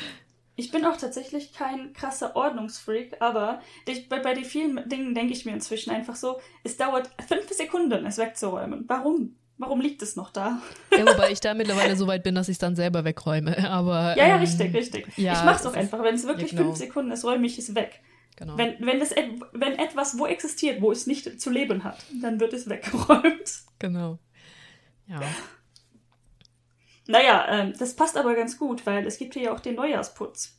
ich 0.57 0.71
bin 0.71 0.85
auch 0.85 0.97
tatsächlich 0.97 1.53
kein 1.53 1.93
krasser 1.93 2.37
Ordnungsfreak, 2.37 3.17
aber 3.21 3.61
bei, 4.09 4.21
bei 4.21 4.35
den 4.35 4.45
vielen 4.45 4.89
Dingen 4.89 5.15
denke 5.15 5.33
ich 5.33 5.45
mir 5.45 5.53
inzwischen 5.53 5.91
einfach 5.91 6.17
so, 6.17 6.41
es 6.63 6.77
dauert 6.77 7.11
fünf 7.27 7.51
Sekunden, 7.51 8.07
es 8.07 8.19
wegzuräumen. 8.19 8.85
Warum? 8.87 9.37
Warum 9.57 9.81
liegt 9.81 10.03
es 10.03 10.17
noch 10.17 10.31
da? 10.31 10.61
Ja, 10.91 11.07
wobei 11.07 11.31
ich 11.31 11.39
da 11.39 11.55
mittlerweile 11.55 11.97
so 11.97 12.09
weit 12.09 12.25
bin, 12.25 12.35
dass 12.35 12.49
ich 12.49 12.55
es 12.55 12.59
dann 12.59 12.75
selber 12.75 13.05
wegräume. 13.05 13.57
Aber, 13.71 14.17
ja, 14.17 14.27
ja, 14.27 14.35
ähm, 14.35 14.41
richtig, 14.41 14.75
richtig. 14.75 15.07
Ja, 15.17 15.35
ich 15.35 15.45
mache 15.45 15.61
es 15.61 15.67
auch 15.67 15.75
einfach. 15.75 16.03
Wenn 16.03 16.17
es 16.17 16.27
wirklich 16.27 16.53
ja, 16.53 16.59
genau. 16.59 16.71
fünf 16.71 16.79
Sekunden 16.79 17.13
ist, 17.13 17.25
räume 17.25 17.47
ich 17.47 17.59
es 17.59 17.75
weg. 17.75 18.01
Genau. 18.37 18.59
Wenn, 18.59 18.75
wenn, 18.85 18.99
das, 18.99 19.15
wenn 19.53 19.79
etwas 19.79 20.19
wo 20.19 20.27
existiert, 20.27 20.83
wo 20.83 20.91
es 20.91 21.07
nicht 21.07 21.41
zu 21.41 21.51
leben 21.51 21.85
hat, 21.85 21.99
dann 22.21 22.41
wird 22.41 22.53
es 22.53 22.69
weggeräumt. 22.69 23.63
Genau. 23.79 24.19
Ja. 25.07 25.21
Naja, 27.07 27.47
ähm, 27.49 27.75
das 27.79 27.95
passt 27.95 28.17
aber 28.17 28.35
ganz 28.35 28.59
gut, 28.59 28.87
weil 28.87 29.07
es 29.07 29.19
gibt 29.19 29.35
hier 29.35 29.45
ja 29.45 29.55
auch 29.55 29.61
den 29.61 29.77
Neujahrsputz. 29.77 30.59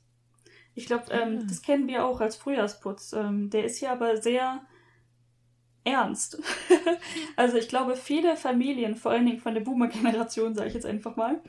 Ich 0.73 0.85
glaube, 0.85 1.11
ähm, 1.11 1.39
ah. 1.41 1.45
das 1.47 1.61
kennen 1.61 1.87
wir 1.87 2.05
auch 2.05 2.21
als 2.21 2.35
Frühjahrsputz. 2.35 3.13
Ähm, 3.13 3.49
der 3.49 3.65
ist 3.65 3.79
hier 3.79 3.91
aber 3.91 4.21
sehr 4.21 4.61
ernst. 5.85 6.41
also 7.37 7.57
ich 7.57 7.69
glaube, 7.69 7.95
viele 7.95 8.35
Familien, 8.35 8.95
vor 8.95 9.11
allen 9.11 9.25
Dingen 9.25 9.39
von 9.39 9.53
der 9.53 9.61
Boomer-Generation, 9.61 10.55
sage 10.55 10.67
ich 10.67 10.73
jetzt 10.73 10.85
einfach 10.85 11.15
mal, 11.15 11.41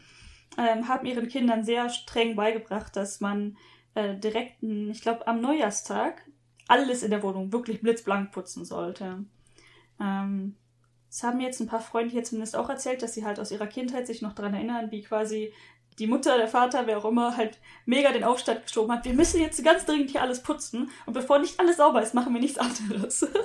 ähm, 0.59 0.89
haben 0.89 1.07
ihren 1.07 1.29
Kindern 1.29 1.65
sehr 1.65 1.89
streng 1.89 2.37
beigebracht, 2.37 2.95
dass 2.95 3.21
man 3.21 3.57
äh, 3.95 4.15
direkten, 4.17 4.91
ich 4.91 5.03
glaube, 5.03 5.27
am 5.27 5.41
Neujahrstag 5.41 6.23
alles 6.69 7.03
in 7.03 7.11
der 7.11 7.23
Wohnung 7.23 7.53
wirklich 7.53 7.81
blitzblank 7.81 8.31
putzen 8.33 8.65
sollte. 8.65 9.25
Ähm, 10.01 10.57
das 11.09 11.23
haben 11.23 11.39
mir 11.39 11.45
jetzt 11.45 11.61
ein 11.61 11.69
paar 11.69 11.81
Freunde 11.81 12.13
hier 12.13 12.25
zumindest 12.25 12.57
auch 12.57 12.69
erzählt, 12.69 13.03
dass 13.03 13.15
sie 13.15 13.25
halt 13.25 13.41
aus 13.41 13.51
ihrer 13.51 13.67
Kindheit 13.67 14.07
sich 14.07 14.23
noch 14.23 14.35
daran 14.35 14.55
erinnern, 14.55 14.91
wie 14.91 15.03
quasi 15.03 15.53
die 15.99 16.07
Mutter, 16.07 16.37
der 16.37 16.49
Vater, 16.49 16.87
wer 16.87 16.99
auch 16.99 17.07
immer, 17.07 17.37
halt 17.37 17.59
mega 17.87 18.13
den 18.13 18.25
Aufstand 18.25 18.65
geschoben 18.65 18.93
hat. 18.93 19.05
Wir 19.07 19.15
müssen 19.15 19.41
jetzt 19.41 19.65
ganz 19.65 19.87
dringend 19.87 20.11
hier 20.11 20.21
alles 20.21 20.43
putzen 20.43 20.91
und 21.07 21.15
bevor 21.15 21.39
nicht 21.39 21.59
alles 21.59 21.79
sauber 21.79 22.03
ist, 22.03 22.13
machen 22.13 22.35
wir 22.35 22.41
nichts 22.41 22.59
anderes. 22.59 23.27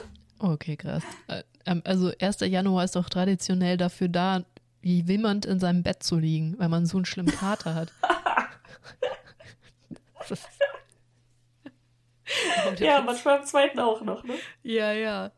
Okay, 0.42 0.76
krass. 0.76 1.04
Äh, 1.28 1.44
ähm, 1.68 1.84
also 1.86 2.12
1. 2.20 2.40
Januar 2.42 2.84
ist 2.84 2.96
doch 2.96 3.10
traditionell 3.10 3.78
dafür 3.78 4.08
da, 4.08 4.44
wie 4.82 5.08
wimmernd 5.08 5.46
in 5.46 5.60
seinem 5.60 5.84
Bett 5.84 6.02
zu 6.02 6.18
liegen, 6.18 6.56
weil 6.58 6.70
man 6.70 6.88
so 6.88 6.98
einen 6.98 7.06
schlimmen 7.06 7.32
Kater 7.32 7.76
hat. 7.76 7.94
ja, 12.80 13.02
manchmal 13.02 13.40
am 13.40 13.46
zweiten 13.46 13.80
auch 13.80 14.02
noch, 14.02 14.24
ne? 14.24 14.34
Ja, 14.64 14.94
ja. 14.94 15.32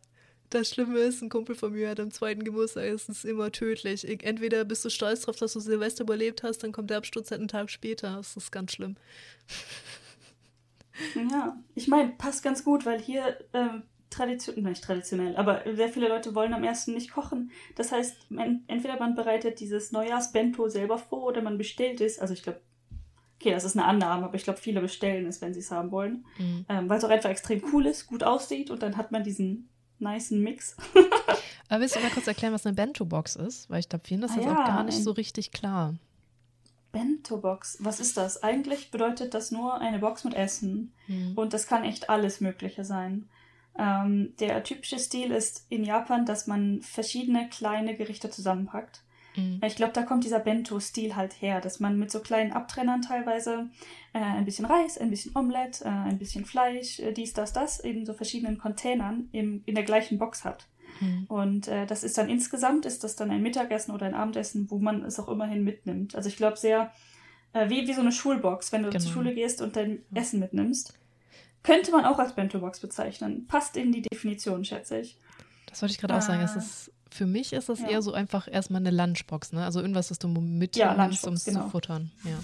Das 0.49 0.69
Schlimme 0.69 0.99
ist, 0.99 1.21
ein 1.21 1.29
Kumpel 1.29 1.55
von 1.55 1.73
mir 1.73 1.89
hat 1.89 1.99
am 1.99 2.11
zweiten 2.11 2.45
Geburtstag, 2.45 2.85
ist 2.85 3.09
es 3.09 3.25
immer 3.25 3.51
tödlich. 3.51 4.07
Entweder 4.23 4.63
bist 4.63 4.85
du 4.85 4.89
stolz 4.89 5.21
drauf, 5.21 5.35
dass 5.35 5.53
du 5.53 5.59
Silvester 5.59 6.03
überlebt 6.03 6.43
hast, 6.43 6.59
dann 6.59 6.71
kommt 6.71 6.91
der 6.91 6.97
Absturz 6.97 7.31
halt 7.31 7.41
einen 7.41 7.49
Tag 7.49 7.71
später. 7.71 8.15
Das 8.15 8.37
ist 8.37 8.51
ganz 8.51 8.71
schlimm. 8.71 8.95
Ja, 11.31 11.57
ich 11.73 11.87
meine, 11.87 12.11
passt 12.11 12.43
ganz 12.43 12.63
gut, 12.63 12.85
weil 12.85 13.01
hier 13.01 13.39
ähm, 13.53 13.81
traditionell, 14.13 14.63
nicht 14.63 14.83
traditionell, 14.83 15.35
aber 15.35 15.63
sehr 15.73 15.89
viele 15.89 16.07
Leute 16.07 16.35
wollen 16.35 16.53
am 16.53 16.63
ersten 16.63 16.93
nicht 16.93 17.11
kochen. 17.11 17.51
Das 17.75 17.91
heißt, 17.91 18.31
man, 18.31 18.63
entweder 18.67 18.99
man 18.99 19.15
bereitet 19.15 19.59
dieses 19.59 19.91
Neujahrsbento 19.91 20.69
selber 20.69 20.97
vor 20.97 21.23
oder 21.23 21.41
man 21.41 21.57
bestellt 21.57 22.01
es. 22.01 22.19
Also 22.19 22.33
ich 22.33 22.43
glaube, 22.43 22.61
okay, 23.39 23.51
das 23.51 23.63
ist 23.65 23.75
eine 23.77 23.85
Annahme, 23.85 24.25
aber 24.25 24.35
ich 24.35 24.43
glaube, 24.43 24.59
viele 24.59 24.81
bestellen 24.81 25.25
es, 25.25 25.41
wenn 25.41 25.53
sie 25.53 25.59
es 25.59 25.71
haben 25.71 25.91
wollen. 25.91 26.25
Mhm. 26.37 26.65
Ähm, 26.69 26.89
weil 26.89 26.97
es 26.97 27.03
auch 27.03 27.09
einfach 27.09 27.29
extrem 27.29 27.61
cool 27.73 27.85
ist, 27.85 28.07
gut 28.07 28.23
aussieht 28.23 28.69
und 28.69 28.81
dann 28.81 28.97
hat 28.97 29.11
man 29.11 29.23
diesen 29.23 29.69
niceen 29.99 30.41
Mix. 30.41 30.77
Aber 31.69 31.81
willst 31.81 31.95
du 31.95 31.99
mal 31.99 32.11
kurz 32.11 32.27
erklären, 32.27 32.53
was 32.53 32.65
eine 32.65 32.75
Bento-Box 32.75 33.35
ist? 33.35 33.69
Weil 33.69 33.79
ich 33.79 33.89
glaube, 33.89 34.05
vielen 34.05 34.23
ist 34.23 34.31
ah, 34.31 34.35
das 34.35 34.45
ja, 34.45 34.51
auch 34.51 34.67
gar 34.67 34.83
nicht 34.83 35.01
so 35.01 35.11
richtig 35.11 35.51
klar. 35.51 35.95
Bento-Box, 36.91 37.79
was 37.79 37.99
ist 37.99 38.17
das? 38.17 38.43
Eigentlich 38.43 38.91
bedeutet 38.91 39.33
das 39.33 39.49
nur 39.49 39.81
eine 39.81 39.99
Box 39.99 40.23
mit 40.23 40.35
Essen. 40.35 40.93
Hm. 41.07 41.33
Und 41.35 41.53
das 41.53 41.65
kann 41.65 41.83
echt 41.83 42.09
alles 42.09 42.39
Mögliche 42.39 42.85
sein. 42.85 43.27
Ähm, 43.77 44.33
der 44.39 44.63
typische 44.63 44.99
Stil 44.99 45.31
ist 45.31 45.65
in 45.69 45.83
Japan, 45.83 46.25
dass 46.25 46.47
man 46.47 46.81
verschiedene 46.81 47.49
kleine 47.49 47.95
Gerichte 47.95 48.29
zusammenpackt. 48.29 49.03
Mhm. 49.35 49.61
Ich 49.65 49.75
glaube, 49.75 49.93
da 49.93 50.03
kommt 50.03 50.23
dieser 50.23 50.39
Bento-Stil 50.39 51.15
halt 51.15 51.41
her, 51.41 51.59
dass 51.59 51.79
man 51.79 51.97
mit 51.97 52.11
so 52.11 52.19
kleinen 52.19 52.51
Abtrennern 52.51 53.01
teilweise 53.01 53.69
äh, 54.13 54.19
ein 54.19 54.45
bisschen 54.45 54.65
Reis, 54.65 54.97
ein 54.97 55.09
bisschen 55.09 55.35
Omelette, 55.35 55.85
äh, 55.85 55.89
ein 55.89 56.19
bisschen 56.19 56.45
Fleisch, 56.45 56.99
äh, 56.99 57.13
dies, 57.13 57.33
das, 57.33 57.53
das, 57.53 57.79
in 57.79 58.05
so 58.05 58.13
verschiedenen 58.13 58.57
Containern 58.57 59.29
im, 59.31 59.63
in 59.65 59.75
der 59.75 59.83
gleichen 59.83 60.17
Box 60.17 60.45
hat. 60.45 60.67
Mhm. 60.99 61.25
Und 61.27 61.67
äh, 61.67 61.85
das 61.85 62.03
ist 62.03 62.17
dann 62.17 62.29
insgesamt, 62.29 62.85
ist 62.85 63.03
das 63.03 63.15
dann 63.15 63.31
ein 63.31 63.41
Mittagessen 63.41 63.91
oder 63.91 64.05
ein 64.05 64.13
Abendessen, 64.13 64.69
wo 64.69 64.77
man 64.77 65.03
es 65.03 65.19
auch 65.19 65.29
immerhin 65.29 65.63
mitnimmt. 65.63 66.15
Also 66.15 66.29
ich 66.29 66.37
glaube 66.37 66.57
sehr, 66.57 66.91
äh, 67.53 67.69
wie, 67.69 67.87
wie 67.87 67.93
so 67.93 68.01
eine 68.01 68.11
Schulbox, 68.11 68.71
wenn 68.71 68.83
du 68.83 68.89
genau. 68.89 69.03
zur 69.03 69.11
Schule 69.11 69.33
gehst 69.33 69.61
und 69.61 69.75
dein. 69.75 70.03
Essen 70.13 70.39
mitnimmst. 70.39 70.99
Könnte 71.63 71.91
man 71.91 72.05
auch 72.05 72.19
als 72.19 72.35
Bento-Box 72.35 72.79
bezeichnen. 72.79 73.47
Passt 73.47 73.77
in 73.77 73.91
die 73.91 74.01
Definition, 74.01 74.65
schätze 74.65 74.99
ich. 74.99 75.17
Das 75.67 75.81
wollte 75.81 75.93
ich 75.93 75.99
gerade 75.99 76.15
auch 76.15 76.21
sagen. 76.21 76.41
Ah. 76.41 76.57
ist 76.57 76.91
für 77.13 77.25
mich 77.27 77.53
ist 77.53 77.69
das 77.69 77.79
ja. 77.79 77.89
eher 77.89 78.01
so 78.01 78.13
einfach 78.13 78.47
erstmal 78.51 78.81
eine 78.81 78.89
Lunchbox, 78.89 79.53
ne? 79.53 79.63
Also 79.63 79.79
irgendwas, 79.79 80.07
das 80.07 80.17
du 80.17 80.27
mit 80.27 80.75
ja, 80.75 80.95
nimmst, 80.95 81.27
um 81.27 81.35
es 81.35 81.45
genau. 81.45 81.65
zu 81.65 81.69
futtern. 81.69 82.11
Ja. 82.23 82.39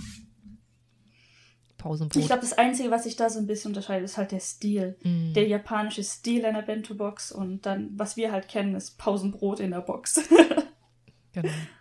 Pausenbrot. 1.78 2.22
Ich 2.22 2.28
glaube, 2.28 2.42
das 2.42 2.54
Einzige, 2.54 2.92
was 2.92 3.06
sich 3.06 3.16
da 3.16 3.30
so 3.30 3.40
ein 3.40 3.48
bisschen 3.48 3.70
unterscheidet, 3.70 4.06
ist 4.06 4.18
halt 4.18 4.32
der 4.32 4.42
Stil. 4.42 4.98
Mm. 5.04 5.34
Der 5.34 5.48
japanische 5.48 6.04
Stil 6.04 6.46
einer 6.46 6.62
Bento-Box 6.62 7.32
und 7.32 7.66
dann, 7.66 7.90
was 7.96 8.18
wir 8.18 8.32
halt 8.32 8.48
kennen, 8.48 8.76
ist 8.76 8.98
Pausenbrot 8.98 9.60
in 9.60 9.72
der 9.72 9.82
Box. 9.82 10.22
genau. 11.32 11.50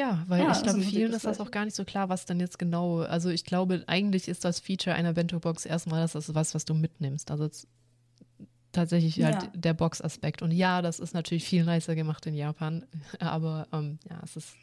Ja, 0.00 0.24
weil 0.28 0.40
ja, 0.40 0.52
ich 0.52 0.62
glaube, 0.62 0.80
vielen 0.80 1.12
ist 1.12 1.26
das 1.26 1.40
auch 1.40 1.50
gar 1.50 1.66
nicht 1.66 1.76
so 1.76 1.84
klar, 1.84 2.08
was 2.08 2.24
dann 2.24 2.40
jetzt 2.40 2.58
genau, 2.58 3.00
also 3.00 3.28
ich 3.28 3.44
glaube, 3.44 3.84
eigentlich 3.86 4.28
ist 4.28 4.46
das 4.46 4.58
Feature 4.58 4.96
einer 4.96 5.12
Bento-Box 5.12 5.66
erstmal, 5.66 6.00
das 6.00 6.14
ist 6.14 6.34
was, 6.34 6.54
was 6.54 6.64
du 6.64 6.72
mitnimmst. 6.72 7.30
Also 7.30 7.50
tatsächlich 8.72 9.22
halt 9.22 9.42
ja. 9.42 9.50
der 9.54 9.74
Box-Aspekt. 9.74 10.40
Und 10.40 10.52
ja, 10.52 10.80
das 10.80 11.00
ist 11.00 11.12
natürlich 11.12 11.44
viel 11.44 11.66
nicer 11.66 11.94
gemacht 11.94 12.24
in 12.24 12.32
Japan, 12.32 12.86
aber 13.20 13.68
ähm, 13.74 13.98
ja, 14.08 14.18
es 14.24 14.36
ist. 14.36 14.54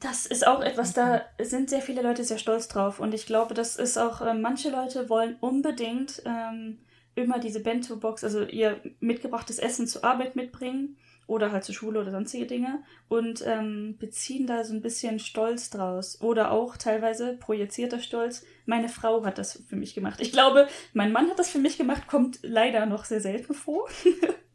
Das 0.00 0.24
ist 0.24 0.46
auch 0.46 0.62
etwas, 0.62 0.94
da 0.94 1.20
sind 1.42 1.68
sehr 1.68 1.82
viele 1.82 2.00
Leute 2.00 2.24
sehr 2.24 2.38
stolz 2.38 2.68
drauf. 2.68 3.00
Und 3.00 3.12
ich 3.12 3.26
glaube, 3.26 3.52
das 3.52 3.76
ist 3.76 3.98
auch, 3.98 4.22
äh, 4.22 4.32
manche 4.32 4.70
Leute 4.70 5.10
wollen 5.10 5.36
unbedingt 5.40 6.22
ähm, 6.24 6.78
immer 7.16 7.38
diese 7.38 7.60
Bento-Box, 7.60 8.24
also 8.24 8.44
ihr 8.44 8.80
mitgebrachtes 9.00 9.58
Essen 9.58 9.86
zur 9.86 10.04
Arbeit 10.04 10.36
mitbringen 10.36 10.96
oder 11.28 11.52
halt 11.52 11.62
zur 11.62 11.74
Schule 11.74 12.00
oder 12.00 12.10
sonstige 12.10 12.46
Dinge 12.46 12.82
und 13.08 13.44
ähm, 13.46 13.96
beziehen 13.98 14.46
da 14.46 14.64
so 14.64 14.72
ein 14.72 14.80
bisschen 14.80 15.20
Stolz 15.20 15.68
draus. 15.68 16.20
Oder 16.22 16.50
auch 16.50 16.76
teilweise 16.78 17.36
projizierter 17.36 18.00
Stolz. 18.00 18.44
Meine 18.64 18.88
Frau 18.88 19.24
hat 19.24 19.36
das 19.36 19.62
für 19.68 19.76
mich 19.76 19.94
gemacht. 19.94 20.20
Ich 20.20 20.32
glaube, 20.32 20.66
mein 20.94 21.12
Mann 21.12 21.28
hat 21.28 21.38
das 21.38 21.50
für 21.50 21.58
mich 21.58 21.76
gemacht, 21.76 22.08
kommt 22.08 22.40
leider 22.42 22.86
noch 22.86 23.04
sehr 23.04 23.20
selten 23.20 23.52
vor. 23.52 23.88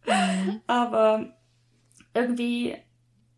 mhm. 0.08 0.62
Aber 0.68 1.38
irgendwie 2.16 2.76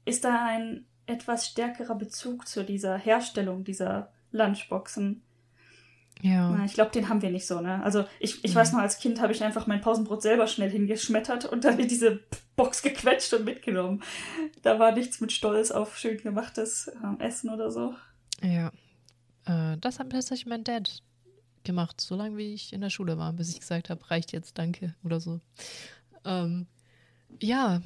ist 0.05 0.23
da 0.23 0.45
ein 0.45 0.85
etwas 1.05 1.45
stärkerer 1.45 1.95
Bezug 1.95 2.47
zu 2.47 2.63
dieser 2.63 2.97
Herstellung 2.97 3.65
dieser 3.65 4.13
Lunchboxen. 4.31 5.23
Ja. 6.25 6.65
Ich 6.65 6.73
glaube, 6.73 6.89
den 6.89 7.07
haben 7.07 7.21
wir 7.21 7.29
nicht 7.29 7.45
so, 7.45 7.61
ne? 7.61 7.83
Also 7.83 8.05
ich, 8.19 8.43
ich 8.43 8.51
mhm. 8.51 8.55
weiß 8.55 8.71
noch, 8.71 8.79
als 8.79 8.97
Kind 8.97 9.21
habe 9.21 9.31
ich 9.31 9.43
einfach 9.43 9.67
mein 9.67 9.81
Pausenbrot 9.81 10.23
selber 10.23 10.47
schnell 10.47 10.71
hingeschmettert 10.71 11.45
und 11.45 11.63
dann 11.63 11.77
in 11.77 11.87
diese 11.87 12.19
Box 12.55 12.81
gequetscht 12.81 13.31
und 13.33 13.45
mitgenommen. 13.45 14.01
Da 14.63 14.79
war 14.79 14.91
nichts 14.91 15.21
mit 15.21 15.31
Stolz 15.31 15.69
auf 15.69 15.97
schön 15.97 16.17
gemachtes 16.17 16.87
äh, 16.87 17.23
Essen 17.23 17.51
oder 17.51 17.69
so. 17.69 17.93
Ja. 18.41 18.71
Äh, 19.45 19.77
das 19.79 19.99
hat 19.99 20.09
tatsächlich 20.09 20.47
mein 20.47 20.63
Dad 20.63 21.03
gemacht, 21.63 22.01
so 22.01 22.15
lange 22.15 22.37
wie 22.37 22.55
ich 22.55 22.73
in 22.73 22.81
der 22.81 22.89
Schule 22.89 23.19
war, 23.19 23.31
bis 23.33 23.49
ich 23.49 23.59
gesagt 23.59 23.91
habe, 23.91 24.09
reicht 24.09 24.31
jetzt, 24.31 24.57
danke 24.57 24.95
oder 25.03 25.19
so. 25.19 25.41
Ähm, 26.23 26.65
ja, 27.39 27.83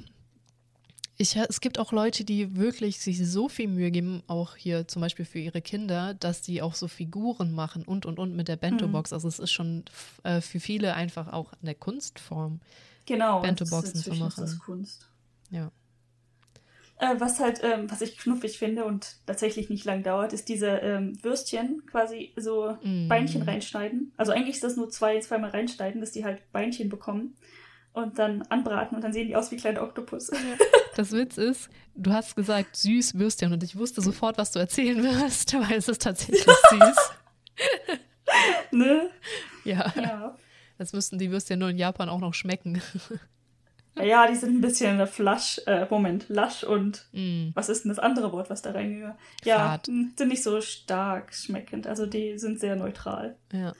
ich, 1.21 1.35
es 1.35 1.59
gibt 1.59 1.79
auch 1.79 1.91
Leute, 1.91 2.23
die 2.23 2.55
wirklich 2.55 3.01
sich 3.01 3.29
so 3.29 3.49
viel 3.49 3.67
Mühe 3.67 3.91
geben, 3.91 4.23
auch 4.27 4.55
hier 4.55 4.87
zum 4.87 5.01
Beispiel 5.01 5.25
für 5.25 5.39
ihre 5.39 5.61
Kinder, 5.61 6.13
dass 6.13 6.41
die 6.41 6.61
auch 6.61 6.75
so 6.75 6.87
Figuren 6.87 7.51
machen 7.51 7.83
und 7.83 8.05
und 8.05 8.19
und 8.19 8.37
mit 8.37 8.47
der 8.47 8.55
Bento-Box. 8.55 9.11
Mhm. 9.11 9.15
Also 9.15 9.27
es 9.27 9.37
ist 9.37 9.51
schon 9.51 9.83
äh, 10.23 10.39
für 10.39 10.61
viele 10.61 10.93
einfach 10.93 11.33
auch 11.33 11.51
eine 11.61 11.75
Kunstform. 11.75 12.61
Genau, 13.05 13.41
Bento-Boxen 13.41 13.95
zu 13.95 14.13
machen. 14.13 14.39
Das 14.39 14.57
Kunst. 14.59 15.09
Ja. 15.51 15.73
Äh, 16.99 17.19
was 17.19 17.41
halt, 17.41 17.59
ähm, 17.63 17.91
was 17.91 17.99
ich 17.99 18.17
knuffig 18.17 18.57
finde 18.57 18.85
und 18.85 19.17
tatsächlich 19.25 19.69
nicht 19.69 19.83
lang 19.83 20.03
dauert, 20.03 20.31
ist 20.31 20.47
diese 20.47 20.67
ähm, 20.67 21.21
Würstchen 21.21 21.85
quasi 21.85 22.31
so 22.37 22.77
mm. 22.81 23.09
Beinchen 23.09 23.41
reinschneiden. 23.41 24.13
Also 24.15 24.31
eigentlich 24.31 24.55
ist 24.55 24.63
das 24.63 24.77
nur 24.77 24.89
zwei, 24.89 25.19
zweimal 25.19 25.49
reinschneiden, 25.49 25.99
dass 25.99 26.11
die 26.11 26.23
halt 26.23 26.49
Beinchen 26.53 26.87
bekommen 26.87 27.35
und 27.99 28.19
dann 28.19 28.41
anbraten 28.43 28.95
und 28.95 29.03
dann 29.03 29.13
sehen 29.13 29.27
die 29.27 29.35
aus 29.35 29.51
wie 29.51 29.57
kleine 29.57 29.81
Oktopus. 29.81 30.31
Das 30.95 31.13
Witz 31.13 31.37
ist, 31.37 31.69
du 31.95 32.11
hast 32.11 32.35
gesagt 32.35 32.75
süß 32.75 33.17
Würstchen 33.17 33.53
und 33.53 33.63
ich 33.63 33.77
wusste 33.77 34.01
sofort, 34.01 34.37
was 34.37 34.51
du 34.51 34.59
erzählen 34.59 35.01
wirst, 35.01 35.53
weil 35.69 35.77
es 35.77 35.87
ist 35.87 36.01
tatsächlich 36.01 36.43
süß. 36.69 37.11
ne? 38.71 39.09
Ja. 39.63 39.93
ja. 39.95 40.35
Das 40.77 40.91
müssten 40.91 41.17
die 41.17 41.31
Würstchen 41.31 41.59
nur 41.59 41.69
in 41.69 41.77
Japan 41.77 42.09
auch 42.09 42.19
noch 42.19 42.33
schmecken. 42.33 42.81
Ja, 43.95 44.27
die 44.27 44.35
sind 44.35 44.57
ein 44.57 44.61
bisschen 44.61 45.05
flasch, 45.07 45.61
äh, 45.67 45.85
Moment, 45.89 46.25
lasch 46.27 46.63
und 46.63 47.05
mm. 47.11 47.49
was 47.53 47.69
ist 47.69 47.83
denn 47.83 47.89
das 47.89 47.99
andere 47.99 48.31
Wort, 48.31 48.49
was 48.49 48.61
da 48.61 48.71
reingehört? 48.71 49.17
Ja, 49.43 49.57
Fad. 49.57 49.85
sind 49.85 50.27
nicht 50.27 50.43
so 50.43 50.59
stark 50.61 51.33
schmeckend, 51.33 51.87
also 51.87 52.05
die 52.05 52.37
sind 52.37 52.59
sehr 52.59 52.75
neutral. 52.75 53.37
Ja. 53.51 53.73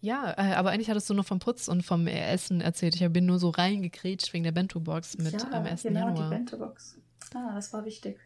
Ja, 0.00 0.34
äh, 0.36 0.54
aber 0.54 0.70
eigentlich 0.70 0.90
hattest 0.90 1.08
du 1.10 1.14
noch 1.14 1.24
vom 1.24 1.38
Putz 1.38 1.68
und 1.68 1.82
vom 1.82 2.06
Essen 2.06 2.60
erzählt. 2.60 3.00
Ich 3.00 3.12
bin 3.12 3.26
nur 3.26 3.38
so 3.38 3.50
reingekrätscht 3.50 4.32
wegen 4.32 4.44
der 4.44 4.52
Bento-Box 4.52 5.18
mit 5.18 5.32
ja, 5.32 5.50
am 5.52 5.64
1. 5.64 5.82
genau, 5.82 6.08
Januar. 6.08 6.24
die 6.24 6.36
Bento-Box. 6.36 6.98
Ah, 7.34 7.54
das 7.54 7.72
war 7.72 7.84
wichtig. 7.84 8.18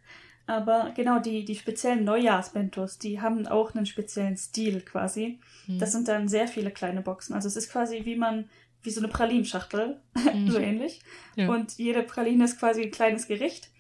Aber 0.47 0.93
genau, 0.97 1.21
die, 1.21 1.45
die 1.45 1.55
speziellen 1.55 2.05
Neujahrsbentos, 2.05 2.99
die 2.99 3.21
haben 3.21 3.47
auch 3.47 3.75
einen 3.75 3.87
speziellen 3.87 4.37
Stil 4.37 4.81
quasi. 4.81 5.39
Hm. 5.67 5.79
Das 5.79 5.93
sind 5.93 6.09
dann 6.09 6.29
sehr 6.29 6.49
viele 6.49 6.73
kleine 6.73 7.03
Boxen. 7.03 7.35
Also 7.35 7.47
es 7.47 7.57
ist 7.57 7.71
quasi 7.71 8.05
wie 8.05 8.17
man, 8.17 8.49
wie 8.83 8.91
so 8.91 9.01
eine 9.01 9.09
Pralinschachtel, 9.09 10.01
hm. 10.17 10.51
so 10.51 10.59
ähnlich. 10.59 11.03
Ja. 11.37 11.49
Und 11.49 11.79
jede 11.79 12.03
Praline 12.03 12.45
ist 12.45 12.59
quasi 12.59 12.83
ein 12.83 12.91
kleines 12.91 13.29
Gericht. 13.29 13.71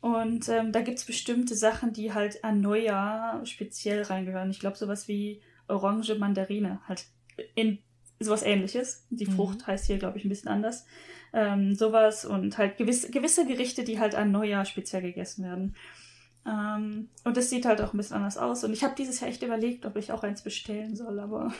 Und 0.00 0.48
ähm, 0.48 0.72
da 0.72 0.80
gibt 0.80 0.98
es 0.98 1.04
bestimmte 1.04 1.54
Sachen, 1.54 1.92
die 1.92 2.12
halt 2.12 2.42
an 2.42 2.60
Neujahr 2.60 3.44
speziell 3.44 4.02
reingehören. 4.02 4.50
Ich 4.50 4.60
glaube, 4.60 4.76
sowas 4.76 5.08
wie 5.08 5.40
Orange, 5.68 6.14
Mandarine, 6.18 6.80
halt 6.86 7.06
in 7.54 7.78
sowas 8.20 8.42
ähnliches. 8.42 9.06
Die 9.10 9.26
mhm. 9.26 9.32
Frucht 9.32 9.66
heißt 9.66 9.86
hier, 9.86 9.98
glaube 9.98 10.18
ich, 10.18 10.24
ein 10.24 10.28
bisschen 10.28 10.48
anders. 10.48 10.86
Ähm, 11.32 11.74
sowas 11.74 12.24
und 12.24 12.58
halt 12.58 12.76
gewisse, 12.76 13.10
gewisse 13.10 13.46
Gerichte, 13.46 13.84
die 13.84 13.98
halt 13.98 14.14
an 14.14 14.30
Neujahr 14.30 14.64
speziell 14.64 15.02
gegessen 15.02 15.44
werden. 15.44 15.74
Ähm, 16.46 17.08
und 17.24 17.36
das 17.36 17.50
sieht 17.50 17.64
halt 17.64 17.80
auch 17.80 17.92
ein 17.92 17.96
bisschen 17.96 18.16
anders 18.16 18.36
aus. 18.36 18.64
Und 18.64 18.72
ich 18.72 18.84
habe 18.84 18.94
dieses 18.96 19.20
Jahr 19.20 19.30
echt 19.30 19.42
überlegt, 19.42 19.86
ob 19.86 19.96
ich 19.96 20.12
auch 20.12 20.22
eins 20.22 20.42
bestellen 20.42 20.94
soll, 20.94 21.18
aber 21.18 21.52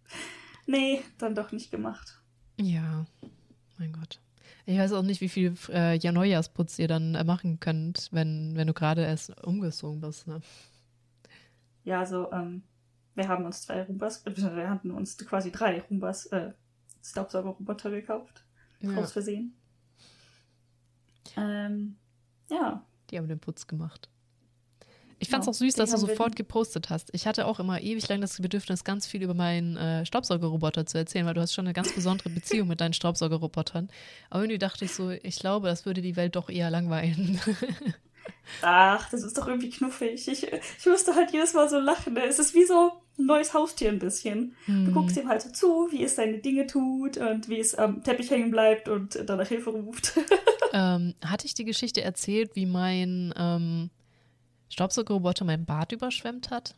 nee, 0.66 1.00
dann 1.18 1.34
doch 1.34 1.52
nicht 1.52 1.70
gemacht. 1.70 2.20
Ja, 2.60 3.06
mein 3.78 3.92
Gott. 3.92 4.20
Ich 4.68 4.78
weiß 4.78 4.92
auch 4.94 5.02
nicht, 5.02 5.20
wie 5.20 5.28
viel 5.28 5.54
äh, 5.68 5.96
ja 5.96 6.10
Neujahrsputz 6.10 6.78
ihr 6.78 6.88
dann 6.88 7.14
äh, 7.14 7.22
machen 7.22 7.60
könnt, 7.60 8.08
wenn, 8.10 8.56
wenn 8.56 8.66
du 8.66 8.74
gerade 8.74 9.04
erst 9.04 9.40
umgezogen 9.44 10.00
bist. 10.00 10.26
Ne? 10.26 10.40
Ja, 11.84 12.00
also 12.00 12.32
ähm, 12.32 12.64
wir 13.16 13.28
haben 13.28 13.44
uns 13.44 13.62
zwei 13.62 13.82
Rumbas, 13.82 14.24
äh, 14.26 14.36
wir 14.36 14.70
hatten 14.70 14.90
uns 14.90 15.18
quasi 15.18 15.50
drei 15.50 15.80
Rumbas 15.80 16.26
äh, 16.26 16.52
Staubsaugerroboter 17.02 17.90
gekauft. 17.90 18.44
Ja. 18.80 18.96
Aus 18.96 19.12
Versehen. 19.12 19.56
Ähm, 21.36 21.96
ja. 22.50 22.84
Die 23.10 23.18
haben 23.18 23.28
den 23.28 23.40
Putz 23.40 23.66
gemacht. 23.66 24.10
Ich 25.18 25.30
fand 25.30 25.42
es 25.42 25.46
genau. 25.46 25.56
auch 25.56 25.58
süß, 25.58 25.74
dass 25.76 25.90
du 25.92 25.96
sofort 25.96 26.36
gepostet 26.36 26.90
hast. 26.90 27.08
Ich 27.14 27.26
hatte 27.26 27.46
auch 27.46 27.58
immer 27.58 27.80
ewig 27.80 28.06
lang 28.08 28.20
das 28.20 28.38
Bedürfnis, 28.38 28.84
ganz 28.84 29.06
viel 29.06 29.22
über 29.22 29.32
meinen 29.32 29.78
äh, 29.78 30.04
Staubsaugerroboter 30.04 30.84
zu 30.84 30.98
erzählen, 30.98 31.24
weil 31.24 31.32
du 31.32 31.40
hast 31.40 31.54
schon 31.54 31.64
eine 31.64 31.72
ganz 31.72 31.94
besondere 31.94 32.28
Beziehung 32.28 32.68
mit 32.68 32.82
deinen 32.82 32.92
Staubsaugerrobotern. 32.92 33.88
Aber 34.28 34.42
irgendwie 34.42 34.58
dachte 34.58 34.84
ich 34.84 34.92
so, 34.92 35.10
ich 35.10 35.38
glaube, 35.38 35.68
das 35.68 35.86
würde 35.86 36.02
die 36.02 36.16
Welt 36.16 36.36
doch 36.36 36.50
eher 36.50 36.70
langweilen. 36.70 37.40
Ach, 38.62 39.10
das 39.10 39.22
ist 39.22 39.36
doch 39.36 39.46
irgendwie 39.48 39.70
knuffig. 39.70 40.28
Ich, 40.28 40.46
ich 40.52 40.86
musste 40.86 41.14
halt 41.14 41.32
jedes 41.32 41.54
Mal 41.54 41.68
so 41.68 41.78
lachen. 41.78 42.14
Ne? 42.14 42.24
Es 42.24 42.38
ist 42.38 42.54
wie 42.54 42.64
so 42.64 42.92
ein 43.18 43.26
neues 43.26 43.54
Haustier 43.54 43.90
ein 43.90 43.98
bisschen. 43.98 44.54
Hm. 44.66 44.86
Du 44.86 44.92
guckst 44.92 45.16
ihm 45.16 45.28
halt 45.28 45.42
so 45.42 45.50
zu, 45.50 45.88
wie 45.90 46.04
es 46.04 46.16
seine 46.16 46.38
Dinge 46.38 46.66
tut 46.66 47.16
und 47.16 47.48
wie 47.48 47.58
es 47.58 47.74
am 47.74 48.02
Teppich 48.02 48.30
hängen 48.30 48.50
bleibt 48.50 48.88
und 48.88 49.18
danach 49.26 49.48
Hilfe 49.48 49.70
ruft. 49.70 50.18
ähm, 50.72 51.14
hatte 51.24 51.46
ich 51.46 51.54
die 51.54 51.64
Geschichte 51.64 52.02
erzählt, 52.02 52.54
wie 52.54 52.66
mein 52.66 53.32
ähm, 53.36 53.90
Staubsaugerroboter 54.68 55.44
mein 55.44 55.64
Bad 55.64 55.92
überschwemmt 55.92 56.50
hat? 56.50 56.74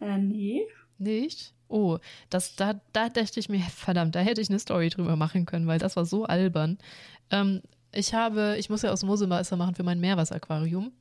Äh, 0.00 0.18
nee. 0.18 0.66
Nicht? 0.98 1.54
Oh, 1.68 1.98
das, 2.30 2.56
da, 2.56 2.80
da 2.92 3.08
dachte 3.08 3.40
ich 3.40 3.48
mir, 3.48 3.60
verdammt, 3.74 4.14
da 4.14 4.20
hätte 4.20 4.40
ich 4.40 4.50
eine 4.50 4.58
Story 4.58 4.90
drüber 4.90 5.16
machen 5.16 5.46
können, 5.46 5.66
weil 5.66 5.78
das 5.78 5.96
war 5.96 6.04
so 6.04 6.24
albern. 6.24 6.78
Ähm, 7.30 7.62
ich 7.94 8.14
habe, 8.14 8.56
ich 8.58 8.70
muss 8.70 8.82
ja 8.82 8.92
Osmosewasser 8.92 9.56
machen 9.56 9.74
für 9.74 9.82
mein 9.82 10.00
Meerwasseraquarium. 10.00 10.92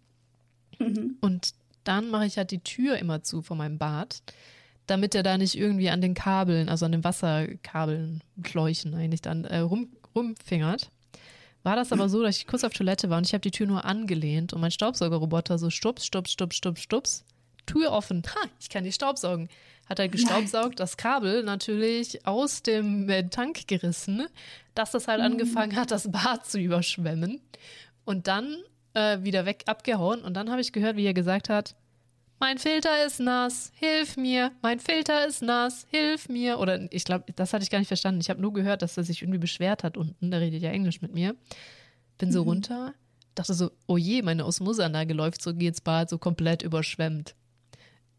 Mhm. 0.79 1.17
Und 1.21 1.53
dann 1.83 2.09
mache 2.09 2.25
ich 2.25 2.37
halt 2.37 2.51
die 2.51 2.63
Tür 2.63 2.97
immer 2.97 3.23
zu 3.23 3.41
von 3.41 3.57
meinem 3.57 3.77
Bad, 3.77 4.21
damit 4.87 5.15
er 5.15 5.23
da 5.23 5.37
nicht 5.37 5.57
irgendwie 5.57 5.89
an 5.89 6.01
den 6.01 6.13
Kabeln, 6.13 6.69
also 6.69 6.85
an 6.85 6.91
den 6.91 7.03
Wasserkabeln, 7.03 8.21
Schläuchen 8.45 8.93
eigentlich 8.93 9.21
dann 9.21 9.45
äh, 9.45 9.59
rum, 9.59 9.89
rumfingert. 10.15 10.89
War 11.63 11.77
das 11.77 11.93
aber 11.93 12.09
so, 12.09 12.21
dass 12.21 12.37
ich 12.37 12.47
kurz 12.47 12.65
auf 12.65 12.73
Toilette 12.73 13.09
war 13.09 13.17
und 13.17 13.25
ich 13.25 13.33
habe 13.33 13.41
die 13.41 13.51
Tür 13.51 13.67
nur 13.67 13.85
angelehnt 13.85 14.51
und 14.51 14.59
mein 14.59 14.71
Staubsaugerroboter 14.71 15.57
so 15.57 15.69
stups, 15.69 16.05
stups, 16.05 16.31
stups, 16.31 16.57
stups, 16.57 16.81
stups, 16.81 17.25
Tür 17.65 17.91
offen. 17.91 18.23
Ha, 18.25 18.49
ich 18.59 18.69
kann 18.69 18.83
die 18.83 18.91
staubsaugen. 18.91 19.47
Hat 19.93 19.99
er 19.99 20.09
gestaubsaugt, 20.09 20.79
das 20.79 20.97
Kabel 20.97 21.43
natürlich 21.43 22.25
aus 22.25 22.63
dem 22.63 23.07
äh, 23.09 23.29
Tank 23.29 23.67
gerissen, 23.67 24.25
dass 24.73 24.89
das 24.89 25.07
halt 25.07 25.19
mhm. 25.19 25.25
angefangen 25.27 25.75
hat, 25.75 25.91
das 25.91 26.11
Bad 26.11 26.47
zu 26.47 26.59
überschwemmen. 26.59 27.39
Und 28.03 28.25
dann 28.25 28.57
äh, 28.95 29.19
wieder 29.21 29.45
weg 29.45 29.65
abgehauen. 29.67 30.23
Und 30.23 30.33
dann 30.33 30.49
habe 30.49 30.61
ich 30.61 30.73
gehört, 30.73 30.97
wie 30.97 31.05
er 31.05 31.13
gesagt 31.13 31.47
hat, 31.47 31.75
mein 32.39 32.57
Filter 32.57 33.05
ist 33.05 33.19
nass, 33.19 33.71
hilf 33.75 34.17
mir, 34.17 34.51
mein 34.63 34.79
Filter 34.79 35.27
ist 35.27 35.43
nass, 35.43 35.85
hilf 35.91 36.27
mir. 36.27 36.57
Oder 36.57 36.91
ich 36.91 37.03
glaube, 37.03 37.25
das 37.35 37.53
hatte 37.53 37.61
ich 37.61 37.69
gar 37.69 37.77
nicht 37.77 37.87
verstanden. 37.87 38.19
Ich 38.19 38.31
habe 38.31 38.41
nur 38.41 38.51
gehört, 38.51 38.81
dass 38.81 38.97
er 38.97 39.03
sich 39.03 39.21
irgendwie 39.21 39.37
beschwert 39.37 39.83
hat 39.83 39.95
unten. 39.95 40.31
Der 40.31 40.41
redet 40.41 40.63
ja 40.63 40.71
Englisch 40.71 41.03
mit 41.03 41.13
mir. 41.13 41.35
Bin 42.17 42.31
so 42.31 42.41
mhm. 42.41 42.49
runter, 42.49 42.95
dachte 43.35 43.53
so, 43.53 43.69
oh 43.85 43.97
je, 43.97 44.23
meine 44.23 44.43
Osmoseanlage 44.43 45.13
läuft 45.13 45.43
so, 45.43 45.53
geht's 45.53 45.81
Bad 45.81 46.09
so 46.09 46.17
komplett 46.17 46.63
überschwemmt. 46.63 47.35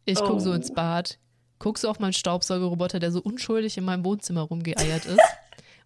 Ich 0.04 0.20
gucke 0.20 0.34
oh. 0.34 0.38
so 0.38 0.52
ins 0.52 0.72
Bad, 0.72 1.18
guck 1.58 1.78
so 1.78 1.88
auf 1.88 1.98
meinen 1.98 2.12
Staubsaugerroboter, 2.12 3.00
der 3.00 3.12
so 3.12 3.20
unschuldig 3.20 3.78
in 3.78 3.84
meinem 3.84 4.04
Wohnzimmer 4.04 4.42
rumgeeiert 4.42 5.06
ist. 5.06 5.20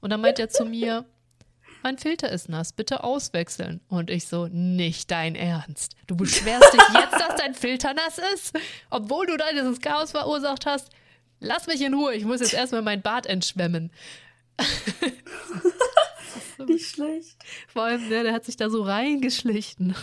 Und 0.01 0.11
dann 0.11 0.21
meint 0.21 0.39
er 0.39 0.49
zu 0.49 0.65
mir, 0.65 1.05
mein 1.83 1.99
Filter 1.99 2.31
ist 2.31 2.49
nass, 2.49 2.73
bitte 2.73 3.05
auswechseln. 3.05 3.81
Und 3.89 4.11
ich 4.11 4.27
so, 4.27 4.49
nicht 4.49 5.11
dein 5.11 5.35
Ernst. 5.35 5.95
Du 6.07 6.17
beschwerst 6.17 6.73
dich 6.73 6.95
jetzt, 6.95 7.13
dass 7.13 7.37
dein 7.37 7.55
Filter 7.55 7.95
nass 7.95 8.19
ist, 8.35 8.59
obwohl 8.91 9.27
du 9.27 9.37
da 9.37 9.47
dieses 9.53 9.81
Chaos 9.81 10.11
verursacht 10.11 10.67
hast. 10.67 10.91
Lass 11.41 11.67
mich 11.67 11.81
in 11.83 11.95
Ruhe, 11.95 12.15
ich 12.15 12.25
muss 12.25 12.41
jetzt 12.41 12.55
erstmal 12.55 12.83
mein 12.83 13.03
Bad 13.03 13.27
entschwemmen. 13.27 13.93
Nicht 16.67 16.89
schlecht. 16.89 17.37
Vor 17.69 17.85
allem, 17.85 18.09
der, 18.09 18.25
der 18.25 18.33
hat 18.33 18.45
sich 18.45 18.57
da 18.57 18.71
so 18.71 18.83
reingeschlichen. 18.83 19.95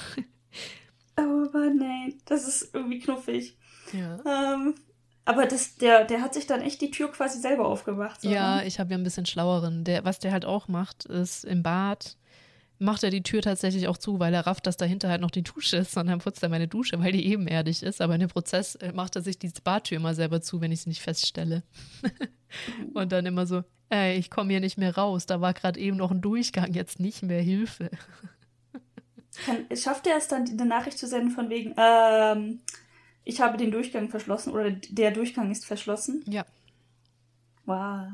Oh 1.18 1.48
Mann, 1.54 1.78
nein, 1.78 2.16
das 2.26 2.48
ist 2.48 2.74
irgendwie 2.74 3.00
knuffig. 3.00 3.58
Ja. 3.94 4.20
Ähm, 4.26 4.76
aber 5.26 5.46
das, 5.46 5.76
der, 5.76 6.06
der 6.06 6.22
hat 6.22 6.34
sich 6.34 6.48
dann 6.48 6.62
echt 6.62 6.82
die 6.82 6.92
Tür 6.92 7.12
quasi 7.12 7.40
selber 7.40 7.68
aufgemacht. 7.68 8.22
So, 8.22 8.30
ja, 8.30 8.58
ne? 8.58 8.66
ich 8.66 8.80
habe 8.80 8.92
ja 8.92 8.98
ein 8.98 9.04
bisschen 9.04 9.26
schlaueren. 9.26 9.84
Der, 9.84 10.06
was 10.06 10.20
der 10.20 10.32
halt 10.32 10.46
auch 10.46 10.68
macht, 10.68 11.06
ist 11.06 11.44
im 11.44 11.64
Bad 11.64 12.16
macht 12.80 13.04
er 13.04 13.10
die 13.10 13.24
Tür 13.24 13.42
tatsächlich 13.42 13.88
auch 13.88 13.98
zu, 13.98 14.20
weil 14.20 14.34
er 14.34 14.46
rafft, 14.46 14.68
dass 14.68 14.78
dahinter 14.78 15.10
halt 15.10 15.22
noch 15.22 15.32
die 15.32 15.44
Dusche 15.44 15.78
ist 15.78 15.96
und 15.98 16.08
dann 16.08 16.20
putzt 16.20 16.44
er 16.44 16.50
meine 16.50 16.68
Dusche, 16.68 17.00
weil 17.00 17.12
die 17.12 17.26
ebenerdig 17.26 17.84
ist. 17.84 18.02
Aber 18.02 18.16
in 18.16 18.20
dem 18.20 18.30
Prozess 18.30 18.76
äh, 18.76 18.92
macht 18.92 19.16
er 19.16 19.22
sich 19.22 19.40
die 19.40 19.52
Badtür 19.64 19.98
immer 19.98 20.14
selber 20.14 20.42
zu, 20.42 20.62
wenn 20.62 20.72
ich 20.72 20.80
es 20.80 20.88
nicht 20.88 21.02
feststelle. 21.02 21.64
und 22.94 23.12
dann 23.12 23.26
immer 23.26 23.46
so, 23.46 23.64
ey, 23.90 24.18
ich 24.18 24.30
komme 24.30 24.52
hier 24.52 24.60
nicht 24.60 24.78
mehr 24.78 24.96
raus. 24.96 25.26
Da 25.26 25.42
war 25.42 25.54
gerade 25.54 25.80
eben 25.80 25.98
noch 25.98 26.12
ein 26.12 26.22
Durchgang, 26.22 26.74
jetzt 26.74 27.00
nicht 27.00 27.24
mehr 27.24 27.42
Hilfe. 27.42 27.90
Kann, 29.46 29.66
schafft 29.76 30.08
er 30.08 30.18
es 30.18 30.30
dann, 30.30 30.48
eine 30.48 30.66
Nachricht 30.66 30.98
zu 30.98 31.08
senden 31.08 31.32
von 31.32 31.50
wegen, 31.50 31.74
ähm, 31.78 32.62
ich 33.26 33.42
habe 33.42 33.58
den 33.58 33.72
Durchgang 33.72 34.10
verschlossen 34.10 34.54
oder 34.54 34.72
der 34.72 35.12
Durchgang 35.12 35.52
ist 35.52 35.66
verschlossen. 35.66 36.24
Ja. 36.28 36.46
Wow. 37.66 38.08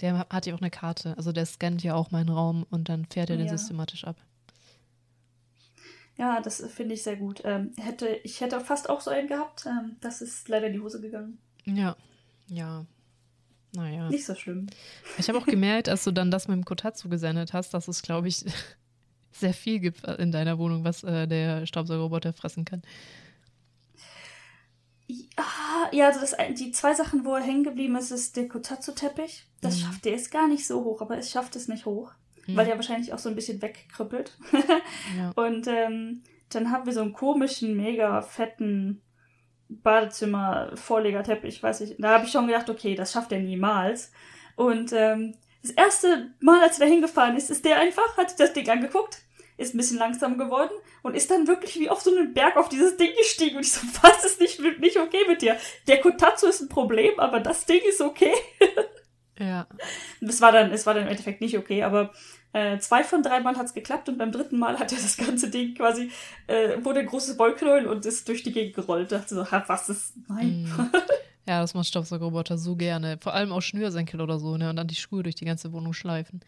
Der 0.00 0.26
hat 0.28 0.46
ja 0.46 0.54
auch 0.54 0.60
eine 0.60 0.70
Karte. 0.70 1.16
Also 1.16 1.32
der 1.32 1.46
scannt 1.46 1.82
ja 1.82 1.94
auch 1.94 2.10
meinen 2.10 2.28
Raum 2.28 2.66
und 2.70 2.90
dann 2.90 3.06
fährt 3.06 3.30
er 3.30 3.38
den 3.38 3.46
ja. 3.46 3.56
systematisch 3.56 4.04
ab. 4.04 4.16
Ja, 6.16 6.40
das 6.40 6.64
finde 6.66 6.94
ich 6.94 7.02
sehr 7.02 7.16
gut. 7.16 7.40
Ähm, 7.44 7.72
hätte, 7.76 8.06
ich 8.22 8.40
hätte 8.40 8.60
fast 8.60 8.88
auch 8.88 9.00
so 9.00 9.10
einen 9.10 9.26
gehabt. 9.26 9.66
Ähm, 9.66 9.96
das 10.00 10.20
ist 10.20 10.48
leider 10.48 10.68
in 10.68 10.74
die 10.74 10.80
Hose 10.80 11.00
gegangen. 11.00 11.38
Ja, 11.64 11.96
ja. 12.48 12.84
Naja. 13.74 14.08
Nicht 14.08 14.26
so 14.26 14.34
schlimm. 14.34 14.66
Ich 15.18 15.28
habe 15.28 15.38
auch 15.38 15.46
gemerkt, 15.46 15.88
als 15.88 16.04
du 16.04 16.12
dann 16.12 16.30
das 16.30 16.46
mit 16.46 16.56
dem 16.56 16.64
Kotatsu 16.64 17.08
gesendet 17.08 17.52
hast, 17.52 17.74
dass 17.74 17.88
es, 17.88 18.02
glaube 18.02 18.28
ich, 18.28 18.44
sehr 19.32 19.54
viel 19.54 19.80
gibt 19.80 20.04
in 20.04 20.30
deiner 20.30 20.58
Wohnung, 20.58 20.84
was 20.84 21.02
äh, 21.02 21.26
der 21.26 21.66
Staubsaugerroboter 21.66 22.32
fressen 22.32 22.64
kann. 22.64 22.82
Ja, 25.92 26.06
also 26.06 26.20
das, 26.20 26.34
die 26.54 26.72
zwei 26.72 26.94
Sachen, 26.94 27.24
wo 27.24 27.34
er 27.34 27.42
hängen 27.42 27.64
geblieben 27.64 27.96
ist, 27.96 28.10
ist 28.10 28.36
der 28.36 28.48
Kotatsu-Teppich. 28.48 29.46
Das 29.60 29.76
mhm. 29.76 29.80
schafft, 29.80 30.04
der 30.04 30.14
ist 30.14 30.30
gar 30.30 30.48
nicht 30.48 30.66
so 30.66 30.82
hoch, 30.82 31.02
aber 31.02 31.18
es 31.18 31.30
schafft 31.30 31.56
es 31.56 31.68
nicht 31.68 31.84
hoch, 31.84 32.12
mhm. 32.46 32.56
weil 32.56 32.66
der 32.66 32.76
wahrscheinlich 32.76 33.12
auch 33.12 33.18
so 33.18 33.28
ein 33.28 33.34
bisschen 33.34 33.60
wegkrüppelt. 33.60 34.38
ja. 35.18 35.32
Und 35.34 35.66
ähm, 35.66 36.22
dann 36.48 36.70
haben 36.70 36.86
wir 36.86 36.92
so 36.92 37.02
einen 37.02 37.12
komischen, 37.12 37.76
mega 37.76 38.22
fetten 38.22 39.02
Badezimmer-Vorlegerteppich, 39.68 41.62
weiß 41.62 41.82
ich. 41.82 41.96
Da 41.98 42.14
habe 42.14 42.24
ich 42.24 42.32
schon 42.32 42.46
gedacht, 42.46 42.70
okay, 42.70 42.94
das 42.94 43.12
schafft 43.12 43.32
er 43.32 43.40
niemals. 43.40 44.12
Und 44.56 44.92
ähm, 44.92 45.34
das 45.62 45.72
erste 45.72 46.30
Mal, 46.40 46.62
als 46.62 46.78
er 46.78 46.86
hingefahren 46.86 47.36
ist, 47.36 47.50
ist 47.50 47.64
der 47.64 47.80
einfach, 47.80 48.16
hat 48.16 48.30
sich 48.30 48.38
das 48.38 48.52
Ding 48.52 48.68
angeguckt, 48.68 49.22
ist 49.56 49.74
ein 49.74 49.78
bisschen 49.78 49.98
langsam 49.98 50.38
geworden 50.38 50.72
und 51.02 51.14
ist 51.14 51.30
dann 51.30 51.46
wirklich 51.46 51.78
wie 51.78 51.88
auf 51.88 52.00
so 52.00 52.10
einen 52.10 52.34
Berg 52.34 52.56
auf 52.56 52.68
dieses 52.68 52.96
Ding 52.96 53.10
gestiegen. 53.16 53.56
Und 53.56 53.62
ich 53.62 53.72
so, 53.72 53.80
was 54.02 54.24
ist 54.24 54.40
nicht, 54.40 54.60
nicht 54.80 54.98
okay 54.98 55.24
mit 55.28 55.42
dir? 55.42 55.56
Der 55.86 56.00
Kotatsu 56.00 56.46
ist 56.46 56.60
ein 56.60 56.68
Problem, 56.68 57.18
aber 57.18 57.40
das 57.40 57.66
Ding 57.66 57.80
ist 57.88 58.00
okay. 58.00 58.32
ja. 59.38 59.66
Es 60.20 60.40
war 60.40 60.52
dann, 60.52 60.72
es 60.72 60.86
war 60.86 60.94
dann 60.94 61.04
im 61.04 61.08
Endeffekt 61.10 61.40
nicht 61.40 61.56
okay, 61.56 61.82
aber 61.82 62.12
äh, 62.52 62.78
zwei 62.78 63.04
von 63.04 63.22
drei 63.22 63.40
Mal 63.40 63.56
hat 63.56 63.66
es 63.66 63.74
geklappt 63.74 64.08
und 64.08 64.18
beim 64.18 64.32
dritten 64.32 64.58
Mal 64.58 64.78
hat 64.78 64.92
er 64.92 64.98
das 64.98 65.16
ganze 65.16 65.50
Ding 65.50 65.74
quasi, 65.74 66.10
äh, 66.46 66.84
wurde 66.84 67.00
ein 67.00 67.06
großes 67.06 67.38
Wollknäuel 67.38 67.86
und 67.86 68.06
ist 68.06 68.28
durch 68.28 68.42
die 68.42 68.52
Gegend 68.52 68.74
gerollt. 68.74 69.12
Ich 69.12 69.18
dachte 69.18 69.34
so, 69.34 69.46
was 69.50 69.88
ist, 69.88 70.14
nein. 70.28 70.64
Mm. 70.64 70.90
Ja, 71.46 71.60
das 71.60 71.74
macht 71.74 71.86
Staubsaugerroboter 71.86 72.56
so 72.56 72.74
gerne. 72.74 73.18
Vor 73.20 73.34
allem 73.34 73.52
auch 73.52 73.60
Schnürsenkel 73.60 74.20
oder 74.20 74.38
so, 74.38 74.56
ne? 74.56 74.70
Und 74.70 74.76
dann 74.76 74.86
die 74.86 74.94
Schuhe 74.94 75.22
durch 75.22 75.34
die 75.34 75.44
ganze 75.44 75.72
Wohnung 75.72 75.92
schleifen. 75.92 76.40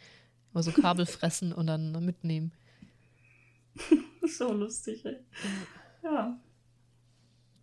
Oder 0.55 0.63
so 0.63 0.73
Kabel 0.73 1.05
fressen 1.07 1.53
und 1.53 1.67
dann 1.67 1.93
mitnehmen. 2.05 2.53
so 4.27 4.53
lustig, 4.53 5.05
ey. 5.05 5.19
Ja. 6.03 6.39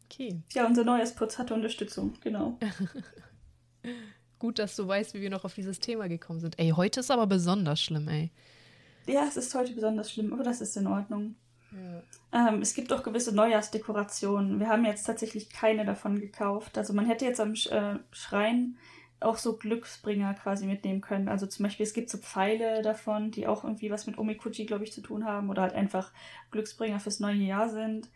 Okay. 0.06 0.42
Ja, 0.52 0.68
unser 0.68 0.84
neues 0.84 1.14
Putz 1.16 1.38
hatte 1.38 1.54
Unterstützung, 1.54 2.14
genau. 2.22 2.60
Gut, 4.40 4.60
dass 4.60 4.76
du 4.76 4.88
weißt, 4.88 5.14
wie 5.14 5.22
wir 5.22 5.30
noch 5.30 5.46
auf 5.46 5.54
dieses 5.54 5.80
Thema 5.80 6.08
gekommen 6.08 6.40
sind. 6.40 6.60
Ey, 6.60 6.72
heute 6.72 7.00
ist 7.00 7.12
aber 7.12 7.28
besonders 7.28 7.82
schlimm, 7.82 8.08
ey. 8.08 8.32
Ja, 9.08 9.26
es 9.28 9.38
ist 9.38 9.54
heute 9.56 9.74
besonders 9.74 10.12
schlimm, 10.12 10.34
aber 10.34 10.44
das 10.44 10.62
ist 10.62 10.78
in 10.78 10.88
Ordnung. 10.88 11.36
Ja. 11.72 12.50
Ähm, 12.50 12.62
es 12.62 12.74
gibt 12.74 12.94
auch 12.94 13.04
gewisse 13.04 13.34
Neujahrsdekorationen. 13.34 14.60
Wir 14.60 14.68
haben 14.68 14.86
jetzt 14.86 15.06
tatsächlich 15.06 15.50
keine 15.50 15.86
davon 15.86 16.20
gekauft. 16.20 16.78
Also 16.78 16.94
man 16.94 17.06
hätte 17.06 17.26
jetzt 17.26 17.40
am 17.40 17.54
äh, 17.54 18.00
Schrein 18.12 18.78
auch 19.24 19.38
so 19.38 19.58
Glücksbringer 19.58 20.34
quasi 20.36 20.66
mitnehmen 20.66 21.02
können. 21.02 21.30
Also 21.30 21.48
zum 21.48 21.64
Beispiel, 21.64 21.86
es 21.86 21.94
gibt 21.94 22.10
so 22.10 22.18
Pfeile 22.18 22.82
davon, 22.82 23.32
die 23.32 23.48
auch 23.48 23.64
irgendwie 23.64 23.90
was 23.90 24.08
mit 24.08 24.18
Omikuchi, 24.18 24.66
glaube 24.66 24.84
ich, 24.84 24.92
zu 24.92 25.02
tun 25.02 25.26
haben 25.26 25.50
oder 25.50 25.64
halt 25.64 25.74
einfach 25.74 26.12
Glücksbringer 26.52 27.00
fürs 27.00 27.20
neue 27.20 27.36
Jahr 27.36 27.70
sind. 27.70 28.10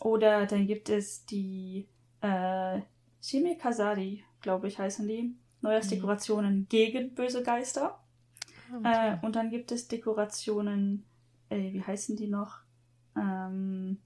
Oder 0.00 0.46
dann 0.46 0.66
gibt 0.66 0.88
es 0.88 1.24
die 1.26 1.88
äh, 2.20 2.80
Shime 3.22 3.56
Kazari, 3.56 4.24
glaube 4.40 4.68
ich, 4.68 4.78
heißen 4.78 5.06
die. 5.06 5.34
Neujahrsdekorationen 5.60 6.66
gegen 6.68 7.14
böse 7.14 7.42
Geister. 7.42 7.98
Okay. 8.70 9.14
Äh, 9.14 9.24
und 9.24 9.34
dann 9.36 9.50
gibt 9.50 9.72
es 9.72 9.88
Dekorationen, 9.88 11.04
äh, 11.48 11.72
wie 11.72 11.82
heißen 11.82 12.16
die 12.16 12.28
noch? 12.28 12.58
Ähm, 13.16 13.98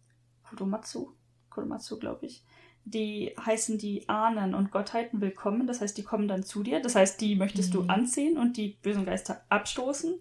Kodomatsu, 0.48 1.12
Kodomatsu 1.50 1.98
glaube 1.98 2.26
ich. 2.26 2.44
Die 2.90 3.34
heißen 3.44 3.76
die 3.76 4.08
Ahnen 4.08 4.54
und 4.54 4.70
Gottheiten 4.70 5.20
willkommen. 5.20 5.66
Das 5.66 5.80
heißt, 5.82 5.96
die 5.98 6.02
kommen 6.04 6.26
dann 6.26 6.42
zu 6.42 6.62
dir. 6.62 6.80
Das 6.80 6.94
heißt, 6.94 7.20
die 7.20 7.36
möchtest 7.36 7.74
du 7.74 7.82
Mhm. 7.82 7.90
anziehen 7.90 8.38
und 8.38 8.56
die 8.56 8.78
bösen 8.82 9.04
Geister 9.04 9.42
abstoßen. 9.50 10.14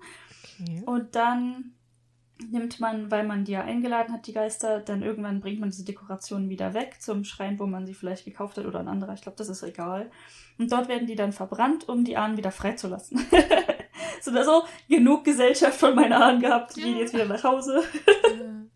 okay. 0.60 0.84
Und 0.86 1.16
dann 1.16 1.74
nimmt 2.52 2.80
man, 2.80 3.10
weil 3.10 3.26
man 3.26 3.46
die 3.46 3.54
ja 3.54 3.62
eingeladen 3.64 4.14
hat, 4.14 4.28
die 4.28 4.34
Geister, 4.34 4.80
dann 4.82 5.02
irgendwann 5.02 5.40
bringt 5.40 5.60
man 5.60 5.70
diese 5.70 5.86
Dekorationen 5.86 6.50
wieder 6.50 6.74
weg 6.74 6.98
zum 7.00 7.24
Schrein, 7.24 7.58
wo 7.58 7.66
man 7.68 7.86
sie 7.88 7.94
vielleicht 7.94 8.26
gekauft 8.26 8.58
hat 8.58 8.66
oder 8.66 8.80
ein 8.80 8.88
anderer. 8.90 9.14
Ich 9.14 9.22
glaube, 9.22 9.38
das 9.38 9.50
ist 9.50 9.64
egal. 9.64 10.12
Und 10.60 10.72
dort 10.72 10.88
werden 10.90 11.08
die 11.08 11.16
dann 11.16 11.32
verbrannt, 11.32 11.88
um 11.88 12.04
die 12.04 12.18
Ahnen 12.18 12.38
wieder 12.38 12.52
freizulassen. 12.52 13.20
so 14.22 14.32
oder 14.32 14.44
so, 14.44 14.64
genug 14.90 15.24
Gesellschaft 15.24 15.80
von 15.80 15.96
meinen 15.96 16.14
Ahnen 16.14 16.42
gehabt, 16.42 16.76
die 16.76 16.82
Ja. 16.82 16.86
gehen 16.88 16.98
jetzt 16.98 17.14
wieder 17.14 17.26
nach 17.26 17.44
Hause. 17.44 17.82
Ja. 18.08 18.46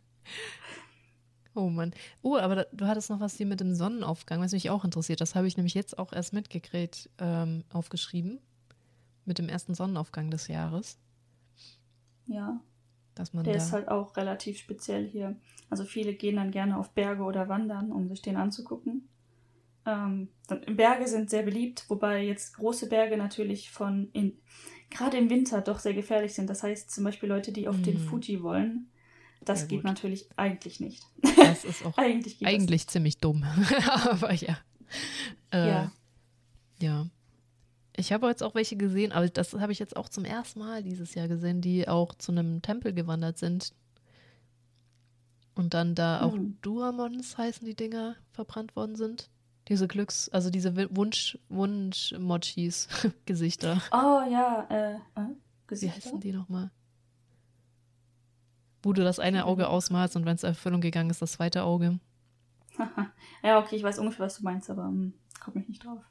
Oh 1.54 1.70
Mann. 1.70 1.92
Oh, 2.22 2.38
aber 2.38 2.56
da, 2.56 2.66
du 2.72 2.86
hattest 2.88 3.10
noch 3.10 3.20
was 3.20 3.36
hier 3.36 3.46
mit 3.46 3.60
dem 3.60 3.76
Sonnenaufgang, 3.76 4.40
was 4.42 4.54
mich 4.54 4.70
auch 4.70 4.86
interessiert. 4.86 5.20
Das 5.22 5.36
habe 5.36 5.48
ich 5.48 5.58
nämlich 5.58 5.74
jetzt 5.74 5.98
auch 6.00 6.14
erst 6.14 6.34
mitgekriegt, 6.34 7.10
ähm, 7.18 7.64
aufgeschrieben. 7.74 8.40
Mit 9.26 9.38
dem 9.38 9.50
ersten 9.50 9.76
Sonnenaufgang 9.76 10.32
des 10.32 10.48
Jahres. 10.48 10.98
Ja, 12.26 12.62
Dass 13.16 13.34
man 13.34 13.44
der 13.44 13.54
da. 13.54 13.58
ist 13.58 13.72
halt 13.72 13.88
auch 13.90 14.16
relativ 14.16 14.58
speziell 14.58 15.08
hier. 15.08 15.36
Also 15.70 15.84
viele 15.84 16.14
gehen 16.14 16.38
dann 16.38 16.52
gerne 16.52 16.78
auf 16.78 16.92
Berge 16.92 17.24
oder 17.24 17.50
wandern, 17.50 17.92
um 17.92 18.08
sich 18.08 18.22
den 18.22 18.38
anzugucken. 18.38 19.08
Ähm, 19.86 20.30
Berge 20.76 21.08
sind 21.08 21.30
sehr 21.30 21.44
beliebt, 21.44 21.86
wobei 21.90 22.24
jetzt 22.24 22.56
große 22.56 22.88
Berge 22.88 23.18
natürlich 23.18 23.72
von 23.72 24.10
in, 24.14 24.38
gerade 24.90 25.18
im 25.18 25.30
Winter 25.30 25.62
doch 25.62 25.80
sehr 25.80 25.94
gefährlich 25.94 26.34
sind. 26.34 26.50
Das 26.50 26.64
heißt 26.64 26.92
zum 26.92 27.04
Beispiel 27.04 27.30
Leute, 27.30 27.52
die 27.52 27.68
auf 27.68 27.82
den 27.82 27.96
Mhm. 27.96 28.00
Fuji 28.00 28.42
wollen, 28.44 28.90
das 29.46 29.62
Ja, 29.62 29.68
geht 29.68 29.84
natürlich 29.84 30.28
eigentlich 30.38 30.80
nicht. 30.80 31.04
das 31.38 31.64
ist 31.66 31.84
auch 31.86 31.98
Eigentlich 31.98 32.46
eigentlich 32.46 32.88
ziemlich 32.88 33.18
dumm. 33.18 33.44
aber 34.10 34.34
ja. 34.34 34.58
Äh, 35.52 35.68
Ja. 35.70 35.92
Ja. 36.80 37.08
Ich 37.98 38.12
habe 38.14 38.28
jetzt 38.28 38.42
auch 38.42 38.56
welche 38.56 38.78
gesehen, 38.78 39.12
aber 39.12 39.28
das 39.28 39.54
habe 39.54 39.72
ich 39.72 39.80
jetzt 39.80 39.98
auch 39.98 40.08
zum 40.10 40.24
ersten 40.26 40.60
Mal 40.60 40.82
dieses 40.82 41.14
Jahr 41.14 41.28
gesehen, 41.28 41.62
die 41.62 41.88
auch 41.88 42.16
zu 42.16 42.32
einem 42.32 42.62
Tempel 42.62 42.94
gewandert 42.94 43.38
sind. 43.38 43.74
Und 45.56 45.74
dann 45.74 45.94
da 45.96 46.22
auch 46.22 46.34
Mhm. 46.34 46.58
Duamons 46.62 47.38
heißen 47.38 47.66
die 47.66 47.76
Dinger 47.76 48.16
verbrannt 48.32 48.76
worden 48.76 48.96
sind. 48.96 49.30
Diese 49.68 49.88
Glücks-, 49.88 50.30
also 50.30 50.50
diese 50.50 50.76
Wunsch, 50.96 51.38
Wunsch-Mochis, 51.50 52.88
Gesichter. 53.26 53.82
Oh 53.92 54.22
ja, 54.32 54.66
äh, 54.70 54.94
äh 54.96 54.98
Wie 55.28 55.36
Gesichter? 55.68 55.96
heißen 55.98 56.20
die 56.22 56.32
nochmal? 56.32 56.72
Wo 58.84 58.94
du 58.94 59.04
das 59.04 59.20
eine 59.20 59.46
Auge 59.46 59.68
ausmalst 59.68 60.16
und 60.16 60.26
wenn 60.26 60.36
es 60.36 60.44
Erfüllung 60.44 60.82
gegangen 60.82 61.10
ist, 61.10 61.22
das 61.22 61.34
zweite 61.34 61.64
Auge. 61.64 62.00
ja, 63.44 63.60
okay, 63.60 63.76
ich 63.76 63.84
weiß 63.84 64.00
ungefähr, 64.00 64.26
was 64.26 64.38
du 64.38 64.44
meinst, 64.44 64.70
aber 64.70 64.86
hm, 64.86 65.14
komm 65.40 65.58
ich 65.58 65.68
nicht 65.68 65.86
drauf. 65.86 66.02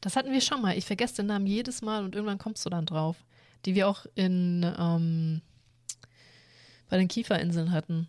Das 0.00 0.16
hatten 0.16 0.32
wir 0.32 0.40
schon 0.40 0.60
mal. 0.60 0.76
Ich 0.76 0.86
vergesse 0.86 1.16
den 1.16 1.26
Namen 1.26 1.46
jedes 1.46 1.82
Mal 1.82 2.04
und 2.04 2.14
irgendwann 2.14 2.38
kommst 2.38 2.64
du 2.66 2.70
dann 2.70 2.86
drauf. 2.86 3.16
Die 3.64 3.74
wir 3.74 3.88
auch 3.88 4.06
in 4.16 4.66
ähm, 4.78 5.40
bei 6.88 6.98
den 6.98 7.08
Kieferinseln 7.08 7.72
hatten. 7.72 8.08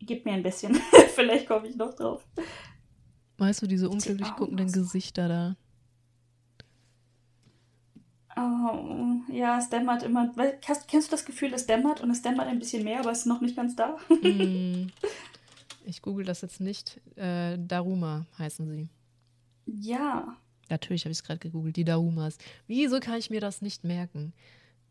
Gib 0.00 0.24
mir 0.24 0.32
ein 0.32 0.42
bisschen, 0.42 0.74
vielleicht 1.14 1.46
komme 1.46 1.68
ich 1.68 1.76
noch 1.76 1.94
drauf. 1.94 2.26
Weißt 3.38 3.62
du, 3.62 3.66
diese 3.66 3.88
Die 3.88 3.92
unglücklich 3.92 4.34
guckenden 4.36 4.72
Gesichter 4.72 5.28
da. 5.28 5.56
Oh, 8.36 9.20
ja, 9.32 9.58
es 9.58 9.68
dämmert 9.70 10.02
immer. 10.02 10.30
Weil- 10.36 10.58
Kennst, 10.60 10.90
du 10.92 11.10
das 11.10 11.24
Gefühl, 11.24 11.52
es 11.54 11.66
dämmert 11.66 12.00
und 12.00 12.10
es 12.10 12.22
dämmert 12.22 12.46
ein 12.48 12.58
bisschen 12.58 12.84
mehr, 12.84 13.00
aber 13.00 13.10
es 13.12 13.20
ist 13.20 13.26
noch 13.26 13.40
nicht 13.40 13.56
ganz 13.56 13.76
da? 13.76 13.96
Hm, 14.08 14.90
ich 15.84 16.02
google 16.02 16.24
das 16.24 16.40
jetzt 16.40 16.60
nicht. 16.60 17.00
Äh, 17.16 17.56
Daruma 17.58 18.26
heißen 18.38 18.68
sie. 18.68 18.88
Ja. 19.66 20.36
Natürlich 20.70 21.04
habe 21.04 21.12
ich 21.12 21.18
es 21.18 21.24
gerade 21.24 21.38
gegoogelt, 21.38 21.76
die 21.76 21.84
Darumas. 21.84 22.38
Wieso 22.66 22.98
kann 23.00 23.18
ich 23.18 23.30
mir 23.30 23.40
das 23.40 23.62
nicht 23.62 23.84
merken? 23.84 24.32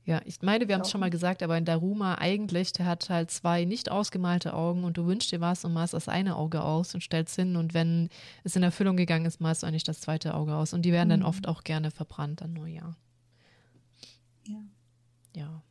Ja, 0.05 0.21
ich 0.25 0.41
meine, 0.41 0.67
wir 0.67 0.75
haben 0.75 0.81
es 0.81 0.91
schon 0.91 0.99
mal 0.99 1.09
gesagt, 1.09 1.41
aber 1.43 1.53
ein 1.53 1.63
Daruma 1.65 2.15
eigentlich, 2.15 2.73
der 2.73 2.85
hat 2.85 3.09
halt 3.09 3.31
zwei 3.31 3.63
nicht 3.63 3.89
ausgemalte 3.89 4.53
Augen 4.53 4.83
und 4.83 4.97
du 4.97 5.05
wünschst 5.05 5.31
dir 5.31 5.39
was 5.39 5.63
und 5.63 5.71
malst 5.73 5.93
das 5.93 6.09
eine 6.09 6.35
Auge 6.35 6.61
aus 6.61 6.93
und 6.93 7.01
stellst 7.01 7.35
hin 7.37 7.55
und 7.55 7.73
wenn 7.73 8.09
es 8.43 8.55
in 8.57 8.63
Erfüllung 8.63 8.97
gegangen 8.97 9.25
ist, 9.25 9.39
malst 9.39 9.63
du 9.63 9.67
eigentlich 9.67 9.85
das 9.85 10.01
zweite 10.01 10.33
Auge 10.33 10.55
aus 10.55 10.73
und 10.73 10.81
die 10.83 10.91
werden 10.91 11.07
dann 11.09 11.21
Mhm. 11.21 11.25
oft 11.25 11.47
auch 11.47 11.63
gerne 11.63 11.89
verbrannt 11.89 12.41
an 12.41 12.51
Neujahr. 12.53 12.97
Ja. 14.47 14.59
Ja. 15.35 15.61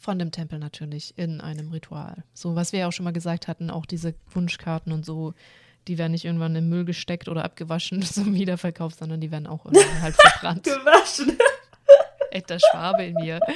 Von 0.00 0.18
dem 0.18 0.32
Tempel 0.32 0.58
natürlich 0.58 1.16
in 1.16 1.40
einem 1.40 1.70
Ritual. 1.70 2.24
So, 2.34 2.56
was 2.56 2.72
wir 2.72 2.80
ja 2.80 2.88
auch 2.88 2.92
schon 2.92 3.04
mal 3.04 3.12
gesagt 3.12 3.46
hatten, 3.46 3.70
auch 3.70 3.86
diese 3.86 4.14
Wunschkarten 4.32 4.92
und 4.92 5.06
so, 5.06 5.34
die 5.88 5.98
werden 5.98 6.12
nicht 6.12 6.24
irgendwann 6.24 6.56
im 6.56 6.68
Müll 6.68 6.84
gesteckt 6.84 7.28
oder 7.28 7.44
abgewaschen 7.44 8.02
zum 8.06 8.34
Wiederverkauf, 8.34 8.94
sondern 8.94 9.20
die 9.20 9.30
werden 9.30 9.46
auch 9.46 9.64
irgendwann 9.64 10.02
halt 10.02 10.16
verbrannt. 10.16 10.64
Gewaschen. 10.64 11.38
Echter 12.30 12.58
Schwabe 12.70 13.04
in 13.04 13.14
mir. 13.14 13.38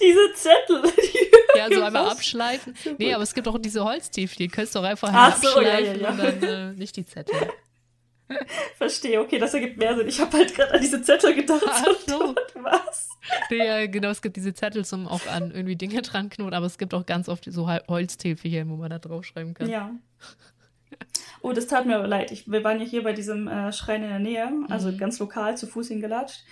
Diese 0.00 0.32
Zettel. 0.34 0.82
Die 0.82 1.58
Ja, 1.58 1.68
so 1.70 1.82
einmal 1.82 2.08
abschleifen. 2.08 2.74
Nee, 2.98 3.14
aber 3.14 3.22
es 3.22 3.34
gibt 3.34 3.46
auch 3.48 3.58
diese 3.58 3.84
Holztiefel, 3.84 4.36
die 4.36 4.48
könntest 4.48 4.74
du 4.74 4.80
auch 4.80 4.84
einfach 4.84 5.10
Ach 5.12 5.36
so, 5.36 5.48
abschleifen 5.48 6.00
ja, 6.00 6.10
ja, 6.10 6.16
ja. 6.16 6.28
und 6.28 6.42
dann 6.42 6.42
äh, 6.42 6.72
nicht 6.72 6.96
die 6.96 7.04
Zettel. 7.04 7.36
Verstehe, 8.76 9.20
okay, 9.20 9.38
das 9.38 9.54
ergibt 9.54 9.76
mehr 9.78 9.96
Sinn. 9.96 10.08
Ich 10.08 10.20
habe 10.20 10.36
halt 10.36 10.54
gerade 10.54 10.74
an 10.74 10.80
diese 10.80 11.02
Zettel 11.02 11.34
gedacht. 11.34 11.62
Ach 11.66 11.86
so. 12.06 12.24
Und 12.28 12.36
was? 12.62 13.08
Nee, 13.50 13.58
ja, 13.66 13.86
genau, 13.86 14.08
es 14.08 14.22
gibt 14.22 14.36
diese 14.36 14.54
Zettel 14.54 14.84
zum 14.84 15.06
auch 15.06 15.26
an 15.26 15.50
irgendwie 15.50 15.76
Dinge 15.76 16.02
dran 16.02 16.30
knoten, 16.30 16.54
aber 16.54 16.66
es 16.66 16.78
gibt 16.78 16.94
auch 16.94 17.06
ganz 17.06 17.28
oft 17.28 17.44
so 17.50 17.68
Hol- 17.68 17.82
Holztäfelchen, 17.88 18.68
wo 18.70 18.76
man 18.76 18.90
da 18.90 18.98
draufschreiben 18.98 19.54
kann. 19.54 19.68
Ja. 19.68 19.90
Oh, 21.42 21.52
das 21.52 21.66
tat 21.66 21.86
mir 21.86 21.96
aber 21.96 22.08
leid. 22.08 22.32
Ich, 22.32 22.50
wir 22.50 22.62
waren 22.64 22.80
ja 22.80 22.84
hier 22.86 23.02
bei 23.02 23.12
diesem 23.12 23.48
äh, 23.48 23.72
Schrein 23.72 24.02
in 24.02 24.10
der 24.10 24.18
Nähe, 24.18 24.50
also 24.68 24.90
Mhm. 24.90 24.98
ganz 24.98 25.18
lokal, 25.18 25.56
zu 25.56 25.66
Fuß 25.66 25.88
hingelatscht. 25.88 26.44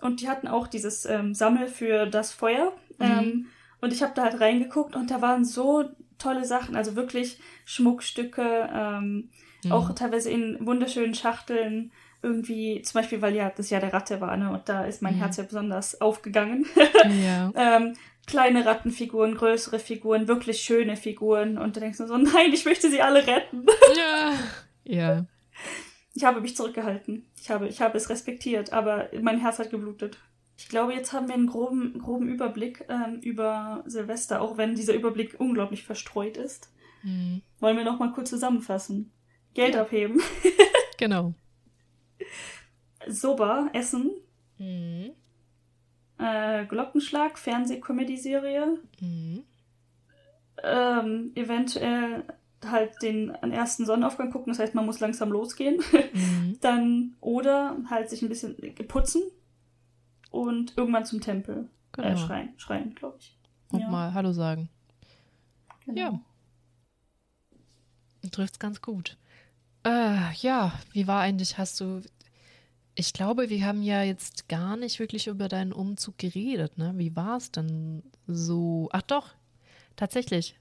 Und 0.00 0.20
die 0.20 0.28
hatten 0.28 0.48
auch 0.48 0.66
dieses 0.66 1.04
ähm, 1.04 1.34
Sammel 1.34 1.68
für 1.68 2.06
das 2.06 2.32
Feuer. 2.32 2.72
Mhm. 2.98 3.04
Ähm, 3.06 3.46
und 3.80 3.92
ich 3.92 4.02
habe 4.02 4.12
da 4.14 4.24
halt 4.24 4.40
reingeguckt 4.40 4.96
und 4.96 5.10
da 5.10 5.20
waren 5.22 5.44
so 5.44 5.84
tolle 6.18 6.44
Sachen, 6.44 6.74
also 6.76 6.96
wirklich 6.96 7.38
Schmuckstücke, 7.64 8.68
ähm, 8.72 9.30
Mhm. 9.64 9.72
auch 9.72 9.94
teilweise 9.94 10.30
in 10.30 10.64
wunderschönen 10.66 11.14
Schachteln. 11.14 11.92
Irgendwie, 12.24 12.80
zum 12.82 13.00
Beispiel, 13.00 13.20
weil 13.20 13.34
ja 13.34 13.50
das 13.56 13.70
Jahr 13.70 13.80
der 13.80 13.92
Ratte 13.92 14.20
war, 14.20 14.36
ne? 14.36 14.52
Und 14.52 14.68
da 14.68 14.84
ist 14.84 15.02
mein 15.02 15.14
Mhm. 15.16 15.18
Herz 15.18 15.36
ja 15.38 15.44
besonders 15.44 16.00
aufgegangen. 16.00 16.66
Ja. 17.24 17.50
ähm, 17.56 17.94
kleine 18.28 18.64
Rattenfiguren, 18.64 19.34
größere 19.34 19.80
Figuren, 19.80 20.28
wirklich 20.28 20.60
schöne 20.60 20.96
Figuren. 20.96 21.58
Und 21.58 21.74
du 21.74 21.80
denkst 21.80 21.98
nur 21.98 22.06
so, 22.06 22.16
nein, 22.18 22.52
ich 22.52 22.64
möchte 22.64 22.90
sie 22.90 23.02
alle 23.02 23.26
retten. 23.26 23.66
ja. 23.96 24.32
Ja. 24.84 25.26
Ich 26.14 26.24
habe 26.24 26.40
mich 26.40 26.54
zurückgehalten. 26.56 27.24
Ich 27.40 27.50
habe, 27.50 27.66
ich 27.68 27.80
habe 27.80 27.96
es 27.96 28.10
respektiert, 28.10 28.72
aber 28.72 29.08
mein 29.20 29.40
Herz 29.40 29.58
hat 29.58 29.70
geblutet. 29.70 30.18
Ich 30.58 30.68
glaube, 30.68 30.92
jetzt 30.92 31.12
haben 31.12 31.26
wir 31.26 31.34
einen 31.34 31.46
groben, 31.46 31.98
groben 31.98 32.28
Überblick 32.28 32.84
ähm, 32.88 33.18
über 33.20 33.82
Silvester, 33.86 34.42
auch 34.42 34.58
wenn 34.58 34.74
dieser 34.74 34.92
Überblick 34.94 35.36
unglaublich 35.40 35.82
verstreut 35.84 36.36
ist. 36.36 36.68
Mhm. 37.02 37.42
Wollen 37.60 37.76
wir 37.76 37.84
noch 37.84 37.98
mal 37.98 38.12
kurz 38.12 38.28
zusammenfassen. 38.30 39.10
Geld 39.54 39.74
Ja. 39.74 39.82
abheben, 39.82 40.20
Genau. 40.98 41.34
Soba 43.08 43.68
essen, 43.72 44.10
Mhm. 44.58 45.10
äh, 46.18 46.64
Glockenschlag, 46.66 47.36
Fernsehkomödieserie, 47.38 48.78
Mhm. 49.00 49.42
ähm, 50.62 51.32
eventuell 51.34 52.24
halt 52.64 53.02
den 53.02 53.30
ersten 53.30 53.84
Sonnenaufgang 53.86 54.30
gucken, 54.30 54.52
das 54.52 54.60
heißt, 54.60 54.74
man 54.76 54.86
muss 54.86 55.00
langsam 55.00 55.32
losgehen. 55.32 55.82
Mhm. 56.12 56.58
Dann 56.60 57.16
oder 57.20 57.76
halt 57.90 58.08
sich 58.08 58.22
ein 58.22 58.28
bisschen 58.28 58.56
putzen 58.86 59.22
und 60.30 60.76
irgendwann 60.76 61.04
zum 61.04 61.20
Tempel 61.20 61.68
Genau. 61.90 62.08
äh, 62.08 62.16
schreien, 62.16 62.54
schreien, 62.56 62.94
glaube 62.94 63.16
ich. 63.18 63.36
Und 63.70 63.80
Ja. 63.80 63.88
mal 63.88 64.14
Hallo 64.14 64.32
sagen. 64.32 64.68
Genau. 65.86 65.98
Ja. 66.00 66.20
Trifft's 68.30 68.60
ganz 68.60 68.80
gut. 68.80 69.16
Äh, 69.84 70.32
ja, 70.40 70.72
wie 70.92 71.06
war 71.06 71.20
eigentlich, 71.20 71.58
hast 71.58 71.80
du. 71.80 72.02
Ich 72.94 73.12
glaube, 73.14 73.48
wir 73.48 73.64
haben 73.66 73.82
ja 73.82 74.02
jetzt 74.02 74.48
gar 74.48 74.76
nicht 74.76 74.98
wirklich 74.98 75.26
über 75.26 75.48
deinen 75.48 75.72
Umzug 75.72 76.18
geredet, 76.18 76.76
ne? 76.76 76.92
Wie 76.96 77.16
war 77.16 77.38
es 77.38 77.50
denn 77.50 78.02
so? 78.26 78.88
Ach 78.92 79.02
doch, 79.02 79.30
tatsächlich. 79.96 80.58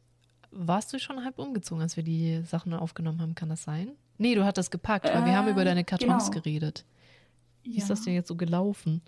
Warst 0.51 0.91
du 0.93 0.99
schon 0.99 1.23
halb 1.23 1.39
umgezogen, 1.39 1.81
als 1.81 1.95
wir 1.97 2.03
die 2.03 2.41
Sachen 2.45 2.73
aufgenommen 2.73 3.21
haben? 3.21 3.35
Kann 3.35 3.49
das 3.49 3.63
sein? 3.63 3.91
Nee, 4.17 4.35
du 4.35 4.43
hattest 4.45 4.71
gepackt, 4.71 5.05
weil 5.05 5.25
wir 5.25 5.35
haben 5.35 5.47
Äh, 5.47 5.51
über 5.51 5.65
deine 5.65 5.83
Kartons 5.83 6.25
genau. 6.29 6.41
geredet. 6.41 6.85
Wie 7.63 7.71
Ja. 7.71 7.77
ist 7.77 7.89
das 7.89 8.01
denn 8.03 8.13
jetzt 8.13 8.27
so 8.27 8.35
gelaufen? 8.35 9.01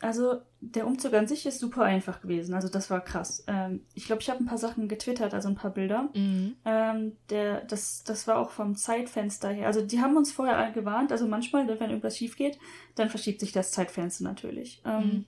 Also 0.00 0.40
der 0.60 0.86
Umzug 0.86 1.12
an 1.12 1.28
sich 1.28 1.44
ist 1.44 1.60
super 1.60 1.82
einfach 1.82 2.22
gewesen. 2.22 2.54
Also 2.54 2.68
das 2.68 2.90
war 2.90 3.00
krass. 3.00 3.44
Ähm, 3.46 3.84
ich 3.94 4.06
glaube, 4.06 4.22
ich 4.22 4.30
habe 4.30 4.42
ein 4.42 4.46
paar 4.46 4.58
Sachen 4.58 4.88
getwittert, 4.88 5.34
also 5.34 5.48
ein 5.48 5.54
paar 5.54 5.72
Bilder. 5.72 6.08
Mhm. 6.14 6.56
Ähm, 6.64 7.16
der, 7.28 7.62
das, 7.64 8.02
das 8.04 8.26
war 8.26 8.38
auch 8.38 8.50
vom 8.50 8.76
Zeitfenster 8.76 9.50
her. 9.50 9.66
Also 9.66 9.82
die 9.82 10.00
haben 10.00 10.16
uns 10.16 10.32
vorher 10.32 10.70
gewarnt. 10.72 11.12
Also 11.12 11.26
manchmal, 11.26 11.68
wenn 11.68 11.90
irgendwas 11.90 12.16
schief 12.16 12.36
geht, 12.36 12.58
dann 12.94 13.10
verschiebt 13.10 13.40
sich 13.40 13.52
das 13.52 13.72
Zeitfenster 13.72 14.24
natürlich. 14.24 14.82
Ähm, 14.86 15.02
mhm. 15.02 15.24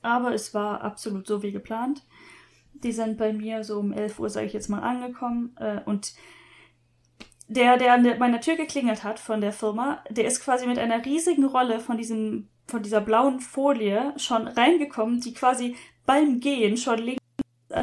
Aber 0.00 0.32
es 0.32 0.54
war 0.54 0.80
absolut 0.80 1.26
so 1.26 1.42
wie 1.42 1.52
geplant. 1.52 2.02
Die 2.72 2.92
sind 2.92 3.18
bei 3.18 3.32
mir 3.32 3.62
so 3.62 3.78
um 3.78 3.92
11 3.92 4.20
Uhr, 4.20 4.30
sage 4.30 4.46
ich 4.46 4.54
jetzt 4.54 4.68
mal, 4.68 4.80
angekommen. 4.80 5.54
Äh, 5.58 5.80
und 5.84 6.14
der, 7.46 7.76
der 7.76 7.92
an 7.92 8.18
meiner 8.18 8.40
Tür 8.40 8.56
geklingelt 8.56 9.04
hat 9.04 9.18
von 9.18 9.42
der 9.42 9.52
Firma, 9.52 10.02
der 10.08 10.26
ist 10.26 10.42
quasi 10.42 10.66
mit 10.66 10.78
einer 10.78 11.04
riesigen 11.04 11.44
Rolle 11.44 11.80
von 11.80 11.98
diesem 11.98 12.48
von 12.68 12.82
dieser 12.82 13.00
blauen 13.00 13.40
Folie 13.40 14.12
schon 14.16 14.46
reingekommen, 14.46 15.20
die 15.20 15.34
quasi 15.34 15.74
beim 16.06 16.40
Gehen 16.40 16.76
schon 16.76 16.98
links 16.98 17.22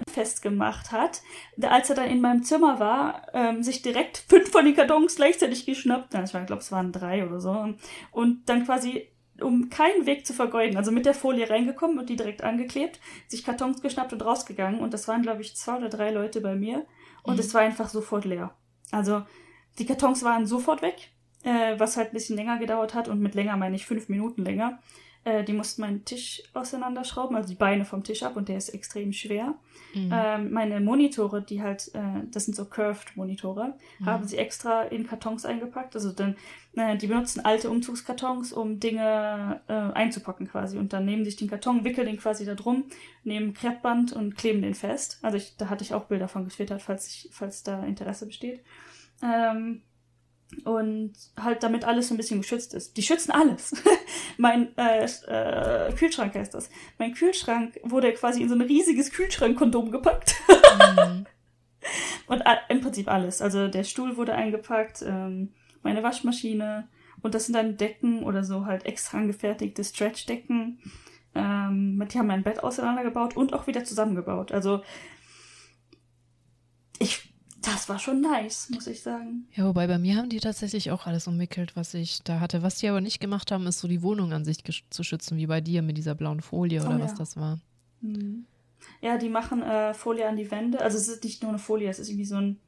festgemacht 0.10 0.92
hat. 0.92 1.22
Als 1.62 1.90
er 1.90 1.96
dann 1.96 2.10
in 2.10 2.22
meinem 2.22 2.44
Zimmer 2.44 2.80
war, 2.80 3.28
ähm, 3.34 3.64
sich 3.64 3.82
direkt 3.82 4.18
fünf 4.28 4.52
von 4.52 4.66
den 4.66 4.76
Kartons 4.76 5.16
gleichzeitig 5.16 5.66
geschnappt. 5.66 6.14
ich 6.14 6.32
glaube, 6.32 6.62
es 6.62 6.72
waren 6.72 6.92
drei 6.92 7.26
oder 7.26 7.40
so. 7.40 7.74
Und 8.12 8.50
dann 8.50 8.66
quasi, 8.66 9.08
um 9.42 9.70
keinen 9.70 10.06
Weg 10.06 10.26
zu 10.26 10.34
vergeuden, 10.34 10.78
also 10.78 10.92
mit 10.92 11.06
der 11.06 11.14
Folie 11.14 11.50
reingekommen 11.50 12.00
und 12.00 12.10
die 12.10 12.16
direkt 12.16 12.44
angeklebt, 12.44 13.00
sich 13.28 13.44
Kartons 13.44 13.82
geschnappt 13.82 14.14
und 14.14 14.26
rausgegangen. 14.26 14.80
Und 14.80 14.94
das 14.94 15.08
waren, 15.08 15.22
glaube 15.22 15.42
ich, 15.42 15.56
zwei 15.56 15.78
oder 15.78 15.90
drei 15.90 16.12
Leute 16.12 16.42
bei 16.42 16.56
mir. 16.56 16.86
Und 17.24 17.36
mhm. 17.36 17.40
es 17.40 17.54
war 17.54 17.62
einfach 17.62 17.90
sofort 17.90 18.26
leer. 18.26 18.56
Also 18.92 19.24
die 19.78 19.86
Kartons 19.86 20.24
waren 20.24 20.46
sofort 20.46 20.82
weg 20.82 21.12
äh, 21.46 21.80
was 21.80 21.96
halt 21.96 22.10
ein 22.10 22.14
bisschen 22.14 22.36
länger 22.36 22.58
gedauert 22.58 22.94
hat 22.94 23.08
und 23.08 23.22
mit 23.22 23.36
länger 23.36 23.56
meine 23.56 23.76
ich 23.76 23.86
fünf 23.86 24.10
Minuten 24.10 24.44
länger. 24.44 24.80
Äh, 25.26 25.44
die 25.44 25.54
mussten 25.54 25.82
meinen 25.82 26.06
Tisch 26.06 26.44
auseinanderschrauben, 26.54 27.36
also 27.36 27.50
die 27.50 27.56
Beine 27.56 27.84
vom 27.84 28.04
Tisch 28.04 28.22
ab 28.22 28.38
und 28.38 28.48
der 28.48 28.58
ist 28.58 28.70
extrem 28.70 29.12
schwer. 29.12 29.56
Mhm. 29.96 30.12
Ähm, 30.14 30.52
meine 30.52 30.80
Monitore, 30.80 31.42
die 31.42 31.64
halt, 31.64 31.90
äh, 31.96 32.28
das 32.32 32.46
sind 32.46 32.56
so 32.56 32.66
Curved-Monitore, 32.66 33.74
mhm. 34.00 34.06
haben 34.06 34.28
sie 34.28 34.38
extra 34.38 34.84
in 34.84 35.08
Kartons 35.08 35.46
eingepackt. 35.46 35.96
Also 35.96 36.12
dann, 36.12 36.36
äh, 36.76 36.96
die 36.96 37.08
benutzen 37.08 37.44
alte 37.44 37.72
Umzugskartons, 37.72 38.54
um 38.54 38.80
Dinge 38.80 39.62
äh, 39.68 39.74
einzupacken 39.74 40.48
quasi. 40.48 40.78
Und 40.78 40.94
dann 40.94 41.06
nehmen 41.06 41.26
sich 41.26 41.38
den 41.38 41.50
Karton, 41.50 41.84
wickeln 41.84 42.06
den 42.06 42.18
quasi 42.18 42.46
da 42.46 42.54
drum, 42.54 42.86
nehmen 43.24 43.56
Kreppband 43.56 44.14
und 44.14 44.36
kleben 44.36 44.62
den 44.62 44.76
fest. 44.76 45.18
Also 45.24 45.38
ich, 45.38 45.58
da 45.58 45.70
hatte 45.70 45.84
ich 45.84 45.96
auch 45.96 46.06
Bilder 46.06 46.28
von 46.28 46.46
getwittert, 46.46 46.84
falls, 46.84 47.08
ich, 47.08 47.30
falls 47.32 47.64
da 47.64 47.84
Interesse 47.84 48.28
besteht. 48.28 48.62
Ähm, 49.24 49.82
und 50.64 51.14
halt 51.40 51.64
damit 51.64 51.84
alles 51.86 52.12
ein 52.12 52.18
bisschen 52.18 52.42
geschützt 52.42 52.74
ist. 52.74 52.98
Die 52.98 53.04
schützen 53.04 53.32
alles. 53.32 53.74
mein 54.38 54.76
äh, 54.78 55.06
äh, 55.06 55.94
Kühlschrank 55.94 56.36
heißt 56.36 56.54
das. 56.54 56.70
Mein 56.98 57.14
Kühlschrank 57.14 57.80
wurde 57.84 58.14
quasi 58.14 58.42
in 58.42 58.50
so 58.50 58.56
ein 58.56 58.62
riesiges 58.62 59.12
Kühlschrankkondom 59.12 59.92
gepackt. 59.92 60.36
mhm. 60.98 61.26
Und 62.28 62.44
im 62.70 62.82
Prinzip 62.82 63.08
alles. 63.08 63.42
Also 63.42 63.68
der 63.68 63.84
Stuhl 63.84 64.18
wurde 64.18 64.34
eingepackt, 64.34 65.04
ähm, 65.04 65.54
meine 65.84 66.02
Waschmaschine 66.02 66.88
und 67.22 67.36
das 67.36 67.46
sind 67.46 67.54
dann 67.54 67.78
Decken 67.78 68.24
oder 68.24 68.44
so 68.44 68.66
halt 68.66 68.86
extra 68.86 69.20
angefertigte 69.20 69.84
Stretch-Decken. 69.84 70.80
Ähm, 71.36 72.08
die 72.12 72.18
haben 72.18 72.28
mein 72.28 72.44
Bett 72.44 72.64
auseinandergebaut 72.64 73.36
und 73.36 73.54
auch 73.54 73.68
wieder 73.68 73.84
zusammengebaut. 73.84 74.52
Also 74.52 74.82
ich 76.98 77.35
das 77.66 77.90
war 77.90 78.00
schon 78.00 78.22
nice, 78.22 78.70
muss 78.70 78.88
ich 78.88 79.02
sagen. 79.02 79.48
Ja, 79.54 79.66
wobei 79.66 79.88
bei 79.88 79.98
mir 79.98 80.18
haben 80.18 80.30
die 80.30 80.40
tatsächlich 80.40 80.92
auch 80.92 81.06
alles 81.06 81.28
umwickelt, 81.28 81.76
was 81.76 81.94
ich 81.94 82.22
da 82.24 82.40
hatte. 82.40 82.64
Was 82.64 82.78
die 82.78 82.88
aber 82.88 83.02
nicht 83.02 83.20
gemacht 83.20 83.52
haben, 83.52 83.68
ist 83.68 83.80
so 83.80 83.88
die 83.88 84.02
Wohnung 84.02 84.34
an 84.34 84.46
sich 84.46 84.64
zu 84.90 85.04
schützen, 85.04 85.38
wie 85.38 85.48
bei 85.48 85.62
dir 85.62 85.82
mit 85.82 85.98
dieser 85.98 86.16
blauen 86.16 86.42
Folie 86.42 86.82
oder 86.82 86.98
oh, 86.98 87.00
was 87.00 87.16
das 87.16 87.38
war. 87.38 87.60
Mhm. 88.02 88.46
Ja, 89.02 89.18
die 89.18 89.30
machen 89.30 89.62
äh, 89.62 89.94
Folie 89.94 90.28
an 90.28 90.38
die 90.38 90.52
Wände. 90.52 90.82
Also 90.82 90.98
es 90.98 91.08
ist 91.08 91.24
nicht 91.24 91.42
nur 91.42 91.50
eine 91.50 91.60
Folie, 91.60 91.90
es 91.90 92.00
ist 92.00 92.10
irgendwie 92.10 92.26
so 92.26 92.36
ein, 92.36 92.60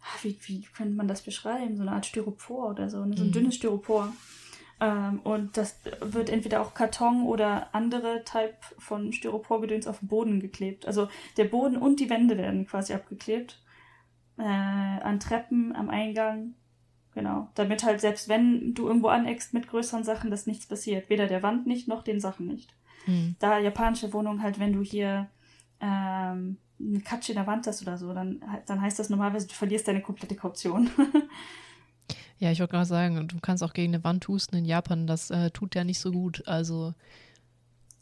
ah, 0.00 0.18
wie, 0.22 0.38
wie 0.46 0.62
könnte 0.62 0.94
man 0.94 1.08
das 1.08 1.22
beschreiben? 1.22 1.76
So 1.76 1.82
eine 1.82 1.92
Art 1.92 2.06
Styropor 2.06 2.70
oder 2.70 2.90
so, 2.90 3.04
ne? 3.04 3.16
so 3.16 3.22
ein 3.22 3.28
mhm. 3.28 3.32
dünnes 3.32 3.54
Styropor. 3.56 4.12
Ähm, 4.80 5.20
und 5.20 5.56
das 5.56 5.76
wird 6.00 6.30
entweder 6.30 6.62
auch 6.62 6.74
Karton 6.74 7.26
oder 7.26 7.74
andere 7.74 8.24
Type 8.24 8.56
von 8.78 9.12
Styroporgedöns 9.12 9.86
auf 9.86 10.00
den 10.00 10.08
Boden 10.08 10.40
geklebt. 10.40 10.86
Also 10.86 11.08
der 11.36 11.44
Boden 11.44 11.76
und 11.76 12.00
die 12.00 12.10
Wände 12.10 12.36
werden 12.36 12.66
quasi 12.66 12.92
abgeklebt 12.92 13.60
äh, 14.38 14.42
an 14.42 15.20
Treppen, 15.20 15.74
am 15.74 15.90
Eingang. 15.90 16.54
Genau. 17.14 17.48
Damit 17.54 17.84
halt 17.84 18.00
selbst 18.00 18.28
wenn 18.28 18.74
du 18.74 18.88
irgendwo 18.88 19.08
aneckst 19.08 19.54
mit 19.54 19.68
größeren 19.68 20.02
Sachen, 20.02 20.30
dass 20.30 20.46
nichts 20.46 20.66
passiert. 20.66 21.08
Weder 21.08 21.26
der 21.26 21.42
Wand 21.42 21.66
nicht, 21.66 21.86
noch 21.86 22.02
den 22.02 22.20
Sachen 22.20 22.46
nicht. 22.46 22.74
Mhm. 23.06 23.36
Da 23.38 23.58
japanische 23.58 24.12
Wohnungen 24.12 24.42
halt, 24.42 24.58
wenn 24.58 24.72
du 24.72 24.82
hier 24.82 25.28
ähm, 25.80 26.56
eine 26.80 27.00
Katsche 27.00 27.32
in 27.32 27.36
der 27.36 27.46
Wand 27.46 27.66
hast 27.66 27.82
oder 27.82 27.98
so, 27.98 28.12
dann, 28.12 28.42
dann 28.66 28.80
heißt 28.80 28.98
das 28.98 29.10
normalerweise, 29.10 29.46
du 29.46 29.54
verlierst 29.54 29.86
deine 29.86 30.00
komplette 30.00 30.34
Kaution. 30.34 30.90
ja, 32.38 32.50
ich 32.50 32.60
wollte 32.60 32.72
gerade 32.72 32.86
sagen, 32.86 33.28
du 33.28 33.38
kannst 33.40 33.62
auch 33.62 33.72
gegen 33.72 33.94
eine 33.94 34.04
Wand 34.04 34.26
husten 34.26 34.56
in 34.56 34.64
Japan, 34.64 35.06
das 35.06 35.30
äh, 35.30 35.50
tut 35.50 35.74
ja 35.74 35.84
nicht 35.84 36.00
so 36.00 36.10
gut. 36.10 36.46
Also 36.46 36.94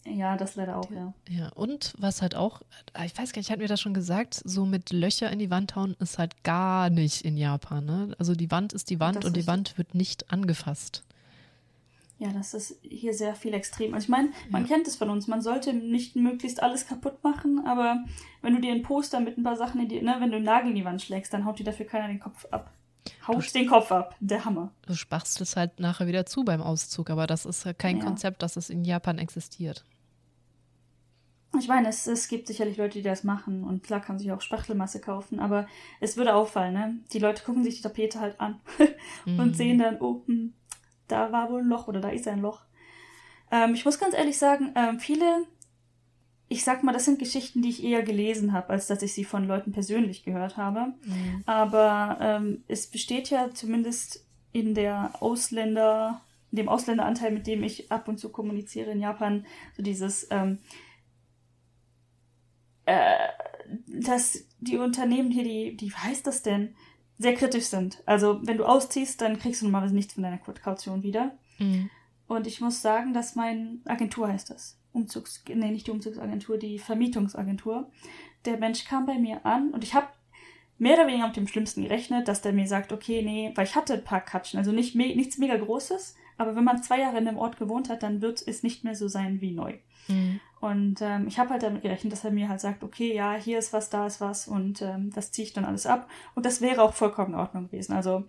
ja, 0.04 0.36
das 0.36 0.56
leider 0.56 0.78
auch, 0.78 0.90
ja. 0.90 1.12
Ja, 1.28 1.48
und 1.50 1.94
was 1.98 2.22
halt 2.22 2.34
auch, 2.34 2.62
ah, 2.92 3.04
ich 3.04 3.16
weiß 3.16 3.32
gar 3.32 3.40
nicht, 3.40 3.50
hat 3.50 3.58
mir 3.58 3.68
das 3.68 3.80
schon 3.80 3.94
gesagt, 3.94 4.34
so 4.34 4.66
mit 4.66 4.92
Löcher 4.92 5.30
in 5.30 5.38
die 5.38 5.50
Wand 5.50 5.76
hauen 5.76 5.94
ist 6.00 6.18
halt 6.18 6.42
gar 6.42 6.90
nicht 6.90 7.24
in 7.24 7.36
Japan, 7.36 7.84
ne? 7.84 8.14
Also 8.18 8.34
die 8.34 8.50
Wand 8.50 8.72
ist 8.72 8.90
die 8.90 8.98
Wand 8.98 9.18
das 9.18 9.24
und 9.26 9.36
die 9.36 9.46
Wand 9.46 9.78
wird 9.78 9.94
nicht 9.94 10.32
angefasst. 10.32 11.04
Ja, 12.18 12.32
das 12.32 12.54
ist 12.54 12.78
hier 12.82 13.14
sehr 13.14 13.34
viel 13.34 13.52
extrem. 13.52 13.94
Also 13.94 14.04
ich 14.04 14.08
meine, 14.08 14.30
man 14.50 14.62
ja. 14.62 14.68
kennt 14.68 14.86
es 14.86 14.96
von 14.96 15.10
uns, 15.10 15.26
man 15.26 15.42
sollte 15.42 15.72
nicht 15.72 16.14
möglichst 16.14 16.62
alles 16.62 16.86
kaputt 16.86 17.24
machen, 17.24 17.66
aber 17.66 18.04
wenn 18.42 18.54
du 18.54 18.60
dir 18.60 18.72
ein 18.72 18.82
Poster 18.82 19.18
mit 19.18 19.38
ein 19.38 19.42
paar 19.42 19.56
Sachen 19.56 19.80
in 19.80 19.88
die, 19.88 20.02
ne, 20.02 20.16
wenn 20.20 20.30
du 20.30 20.36
einen 20.36 20.44
Nagel 20.44 20.70
in 20.70 20.76
die 20.76 20.84
Wand 20.84 21.02
schlägst, 21.02 21.32
dann 21.32 21.44
haut 21.44 21.58
dir 21.58 21.64
dafür 21.64 21.86
keiner 21.86 22.08
den 22.08 22.20
Kopf 22.20 22.46
ab. 22.52 22.72
Haut 23.26 23.54
den 23.54 23.68
Kopf 23.68 23.90
ab, 23.92 24.16
der 24.20 24.44
Hammer. 24.44 24.72
Du 24.86 24.94
spachst 24.94 25.40
es 25.40 25.56
halt 25.56 25.80
nachher 25.80 26.06
wieder 26.06 26.26
zu 26.26 26.44
beim 26.44 26.60
Auszug, 26.60 27.10
aber 27.10 27.26
das 27.26 27.46
ist 27.46 27.66
kein 27.78 27.98
ja. 27.98 28.04
Konzept, 28.04 28.42
dass 28.42 28.56
es 28.56 28.70
in 28.70 28.84
Japan 28.84 29.18
existiert. 29.18 29.84
Ich 31.58 31.68
meine, 31.68 31.88
es, 31.88 32.06
es 32.06 32.28
gibt 32.28 32.46
sicherlich 32.46 32.78
Leute, 32.78 32.98
die 32.98 33.02
das 33.02 33.24
machen 33.24 33.62
und 33.62 33.82
klar 33.82 34.00
kann 34.00 34.18
sich 34.18 34.32
auch 34.32 34.40
Spachtelmasse 34.40 35.00
kaufen, 35.00 35.38
aber 35.38 35.66
es 36.00 36.16
würde 36.16 36.34
auffallen, 36.34 36.72
ne? 36.72 36.98
Die 37.12 37.18
Leute 37.18 37.44
gucken 37.44 37.62
sich 37.62 37.76
die 37.76 37.82
Tapete 37.82 38.20
halt 38.20 38.40
an 38.40 38.60
und 39.26 39.52
mm. 39.52 39.54
sehen 39.54 39.78
dann, 39.78 40.00
oh, 40.00 40.22
hm, 40.26 40.54
da 41.08 41.30
war 41.30 41.50
wohl 41.50 41.60
ein 41.60 41.68
Loch 41.68 41.88
oder 41.88 42.00
da 42.00 42.08
ist 42.08 42.26
ein 42.26 42.40
Loch. 42.40 42.62
Ähm, 43.50 43.74
ich 43.74 43.84
muss 43.84 43.98
ganz 43.98 44.14
ehrlich 44.14 44.38
sagen, 44.38 44.72
ähm, 44.74 44.98
viele, 44.98 45.46
ich 46.52 46.64
sag 46.64 46.82
mal, 46.82 46.92
das 46.92 47.06
sind 47.06 47.18
Geschichten, 47.18 47.62
die 47.62 47.70
ich 47.70 47.82
eher 47.82 48.02
gelesen 48.02 48.52
habe, 48.52 48.70
als 48.70 48.86
dass 48.86 49.02
ich 49.02 49.14
sie 49.14 49.24
von 49.24 49.46
Leuten 49.46 49.72
persönlich 49.72 50.22
gehört 50.22 50.58
habe. 50.58 50.92
Mm. 51.06 51.42
Aber 51.46 52.18
ähm, 52.20 52.62
es 52.68 52.86
besteht 52.86 53.30
ja 53.30 53.50
zumindest 53.52 54.26
in 54.52 54.74
der 54.74 55.14
Ausländer, 55.20 56.20
in 56.50 56.56
dem 56.56 56.68
Ausländeranteil, 56.68 57.30
mit 57.30 57.46
dem 57.46 57.62
ich 57.62 57.90
ab 57.90 58.06
und 58.06 58.18
zu 58.18 58.28
kommuniziere 58.28 58.90
in 58.90 59.00
Japan, 59.00 59.46
so 59.74 59.82
dieses, 59.82 60.28
ähm, 60.30 60.58
äh, 62.84 63.28
dass 63.86 64.44
die 64.60 64.76
Unternehmen 64.76 65.30
hier, 65.30 65.44
die, 65.44 65.74
die, 65.74 65.90
wie 65.90 65.96
heißt 65.96 66.26
das 66.26 66.42
denn, 66.42 66.74
sehr 67.16 67.34
kritisch 67.34 67.64
sind. 67.64 68.02
Also 68.04 68.40
wenn 68.46 68.58
du 68.58 68.66
ausziehst, 68.66 69.22
dann 69.22 69.38
kriegst 69.38 69.62
du 69.62 69.66
normalerweise 69.66 69.94
nichts 69.94 70.12
von 70.12 70.22
deiner 70.22 70.38
Kaution 70.38 71.02
wieder. 71.02 71.32
Mhm. 71.58 71.88
Und 72.26 72.46
ich 72.46 72.60
muss 72.60 72.82
sagen, 72.82 73.14
dass 73.14 73.36
mein 73.36 73.80
Agentur 73.86 74.28
heißt 74.28 74.50
das. 74.50 74.81
Umzugs, 74.92 75.42
nee, 75.48 75.70
nicht 75.70 75.86
die 75.86 75.90
Umzugsagentur, 75.90 76.58
die 76.58 76.78
Vermietungsagentur. 76.78 77.90
Der 78.44 78.58
Mensch 78.58 78.84
kam 78.84 79.06
bei 79.06 79.18
mir 79.18 79.46
an 79.46 79.70
und 79.70 79.84
ich 79.84 79.94
habe 79.94 80.08
mehr 80.78 80.94
oder 80.94 81.06
weniger 81.06 81.28
mit 81.28 81.36
dem 81.36 81.46
Schlimmsten 81.46 81.82
gerechnet, 81.82 82.28
dass 82.28 82.42
der 82.42 82.52
mir 82.52 82.66
sagt, 82.66 82.92
okay, 82.92 83.22
nee, 83.22 83.52
weil 83.54 83.66
ich 83.66 83.76
hatte 83.76 83.94
ein 83.94 84.04
paar 84.04 84.20
Katschen, 84.20 84.58
also 84.58 84.72
nicht 84.72 84.94
me 84.94 85.14
nichts 85.14 85.38
mega 85.38 85.56
Großes, 85.56 86.16
aber 86.38 86.56
wenn 86.56 86.64
man 86.64 86.82
zwei 86.82 87.00
Jahre 87.00 87.18
in 87.18 87.24
dem 87.24 87.38
Ort 87.38 87.56
gewohnt 87.56 87.88
hat, 87.88 88.02
dann 88.02 88.20
wird 88.20 88.46
es 88.46 88.62
nicht 88.62 88.84
mehr 88.84 88.96
so 88.96 89.06
sein 89.08 89.40
wie 89.40 89.52
neu. 89.52 89.74
Mhm. 90.08 90.40
Und 90.60 91.00
ähm, 91.00 91.26
ich 91.26 91.38
habe 91.38 91.50
halt 91.50 91.62
damit 91.62 91.82
gerechnet, 91.82 92.12
dass 92.12 92.24
er 92.24 92.30
mir 92.30 92.48
halt 92.48 92.60
sagt, 92.60 92.84
okay, 92.84 93.14
ja, 93.14 93.34
hier 93.34 93.58
ist 93.58 93.72
was, 93.72 93.90
da 93.90 94.06
ist 94.06 94.20
was 94.20 94.46
und 94.48 94.82
ähm, 94.82 95.10
das 95.12 95.32
ziehe 95.32 95.46
ich 95.46 95.52
dann 95.52 95.64
alles 95.64 95.86
ab. 95.86 96.08
Und 96.34 96.46
das 96.46 96.60
wäre 96.60 96.82
auch 96.82 96.94
vollkommen 96.94 97.34
in 97.34 97.40
Ordnung 97.40 97.66
gewesen. 97.66 97.92
Also 97.92 98.24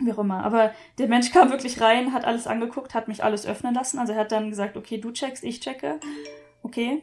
wie 0.00 0.12
auch 0.12 0.18
immer. 0.18 0.44
Aber 0.44 0.72
der 0.98 1.08
Mensch 1.08 1.30
kam 1.30 1.50
wirklich 1.50 1.80
rein, 1.80 2.12
hat 2.12 2.24
alles 2.24 2.46
angeguckt, 2.46 2.94
hat 2.94 3.08
mich 3.08 3.22
alles 3.22 3.46
öffnen 3.46 3.74
lassen. 3.74 3.98
Also 3.98 4.12
er 4.12 4.20
hat 4.20 4.32
dann 4.32 4.50
gesagt, 4.50 4.76
okay, 4.76 4.98
du 4.98 5.12
checkst, 5.12 5.44
ich 5.44 5.60
checke. 5.60 6.00
Okay. 6.62 7.02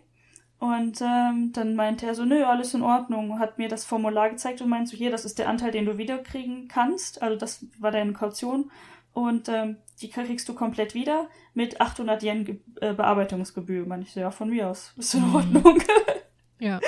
Und 0.59 1.01
ähm, 1.01 1.51
dann 1.53 1.75
meinte 1.75 2.05
er 2.05 2.13
so, 2.13 2.23
nö, 2.23 2.43
alles 2.43 2.75
in 2.75 2.83
Ordnung. 2.83 3.39
Hat 3.39 3.57
mir 3.57 3.67
das 3.67 3.83
Formular 3.83 4.29
gezeigt 4.29 4.61
und 4.61 4.69
meinte 4.69 4.91
so, 4.91 4.97
hier, 4.97 5.09
das 5.09 5.25
ist 5.25 5.39
der 5.39 5.49
Anteil, 5.49 5.71
den 5.71 5.85
du 5.85 5.97
wiederkriegen 5.97 6.67
kannst. 6.67 7.21
Also 7.21 7.35
das 7.35 7.65
war 7.79 7.91
deine 7.91 8.13
Kaution. 8.13 8.69
Und 9.13 9.49
ähm, 9.49 9.77
die 10.01 10.09
kriegst 10.09 10.47
du 10.47 10.53
komplett 10.53 10.93
wieder 10.93 11.29
mit 11.53 11.81
800 11.81 12.23
Yen 12.23 12.45
Ge 12.45 12.59
äh, 12.79 12.93
Bearbeitungsgebühr. 12.93 13.85
Meine 13.85 14.03
ich 14.03 14.11
so, 14.11 14.19
ja, 14.19 14.31
von 14.31 14.49
mir 14.49 14.69
aus. 14.69 14.93
Ist 14.97 15.15
in 15.15 15.27
mhm. 15.27 15.35
Ordnung. 15.35 15.81
ja. 16.59 16.79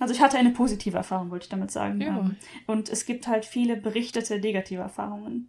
Also 0.00 0.12
ich 0.14 0.20
hatte 0.20 0.38
eine 0.38 0.50
positive 0.50 0.96
Erfahrung, 0.96 1.30
wollte 1.30 1.44
ich 1.44 1.50
damit 1.50 1.70
sagen. 1.70 2.00
Ja. 2.00 2.18
Ähm, 2.18 2.36
und 2.66 2.88
es 2.88 3.04
gibt 3.06 3.28
halt 3.28 3.44
viele 3.44 3.76
berichtete 3.76 4.40
negative 4.40 4.80
Erfahrungen. 4.80 5.48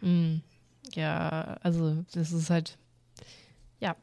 Mhm. 0.00 0.42
Ja, 0.94 1.58
also 1.62 2.04
das 2.12 2.32
ist 2.32 2.50
halt 2.50 2.78
Ja, 3.80 3.96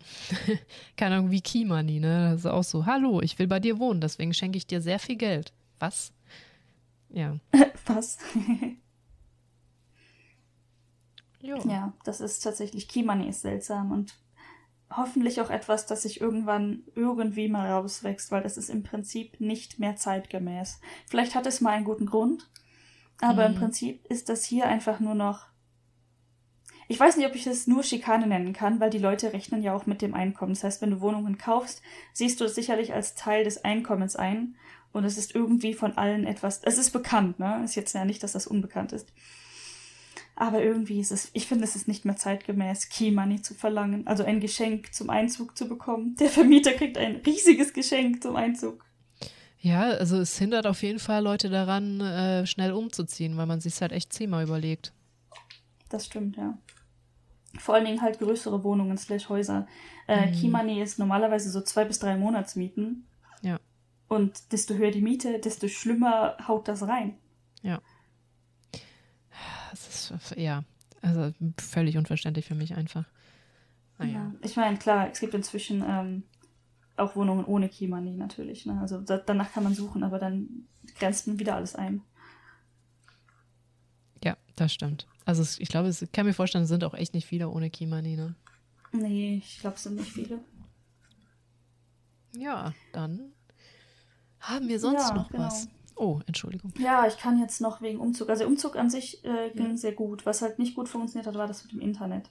keine 0.98 1.16
Ahnung, 1.16 1.32
wie 1.32 1.42
Key 1.42 1.66
Money, 1.66 2.00
ne? 2.00 2.32
Das 2.32 2.42
ist 2.42 2.46
auch 2.48 2.64
so, 2.64 2.86
hallo, 2.86 3.22
ich 3.22 3.38
will 3.40 3.48
bei 3.48 3.60
dir 3.60 3.80
wohnen, 3.80 4.02
deswegen 4.02 4.34
schenke 4.34 4.58
ich 4.58 4.68
dir 4.68 4.82
sehr 4.82 5.00
viel 5.00 5.18
Geld. 5.18 5.54
Was? 5.80 6.14
Ja. 7.10 7.38
Was? 7.86 8.18
ja, 11.42 11.94
das 12.04 12.22
ist 12.22 12.40
tatsächlich, 12.40 12.88
Key 12.88 13.04
Money 13.04 13.30
ist 13.30 13.42
seltsam 13.42 13.92
und 13.92 14.16
hoffentlich 14.92 15.42
auch 15.42 15.50
etwas, 15.50 15.86
das 15.86 16.04
sich 16.04 16.22
irgendwann 16.22 16.84
irgendwie 16.96 17.48
mal 17.48 17.70
rauswächst, 17.72 18.32
weil 18.32 18.44
das 18.44 18.58
ist 18.58 18.70
im 18.70 18.84
Prinzip 18.84 19.40
nicht 19.40 19.80
mehr 19.80 19.96
zeitgemäß. 19.96 20.80
Vielleicht 21.08 21.36
hat 21.36 21.48
es 21.48 21.62
mal 21.62 21.72
einen 21.72 21.86
guten 21.86 22.06
Grund, 22.06 22.50
aber 23.22 23.48
mhm. 23.48 23.56
im 23.56 23.60
Prinzip 23.60 24.06
ist 24.08 24.30
das 24.30 24.44
hier 24.44 24.68
einfach 24.68 25.00
nur 25.00 25.16
noch. 25.16 25.48
Ich 26.88 27.00
weiß 27.00 27.18
nicht, 27.18 27.26
ob 27.26 27.34
ich 27.34 27.46
das 27.46 27.66
nur 27.66 27.82
Schikane 27.82 28.28
nennen 28.28 28.54
kann, 28.54 28.80
weil 28.80 28.92
die 28.92 29.00
Leute 29.00 29.34
rechnen 29.34 29.64
ja 29.64 29.74
auch 29.74 29.88
mit 29.88 30.04
dem 30.04 30.14
Einkommen. 30.14 30.54
Das 30.54 30.64
heißt, 30.64 30.82
wenn 30.84 30.92
du 30.92 31.02
Wohnungen 31.02 31.40
kaufst, 31.40 31.82
siehst 32.14 32.40
du 32.40 32.46
es 32.46 32.54
sicherlich 32.54 32.94
als 32.94 33.16
Teil 33.16 33.44
des 33.44 33.64
Einkommens 33.64 34.16
ein. 34.16 34.56
Und 34.92 35.04
es 35.04 35.18
ist 35.18 35.34
irgendwie 35.34 35.74
von 35.74 35.98
allen 35.98 36.28
etwas. 36.28 36.62
Es 36.64 36.78
ist 36.78 36.92
bekannt, 36.92 37.40
ne? 37.40 37.62
Ist 37.66 37.76
jetzt 37.76 37.94
ja 37.94 38.06
nicht, 38.06 38.22
dass 38.22 38.34
das 38.34 38.46
unbekannt 38.46 38.94
ist. 38.94 39.12
Aber 40.36 40.62
irgendwie 40.62 41.00
ist 41.00 41.12
es, 41.12 41.30
ich 41.34 41.48
finde, 41.48 41.64
es 41.64 41.78
ist 41.78 41.88
nicht 41.88 42.04
mehr 42.04 42.18
zeitgemäß, 42.18 42.90
Key 42.90 43.12
Money 43.12 43.42
zu 43.42 43.54
verlangen, 43.54 44.06
also 44.06 44.24
ein 44.24 44.42
Geschenk 44.42 44.94
zum 44.94 45.10
Einzug 45.10 45.58
zu 45.58 45.70
bekommen. 45.70 46.16
Der 46.20 46.30
Vermieter 46.30 46.74
kriegt 46.74 46.98
ein 46.98 47.22
riesiges 47.26 47.72
Geschenk 47.72 48.22
zum 48.22 48.36
Einzug. 48.36 48.84
Ja, 49.60 49.84
also 49.84 50.18
es 50.18 50.38
hindert 50.38 50.68
auf 50.68 50.84
jeden 50.84 51.00
Fall 51.00 51.24
Leute 51.24 51.50
daran, 51.50 52.02
äh, 52.02 52.46
schnell 52.46 52.74
umzuziehen, 52.74 53.38
weil 53.38 53.46
man 53.46 53.62
sich 53.62 53.80
halt 53.82 53.94
echt 53.94 54.12
zehnmal 54.12 54.44
überlegt. 54.44 54.92
Das 55.90 56.06
stimmt, 56.06 56.36
ja. 56.36 56.58
Vor 57.58 57.76
allen 57.76 57.86
Dingen 57.86 58.02
halt 58.02 58.20
größere 58.20 58.64
Wohnungen 58.66 58.98
slash 58.98 59.30
Häuser. 59.30 59.66
Äh, 60.08 60.28
mhm. 60.28 60.32
Key 60.34 60.48
Money 60.50 60.82
ist 60.82 61.00
normalerweise 61.00 61.50
so 61.50 61.62
zwei 61.62 61.86
bis 61.86 62.00
drei 62.00 62.18
Monatsmieten. 62.18 63.08
Ja. 63.42 63.58
Und 64.10 64.52
desto 64.52 64.74
höher 64.74 64.92
die 64.92 65.02
Miete, 65.02 65.40
desto 65.40 65.70
schlimmer 65.70 66.36
haut 66.46 66.68
das 66.68 66.84
rein. 66.84 67.18
Ja 67.64 67.82
das 69.76 70.12
ist, 70.12 70.38
ja, 70.38 70.64
also 71.02 71.34
völlig 71.60 71.98
unverständlich 71.98 72.46
für 72.46 72.56
mich 72.56 72.76
einfach. 72.76 73.06
Naja. 73.98 74.14
Ja. 74.14 74.34
Ich 74.42 74.56
meine, 74.56 74.78
klar, 74.78 75.10
es 75.12 75.20
gibt 75.20 75.34
inzwischen 75.34 75.84
ähm, 75.88 76.24
auch 76.98 77.16
Wohnungen 77.16 77.46
ohne 77.46 77.70
Key 77.70 77.88
Money 77.88 78.12
natürlich. 78.12 78.66
Ne? 78.66 78.80
Also 78.80 79.02
da, 79.02 79.18
danach 79.18 79.52
kann 79.52 79.64
man 79.64 79.74
suchen, 79.74 80.04
aber 80.04 80.20
dann 80.20 80.68
grenzt 80.98 81.28
man 81.28 81.40
wieder 81.40 81.56
alles 81.56 81.76
ein. 81.76 82.02
Ja, 84.24 84.38
das 84.56 84.74
stimmt. 84.74 85.08
Also 85.26 85.42
es, 85.42 85.60
ich 85.60 85.70
glaube, 85.70 85.90
ich 85.90 86.12
kann 86.12 86.26
mir 86.26 86.34
vorstellen, 86.34 86.64
es 86.64 86.70
sind 86.70 86.84
auch 86.84 86.94
echt 86.94 87.14
nicht 87.14 87.28
viele 87.28 87.50
ohne 87.50 87.70
Key 87.70 87.86
Money, 87.86 88.16
ne? 88.16 88.36
Nee, 88.92 89.42
ich 89.44 89.60
glaube, 89.60 89.76
es 89.76 89.84
sind 89.84 89.96
nicht 89.96 90.12
viele. 90.12 90.40
Ja, 92.36 92.74
dann 92.94 93.34
haben 94.40 94.68
wir 94.68 94.80
sonst 94.80 95.10
ja, 95.10 95.16
noch 95.16 95.30
genau. 95.30 95.46
was. 95.46 95.68
Oh, 95.96 96.20
Entschuldigung. 96.28 96.74
Ja, 96.78 97.08
ich 97.08 97.18
kann 97.18 97.40
jetzt 97.40 97.62
noch 97.62 97.82
wegen 97.82 98.00
Umzug. 98.00 98.30
Also 98.30 98.46
Umzug 98.46 98.76
an 98.76 98.90
sich 98.90 99.24
äh, 99.24 99.52
ging 99.52 99.72
ja. 99.72 99.78
sehr 99.78 99.94
gut. 99.94 100.26
Was 100.26 100.42
halt 100.42 100.60
nicht 100.60 100.76
gut 100.76 100.90
funktioniert 100.90 101.28
hat, 101.28 101.36
war 101.36 101.48
das 101.48 101.64
mit 101.64 101.72
dem 101.72 101.80
Internet. 101.80 102.30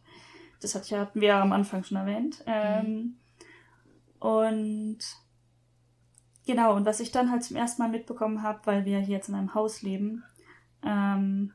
Das 0.61 0.75
hat 0.75 0.89
ja, 0.91 1.01
hatten 1.01 1.21
wir 1.21 1.29
ja 1.29 1.43
am 1.43 1.53
Anfang 1.53 1.83
schon 1.83 1.97
erwähnt. 1.97 2.43
Ähm, 2.47 2.87
mhm. 2.87 3.17
Und 4.21 4.99
genau, 6.47 6.75
und 6.77 6.85
was 6.85 7.01
ich 7.01 7.11
dann 7.11 7.31
halt 7.31 7.43
zum 7.43 7.57
ersten 7.57 7.83
Mal 7.83 7.91
mitbekommen 7.91 8.43
habe, 8.43 8.61
weil 8.65 8.85
wir 8.85 8.99
hier 9.01 9.17
jetzt 9.17 9.29
in 9.29 9.35
einem 9.35 9.55
Haus 9.55 9.83
leben, 9.83 10.25
ähm, 10.83 11.53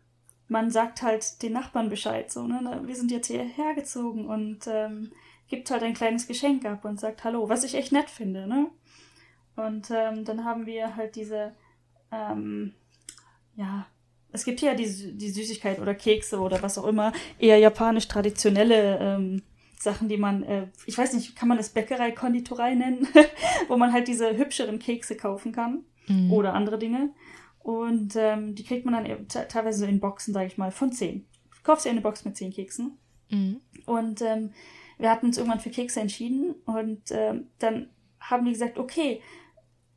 man 0.48 0.72
sagt 0.72 1.04
halt 1.04 1.42
den 1.44 1.54
Nachbarn 1.54 1.90
Bescheid, 1.90 2.32
so, 2.32 2.48
ne? 2.48 2.82
Wir 2.86 2.96
sind 2.96 3.12
jetzt 3.12 3.28
hierher 3.28 3.76
gezogen 3.76 4.28
und 4.28 4.68
ähm, 4.68 5.12
gibt 5.48 5.70
halt 5.70 5.84
ein 5.84 5.94
kleines 5.94 6.28
Geschenk 6.28 6.66
ab 6.66 6.86
und 6.86 7.00
sagt 7.00 7.24
Hallo, 7.24 7.50
was 7.50 7.64
ich 7.64 7.76
echt 7.76 7.92
nett 7.92 8.10
finde, 8.10 8.48
ne? 8.48 8.68
Und 9.56 9.92
ähm, 9.92 10.26
dann 10.26 10.46
haben 10.46 10.66
wir 10.66 10.96
halt 10.96 11.16
diese 11.16 11.54
ähm, 12.12 12.74
ja, 13.56 13.88
es 14.32 14.46
gibt 14.46 14.62
ja 14.62 14.74
die, 14.74 15.18
die 15.18 15.30
Süßigkeit 15.30 15.80
oder 15.80 15.96
Kekse 15.96 16.40
oder 16.40 16.62
was 16.62 16.78
auch 16.78 16.86
immer, 16.86 17.12
eher 17.40 17.58
japanisch 17.58 18.08
traditionelle 18.08 19.00
ähm, 19.00 19.42
Sachen, 19.80 20.10
die 20.10 20.18
man, 20.18 20.44
äh, 20.44 20.68
ich 20.86 20.98
weiß 20.98 21.14
nicht, 21.14 21.36
kann 21.36 21.48
man 21.48 21.58
es 21.58 21.70
Bäckerei, 21.70 22.12
Konditorei 22.12 22.76
nennen, 22.76 23.08
wo 23.68 23.78
man 23.78 23.94
halt 23.94 24.08
diese 24.08 24.38
hübscheren 24.38 24.80
Kekse 24.80 25.16
kaufen 25.16 25.52
kann 25.52 25.84
mhm. 26.08 26.32
oder 26.32 26.54
andere 26.54 26.78
Dinge. 26.78 27.12
Und 27.60 28.16
ähm, 28.16 28.56
die 28.56 28.64
kriegt 28.64 28.86
man 28.86 28.94
dann 28.94 29.06
eben 29.06 29.28
teilweise 29.28 29.80
so 29.80 29.86
in 29.86 30.00
Boxen, 30.00 30.34
sage 30.34 30.48
ich 30.48 30.58
mal, 30.58 30.72
von 30.72 30.92
zehn. 30.92 31.26
Du 31.52 31.64
kaufst 31.64 31.86
ja 31.86 31.92
eine 31.92 32.02
Box 32.02 32.26
mit 32.26 32.36
zehn 32.36 32.52
Keksen. 32.52 32.98
Mhm. 33.30 33.62
Und 33.86 34.22
ähm, 34.22 34.52
wir 34.98 35.10
hatten 35.10 35.28
uns 35.28 35.38
irgendwann 35.38 35.60
für 35.60 35.70
Kekse 35.70 36.02
entschieden 36.02 36.56
und 36.66 37.04
ähm, 37.12 37.48
dann 37.60 37.90
haben 38.20 38.46
die 38.46 38.52
gesagt, 38.52 38.78
okay, 38.78 39.22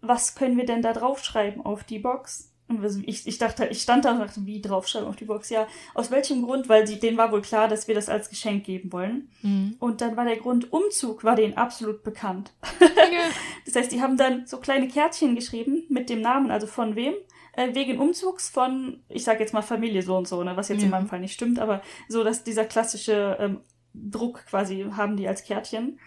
was 0.02 0.34
können 0.34 0.56
wir 0.56 0.66
denn 0.66 0.82
da 0.82 0.92
draufschreiben 0.92 1.64
auf 1.64 1.84
die 1.84 2.00
Box? 2.00 2.52
Und 2.68 2.84
ich, 3.06 3.26
ich 3.26 3.38
dachte, 3.38 3.66
ich 3.66 3.82
stand 3.82 4.04
da 4.04 4.12
und 4.12 4.20
dachte, 4.20 4.46
wie 4.46 4.60
draufschreiben 4.60 5.08
auf 5.08 5.16
die 5.16 5.24
Box? 5.24 5.50
Ja, 5.50 5.66
aus 5.94 6.10
welchem 6.10 6.42
Grund? 6.42 6.68
Weil 6.68 6.86
sie, 6.86 6.98
denen 6.98 7.16
war 7.16 7.32
wohl 7.32 7.42
klar, 7.42 7.68
dass 7.68 7.86
wir 7.86 7.94
das 7.94 8.08
als 8.08 8.28
Geschenk 8.28 8.64
geben 8.64 8.92
wollen. 8.92 9.30
Mhm. 9.42 9.76
Und 9.78 10.00
dann 10.00 10.16
war 10.16 10.24
der 10.24 10.36
Grund 10.36 10.72
Umzug, 10.72 11.24
war 11.24 11.36
denen 11.36 11.56
absolut 11.56 12.02
bekannt. 12.02 12.52
Ja. 12.80 12.88
das 13.66 13.76
heißt, 13.76 13.92
die 13.92 14.00
haben 14.00 14.16
dann 14.16 14.46
so 14.46 14.58
kleine 14.58 14.88
Kärtchen 14.88 15.34
geschrieben 15.34 15.84
mit 15.88 16.08
dem 16.08 16.20
Namen, 16.20 16.50
also 16.50 16.66
von 16.66 16.96
wem, 16.96 17.14
äh, 17.52 17.74
wegen 17.74 17.98
Umzugs 17.98 18.48
von, 18.48 19.02
ich 19.08 19.24
sag 19.24 19.38
jetzt 19.38 19.54
mal 19.54 19.62
Familie 19.62 20.02
so 20.02 20.16
und 20.16 20.26
so, 20.26 20.42
ne, 20.42 20.56
was 20.56 20.68
jetzt 20.68 20.80
ja. 20.80 20.84
in 20.86 20.90
meinem 20.90 21.08
Fall 21.08 21.20
nicht 21.20 21.34
stimmt, 21.34 21.58
aber 21.58 21.82
so, 22.08 22.24
dass 22.24 22.42
dieser 22.42 22.64
klassische 22.64 23.36
ähm, 23.38 23.60
Druck 23.92 24.46
quasi 24.46 24.86
haben 24.96 25.16
die 25.16 25.28
als 25.28 25.44
Kärtchen. 25.44 26.00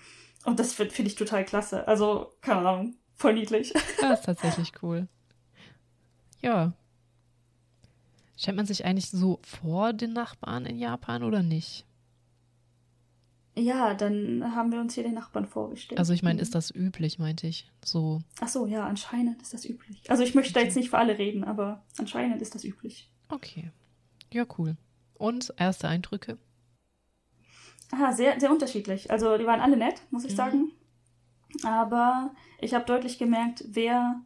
Und 0.46 0.60
das 0.60 0.74
finde 0.74 0.94
find 0.94 1.08
ich 1.08 1.16
total 1.16 1.46
klasse. 1.46 1.88
Also, 1.88 2.32
keine 2.42 2.68
Ahnung 2.68 2.96
Voll 3.16 3.34
niedlich. 3.34 3.74
Das 4.02 4.20
ist 4.20 4.26
tatsächlich 4.26 4.72
cool. 4.84 5.08
Ja. 6.42 6.74
Stellt 8.38 8.58
man 8.58 8.66
sich 8.66 8.86
eigentlich 8.86 9.10
so 9.10 9.40
vor 9.44 9.94
den 9.94 10.14
Nachbarn 10.14 10.66
in 10.66 10.78
Japan 10.78 11.24
oder 11.24 11.42
nicht? 11.42 11.86
Ja, 13.58 13.94
dann 13.94 14.54
haben 14.54 14.74
wir 14.74 14.82
uns 14.82 14.96
hier 14.96 15.04
den 15.04 15.14
Nachbarn 15.14 15.46
vorgestellt. 15.46 15.98
Also 15.98 16.12
ich 16.12 16.24
meine, 16.24 16.42
ist 16.42 16.54
das 16.56 16.76
üblich, 16.76 17.20
meinte 17.20 17.48
ich. 17.48 17.72
So. 17.84 18.22
Ach 18.42 18.50
so, 18.50 18.66
ja, 18.66 18.86
anscheinend 18.86 19.42
ist 19.42 19.54
das 19.54 19.64
üblich. 19.64 20.10
Also 20.12 20.24
ich 20.24 20.36
möchte 20.36 20.52
okay. 20.52 20.60
da 20.60 20.66
jetzt 20.66 20.76
nicht 20.76 20.90
für 20.90 20.98
alle 20.98 21.18
reden, 21.18 21.46
aber 21.46 21.86
anscheinend 21.98 22.42
ist 22.42 22.54
das 22.54 22.66
üblich. 22.66 23.10
Okay. 23.30 23.72
Ja, 24.34 24.46
cool. 24.58 24.76
Und 25.14 25.54
erste 25.58 25.88
Eindrücke? 25.88 26.38
Aha, 27.92 28.12
sehr, 28.12 28.38
sehr 28.40 28.52
unterschiedlich. 28.52 29.10
Also 29.10 29.38
die 29.38 29.46
waren 29.46 29.62
alle 29.62 29.78
nett, 29.78 30.02
muss 30.12 30.26
ich 30.26 30.34
mhm. 30.34 30.38
sagen. 30.38 30.72
Aber 31.64 32.32
ich 32.60 32.74
habe 32.74 32.86
deutlich 32.86 33.18
gemerkt, 33.18 33.64
wer 33.68 34.22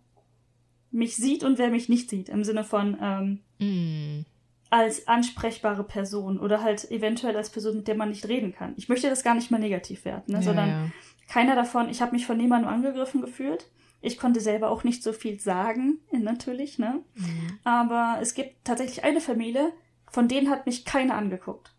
mich 0.92 1.16
sieht 1.16 1.44
und 1.44 1.58
wer 1.58 1.70
mich 1.70 1.90
nicht 1.90 2.10
sieht. 2.10 2.30
Im 2.30 2.44
Sinne 2.44 2.64
von 2.64 2.98
ähm, 3.02 3.40
mm. 3.60 4.26
als 4.70 5.08
ansprechbare 5.08 5.84
Person 5.84 6.40
oder 6.40 6.62
halt 6.62 6.90
eventuell 6.92 7.36
als 7.36 7.50
Person, 7.50 7.78
mit 7.78 7.88
der 7.88 7.96
man 7.96 8.10
nicht 8.10 8.28
reden 8.28 8.54
kann. 8.54 8.74
Ich 8.78 8.90
möchte 8.90 9.10
das 9.10 9.24
gar 9.24 9.36
nicht 9.36 9.52
mal 9.52 9.60
negativ 9.60 10.06
werten, 10.06 10.32
ne? 10.32 10.40
ja, 10.40 10.44
sondern 10.44 10.70
ja. 10.70 10.86
keiner 11.28 11.56
davon, 11.56 11.90
ich 11.90 12.02
habe 12.02 12.14
mich 12.14 12.26
von 12.26 12.38
niemandem 12.38 12.70
angegriffen 12.70 13.22
gefühlt. 13.22 13.70
Ich 14.02 14.18
konnte 14.18 14.40
selber 14.40 14.70
auch 14.70 14.84
nicht 14.84 15.04
so 15.04 15.12
viel 15.12 15.40
sagen, 15.40 16.00
natürlich, 16.12 16.80
ne? 16.80 17.04
Mhm. 17.16 17.60
Aber 17.64 18.18
es 18.22 18.34
gibt 18.34 18.64
tatsächlich 18.64 19.04
eine 19.04 19.22
Familie, 19.22 19.74
von 20.10 20.28
denen 20.28 20.50
hat 20.50 20.66
mich 20.66 20.86
keiner 20.86 21.16
angeguckt. 21.16 21.76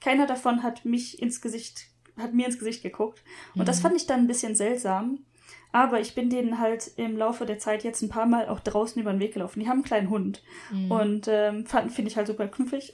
Keiner 0.00 0.26
davon 0.26 0.62
hat 0.62 0.84
mich 0.84 1.22
ins 1.22 1.40
Gesicht 1.40 1.93
hat 2.16 2.34
mir 2.34 2.46
ins 2.46 2.58
Gesicht 2.58 2.82
geguckt. 2.82 3.22
Und 3.54 3.62
mhm. 3.62 3.66
das 3.66 3.80
fand 3.80 3.96
ich 3.96 4.06
dann 4.06 4.20
ein 4.20 4.26
bisschen 4.26 4.54
seltsam. 4.54 5.20
Aber 5.72 6.00
ich 6.00 6.14
bin 6.14 6.30
denen 6.30 6.60
halt 6.60 6.92
im 6.96 7.16
Laufe 7.16 7.46
der 7.46 7.58
Zeit 7.58 7.82
jetzt 7.82 8.00
ein 8.00 8.08
paar 8.08 8.26
Mal 8.26 8.48
auch 8.48 8.60
draußen 8.60 9.00
über 9.02 9.12
den 9.12 9.18
Weg 9.18 9.34
gelaufen. 9.34 9.58
Die 9.58 9.66
haben 9.66 9.78
einen 9.78 9.84
kleinen 9.84 10.08
Hund. 10.08 10.42
Mhm. 10.70 10.90
Und 10.90 11.28
ähm, 11.28 11.66
finde 11.66 12.08
ich 12.08 12.16
halt 12.16 12.28
super 12.28 12.46
knuffig. 12.46 12.92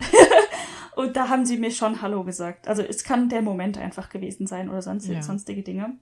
und 0.96 1.14
da 1.14 1.28
haben 1.28 1.44
sie 1.44 1.58
mir 1.58 1.72
schon 1.72 2.00
Hallo 2.00 2.24
gesagt. 2.24 2.68
Also 2.68 2.82
es 2.82 3.04
kann 3.04 3.28
der 3.28 3.42
Moment 3.42 3.76
einfach 3.76 4.08
gewesen 4.08 4.46
sein 4.46 4.70
oder 4.70 4.80
sonst, 4.80 5.06
ja. 5.06 5.22
sonstige 5.22 5.62
Dinge. 5.62 5.98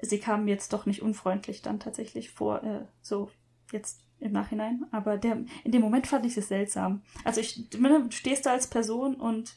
Sie 0.00 0.18
kamen 0.18 0.48
jetzt 0.48 0.72
doch 0.72 0.86
nicht 0.86 1.02
unfreundlich 1.02 1.62
dann 1.62 1.78
tatsächlich 1.78 2.30
vor, 2.30 2.64
äh, 2.64 2.84
so 3.00 3.30
jetzt 3.70 4.00
im 4.18 4.32
Nachhinein. 4.32 4.86
Aber 4.90 5.18
der, 5.18 5.44
in 5.62 5.70
dem 5.70 5.82
Moment 5.82 6.08
fand 6.08 6.26
ich 6.26 6.36
es 6.36 6.48
seltsam. 6.48 7.02
Also 7.24 7.40
ich, 7.40 7.70
du 7.70 8.10
stehst 8.10 8.46
da 8.46 8.50
als 8.50 8.66
Person 8.66 9.14
und 9.14 9.54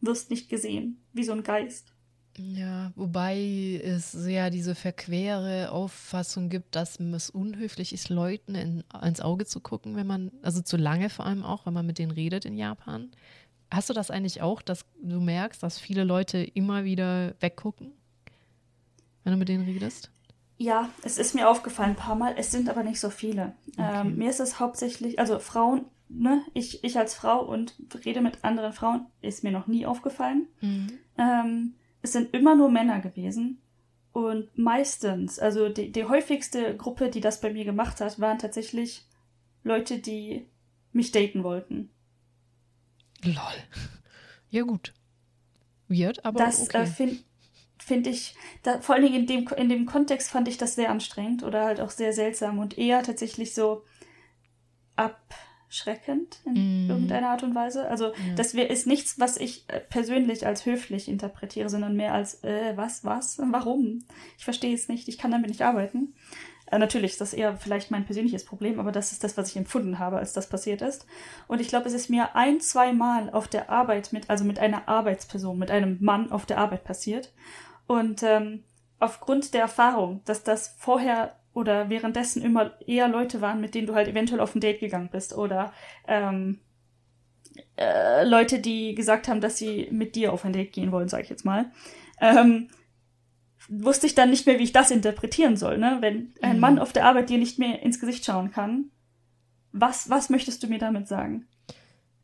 wirst 0.00 0.30
nicht 0.30 0.48
gesehen, 0.48 1.04
wie 1.12 1.24
so 1.24 1.32
ein 1.32 1.42
Geist. 1.42 1.91
Ja, 2.38 2.92
wobei 2.96 3.80
es 3.84 4.16
ja 4.26 4.48
diese 4.48 4.74
verquere 4.74 5.70
Auffassung 5.70 6.48
gibt, 6.48 6.74
dass 6.74 6.98
es 6.98 7.30
unhöflich 7.30 7.92
ist, 7.92 8.08
Leuten 8.08 8.54
in, 8.54 8.84
ins 9.02 9.20
Auge 9.20 9.44
zu 9.44 9.60
gucken, 9.60 9.96
wenn 9.96 10.06
man, 10.06 10.30
also 10.42 10.62
zu 10.62 10.76
lange 10.76 11.10
vor 11.10 11.26
allem 11.26 11.42
auch, 11.42 11.66
wenn 11.66 11.74
man 11.74 11.86
mit 11.86 11.98
denen 11.98 12.10
redet 12.10 12.44
in 12.44 12.56
Japan. 12.56 13.10
Hast 13.70 13.90
du 13.90 13.94
das 13.94 14.10
eigentlich 14.10 14.40
auch, 14.40 14.62
dass 14.62 14.84
du 15.02 15.20
merkst, 15.20 15.62
dass 15.62 15.78
viele 15.78 16.04
Leute 16.04 16.38
immer 16.38 16.84
wieder 16.84 17.34
weggucken, 17.40 17.92
wenn 19.24 19.32
du 19.32 19.38
mit 19.38 19.48
denen 19.48 19.64
redest? 19.64 20.10
Ja, 20.56 20.90
es 21.02 21.18
ist 21.18 21.34
mir 21.34 21.48
aufgefallen 21.48 21.90
ein 21.90 21.96
paar 21.96 22.14
Mal, 22.14 22.34
es 22.38 22.50
sind 22.50 22.68
aber 22.70 22.82
nicht 22.82 23.00
so 23.00 23.10
viele. 23.10 23.54
Okay. 23.72 24.06
Ähm, 24.06 24.16
mir 24.16 24.30
ist 24.30 24.40
es 24.40 24.60
hauptsächlich, 24.60 25.18
also 25.18 25.38
Frauen, 25.38 25.86
ne, 26.08 26.42
ich, 26.54 26.84
ich 26.84 26.98
als 26.98 27.14
Frau 27.14 27.42
und 27.44 27.74
rede 28.04 28.20
mit 28.20 28.44
anderen 28.44 28.72
Frauen, 28.72 29.06
ist 29.20 29.42
mir 29.44 29.52
noch 29.52 29.66
nie 29.66 29.86
aufgefallen. 29.86 30.46
Mhm. 30.60 30.92
Ähm, 31.18 31.74
es 32.02 32.12
sind 32.12 32.34
immer 32.34 32.54
nur 32.56 32.70
Männer 32.70 33.00
gewesen. 33.00 33.62
Und 34.12 34.56
meistens, 34.58 35.38
also 35.38 35.70
die, 35.70 35.90
die 35.90 36.04
häufigste 36.04 36.76
Gruppe, 36.76 37.08
die 37.08 37.20
das 37.20 37.40
bei 37.40 37.52
mir 37.52 37.64
gemacht 37.64 38.00
hat, 38.00 38.20
waren 38.20 38.38
tatsächlich 38.38 39.06
Leute, 39.64 39.98
die 39.98 40.46
mich 40.92 41.12
daten 41.12 41.44
wollten. 41.44 41.90
Lol. 43.24 43.36
Ja, 44.50 44.62
gut. 44.64 44.92
Weird, 45.88 46.24
aber. 46.24 46.38
Das 46.38 46.62
okay. 46.62 46.82
äh, 46.82 46.86
finde 46.86 47.18
find 47.78 48.06
ich, 48.06 48.34
da, 48.62 48.80
vor 48.80 48.94
allen 48.94 49.04
Dingen 49.04 49.22
in 49.22 49.26
dem, 49.26 49.48
in 49.56 49.68
dem 49.68 49.86
Kontext 49.86 50.30
fand 50.30 50.46
ich 50.48 50.56
das 50.56 50.74
sehr 50.74 50.90
anstrengend 50.90 51.42
oder 51.42 51.64
halt 51.64 51.80
auch 51.80 51.90
sehr 51.90 52.12
seltsam 52.12 52.58
und 52.58 52.78
eher 52.78 53.02
tatsächlich 53.02 53.54
so 53.54 53.84
abschreckend 55.72 56.40
in 56.44 56.86
Mm. 56.86 56.90
irgendeiner 56.90 57.30
Art 57.30 57.42
und 57.42 57.54
Weise. 57.54 57.88
Also, 57.88 58.06
Ja. 58.08 58.34
das 58.36 58.52
ist 58.52 58.86
nichts, 58.86 59.18
was 59.18 59.38
ich 59.38 59.64
äh, 59.68 59.80
persönlich 59.80 60.46
als 60.46 60.66
höflich 60.66 61.08
interpretiere, 61.08 61.70
sondern 61.70 61.96
mehr 61.96 62.12
als, 62.12 62.44
äh, 62.44 62.76
was, 62.76 63.04
was, 63.04 63.40
warum? 63.50 64.04
Ich 64.36 64.44
verstehe 64.44 64.74
es 64.74 64.88
nicht, 64.88 65.08
ich 65.08 65.16
kann 65.18 65.30
damit 65.30 65.48
nicht 65.48 65.62
arbeiten. 65.62 66.14
Äh, 66.70 66.78
natürlich 66.78 67.12
ist 67.12 67.20
das 67.22 67.32
eher 67.32 67.56
vielleicht 67.56 67.90
mein 67.90 68.04
persönliches 68.04 68.44
Problem, 68.44 68.78
aber 68.80 68.92
das 68.92 69.12
ist 69.12 69.24
das, 69.24 69.36
was 69.38 69.48
ich 69.48 69.56
empfunden 69.56 69.98
habe, 69.98 70.18
als 70.18 70.34
das 70.34 70.48
passiert 70.48 70.82
ist. 70.82 71.06
Und 71.48 71.60
ich 71.62 71.68
glaube, 71.68 71.86
es 71.88 71.94
ist 71.94 72.10
mir 72.10 72.36
ein, 72.36 72.60
zwei 72.60 72.92
Mal 72.92 73.30
auf 73.30 73.48
der 73.48 73.70
Arbeit 73.70 74.12
mit, 74.12 74.28
also 74.28 74.44
mit 74.44 74.58
einer 74.58 74.88
Arbeitsperson, 74.88 75.58
mit 75.58 75.70
einem 75.70 75.96
Mann 76.00 76.30
auf 76.32 76.44
der 76.44 76.58
Arbeit 76.58 76.84
passiert. 76.84 77.32
Und 77.86 78.22
ähm, 78.22 78.64
aufgrund 79.00 79.54
der 79.54 79.62
Erfahrung, 79.62 80.20
dass 80.26 80.44
das 80.44 80.74
vorher 80.78 81.36
oder 81.54 81.90
währenddessen 81.90 82.42
immer 82.42 82.72
eher 82.86 83.08
Leute 83.08 83.40
waren, 83.40 83.60
mit 83.60 83.74
denen 83.74 83.86
du 83.86 83.94
halt 83.94 84.08
eventuell 84.08 84.40
auf 84.40 84.54
ein 84.54 84.60
Date 84.60 84.80
gegangen 84.80 85.10
bist 85.12 85.36
oder 85.36 85.72
ähm, 86.08 86.60
äh, 87.76 88.24
Leute, 88.26 88.60
die 88.60 88.94
gesagt 88.94 89.28
haben, 89.28 89.40
dass 89.40 89.58
sie 89.58 89.88
mit 89.90 90.14
dir 90.14 90.32
auf 90.32 90.44
ein 90.44 90.52
Date 90.52 90.72
gehen 90.72 90.92
wollen, 90.92 91.08
sage 91.08 91.24
ich 91.24 91.30
jetzt 91.30 91.44
mal, 91.44 91.66
ähm, 92.20 92.68
wusste 93.68 94.06
ich 94.06 94.14
dann 94.14 94.30
nicht 94.30 94.46
mehr, 94.46 94.58
wie 94.58 94.64
ich 94.64 94.72
das 94.72 94.90
interpretieren 94.90 95.56
soll. 95.56 95.78
Ne? 95.78 95.98
Wenn 96.00 96.34
ein 96.42 96.56
Mhm. 96.56 96.60
Mann 96.60 96.78
auf 96.78 96.92
der 96.92 97.06
Arbeit 97.06 97.28
dir 97.30 97.38
nicht 97.38 97.58
mehr 97.58 97.82
ins 97.82 98.00
Gesicht 98.00 98.24
schauen 98.24 98.50
kann, 98.50 98.86
was, 99.72 100.10
was 100.10 100.30
möchtest 100.30 100.62
du 100.62 100.66
mir 100.66 100.78
damit 100.78 101.08
sagen? 101.08 101.46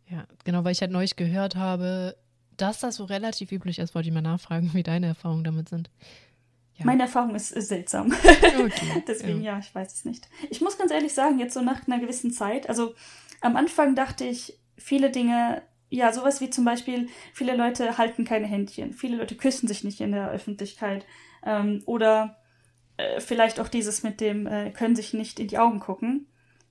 Ja, 0.09 0.25
genau, 0.45 0.65
weil 0.65 0.73
ich 0.73 0.81
halt 0.81 0.91
neulich 0.91 1.17
gehört 1.17 1.55
habe, 1.57 2.17
dass 2.57 2.81
das 2.81 2.97
so 2.97 3.05
relativ 3.05 3.53
üblich 3.53 3.79
ist, 3.79 3.95
wollte 3.95 4.09
ich 4.09 4.15
mal 4.15 4.21
nachfragen, 4.23 4.71
wie 4.75 4.83
deine 4.83 5.07
Erfahrungen 5.07 5.45
damit 5.45 5.69
sind. 5.69 5.91
Ja. 6.79 6.87
Meine 6.87 7.03
Erfahrung 7.03 7.35
ist, 7.35 7.51
ist 7.51 7.69
seltsam. 7.69 8.13
Okay, 8.13 9.03
Deswegen, 9.09 9.43
ja. 9.43 9.59
ich 9.59 9.75
weiß 9.75 9.93
es 9.93 10.05
nicht. 10.05 10.29
Ich 10.49 10.61
muss 10.61 10.79
ganz 10.79 10.93
ehrlich 10.93 11.13
sagen, 11.13 11.39
jetzt 11.39 11.55
so 11.55 11.61
nach 11.61 11.87
einer 11.87 11.99
gewissen 11.99 12.33
Zeit, 12.33 12.69
also 12.69 12.95
am 13.41 13.57
Anfang 13.57 13.95
dachte 13.95 14.25
ich, 14.25 14.59
viele 14.77 15.11
Dinge, 15.11 15.63
ja, 15.91 16.13
sowas 16.13 16.41
wie 16.41 16.51
zum 16.51 16.65
Beispiel, 16.65 17.09
viele 17.33 17.57
Leute 17.57 17.99
halten 17.99 18.25
keine 18.25 18.47
Händchen, 18.47 18.93
viele 18.93 19.17
Leute 19.17 19.37
küssen 19.37 19.69
sich 19.69 19.85
nicht 19.85 20.01
in 20.01 20.13
der 20.13 20.31
Öffentlichkeit 20.31 21.05
ähm, 21.45 21.83
oder 21.87 22.39
äh, 22.97 23.21
vielleicht 23.21 23.59
auch 23.59 23.69
dieses 23.69 24.03
mit 24.03 24.21
dem, 24.21 24.47
äh, 24.47 24.71
können 24.71 24.97
sich 24.97 25.15
nicht 25.15 25.41
in 25.41 25.49
die 25.49 25.59
Augen 25.59 25.81
gucken. 25.81 26.27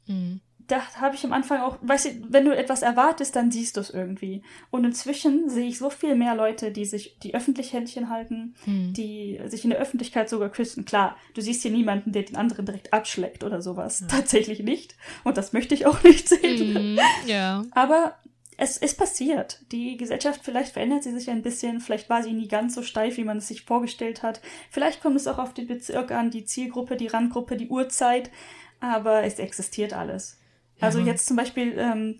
Mhm. 0.05 0.41
Da 0.67 0.81
habe 0.95 1.15
ich 1.15 1.23
am 1.23 1.31
Anfang 1.31 1.61
auch, 1.61 1.77
weißt 1.81 2.05
du, 2.05 2.09
wenn 2.29 2.43
du 2.43 2.55
etwas 2.55 2.81
erwartest, 2.81 3.35
dann 3.37 3.51
siehst 3.51 3.77
du 3.77 3.81
es 3.81 3.89
irgendwie. 3.89 4.43
Und 4.69 4.83
inzwischen 4.83 5.49
sehe 5.49 5.67
ich 5.67 5.77
so 5.77 5.89
viel 5.89 6.15
mehr 6.15 6.35
Leute, 6.35 6.71
die 6.71 6.83
sich, 6.83 7.17
die 7.23 7.33
öffentlich 7.35 7.71
Händchen 7.71 8.09
halten, 8.09 8.55
Mhm. 8.65 8.91
die 8.93 9.39
sich 9.45 9.63
in 9.63 9.69
der 9.69 9.79
Öffentlichkeit 9.79 10.27
sogar 10.29 10.49
küssen. 10.49 10.83
Klar, 10.83 11.15
du 11.35 11.41
siehst 11.41 11.61
hier 11.61 11.71
niemanden, 11.71 12.11
der 12.11 12.23
den 12.23 12.35
anderen 12.35 12.65
direkt 12.65 12.91
abschleckt 12.91 13.43
oder 13.45 13.61
sowas. 13.61 14.01
Ja. 14.01 14.07
Tatsächlich 14.07 14.59
nicht. 14.59 14.95
Und 15.23 15.37
das 15.37 15.53
möchte 15.53 15.73
ich 15.73 15.85
auch 15.85 16.03
nicht 16.03 16.27
sehen. 16.27 16.93
Mhm. 16.95 16.99
Ja. 17.27 17.63
Aber 17.71 18.17
es 18.57 18.75
ist 18.77 18.97
passiert. 18.97 19.61
Die 19.71 19.95
Gesellschaft, 19.97 20.41
vielleicht 20.43 20.73
verändert 20.73 21.03
sie 21.03 21.11
sich 21.13 21.29
ein 21.29 21.43
bisschen. 21.43 21.79
Vielleicht 21.79 22.09
war 22.09 22.23
sie 22.23 22.33
nie 22.33 22.47
ganz 22.47 22.73
so 22.75 22.81
steif, 22.81 23.15
wie 23.17 23.23
man 23.23 23.37
es 23.37 23.47
sich 23.47 23.61
vorgestellt 23.63 24.23
hat. 24.23 24.41
Vielleicht 24.71 25.01
kommt 25.01 25.15
es 25.15 25.27
auch 25.27 25.37
auf 25.37 25.53
den 25.53 25.67
Bezirk 25.67 26.11
an, 26.11 26.31
die 26.31 26.43
Zielgruppe, 26.43 26.97
die 26.97 27.07
Randgruppe, 27.07 27.55
die 27.55 27.69
Uhrzeit. 27.69 28.31
Aber 28.79 29.23
es 29.23 29.39
existiert 29.39 29.93
alles. 29.93 30.36
Also 30.79 30.99
Ja. 30.99 31.05
jetzt 31.07 31.25
zum 31.27 31.35
Beispiel, 31.37 31.75
ähm, 31.77 32.19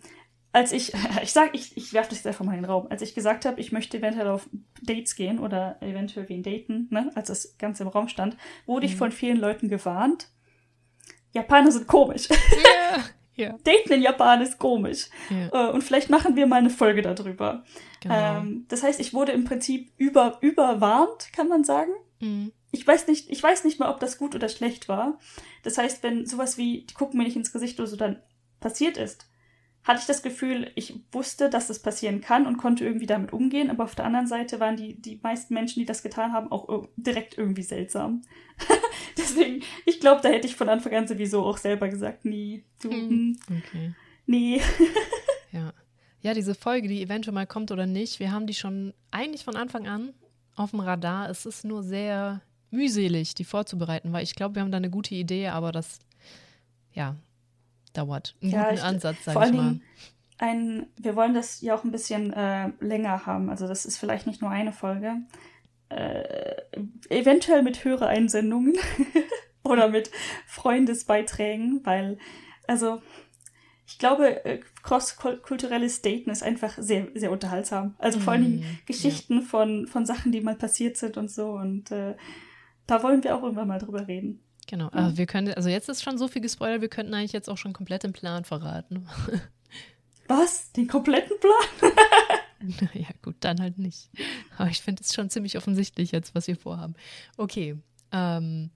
als 0.52 0.72
ich, 0.72 0.92
ich 1.22 1.32
sag, 1.32 1.54
ich, 1.54 1.76
ich 1.76 1.92
werfe 1.92 2.10
das 2.10 2.18
jetzt 2.18 2.26
einfach 2.26 2.44
mal 2.44 2.54
in 2.54 2.62
den 2.62 2.70
Raum, 2.70 2.86
als 2.90 3.02
ich 3.02 3.14
gesagt 3.14 3.44
habe, 3.44 3.60
ich 3.60 3.70
möchte 3.72 3.98
eventuell 3.98 4.28
auf 4.28 4.48
Dates 4.82 5.14
gehen 5.16 5.38
oder 5.38 5.76
eventuell 5.80 6.28
wen 6.28 6.42
daten, 6.42 6.88
ne, 6.90 7.10
als 7.14 7.28
das 7.28 7.56
Ganze 7.58 7.82
im 7.84 7.88
Raum 7.88 8.08
stand, 8.08 8.36
wurde 8.66 8.86
ich 8.86 8.94
Mhm. 8.94 8.98
von 8.98 9.12
vielen 9.12 9.38
Leuten 9.38 9.68
gewarnt. 9.68 10.28
Japaner 11.32 11.70
sind 11.72 11.86
komisch. 11.86 12.28
Ja. 12.28 12.36
Ja. 13.38 13.52
Daten 13.62 13.92
in 13.92 14.02
Japan 14.02 14.40
ist 14.42 14.58
komisch. 14.58 15.10
ja. 15.30 15.68
Äh, 15.68 15.72
Und 15.72 15.84
vielleicht 15.84 16.10
machen 16.10 16.34
wir 16.34 16.48
mal 16.48 16.56
eine 16.56 16.70
Folge 16.70 17.02
darüber. 17.02 17.62
Genau. 18.00 18.38
Ähm, 18.40 18.64
das 18.66 18.82
heißt, 18.82 18.98
ich 18.98 19.14
wurde 19.14 19.30
im 19.30 19.44
Prinzip 19.44 19.92
über, 19.96 20.38
überwarnt, 20.40 21.32
kann 21.32 21.46
man 21.46 21.62
sagen. 21.62 21.92
Mhm. 22.18 22.50
Ich 22.72 22.84
weiß 22.84 23.06
nicht, 23.06 23.30
ich 23.30 23.40
weiß 23.40 23.62
nicht 23.62 23.78
mal, 23.78 23.90
ob 23.92 24.00
das 24.00 24.18
gut 24.18 24.34
oder 24.34 24.48
schlecht 24.48 24.88
war. 24.88 25.20
Das 25.62 25.78
heißt, 25.78 26.02
wenn 26.02 26.26
sowas 26.26 26.58
wie, 26.58 26.84
die 26.86 26.94
gucken 26.94 27.16
mir 27.18 27.22
nicht 27.22 27.36
ins 27.36 27.52
Gesicht 27.52 27.78
oder 27.78 27.86
so 27.86 27.94
dann 27.94 28.20
passiert 28.60 28.96
ist, 28.96 29.26
hatte 29.84 30.00
ich 30.00 30.06
das 30.06 30.22
Gefühl, 30.22 30.70
ich 30.74 31.00
wusste, 31.12 31.48
dass 31.48 31.68
das 31.68 31.78
passieren 31.80 32.20
kann 32.20 32.46
und 32.46 32.58
konnte 32.58 32.84
irgendwie 32.84 33.06
damit 33.06 33.32
umgehen, 33.32 33.70
aber 33.70 33.84
auf 33.84 33.94
der 33.94 34.04
anderen 34.04 34.26
Seite 34.26 34.60
waren 34.60 34.76
die, 34.76 35.00
die 35.00 35.18
meisten 35.22 35.54
Menschen, 35.54 35.80
die 35.80 35.86
das 35.86 36.02
getan 36.02 36.32
haben, 36.32 36.50
auch 36.52 36.68
ir- 36.68 36.88
direkt 36.96 37.38
irgendwie 37.38 37.62
seltsam. 37.62 38.22
Deswegen, 39.16 39.62
ich 39.86 40.00
glaube, 40.00 40.20
da 40.22 40.28
hätte 40.28 40.46
ich 40.46 40.56
von 40.56 40.68
Anfang 40.68 40.94
an 40.94 41.08
sowieso 41.08 41.42
auch 41.44 41.56
selber 41.58 41.88
gesagt, 41.88 42.24
nie, 42.24 42.64
du, 42.82 42.90
Mhm. 42.92 43.08
hm, 43.08 43.38
Okay. 43.58 43.94
nee. 44.26 44.60
Ja. 45.52 45.72
Ja, 46.20 46.34
diese 46.34 46.54
Folge, 46.54 46.88
die 46.88 47.00
eventuell 47.02 47.32
mal 47.32 47.46
kommt 47.46 47.70
oder 47.70 47.86
nicht, 47.86 48.18
wir 48.18 48.32
haben 48.32 48.46
die 48.48 48.54
schon 48.54 48.92
eigentlich 49.12 49.44
von 49.44 49.56
Anfang 49.56 49.86
an 49.86 50.12
auf 50.56 50.72
dem 50.72 50.80
Radar. 50.80 51.30
Es 51.30 51.46
ist 51.46 51.64
nur 51.64 51.82
sehr 51.84 52.42
mühselig, 52.70 53.34
die 53.34 53.44
vorzubereiten, 53.44 54.12
weil 54.12 54.24
ich 54.24 54.34
glaube, 54.34 54.56
wir 54.56 54.62
haben 54.62 54.72
da 54.72 54.76
eine 54.76 54.90
gute 54.90 55.14
Idee, 55.14 55.46
aber 55.48 55.70
das, 55.72 56.00
ja, 56.92 57.16
dauert. 57.98 58.36
Einen 58.42 58.52
Ja, 58.52 58.62
guten 58.64 58.74
ich- 58.76 58.82
Ansatz, 58.84 59.16
sag 59.24 59.32
vor 59.34 59.44
ich 59.44 59.52
mal. 59.52 59.80
Ein, 60.40 60.86
wir 60.96 61.16
wollen 61.16 61.34
das 61.34 61.60
ja 61.62 61.74
auch 61.74 61.82
ein 61.82 61.90
bisschen 61.90 62.32
äh, 62.32 62.70
länger 62.80 63.26
haben. 63.26 63.50
Also 63.50 63.66
das 63.66 63.84
ist 63.84 63.98
vielleicht 63.98 64.26
nicht 64.28 64.40
nur 64.40 64.50
eine 64.50 64.72
Folge. 64.72 65.16
Äh, 65.88 66.54
eventuell 67.08 67.62
mit 67.62 67.84
Hörereinsendungen 67.84 68.74
oder 69.64 69.88
mit 69.88 70.10
Freundesbeiträgen, 70.46 71.80
weil, 71.84 72.18
also 72.66 73.02
ich 73.86 73.98
glaube, 73.98 74.44
äh, 74.44 74.60
cross-kulturelles 74.82 76.02
Daten 76.02 76.30
ist 76.30 76.42
einfach 76.42 76.74
sehr, 76.78 77.08
sehr 77.14 77.30
unterhaltsam. 77.32 77.94
Also 77.98 78.20
vor 78.20 78.34
allen 78.34 78.42
Dingen 78.42 78.58
Mhm, 78.60 78.78
Geschichten 78.86 79.42
von, 79.42 79.86
von 79.86 80.04
Sachen, 80.06 80.30
die 80.30 80.40
mal 80.42 80.56
passiert 80.56 80.96
sind 80.98 81.16
und 81.16 81.30
so. 81.30 81.52
Und 81.52 81.90
äh, 81.90 82.14
da 82.86 83.02
wollen 83.02 83.24
wir 83.24 83.34
auch 83.34 83.42
irgendwann 83.42 83.68
mal 83.68 83.78
drüber 83.78 84.06
reden. 84.06 84.40
Genau. 84.68 84.88
Aber 84.92 85.16
wir 85.16 85.24
können, 85.24 85.52
also 85.54 85.70
jetzt 85.70 85.88
ist 85.88 86.02
schon 86.02 86.18
so 86.18 86.28
viel 86.28 86.42
gespoilert, 86.42 86.82
wir 86.82 86.90
könnten 86.90 87.14
eigentlich 87.14 87.32
jetzt 87.32 87.48
auch 87.48 87.56
schon 87.56 87.72
komplett 87.72 88.02
den 88.02 88.12
Plan 88.12 88.44
verraten. 88.44 89.08
Was? 90.28 90.72
Den 90.72 90.86
kompletten 90.86 91.36
Plan? 91.40 91.92
ja, 92.92 93.08
gut, 93.22 93.36
dann 93.40 93.60
halt 93.60 93.78
nicht. 93.78 94.10
Aber 94.58 94.68
ich 94.68 94.82
finde 94.82 95.02
es 95.02 95.14
schon 95.14 95.30
ziemlich 95.30 95.56
offensichtlich 95.56 96.12
jetzt, 96.12 96.34
was 96.34 96.46
wir 96.48 96.56
vorhaben. 96.56 96.94
Okay. 97.38 97.78
Ähm, 98.12 98.70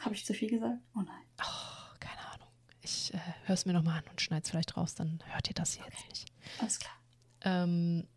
Habe 0.00 0.14
ich 0.14 0.24
zu 0.24 0.32
viel 0.32 0.48
gesagt? 0.48 0.78
Oh 0.94 1.00
nein. 1.00 1.22
oh, 1.42 1.96
keine 2.00 2.26
Ahnung. 2.32 2.48
Ich 2.80 3.12
äh, 3.12 3.18
höre 3.44 3.54
es 3.54 3.66
mir 3.66 3.74
nochmal 3.74 3.98
an 3.98 4.04
und 4.10 4.22
schneide 4.22 4.44
es 4.44 4.50
vielleicht 4.50 4.78
raus, 4.78 4.94
dann 4.94 5.18
hört 5.26 5.46
ihr 5.48 5.54
das 5.54 5.74
hier 5.74 5.84
jetzt 5.84 6.08
nicht. 6.08 6.32
Alles 6.58 6.78
klar. 6.78 6.94
Ähm, 7.42 8.08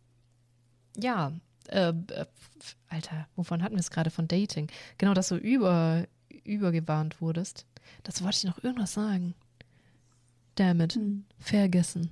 ja, 0.96 1.32
äh, 1.72 1.88
äh, 1.88 2.26
Alter, 2.88 3.26
wovon 3.36 3.62
hatten 3.62 3.74
wir 3.74 3.80
es 3.80 3.90
gerade? 3.90 4.10
Von 4.10 4.28
Dating. 4.28 4.68
Genau, 4.98 5.14
dass 5.14 5.28
du 5.28 5.36
über, 5.36 6.06
übergewarnt 6.44 7.20
wurdest. 7.20 7.66
Das 8.02 8.22
wollte 8.22 8.36
ich 8.38 8.44
noch 8.44 8.62
irgendwas 8.62 8.92
sagen. 8.92 9.34
Damn 10.54 10.80
it. 10.80 10.94
Hm. 10.94 11.24
Vergessen. 11.38 12.10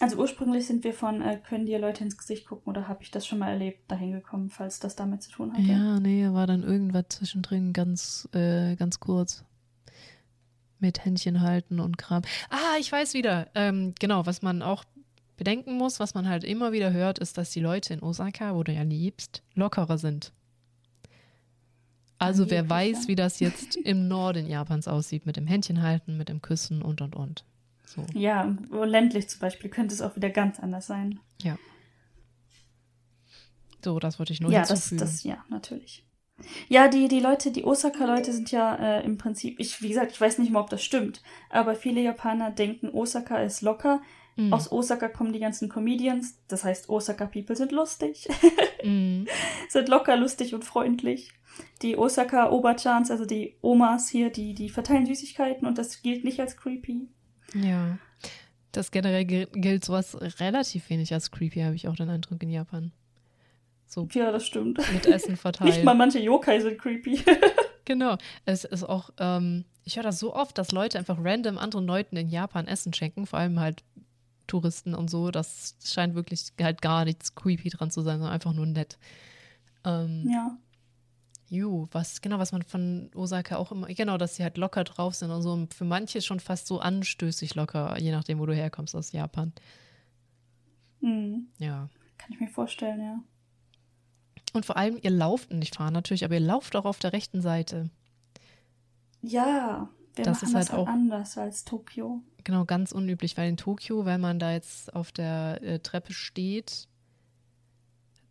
Also 0.00 0.16
ursprünglich 0.16 0.66
sind 0.66 0.82
wir 0.82 0.92
von, 0.92 1.22
äh, 1.22 1.38
können 1.38 1.66
dir 1.66 1.78
Leute 1.78 2.02
ins 2.02 2.18
Gesicht 2.18 2.46
gucken 2.46 2.68
oder 2.68 2.88
habe 2.88 3.02
ich 3.02 3.10
das 3.10 3.26
schon 3.26 3.38
mal 3.38 3.50
erlebt, 3.50 3.90
dahin 3.90 4.12
gekommen, 4.12 4.50
falls 4.50 4.80
das 4.80 4.96
damit 4.96 5.22
zu 5.22 5.30
tun 5.30 5.52
hatte? 5.52 5.62
Ja, 5.62 6.00
nee, 6.00 6.28
war 6.30 6.48
dann 6.48 6.64
irgendwas 6.64 7.04
zwischendrin 7.10 7.72
ganz, 7.72 8.28
äh, 8.32 8.74
ganz 8.76 8.98
kurz. 8.98 9.44
Mit 10.80 11.04
Händchen 11.04 11.40
halten 11.40 11.78
und 11.80 11.96
Kram. 11.96 12.22
Ah, 12.50 12.76
ich 12.78 12.90
weiß 12.90 13.14
wieder. 13.14 13.48
Ähm, 13.54 13.94
genau, 13.98 14.26
was 14.26 14.42
man 14.42 14.60
auch 14.62 14.84
bedenken 15.36 15.76
muss, 15.76 16.00
was 16.00 16.14
man 16.14 16.28
halt 16.28 16.44
immer 16.44 16.72
wieder 16.72 16.92
hört, 16.92 17.18
ist, 17.18 17.38
dass 17.38 17.50
die 17.50 17.60
Leute 17.60 17.94
in 17.94 18.02
Osaka, 18.02 18.54
wo 18.54 18.62
du 18.62 18.72
ja 18.72 18.82
liebst, 18.82 19.42
lockerer 19.54 19.98
sind. 19.98 20.32
Also 22.18 22.48
wer 22.48 22.68
weiß, 22.70 23.02
ja. 23.02 23.08
wie 23.08 23.16
das 23.16 23.40
jetzt 23.40 23.76
im 23.84 24.08
Norden 24.08 24.46
Japans 24.46 24.88
aussieht, 24.88 25.26
mit 25.26 25.36
dem 25.36 25.46
Händchen 25.46 25.82
halten, 25.82 26.16
mit 26.16 26.28
dem 26.28 26.40
Küssen 26.40 26.82
und 26.82 27.00
und 27.00 27.16
und. 27.16 27.44
So. 27.84 28.06
Ja, 28.14 28.56
wo 28.70 28.84
ländlich 28.84 29.28
zum 29.28 29.40
Beispiel 29.40 29.70
könnte 29.70 29.94
es 29.94 30.00
auch 30.00 30.16
wieder 30.16 30.30
ganz 30.30 30.58
anders 30.58 30.86
sein. 30.86 31.20
So, 33.84 33.98
das 33.98 34.18
wollte 34.18 34.32
ich 34.32 34.40
nur 34.40 34.50
ja, 34.50 34.60
das, 34.60 34.88
hinzufügen. 34.88 35.00
das, 35.00 35.24
ja, 35.24 35.44
natürlich. 35.50 36.06
Ja, 36.68 36.88
die, 36.88 37.06
die 37.06 37.20
Leute, 37.20 37.52
die 37.52 37.64
Osaka-Leute 37.64 38.32
sind 38.32 38.50
ja 38.50 38.74
äh, 38.74 39.04
im 39.04 39.18
Prinzip, 39.18 39.60
ich, 39.60 39.82
wie 39.82 39.88
gesagt, 39.88 40.12
ich 40.12 40.20
weiß 40.20 40.38
nicht 40.38 40.50
mal, 40.50 40.60
ob 40.60 40.70
das 40.70 40.82
stimmt, 40.82 41.22
aber 41.50 41.76
viele 41.76 42.00
Japaner 42.00 42.50
denken, 42.50 42.88
Osaka 42.88 43.38
ist 43.38 43.60
locker. 43.60 44.00
Mm. 44.36 44.52
Aus 44.52 44.70
Osaka 44.72 45.08
kommen 45.08 45.32
die 45.32 45.38
ganzen 45.38 45.68
Comedians, 45.68 46.38
das 46.48 46.64
heißt, 46.64 46.88
Osaka-People 46.88 47.56
sind 47.56 47.72
lustig, 47.72 48.28
mm. 48.84 49.24
sind 49.68 49.88
locker, 49.88 50.16
lustig 50.16 50.54
und 50.54 50.64
freundlich. 50.64 51.30
Die 51.82 51.96
Osaka-Oberchans, 51.96 53.10
also 53.12 53.26
die 53.26 53.56
Omas 53.60 54.08
hier, 54.08 54.30
die, 54.30 54.54
die 54.54 54.70
verteilen 54.70 55.06
Süßigkeiten 55.06 55.66
und 55.66 55.78
das 55.78 56.02
gilt 56.02 56.24
nicht 56.24 56.40
als 56.40 56.56
creepy. 56.56 57.08
Ja, 57.54 57.98
das 58.72 58.90
generell 58.90 59.24
gilt 59.24 59.84
sowas 59.84 60.16
relativ 60.40 60.90
wenig 60.90 61.14
als 61.14 61.30
creepy, 61.30 61.60
habe 61.60 61.76
ich 61.76 61.86
auch 61.86 61.94
den 61.94 62.10
Eindruck 62.10 62.42
in 62.42 62.50
Japan. 62.50 62.92
So 63.86 64.08
ja, 64.12 64.32
das 64.32 64.46
stimmt. 64.46 64.80
Mit 64.92 65.06
Essen 65.06 65.36
verteilen. 65.36 65.70
Nicht 65.70 65.84
mal 65.84 65.94
manche 65.94 66.18
Yokai 66.18 66.58
sind 66.58 66.80
creepy. 66.80 67.20
genau. 67.84 68.16
Es 68.44 68.64
ist 68.64 68.82
auch, 68.82 69.10
ähm, 69.18 69.64
ich 69.84 69.96
höre 69.96 70.02
das 70.02 70.18
so 70.18 70.34
oft, 70.34 70.58
dass 70.58 70.72
Leute 70.72 70.98
einfach 70.98 71.18
random 71.22 71.58
anderen 71.58 71.86
Leuten 71.86 72.16
in 72.16 72.28
Japan 72.28 72.66
Essen 72.66 72.92
schenken, 72.92 73.26
vor 73.26 73.38
allem 73.38 73.60
halt 73.60 73.84
Touristen 74.46 74.94
und 74.94 75.08
so. 75.10 75.30
Das 75.30 75.76
scheint 75.84 76.14
wirklich 76.14 76.52
halt 76.60 76.82
gar 76.82 77.04
nichts 77.04 77.34
creepy 77.34 77.70
dran 77.70 77.90
zu 77.90 78.02
sein, 78.02 78.18
sondern 78.18 78.32
einfach 78.32 78.52
nur 78.52 78.66
nett. 78.66 78.98
Ähm, 79.84 80.28
ja. 80.30 80.56
Ju, 81.48 81.86
was, 81.92 82.20
genau, 82.20 82.38
was 82.38 82.52
man 82.52 82.62
von 82.62 83.10
Osaka 83.14 83.56
auch 83.56 83.70
immer, 83.70 83.86
genau, 83.88 84.16
dass 84.16 84.36
sie 84.36 84.42
halt 84.42 84.56
locker 84.56 84.84
drauf 84.84 85.14
sind 85.14 85.30
und 85.30 85.42
so. 85.42 85.66
Für 85.74 85.84
manche 85.84 86.22
schon 86.22 86.40
fast 86.40 86.66
so 86.66 86.80
anstößig 86.80 87.54
locker, 87.54 87.98
je 87.98 88.12
nachdem, 88.12 88.38
wo 88.38 88.46
du 88.46 88.54
herkommst 88.54 88.96
aus 88.96 89.12
Japan. 89.12 89.52
Mhm. 91.00 91.48
Ja. 91.58 91.88
Kann 92.18 92.32
ich 92.32 92.40
mir 92.40 92.48
vorstellen, 92.48 93.00
ja. 93.00 93.22
Und 94.54 94.64
vor 94.64 94.76
allem, 94.76 94.98
ihr 95.02 95.10
lauft 95.10 95.52
nicht 95.52 95.76
fahren 95.76 95.92
natürlich, 95.92 96.24
aber 96.24 96.34
ihr 96.34 96.40
lauft 96.40 96.76
auch 96.76 96.84
auf 96.84 96.98
der 96.98 97.12
rechten 97.12 97.42
Seite. 97.42 97.90
Ja, 99.20 99.88
wir 100.16 100.24
das 100.24 100.42
ist 100.42 100.54
halt 100.54 100.64
das 100.64 100.72
halt 100.72 100.80
auch 100.80 100.88
anders 100.88 101.38
als 101.38 101.64
Tokio. 101.64 102.22
Genau, 102.44 102.64
ganz 102.64 102.92
unüblich, 102.92 103.36
weil 103.36 103.48
in 103.48 103.56
Tokio, 103.56 104.04
wenn 104.04 104.20
man 104.20 104.38
da 104.38 104.52
jetzt 104.52 104.94
auf 104.94 105.12
der 105.12 105.62
äh, 105.62 105.78
Treppe 105.78 106.12
steht, 106.12 106.88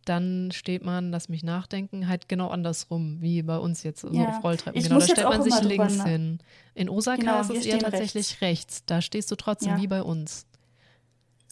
dann 0.04 0.50
steht 0.52 0.84
man, 0.84 1.10
lass 1.10 1.28
mich 1.28 1.42
nachdenken, 1.42 2.08
halt 2.08 2.28
genau 2.28 2.48
andersrum, 2.48 3.20
wie 3.20 3.42
bei 3.42 3.58
uns 3.58 3.82
jetzt 3.82 4.00
so 4.00 4.12
ja. 4.12 4.28
auf 4.28 4.44
Rolltreppen. 4.44 4.78
Ich 4.78 4.88
genau, 4.88 5.00
da 5.00 5.06
stellt 5.06 5.28
man 5.28 5.42
sich 5.42 5.60
links 5.62 5.96
nach. 5.96 6.06
hin. 6.06 6.38
In 6.74 6.88
Osaka 6.88 7.20
genau, 7.20 7.40
ist 7.40 7.50
es 7.50 7.66
eher 7.66 7.78
tatsächlich 7.78 8.40
rechts. 8.40 8.42
rechts. 8.42 8.84
Da 8.86 9.00
stehst 9.00 9.30
du 9.30 9.36
trotzdem 9.36 9.70
ja. 9.70 9.82
wie 9.82 9.86
bei 9.86 10.02
uns. 10.02 10.46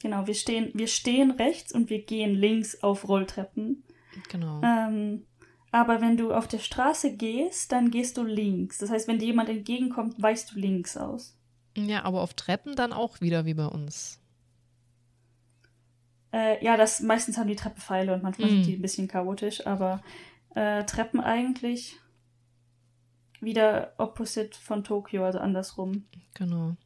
Genau, 0.03 0.27
wir 0.27 0.35
stehen, 0.35 0.71
wir 0.75 0.89
stehen 0.89 1.31
rechts 1.31 1.73
und 1.73 1.89
wir 1.89 2.03
gehen 2.03 2.35
links 2.35 2.83
auf 2.83 3.09
Rolltreppen. 3.09 3.85
Genau. 4.29 4.61
Ähm, 4.63 5.25
aber 5.73 6.03
wenn 6.03 6.19
du 6.19 6.33
auf 6.33 6.47
der 6.47 6.59
Straße 6.59 7.17
gehst, 7.17 7.73
dann 7.73 7.91
gehst 7.91 8.19
du 8.19 8.23
links. 8.23 8.79
Das 8.79 8.91
heißt, 8.91 9.09
wenn 9.09 9.19
dir 9.19 9.27
jemand 9.27 9.49
entgegenkommt, 9.49 10.21
weichst 10.23 10.53
du 10.53 10.59
links 10.59 10.99
aus. 10.99 11.35
Ja, 11.77 12.05
aber 12.05 12.21
auf 12.21 12.35
Treppen 12.35 12.77
dann 12.77 12.93
auch 12.93 13.23
wieder 13.23 13.47
wie 13.47 13.55
bei 13.55 13.67
uns. 13.67 14.21
Äh, 16.31 16.63
ja, 16.63 16.77
das 16.77 17.01
meistens 17.01 17.39
haben 17.39 17.49
die 17.49 17.57
Treppe 17.57 17.81
Pfeile 17.81 18.13
und 18.15 18.23
manchmal 18.23 18.49
mm. 18.49 18.51
sind 18.51 18.67
die 18.67 18.75
ein 18.75 18.83
bisschen 18.83 19.09
chaotisch, 19.09 19.67
aber 19.67 20.03
äh, 20.55 20.85
Treppen 20.85 21.21
eigentlich 21.21 21.99
wieder 23.41 23.95
opposite 23.97 24.59
von 24.59 24.85
Tokio, 24.85 25.25
also 25.25 25.39
andersrum. 25.39 26.05
Genau. 26.35 26.77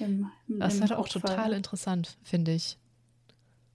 Im, 0.00 0.30
im, 0.48 0.58
das 0.58 0.74
ist 0.74 0.80
halt 0.80 0.92
auch 0.92 1.08
total 1.08 1.52
interessant, 1.52 2.18
finde 2.24 2.52
ich. 2.52 2.76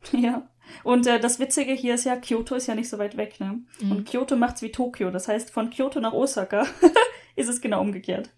Ja. 0.14 0.48
Und 0.84 1.06
äh, 1.06 1.20
das 1.20 1.40
Witzige 1.40 1.74
hier 1.74 1.96
ist 1.96 2.06
ja, 2.06 2.16
Kyoto 2.16 2.56
ist 2.56 2.68
ja 2.68 2.76
nicht 2.76 2.90
so 2.90 2.98
weit 2.98 3.18
weg, 3.18 3.40
ne? 3.40 3.60
Mhm. 3.82 3.92
Und 3.92 4.10
Kyoto 4.10 4.36
macht's 4.36 4.62
wie 4.62 4.72
Tokio. 4.72 5.12
Das 5.12 5.28
heißt, 5.28 5.50
von 5.50 5.70
Kyoto 5.70 6.00
nach 6.00 6.14
Osaka 6.14 6.66
ist 7.36 7.50
es 7.50 7.62
genau 7.62 7.82
umgekehrt. 7.82 8.30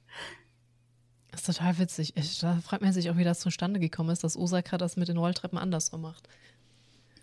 Das 1.31 1.41
ist 1.41 1.57
total 1.57 1.77
witzig. 1.79 2.13
Ich, 2.15 2.39
da 2.39 2.55
fragt 2.55 2.81
man 2.81 2.93
sich 2.93 3.09
auch, 3.09 3.17
wie 3.17 3.23
das 3.23 3.39
zustande 3.39 3.79
gekommen 3.79 4.09
ist, 4.09 4.23
dass 4.23 4.37
Osaka 4.37 4.77
das 4.77 4.97
mit 4.97 5.09
den 5.09 5.17
Rolltreppen 5.17 5.57
andersrum 5.57 6.01
macht. 6.01 6.27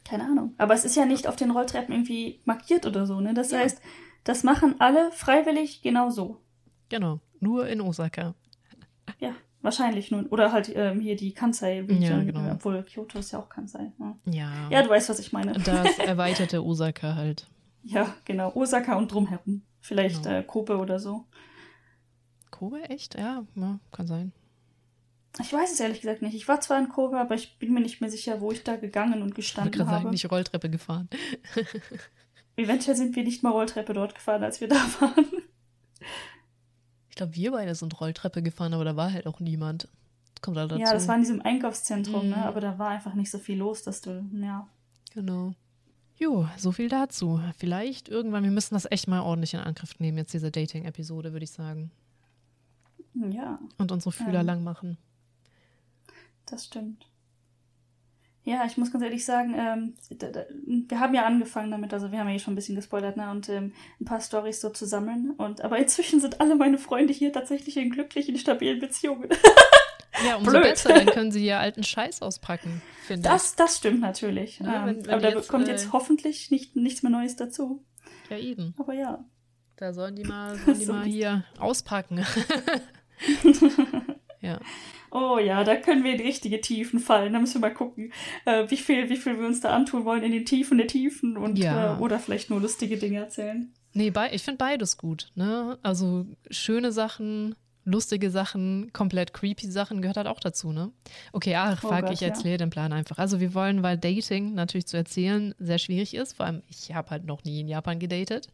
Keine 0.04 0.24
Ahnung. 0.24 0.54
Aber 0.58 0.74
es 0.74 0.84
ist 0.84 0.96
ja 0.96 1.06
nicht 1.06 1.26
auf 1.26 1.36
den 1.36 1.50
Rolltreppen 1.50 1.94
irgendwie 1.94 2.40
markiert 2.44 2.86
oder 2.86 3.06
so, 3.06 3.20
ne? 3.20 3.34
Das 3.34 3.50
ja. 3.50 3.58
heißt, 3.58 3.80
das 4.24 4.42
machen 4.42 4.76
alle 4.80 5.12
freiwillig 5.12 5.82
genau 5.82 6.10
so. 6.10 6.40
Genau. 6.88 7.20
Nur 7.40 7.68
in 7.68 7.80
Osaka. 7.80 8.34
Ja. 9.18 9.34
Wahrscheinlich 9.62 10.10
nun. 10.10 10.26
Oder 10.26 10.52
halt 10.52 10.72
ähm, 10.74 11.00
hier 11.00 11.16
die 11.16 11.34
Kansai-Region. 11.34 12.02
Ja, 12.02 12.22
genau. 12.24 12.52
Obwohl 12.52 12.82
Kyoto 12.82 13.18
ist 13.18 13.32
ja 13.32 13.38
auch 13.38 13.48
Kansai. 13.48 13.92
Ja. 13.98 14.16
ja. 14.24 14.68
Ja, 14.70 14.82
du 14.82 14.88
weißt, 14.88 15.08
was 15.10 15.18
ich 15.18 15.32
meine. 15.32 15.52
Das 15.52 15.98
erweiterte 15.98 16.64
Osaka 16.64 17.14
halt. 17.14 17.46
Ja, 17.82 18.14
genau. 18.24 18.54
Osaka 18.54 18.96
und 18.96 19.12
drumherum. 19.12 19.62
Vielleicht 19.80 20.24
genau. 20.24 20.36
äh, 20.36 20.42
Kobe 20.42 20.78
oder 20.78 20.98
so. 20.98 21.26
Kobe, 22.50 22.82
echt? 22.88 23.18
Ja, 23.18 23.44
ja, 23.54 23.80
kann 23.90 24.06
sein. 24.06 24.32
Ich 25.40 25.52
weiß 25.52 25.72
es 25.72 25.80
ehrlich 25.80 26.00
gesagt 26.00 26.22
nicht. 26.22 26.34
Ich 26.34 26.48
war 26.48 26.60
zwar 26.60 26.78
in 26.78 26.88
Kobe, 26.88 27.18
aber 27.18 27.34
ich 27.34 27.58
bin 27.58 27.72
mir 27.72 27.80
nicht 27.80 28.00
mehr 28.00 28.10
sicher, 28.10 28.40
wo 28.40 28.50
ich 28.50 28.64
da 28.64 28.76
gegangen 28.76 29.22
und 29.22 29.34
gestanden 29.34 29.74
ich 29.74 29.80
habe. 29.80 29.90
Sagen, 29.90 30.10
nicht 30.10 30.30
Rolltreppe 30.30 30.68
gefahren. 30.68 31.08
Eventuell 32.56 32.96
sind 32.96 33.14
wir 33.14 33.24
nicht 33.24 33.42
mal 33.42 33.50
Rolltreppe 33.50 33.92
dort 33.92 34.14
gefahren, 34.14 34.42
als 34.42 34.60
wir 34.60 34.68
da 34.68 34.76
waren 35.00 35.26
glaube, 37.16 37.34
wir 37.34 37.52
beide 37.52 37.74
sind 37.74 38.00
Rolltreppe 38.00 38.42
gefahren, 38.42 38.74
aber 38.74 38.84
da 38.84 38.96
war 38.96 39.12
halt 39.12 39.26
auch 39.26 39.40
niemand. 39.40 39.88
Das 40.34 40.42
kommt 40.42 40.56
halt 40.56 40.70
dazu. 40.70 40.80
Ja, 40.80 40.92
das 40.92 41.08
war 41.08 41.16
in 41.16 41.22
diesem 41.22 41.42
Einkaufszentrum, 41.42 42.24
mhm. 42.24 42.30
ne? 42.30 42.44
aber 42.44 42.60
da 42.60 42.78
war 42.78 42.88
einfach 42.88 43.14
nicht 43.14 43.30
so 43.30 43.38
viel 43.38 43.58
los, 43.58 43.82
dass 43.82 44.00
du, 44.00 44.24
ja. 44.32 44.66
Genau. 45.14 45.54
Jo, 46.16 46.46
so 46.58 46.70
viel 46.70 46.88
dazu. 46.88 47.40
Vielleicht 47.56 48.08
irgendwann, 48.08 48.44
wir 48.44 48.50
müssen 48.50 48.74
das 48.74 48.90
echt 48.90 49.08
mal 49.08 49.20
ordentlich 49.20 49.54
in 49.54 49.60
Angriff 49.60 49.98
nehmen, 49.98 50.18
jetzt 50.18 50.34
diese 50.34 50.50
Dating-Episode, 50.50 51.32
würde 51.32 51.44
ich 51.44 51.50
sagen. 51.50 51.90
Ja. 53.14 53.58
Und 53.78 53.90
unsere 53.90 54.12
Fühler 54.12 54.40
ähm, 54.40 54.46
lang 54.46 54.62
machen. 54.62 54.98
Das 56.46 56.66
stimmt. 56.66 57.06
Ja, 58.44 58.64
ich 58.64 58.78
muss 58.78 58.90
ganz 58.90 59.04
ehrlich 59.04 59.24
sagen, 59.24 59.54
ähm, 59.56 59.94
da, 60.18 60.28
da, 60.28 60.44
wir 60.66 60.98
haben 60.98 61.14
ja 61.14 61.26
angefangen 61.26 61.70
damit, 61.70 61.92
also 61.92 62.10
wir 62.10 62.18
haben 62.18 62.28
ja 62.28 62.34
eh 62.34 62.38
schon 62.38 62.54
ein 62.54 62.56
bisschen 62.56 62.74
gespoilert, 62.74 63.16
ne, 63.16 63.30
und 63.30 63.48
ähm, 63.50 63.72
ein 64.00 64.04
paar 64.06 64.20
Storys 64.20 64.60
so 64.60 64.70
zu 64.70 64.86
sammeln. 64.86 65.32
Und 65.36 65.60
aber 65.60 65.78
inzwischen 65.78 66.20
sind 66.20 66.40
alle 66.40 66.56
meine 66.56 66.78
Freunde 66.78 67.12
hier 67.12 67.32
tatsächlich 67.32 67.76
in 67.76 67.90
glücklichen, 67.90 68.38
stabilen 68.38 68.80
Beziehungen. 68.80 69.28
Ja, 70.24 70.36
umso 70.36 70.50
Blöd. 70.50 70.64
besser, 70.64 70.92
dann 70.92 71.06
können 71.06 71.32
sie 71.32 71.44
ja 71.44 71.60
alten 71.60 71.82
Scheiß 71.82 72.20
auspacken, 72.22 72.82
finde 73.06 73.28
ich. 73.28 73.32
Das, 73.32 73.56
das 73.56 73.78
stimmt 73.78 74.00
natürlich. 74.00 74.58
Ja, 74.58 74.86
wenn, 74.86 75.06
wenn 75.06 75.14
aber 75.14 75.22
da 75.22 75.28
jetzt, 75.30 75.48
kommt 75.48 75.68
jetzt 75.68 75.86
äh, 75.86 75.88
hoffentlich 75.92 76.50
nicht, 76.50 76.76
nichts 76.76 77.02
mehr 77.02 77.10
Neues 77.10 77.36
dazu. 77.36 77.82
Ja, 78.28 78.36
eben. 78.36 78.74
Aber 78.78 78.92
ja. 78.92 79.24
Da 79.76 79.92
sollen 79.92 80.16
die 80.16 80.24
mal, 80.24 80.56
sollen 80.66 80.78
die 80.78 80.84
so 80.84 80.92
mal 80.92 81.04
hier 81.04 81.44
auspacken. 81.58 82.26
ja. 84.40 84.60
Oh 85.10 85.38
ja, 85.38 85.64
da 85.64 85.76
können 85.76 86.04
wir 86.04 86.14
in 86.14 86.20
richtige 86.20 86.60
Tiefen 86.60 87.00
fallen. 87.00 87.32
Da 87.32 87.40
müssen 87.40 87.54
wir 87.54 87.68
mal 87.68 87.74
gucken, 87.74 88.12
äh, 88.44 88.68
wie, 88.68 88.76
viel, 88.76 89.08
wie 89.08 89.16
viel 89.16 89.38
wir 89.38 89.46
uns 89.46 89.60
da 89.60 89.70
antun 89.70 90.04
wollen 90.04 90.22
in 90.22 90.32
den 90.32 90.44
Tiefen 90.44 90.78
der 90.78 90.86
Tiefen 90.86 91.36
und 91.36 91.58
ja. 91.58 91.96
äh, 91.96 92.00
oder 92.00 92.18
vielleicht 92.18 92.50
nur 92.50 92.60
lustige 92.60 92.96
Dinge 92.96 93.18
erzählen. 93.18 93.72
Nee, 93.92 94.12
ich 94.30 94.42
finde 94.42 94.58
beides 94.58 94.98
gut. 94.98 95.32
Ne? 95.34 95.78
Also 95.82 96.26
schöne 96.50 96.92
Sachen, 96.92 97.56
lustige 97.84 98.30
Sachen, 98.30 98.92
komplett 98.92 99.32
creepy 99.34 99.68
Sachen 99.68 100.00
gehört 100.00 100.16
halt 100.16 100.28
auch 100.28 100.38
dazu, 100.38 100.70
ne? 100.70 100.92
Okay, 101.32 101.56
ach, 101.56 101.82
oh 101.82 101.88
fuck, 101.88 102.02
Gott, 102.02 102.12
ich 102.12 102.22
erzähle 102.22 102.52
ja. 102.52 102.58
den 102.58 102.70
Plan 102.70 102.92
einfach. 102.92 103.18
Also 103.18 103.40
wir 103.40 103.52
wollen, 103.52 103.82
weil 103.82 103.98
Dating 103.98 104.54
natürlich 104.54 104.86
zu 104.86 104.96
erzählen 104.96 105.56
sehr 105.58 105.78
schwierig 105.78 106.14
ist, 106.14 106.34
vor 106.34 106.46
allem 106.46 106.62
ich 106.68 106.94
habe 106.94 107.10
halt 107.10 107.24
noch 107.24 107.42
nie 107.42 107.60
in 107.60 107.66
Japan 107.66 107.98
gedatet 107.98 108.46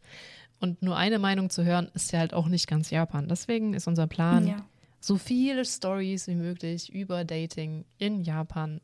und 0.59 0.81
nur 0.81 0.97
eine 0.97 1.19
Meinung 1.19 1.51
zu 1.51 1.63
hören 1.63 1.91
ist 1.93 2.11
ja 2.11 2.19
halt 2.19 2.33
auch 2.33 2.47
nicht 2.47 2.67
ganz 2.67 2.89
Japan. 2.89 3.27
Deswegen 3.27 3.75
ist 3.75 3.87
unser 3.87 4.07
Plan, 4.07 4.47
ja 4.47 4.65
so 4.99 5.17
viele 5.17 5.65
Stories 5.65 6.27
wie 6.27 6.35
möglich 6.35 6.93
über 6.93 7.23
Dating 7.23 7.85
in 7.97 8.21
Japan 8.21 8.81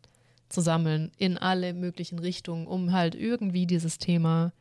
zu 0.50 0.62
sammeln, 0.62 1.12
in 1.18 1.38
alle 1.38 1.74
möglichen 1.74 2.20
Richtungen, 2.20 2.68
um 2.68 2.92
halt 2.92 3.16
irgendwie 3.16 3.66
dieses 3.66 3.98
Thema 3.98 4.54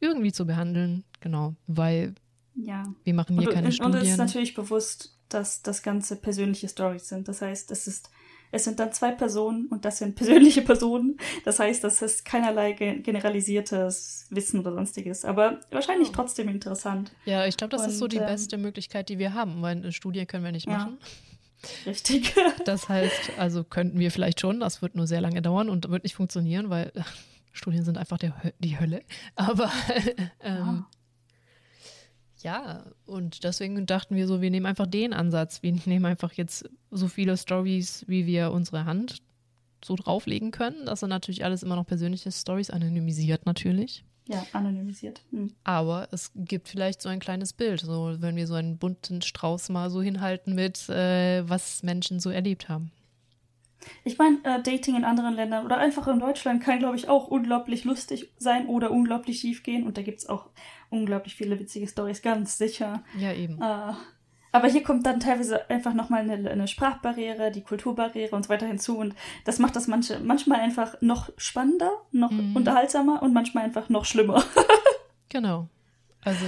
irgendwie 0.00 0.32
zu 0.32 0.46
behandeln. 0.46 1.04
Genau, 1.20 1.54
weil 1.66 2.14
ja. 2.54 2.84
wir 3.04 3.14
machen 3.14 3.38
hier 3.38 3.48
und, 3.48 3.54
keine 3.54 3.66
und, 3.66 3.72
Studien. 3.72 3.94
Und 3.94 4.02
es 4.02 4.10
ist 4.10 4.18
natürlich 4.18 4.54
bewusst, 4.54 5.16
dass 5.28 5.62
das 5.62 5.82
Ganze 5.82 6.16
persönliche 6.16 6.68
Stories 6.68 7.08
sind. 7.08 7.28
Das 7.28 7.42
heißt, 7.42 7.70
es 7.70 7.86
ist 7.86 8.10
es 8.50 8.64
sind 8.64 8.80
dann 8.80 8.92
zwei 8.92 9.12
Personen 9.12 9.66
und 9.68 9.84
das 9.84 9.98
sind 9.98 10.14
persönliche 10.16 10.62
Personen. 10.62 11.18
Das 11.44 11.58
heißt, 11.58 11.82
das 11.84 12.02
ist 12.02 12.24
keinerlei 12.24 12.72
generalisiertes 12.72 14.26
Wissen 14.30 14.60
oder 14.60 14.72
sonstiges, 14.74 15.24
aber 15.24 15.60
wahrscheinlich 15.70 16.08
oh. 16.10 16.14
trotzdem 16.14 16.48
interessant. 16.48 17.12
Ja, 17.24 17.46
ich 17.46 17.56
glaube, 17.56 17.70
das 17.72 17.82
und, 17.82 17.90
ist 17.90 17.98
so 17.98 18.08
die 18.08 18.16
ähm, 18.16 18.26
beste 18.26 18.58
Möglichkeit, 18.58 19.08
die 19.08 19.18
wir 19.18 19.34
haben, 19.34 19.62
weil 19.62 19.76
eine 19.76 19.92
Studie 19.92 20.26
können 20.26 20.44
wir 20.44 20.52
nicht 20.52 20.66
ja. 20.66 20.78
machen. 20.78 20.98
Richtig. 21.86 22.34
Das 22.64 22.88
heißt, 22.88 23.38
also 23.38 23.64
könnten 23.64 23.98
wir 23.98 24.10
vielleicht 24.10 24.40
schon, 24.40 24.60
das 24.60 24.82
wird 24.82 24.94
nur 24.94 25.06
sehr 25.06 25.20
lange 25.20 25.40
dauern 25.40 25.68
und 25.70 25.90
wird 25.90 26.04
nicht 26.04 26.14
funktionieren, 26.14 26.70
weil 26.70 26.92
ach, 26.98 27.14
Studien 27.52 27.84
sind 27.84 27.98
einfach 27.98 28.18
der, 28.18 28.34
die 28.58 28.78
Hölle. 28.78 29.02
Aber 29.34 29.72
ähm, 30.40 30.84
oh. 30.84 30.96
Ja, 32.42 32.84
und 33.06 33.44
deswegen 33.44 33.84
dachten 33.86 34.16
wir 34.16 34.26
so, 34.26 34.40
wir 34.40 34.50
nehmen 34.50 34.66
einfach 34.66 34.86
den 34.86 35.12
Ansatz. 35.12 35.62
Wir 35.62 35.72
nehmen 35.84 36.06
einfach 36.06 36.32
jetzt 36.32 36.68
so 36.90 37.08
viele 37.08 37.36
Stories, 37.36 38.04
wie 38.08 38.26
wir 38.26 38.52
unsere 38.52 38.84
Hand 38.84 39.22
so 39.84 39.96
drauflegen 39.96 40.50
können. 40.50 40.86
Das 40.86 41.00
sind 41.00 41.10
natürlich 41.10 41.44
alles 41.44 41.62
immer 41.62 41.76
noch 41.76 41.86
persönliche 41.86 42.30
Stories, 42.32 42.70
anonymisiert 42.70 43.46
natürlich. 43.46 44.04
Ja, 44.28 44.46
anonymisiert. 44.52 45.22
Hm. 45.30 45.54
Aber 45.64 46.08
es 46.12 46.30
gibt 46.34 46.68
vielleicht 46.68 47.02
so 47.02 47.08
ein 47.08 47.18
kleines 47.18 47.52
Bild, 47.52 47.80
so 47.80 48.14
wenn 48.20 48.36
wir 48.36 48.46
so 48.46 48.54
einen 48.54 48.78
bunten 48.78 49.22
Strauß 49.22 49.70
mal 49.70 49.90
so 49.90 50.02
hinhalten 50.02 50.54
mit, 50.54 50.88
äh, 50.88 51.48
was 51.48 51.82
Menschen 51.82 52.20
so 52.20 52.30
erlebt 52.30 52.68
haben. 52.68 52.92
Ich 54.04 54.18
meine, 54.18 54.36
äh, 54.44 54.62
Dating 54.62 54.96
in 54.96 55.04
anderen 55.04 55.34
Ländern 55.34 55.64
oder 55.64 55.78
einfach 55.78 56.06
in 56.06 56.20
Deutschland 56.20 56.62
kann, 56.62 56.78
glaube 56.78 56.96
ich, 56.96 57.08
auch 57.08 57.28
unglaublich 57.28 57.84
lustig 57.84 58.30
sein 58.36 58.66
oder 58.66 58.90
unglaublich 58.90 59.40
schief 59.40 59.62
gehen. 59.62 59.86
Und 59.86 59.96
da 59.96 60.02
gibt 60.02 60.18
es 60.18 60.28
auch 60.28 60.50
unglaublich 60.90 61.34
viele 61.34 61.58
witzige 61.58 61.86
Stories, 61.88 62.20
ganz 62.22 62.58
sicher. 62.58 63.02
Ja, 63.18 63.32
eben. 63.32 63.60
Äh, 63.62 63.92
aber 64.52 64.66
hier 64.66 64.82
kommt 64.82 65.06
dann 65.06 65.20
teilweise 65.20 65.70
einfach 65.70 65.94
nochmal 65.94 66.28
eine, 66.28 66.50
eine 66.50 66.66
Sprachbarriere, 66.66 67.52
die 67.52 67.60
Kulturbarriere 67.62 68.34
und 68.34 68.42
so 68.42 68.48
weiter 68.48 68.66
hinzu. 68.66 68.98
Und 68.98 69.14
das 69.44 69.58
macht 69.60 69.76
das 69.76 69.86
manche, 69.86 70.18
manchmal 70.18 70.60
einfach 70.60 71.00
noch 71.00 71.30
spannender, 71.36 71.90
noch 72.10 72.32
Mhm. 72.32 72.56
unterhaltsamer 72.56 73.22
und 73.22 73.32
manchmal 73.32 73.64
einfach 73.64 73.88
noch 73.88 74.04
schlimmer. 74.04 74.42
Genau. 75.28 75.68
Also, 76.22 76.44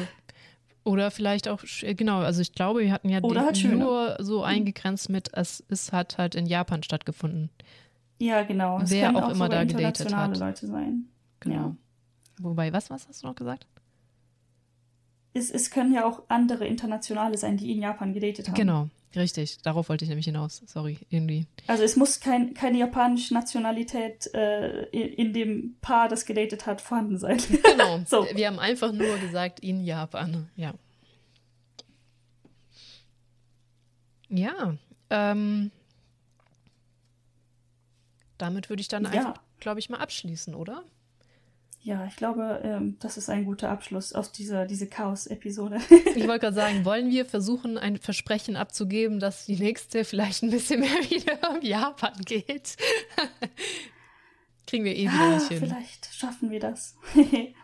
oder 0.83 1.13
vielleicht 1.13 1.47
auch, 1.47 1.61
sch- 1.61 1.95
genau, 1.95 2.19
also 2.19 2.41
ich 2.43 2.53
glaube, 2.53 2.81
wir 2.81 2.91
hatten 2.93 3.09
ja 3.09 3.21
Oder 3.21 3.43
halt 3.47 3.65
nur 3.65 4.17
so 4.19 4.43
eingegrenzt 4.43 5.09
mit, 5.09 5.31
es 5.33 5.61
ist, 5.61 5.93
hat 5.93 6.19
halt 6.19 6.35
in 6.35 6.47
Japan 6.47 6.83
stattgefunden. 6.83 7.49
ja, 8.19 8.43
genau. 8.43 8.81
Es 8.81 8.91
Wer 8.91 9.07
können 9.13 9.19
auch 9.19 9.29
immer 9.31 9.49
da 9.49 9.63
gedatet 9.63 10.13
hat. 10.15 10.37
Leute 10.37 10.67
sein. 10.67 11.05
Genau. 11.39 11.55
Ja. 11.55 11.77
Wobei, 12.41 12.73
was, 12.73 12.91
was 12.91 13.07
hast 13.07 13.23
du 13.23 13.29
noch 13.29 13.37
gesagt? 13.37 13.69
Es, 15.35 15.51
es 15.51 15.71
können 15.71 15.93
ja 15.95 16.05
auch 16.05 16.23
andere 16.29 16.67
Internationale 16.67 17.39
sein, 17.39 17.57
die 17.57 17.73
in 17.73 17.81
Japan 17.81 18.13
gedatet 18.13 18.49
haben. 18.49 18.55
Genau, 18.55 18.89
richtig. 19.17 19.59
Darauf 19.63 19.89
wollte 19.89 20.05
ich 20.05 20.11
nämlich 20.11 20.27
hinaus. 20.27 20.63
Sorry, 20.67 20.99
irgendwie. 21.09 21.47
Also 21.67 21.83
es 21.85 21.97
muss 21.97 22.21
kein, 22.21 22.53
keine 22.53 22.79
japanische 22.79 23.33
Nationalität 23.33 24.33
äh, 24.35 24.85
in, 24.91 25.33
dem 25.33 25.77
Paar, 25.81 26.09
das 26.09 26.27
gedatet 26.27 26.67
hat, 26.67 26.81
vorhanden 26.83 27.19
sein. 27.19 27.39
Genau. 27.63 28.01
So. 28.07 28.27
Wir 28.35 28.47
haben 28.47 28.59
einfach 28.59 28.93
nur 28.93 29.17
gesagt, 29.19 29.61
in 29.61 29.85
Japan. 29.85 30.49
Ja. 30.57 30.75
Ja. 34.29 34.77
Ähm, 35.11 35.71
damit 38.39 38.69
würde 38.71 38.81
ich 38.81 38.89
dann 38.89 39.05
Ja. 39.05 39.11
einfach, 39.11 39.35
glaube 39.61 39.79
ich, 39.79 39.89
mal 39.91 39.99
abschließen, 39.99 40.55
oder? 40.55 40.85
Ja, 41.85 42.07
ich 42.07 42.15
glaube, 42.15 42.61
ähm, 42.63 42.97
das 43.01 43.17
ist 43.17 43.29
ein 43.29 43.45
guter 43.45 43.69
Abschluss 43.69 44.13
aus 44.13 44.31
dieser 44.31 44.67
diese 44.67 44.87
Chaos-Episode. 44.87 45.79
Ich 46.15 46.29
wollte 46.29 46.41
gerade 46.41 46.55
sagen, 46.55 46.85
wollen 46.85 47.11
wir 47.11 47.25
versuchen, 47.27 47.77
ein 47.77 47.97
Versprechen 47.97 48.55
abzugeben, 48.57 49.19
dass 49.19 49.47
die 49.47 49.57
nächste 49.57 50.05
vielleicht 50.05 50.43
ein 50.45 50.51
bisschen 50.51 50.81
mehr 50.81 50.91
wieder 51.11 51.39
um 51.51 51.61
Japan 51.61 52.13
geht? 52.25 52.77
Kriegen 54.67 54.85
wir 54.85 54.95
eh 54.97 55.03
wieder 55.03 55.13
Ah, 55.21 55.35
nicht 55.35 55.49
hin. 55.49 55.59
vielleicht 55.59 56.15
schaffen 56.15 56.51
wir 56.51 56.61
das. 56.61 56.95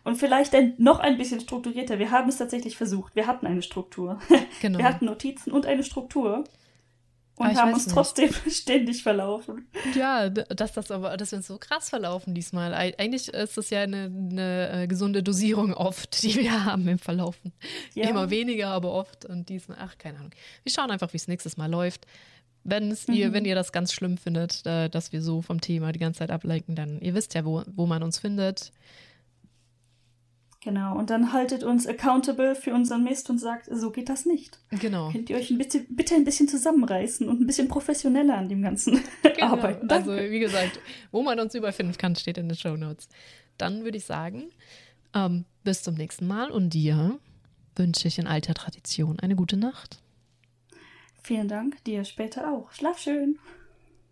Und 0.05 0.17
vielleicht 0.17 0.55
ein, 0.55 0.75
noch 0.79 0.99
ein 0.99 1.17
bisschen 1.17 1.41
strukturierter. 1.41 1.99
Wir 2.01 2.11
haben 2.11 2.29
es 2.29 2.39
tatsächlich 2.39 2.77
versucht. 2.77 3.15
Wir 3.15 3.27
hatten 3.29 3.47
eine 3.47 3.63
Struktur. 3.63 4.19
Genau. 4.61 4.79
Wir 4.79 4.85
hatten 4.85 5.05
Notizen 5.07 5.53
und 5.53 5.65
eine 5.65 5.85
Struktur. 5.85 6.45
Und 7.39 7.47
Ah, 7.47 7.53
ich 7.53 7.57
haben 7.59 7.73
uns 7.73 7.87
nicht. 7.87 7.95
trotzdem 7.95 8.31
ständig 8.51 9.03
verlaufen. 9.03 9.69
Ja, 9.95 10.29
dass 10.29 10.73
das 10.73 10.91
aber, 10.91 11.17
dass 11.17 11.31
wir 11.33 11.39
uns 11.39 11.47
so 11.47 11.59
krass 11.59 11.89
verlaufen 11.89 12.35
diesmal. 12.35 12.75
Eig- 12.75 12.99
Eigentlich 12.99 13.29
ist 13.29 13.57
das 13.57 13.71
ja 13.71 13.81
eine, 13.83 14.05
eine 14.07 14.83
äh, 14.83 14.87
gesunde 14.89 15.23
Dosierung 15.23 15.73
oft, 15.75 16.23
die 16.23 16.35
wir 16.37 16.65
haben 16.65 16.87
im 16.89 16.99
Verlaufen. 16.99 17.53
Ja. 17.95 18.09
Immer 18.09 18.31
weniger, 18.31 18.69
aber 18.69 18.93
oft. 18.93 19.25
Und 19.25 19.49
diesmal, 19.49 19.79
ach, 19.81 19.97
keine 19.99 20.19
Ahnung. 20.19 20.33
Wir 20.65 20.73
schauen 20.73 20.91
einfach, 20.91 21.13
wie 21.13 21.17
es 21.19 21.29
nächstes 21.29 21.57
Mal 21.57 21.71
läuft. 21.71 22.07
Wenn 22.65 22.91
es 22.91 23.09
ihr, 23.09 23.29
Mhm. 23.29 23.33
wenn 23.33 23.45
ihr 23.45 23.55
das 23.55 23.73
ganz 23.73 23.93
schlimm 23.93 24.19
findet, 24.19 24.67
äh, 24.67 24.89
dass 24.91 25.13
wir 25.13 25.23
so 25.23 25.41
vom 25.41 25.61
Thema 25.61 25.93
die 25.93 26.01
ganze 26.01 26.19
Zeit 26.19 26.31
ablenken, 26.31 26.75
dann 26.75 27.01
ihr 27.01 27.15
wisst 27.15 27.35
ja, 27.35 27.45
wo, 27.45 27.63
wo 27.75 27.87
man 27.87 28.03
uns 28.03 28.19
findet. 28.19 28.73
Genau. 30.61 30.99
Und 30.99 31.11
dann 31.11 31.33
haltet 31.33 31.63
uns 31.63 31.87
accountable 31.87 32.57
für 32.57 32.75
unseren 32.75 33.05
Mist 33.05 33.31
und 33.31 33.39
sagt, 33.39 33.69
so 33.71 33.91
geht 33.93 34.09
das 34.09 34.27
nicht. 34.27 34.59
Genau. 34.71 35.11
Könnt 35.13 35.31
ihr 35.31 35.37
euch 35.37 35.51
ein 35.51 35.59
bisschen, 35.59 35.87
bitte 35.95 36.17
ein 36.17 36.25
bisschen 36.25 36.49
zusammenreißen 36.49 37.29
und 37.29 37.41
ein 37.41 37.47
bisschen 37.47 37.69
professioneller 37.69 38.37
an 38.37 38.49
dem 38.49 38.63
Ganzen 38.63 39.01
Genau. 39.23 39.47
arbeiten. 39.53 39.89
Also, 39.89 40.11
Danke. 40.17 40.31
wie 40.33 40.41
gesagt, 40.41 40.81
wo 41.13 41.23
man 41.23 41.39
uns 41.39 41.55
überfinden 41.55 41.97
kann, 41.97 42.17
steht 42.17 42.39
in 42.39 42.49
den 42.49 42.57
Show 42.57 42.77
Notes. 42.77 43.09
Dann 43.57 43.85
würde 43.85 43.99
ich 43.99 44.05
sagen, 44.05 44.51
ähm, 45.15 45.45
bis 45.63 45.83
zum 45.85 45.95
nächsten 45.95 46.27
Mal 46.27 46.51
und 46.51 46.71
dir 46.71 47.19
wünsche 47.77 48.09
ich 48.09 48.19
in 48.19 48.27
alter 48.27 48.55
Tradition 48.55 49.21
eine 49.21 49.37
gute 49.37 49.57
Nacht. 49.57 50.01
Vielen 51.23 51.47
Dank, 51.47 51.83
dir 51.85 52.05
später 52.05 52.53
auch. 52.53 52.73
Schlaf 52.73 52.99
schön. 52.99 53.39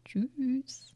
Tschüss. 0.05 0.94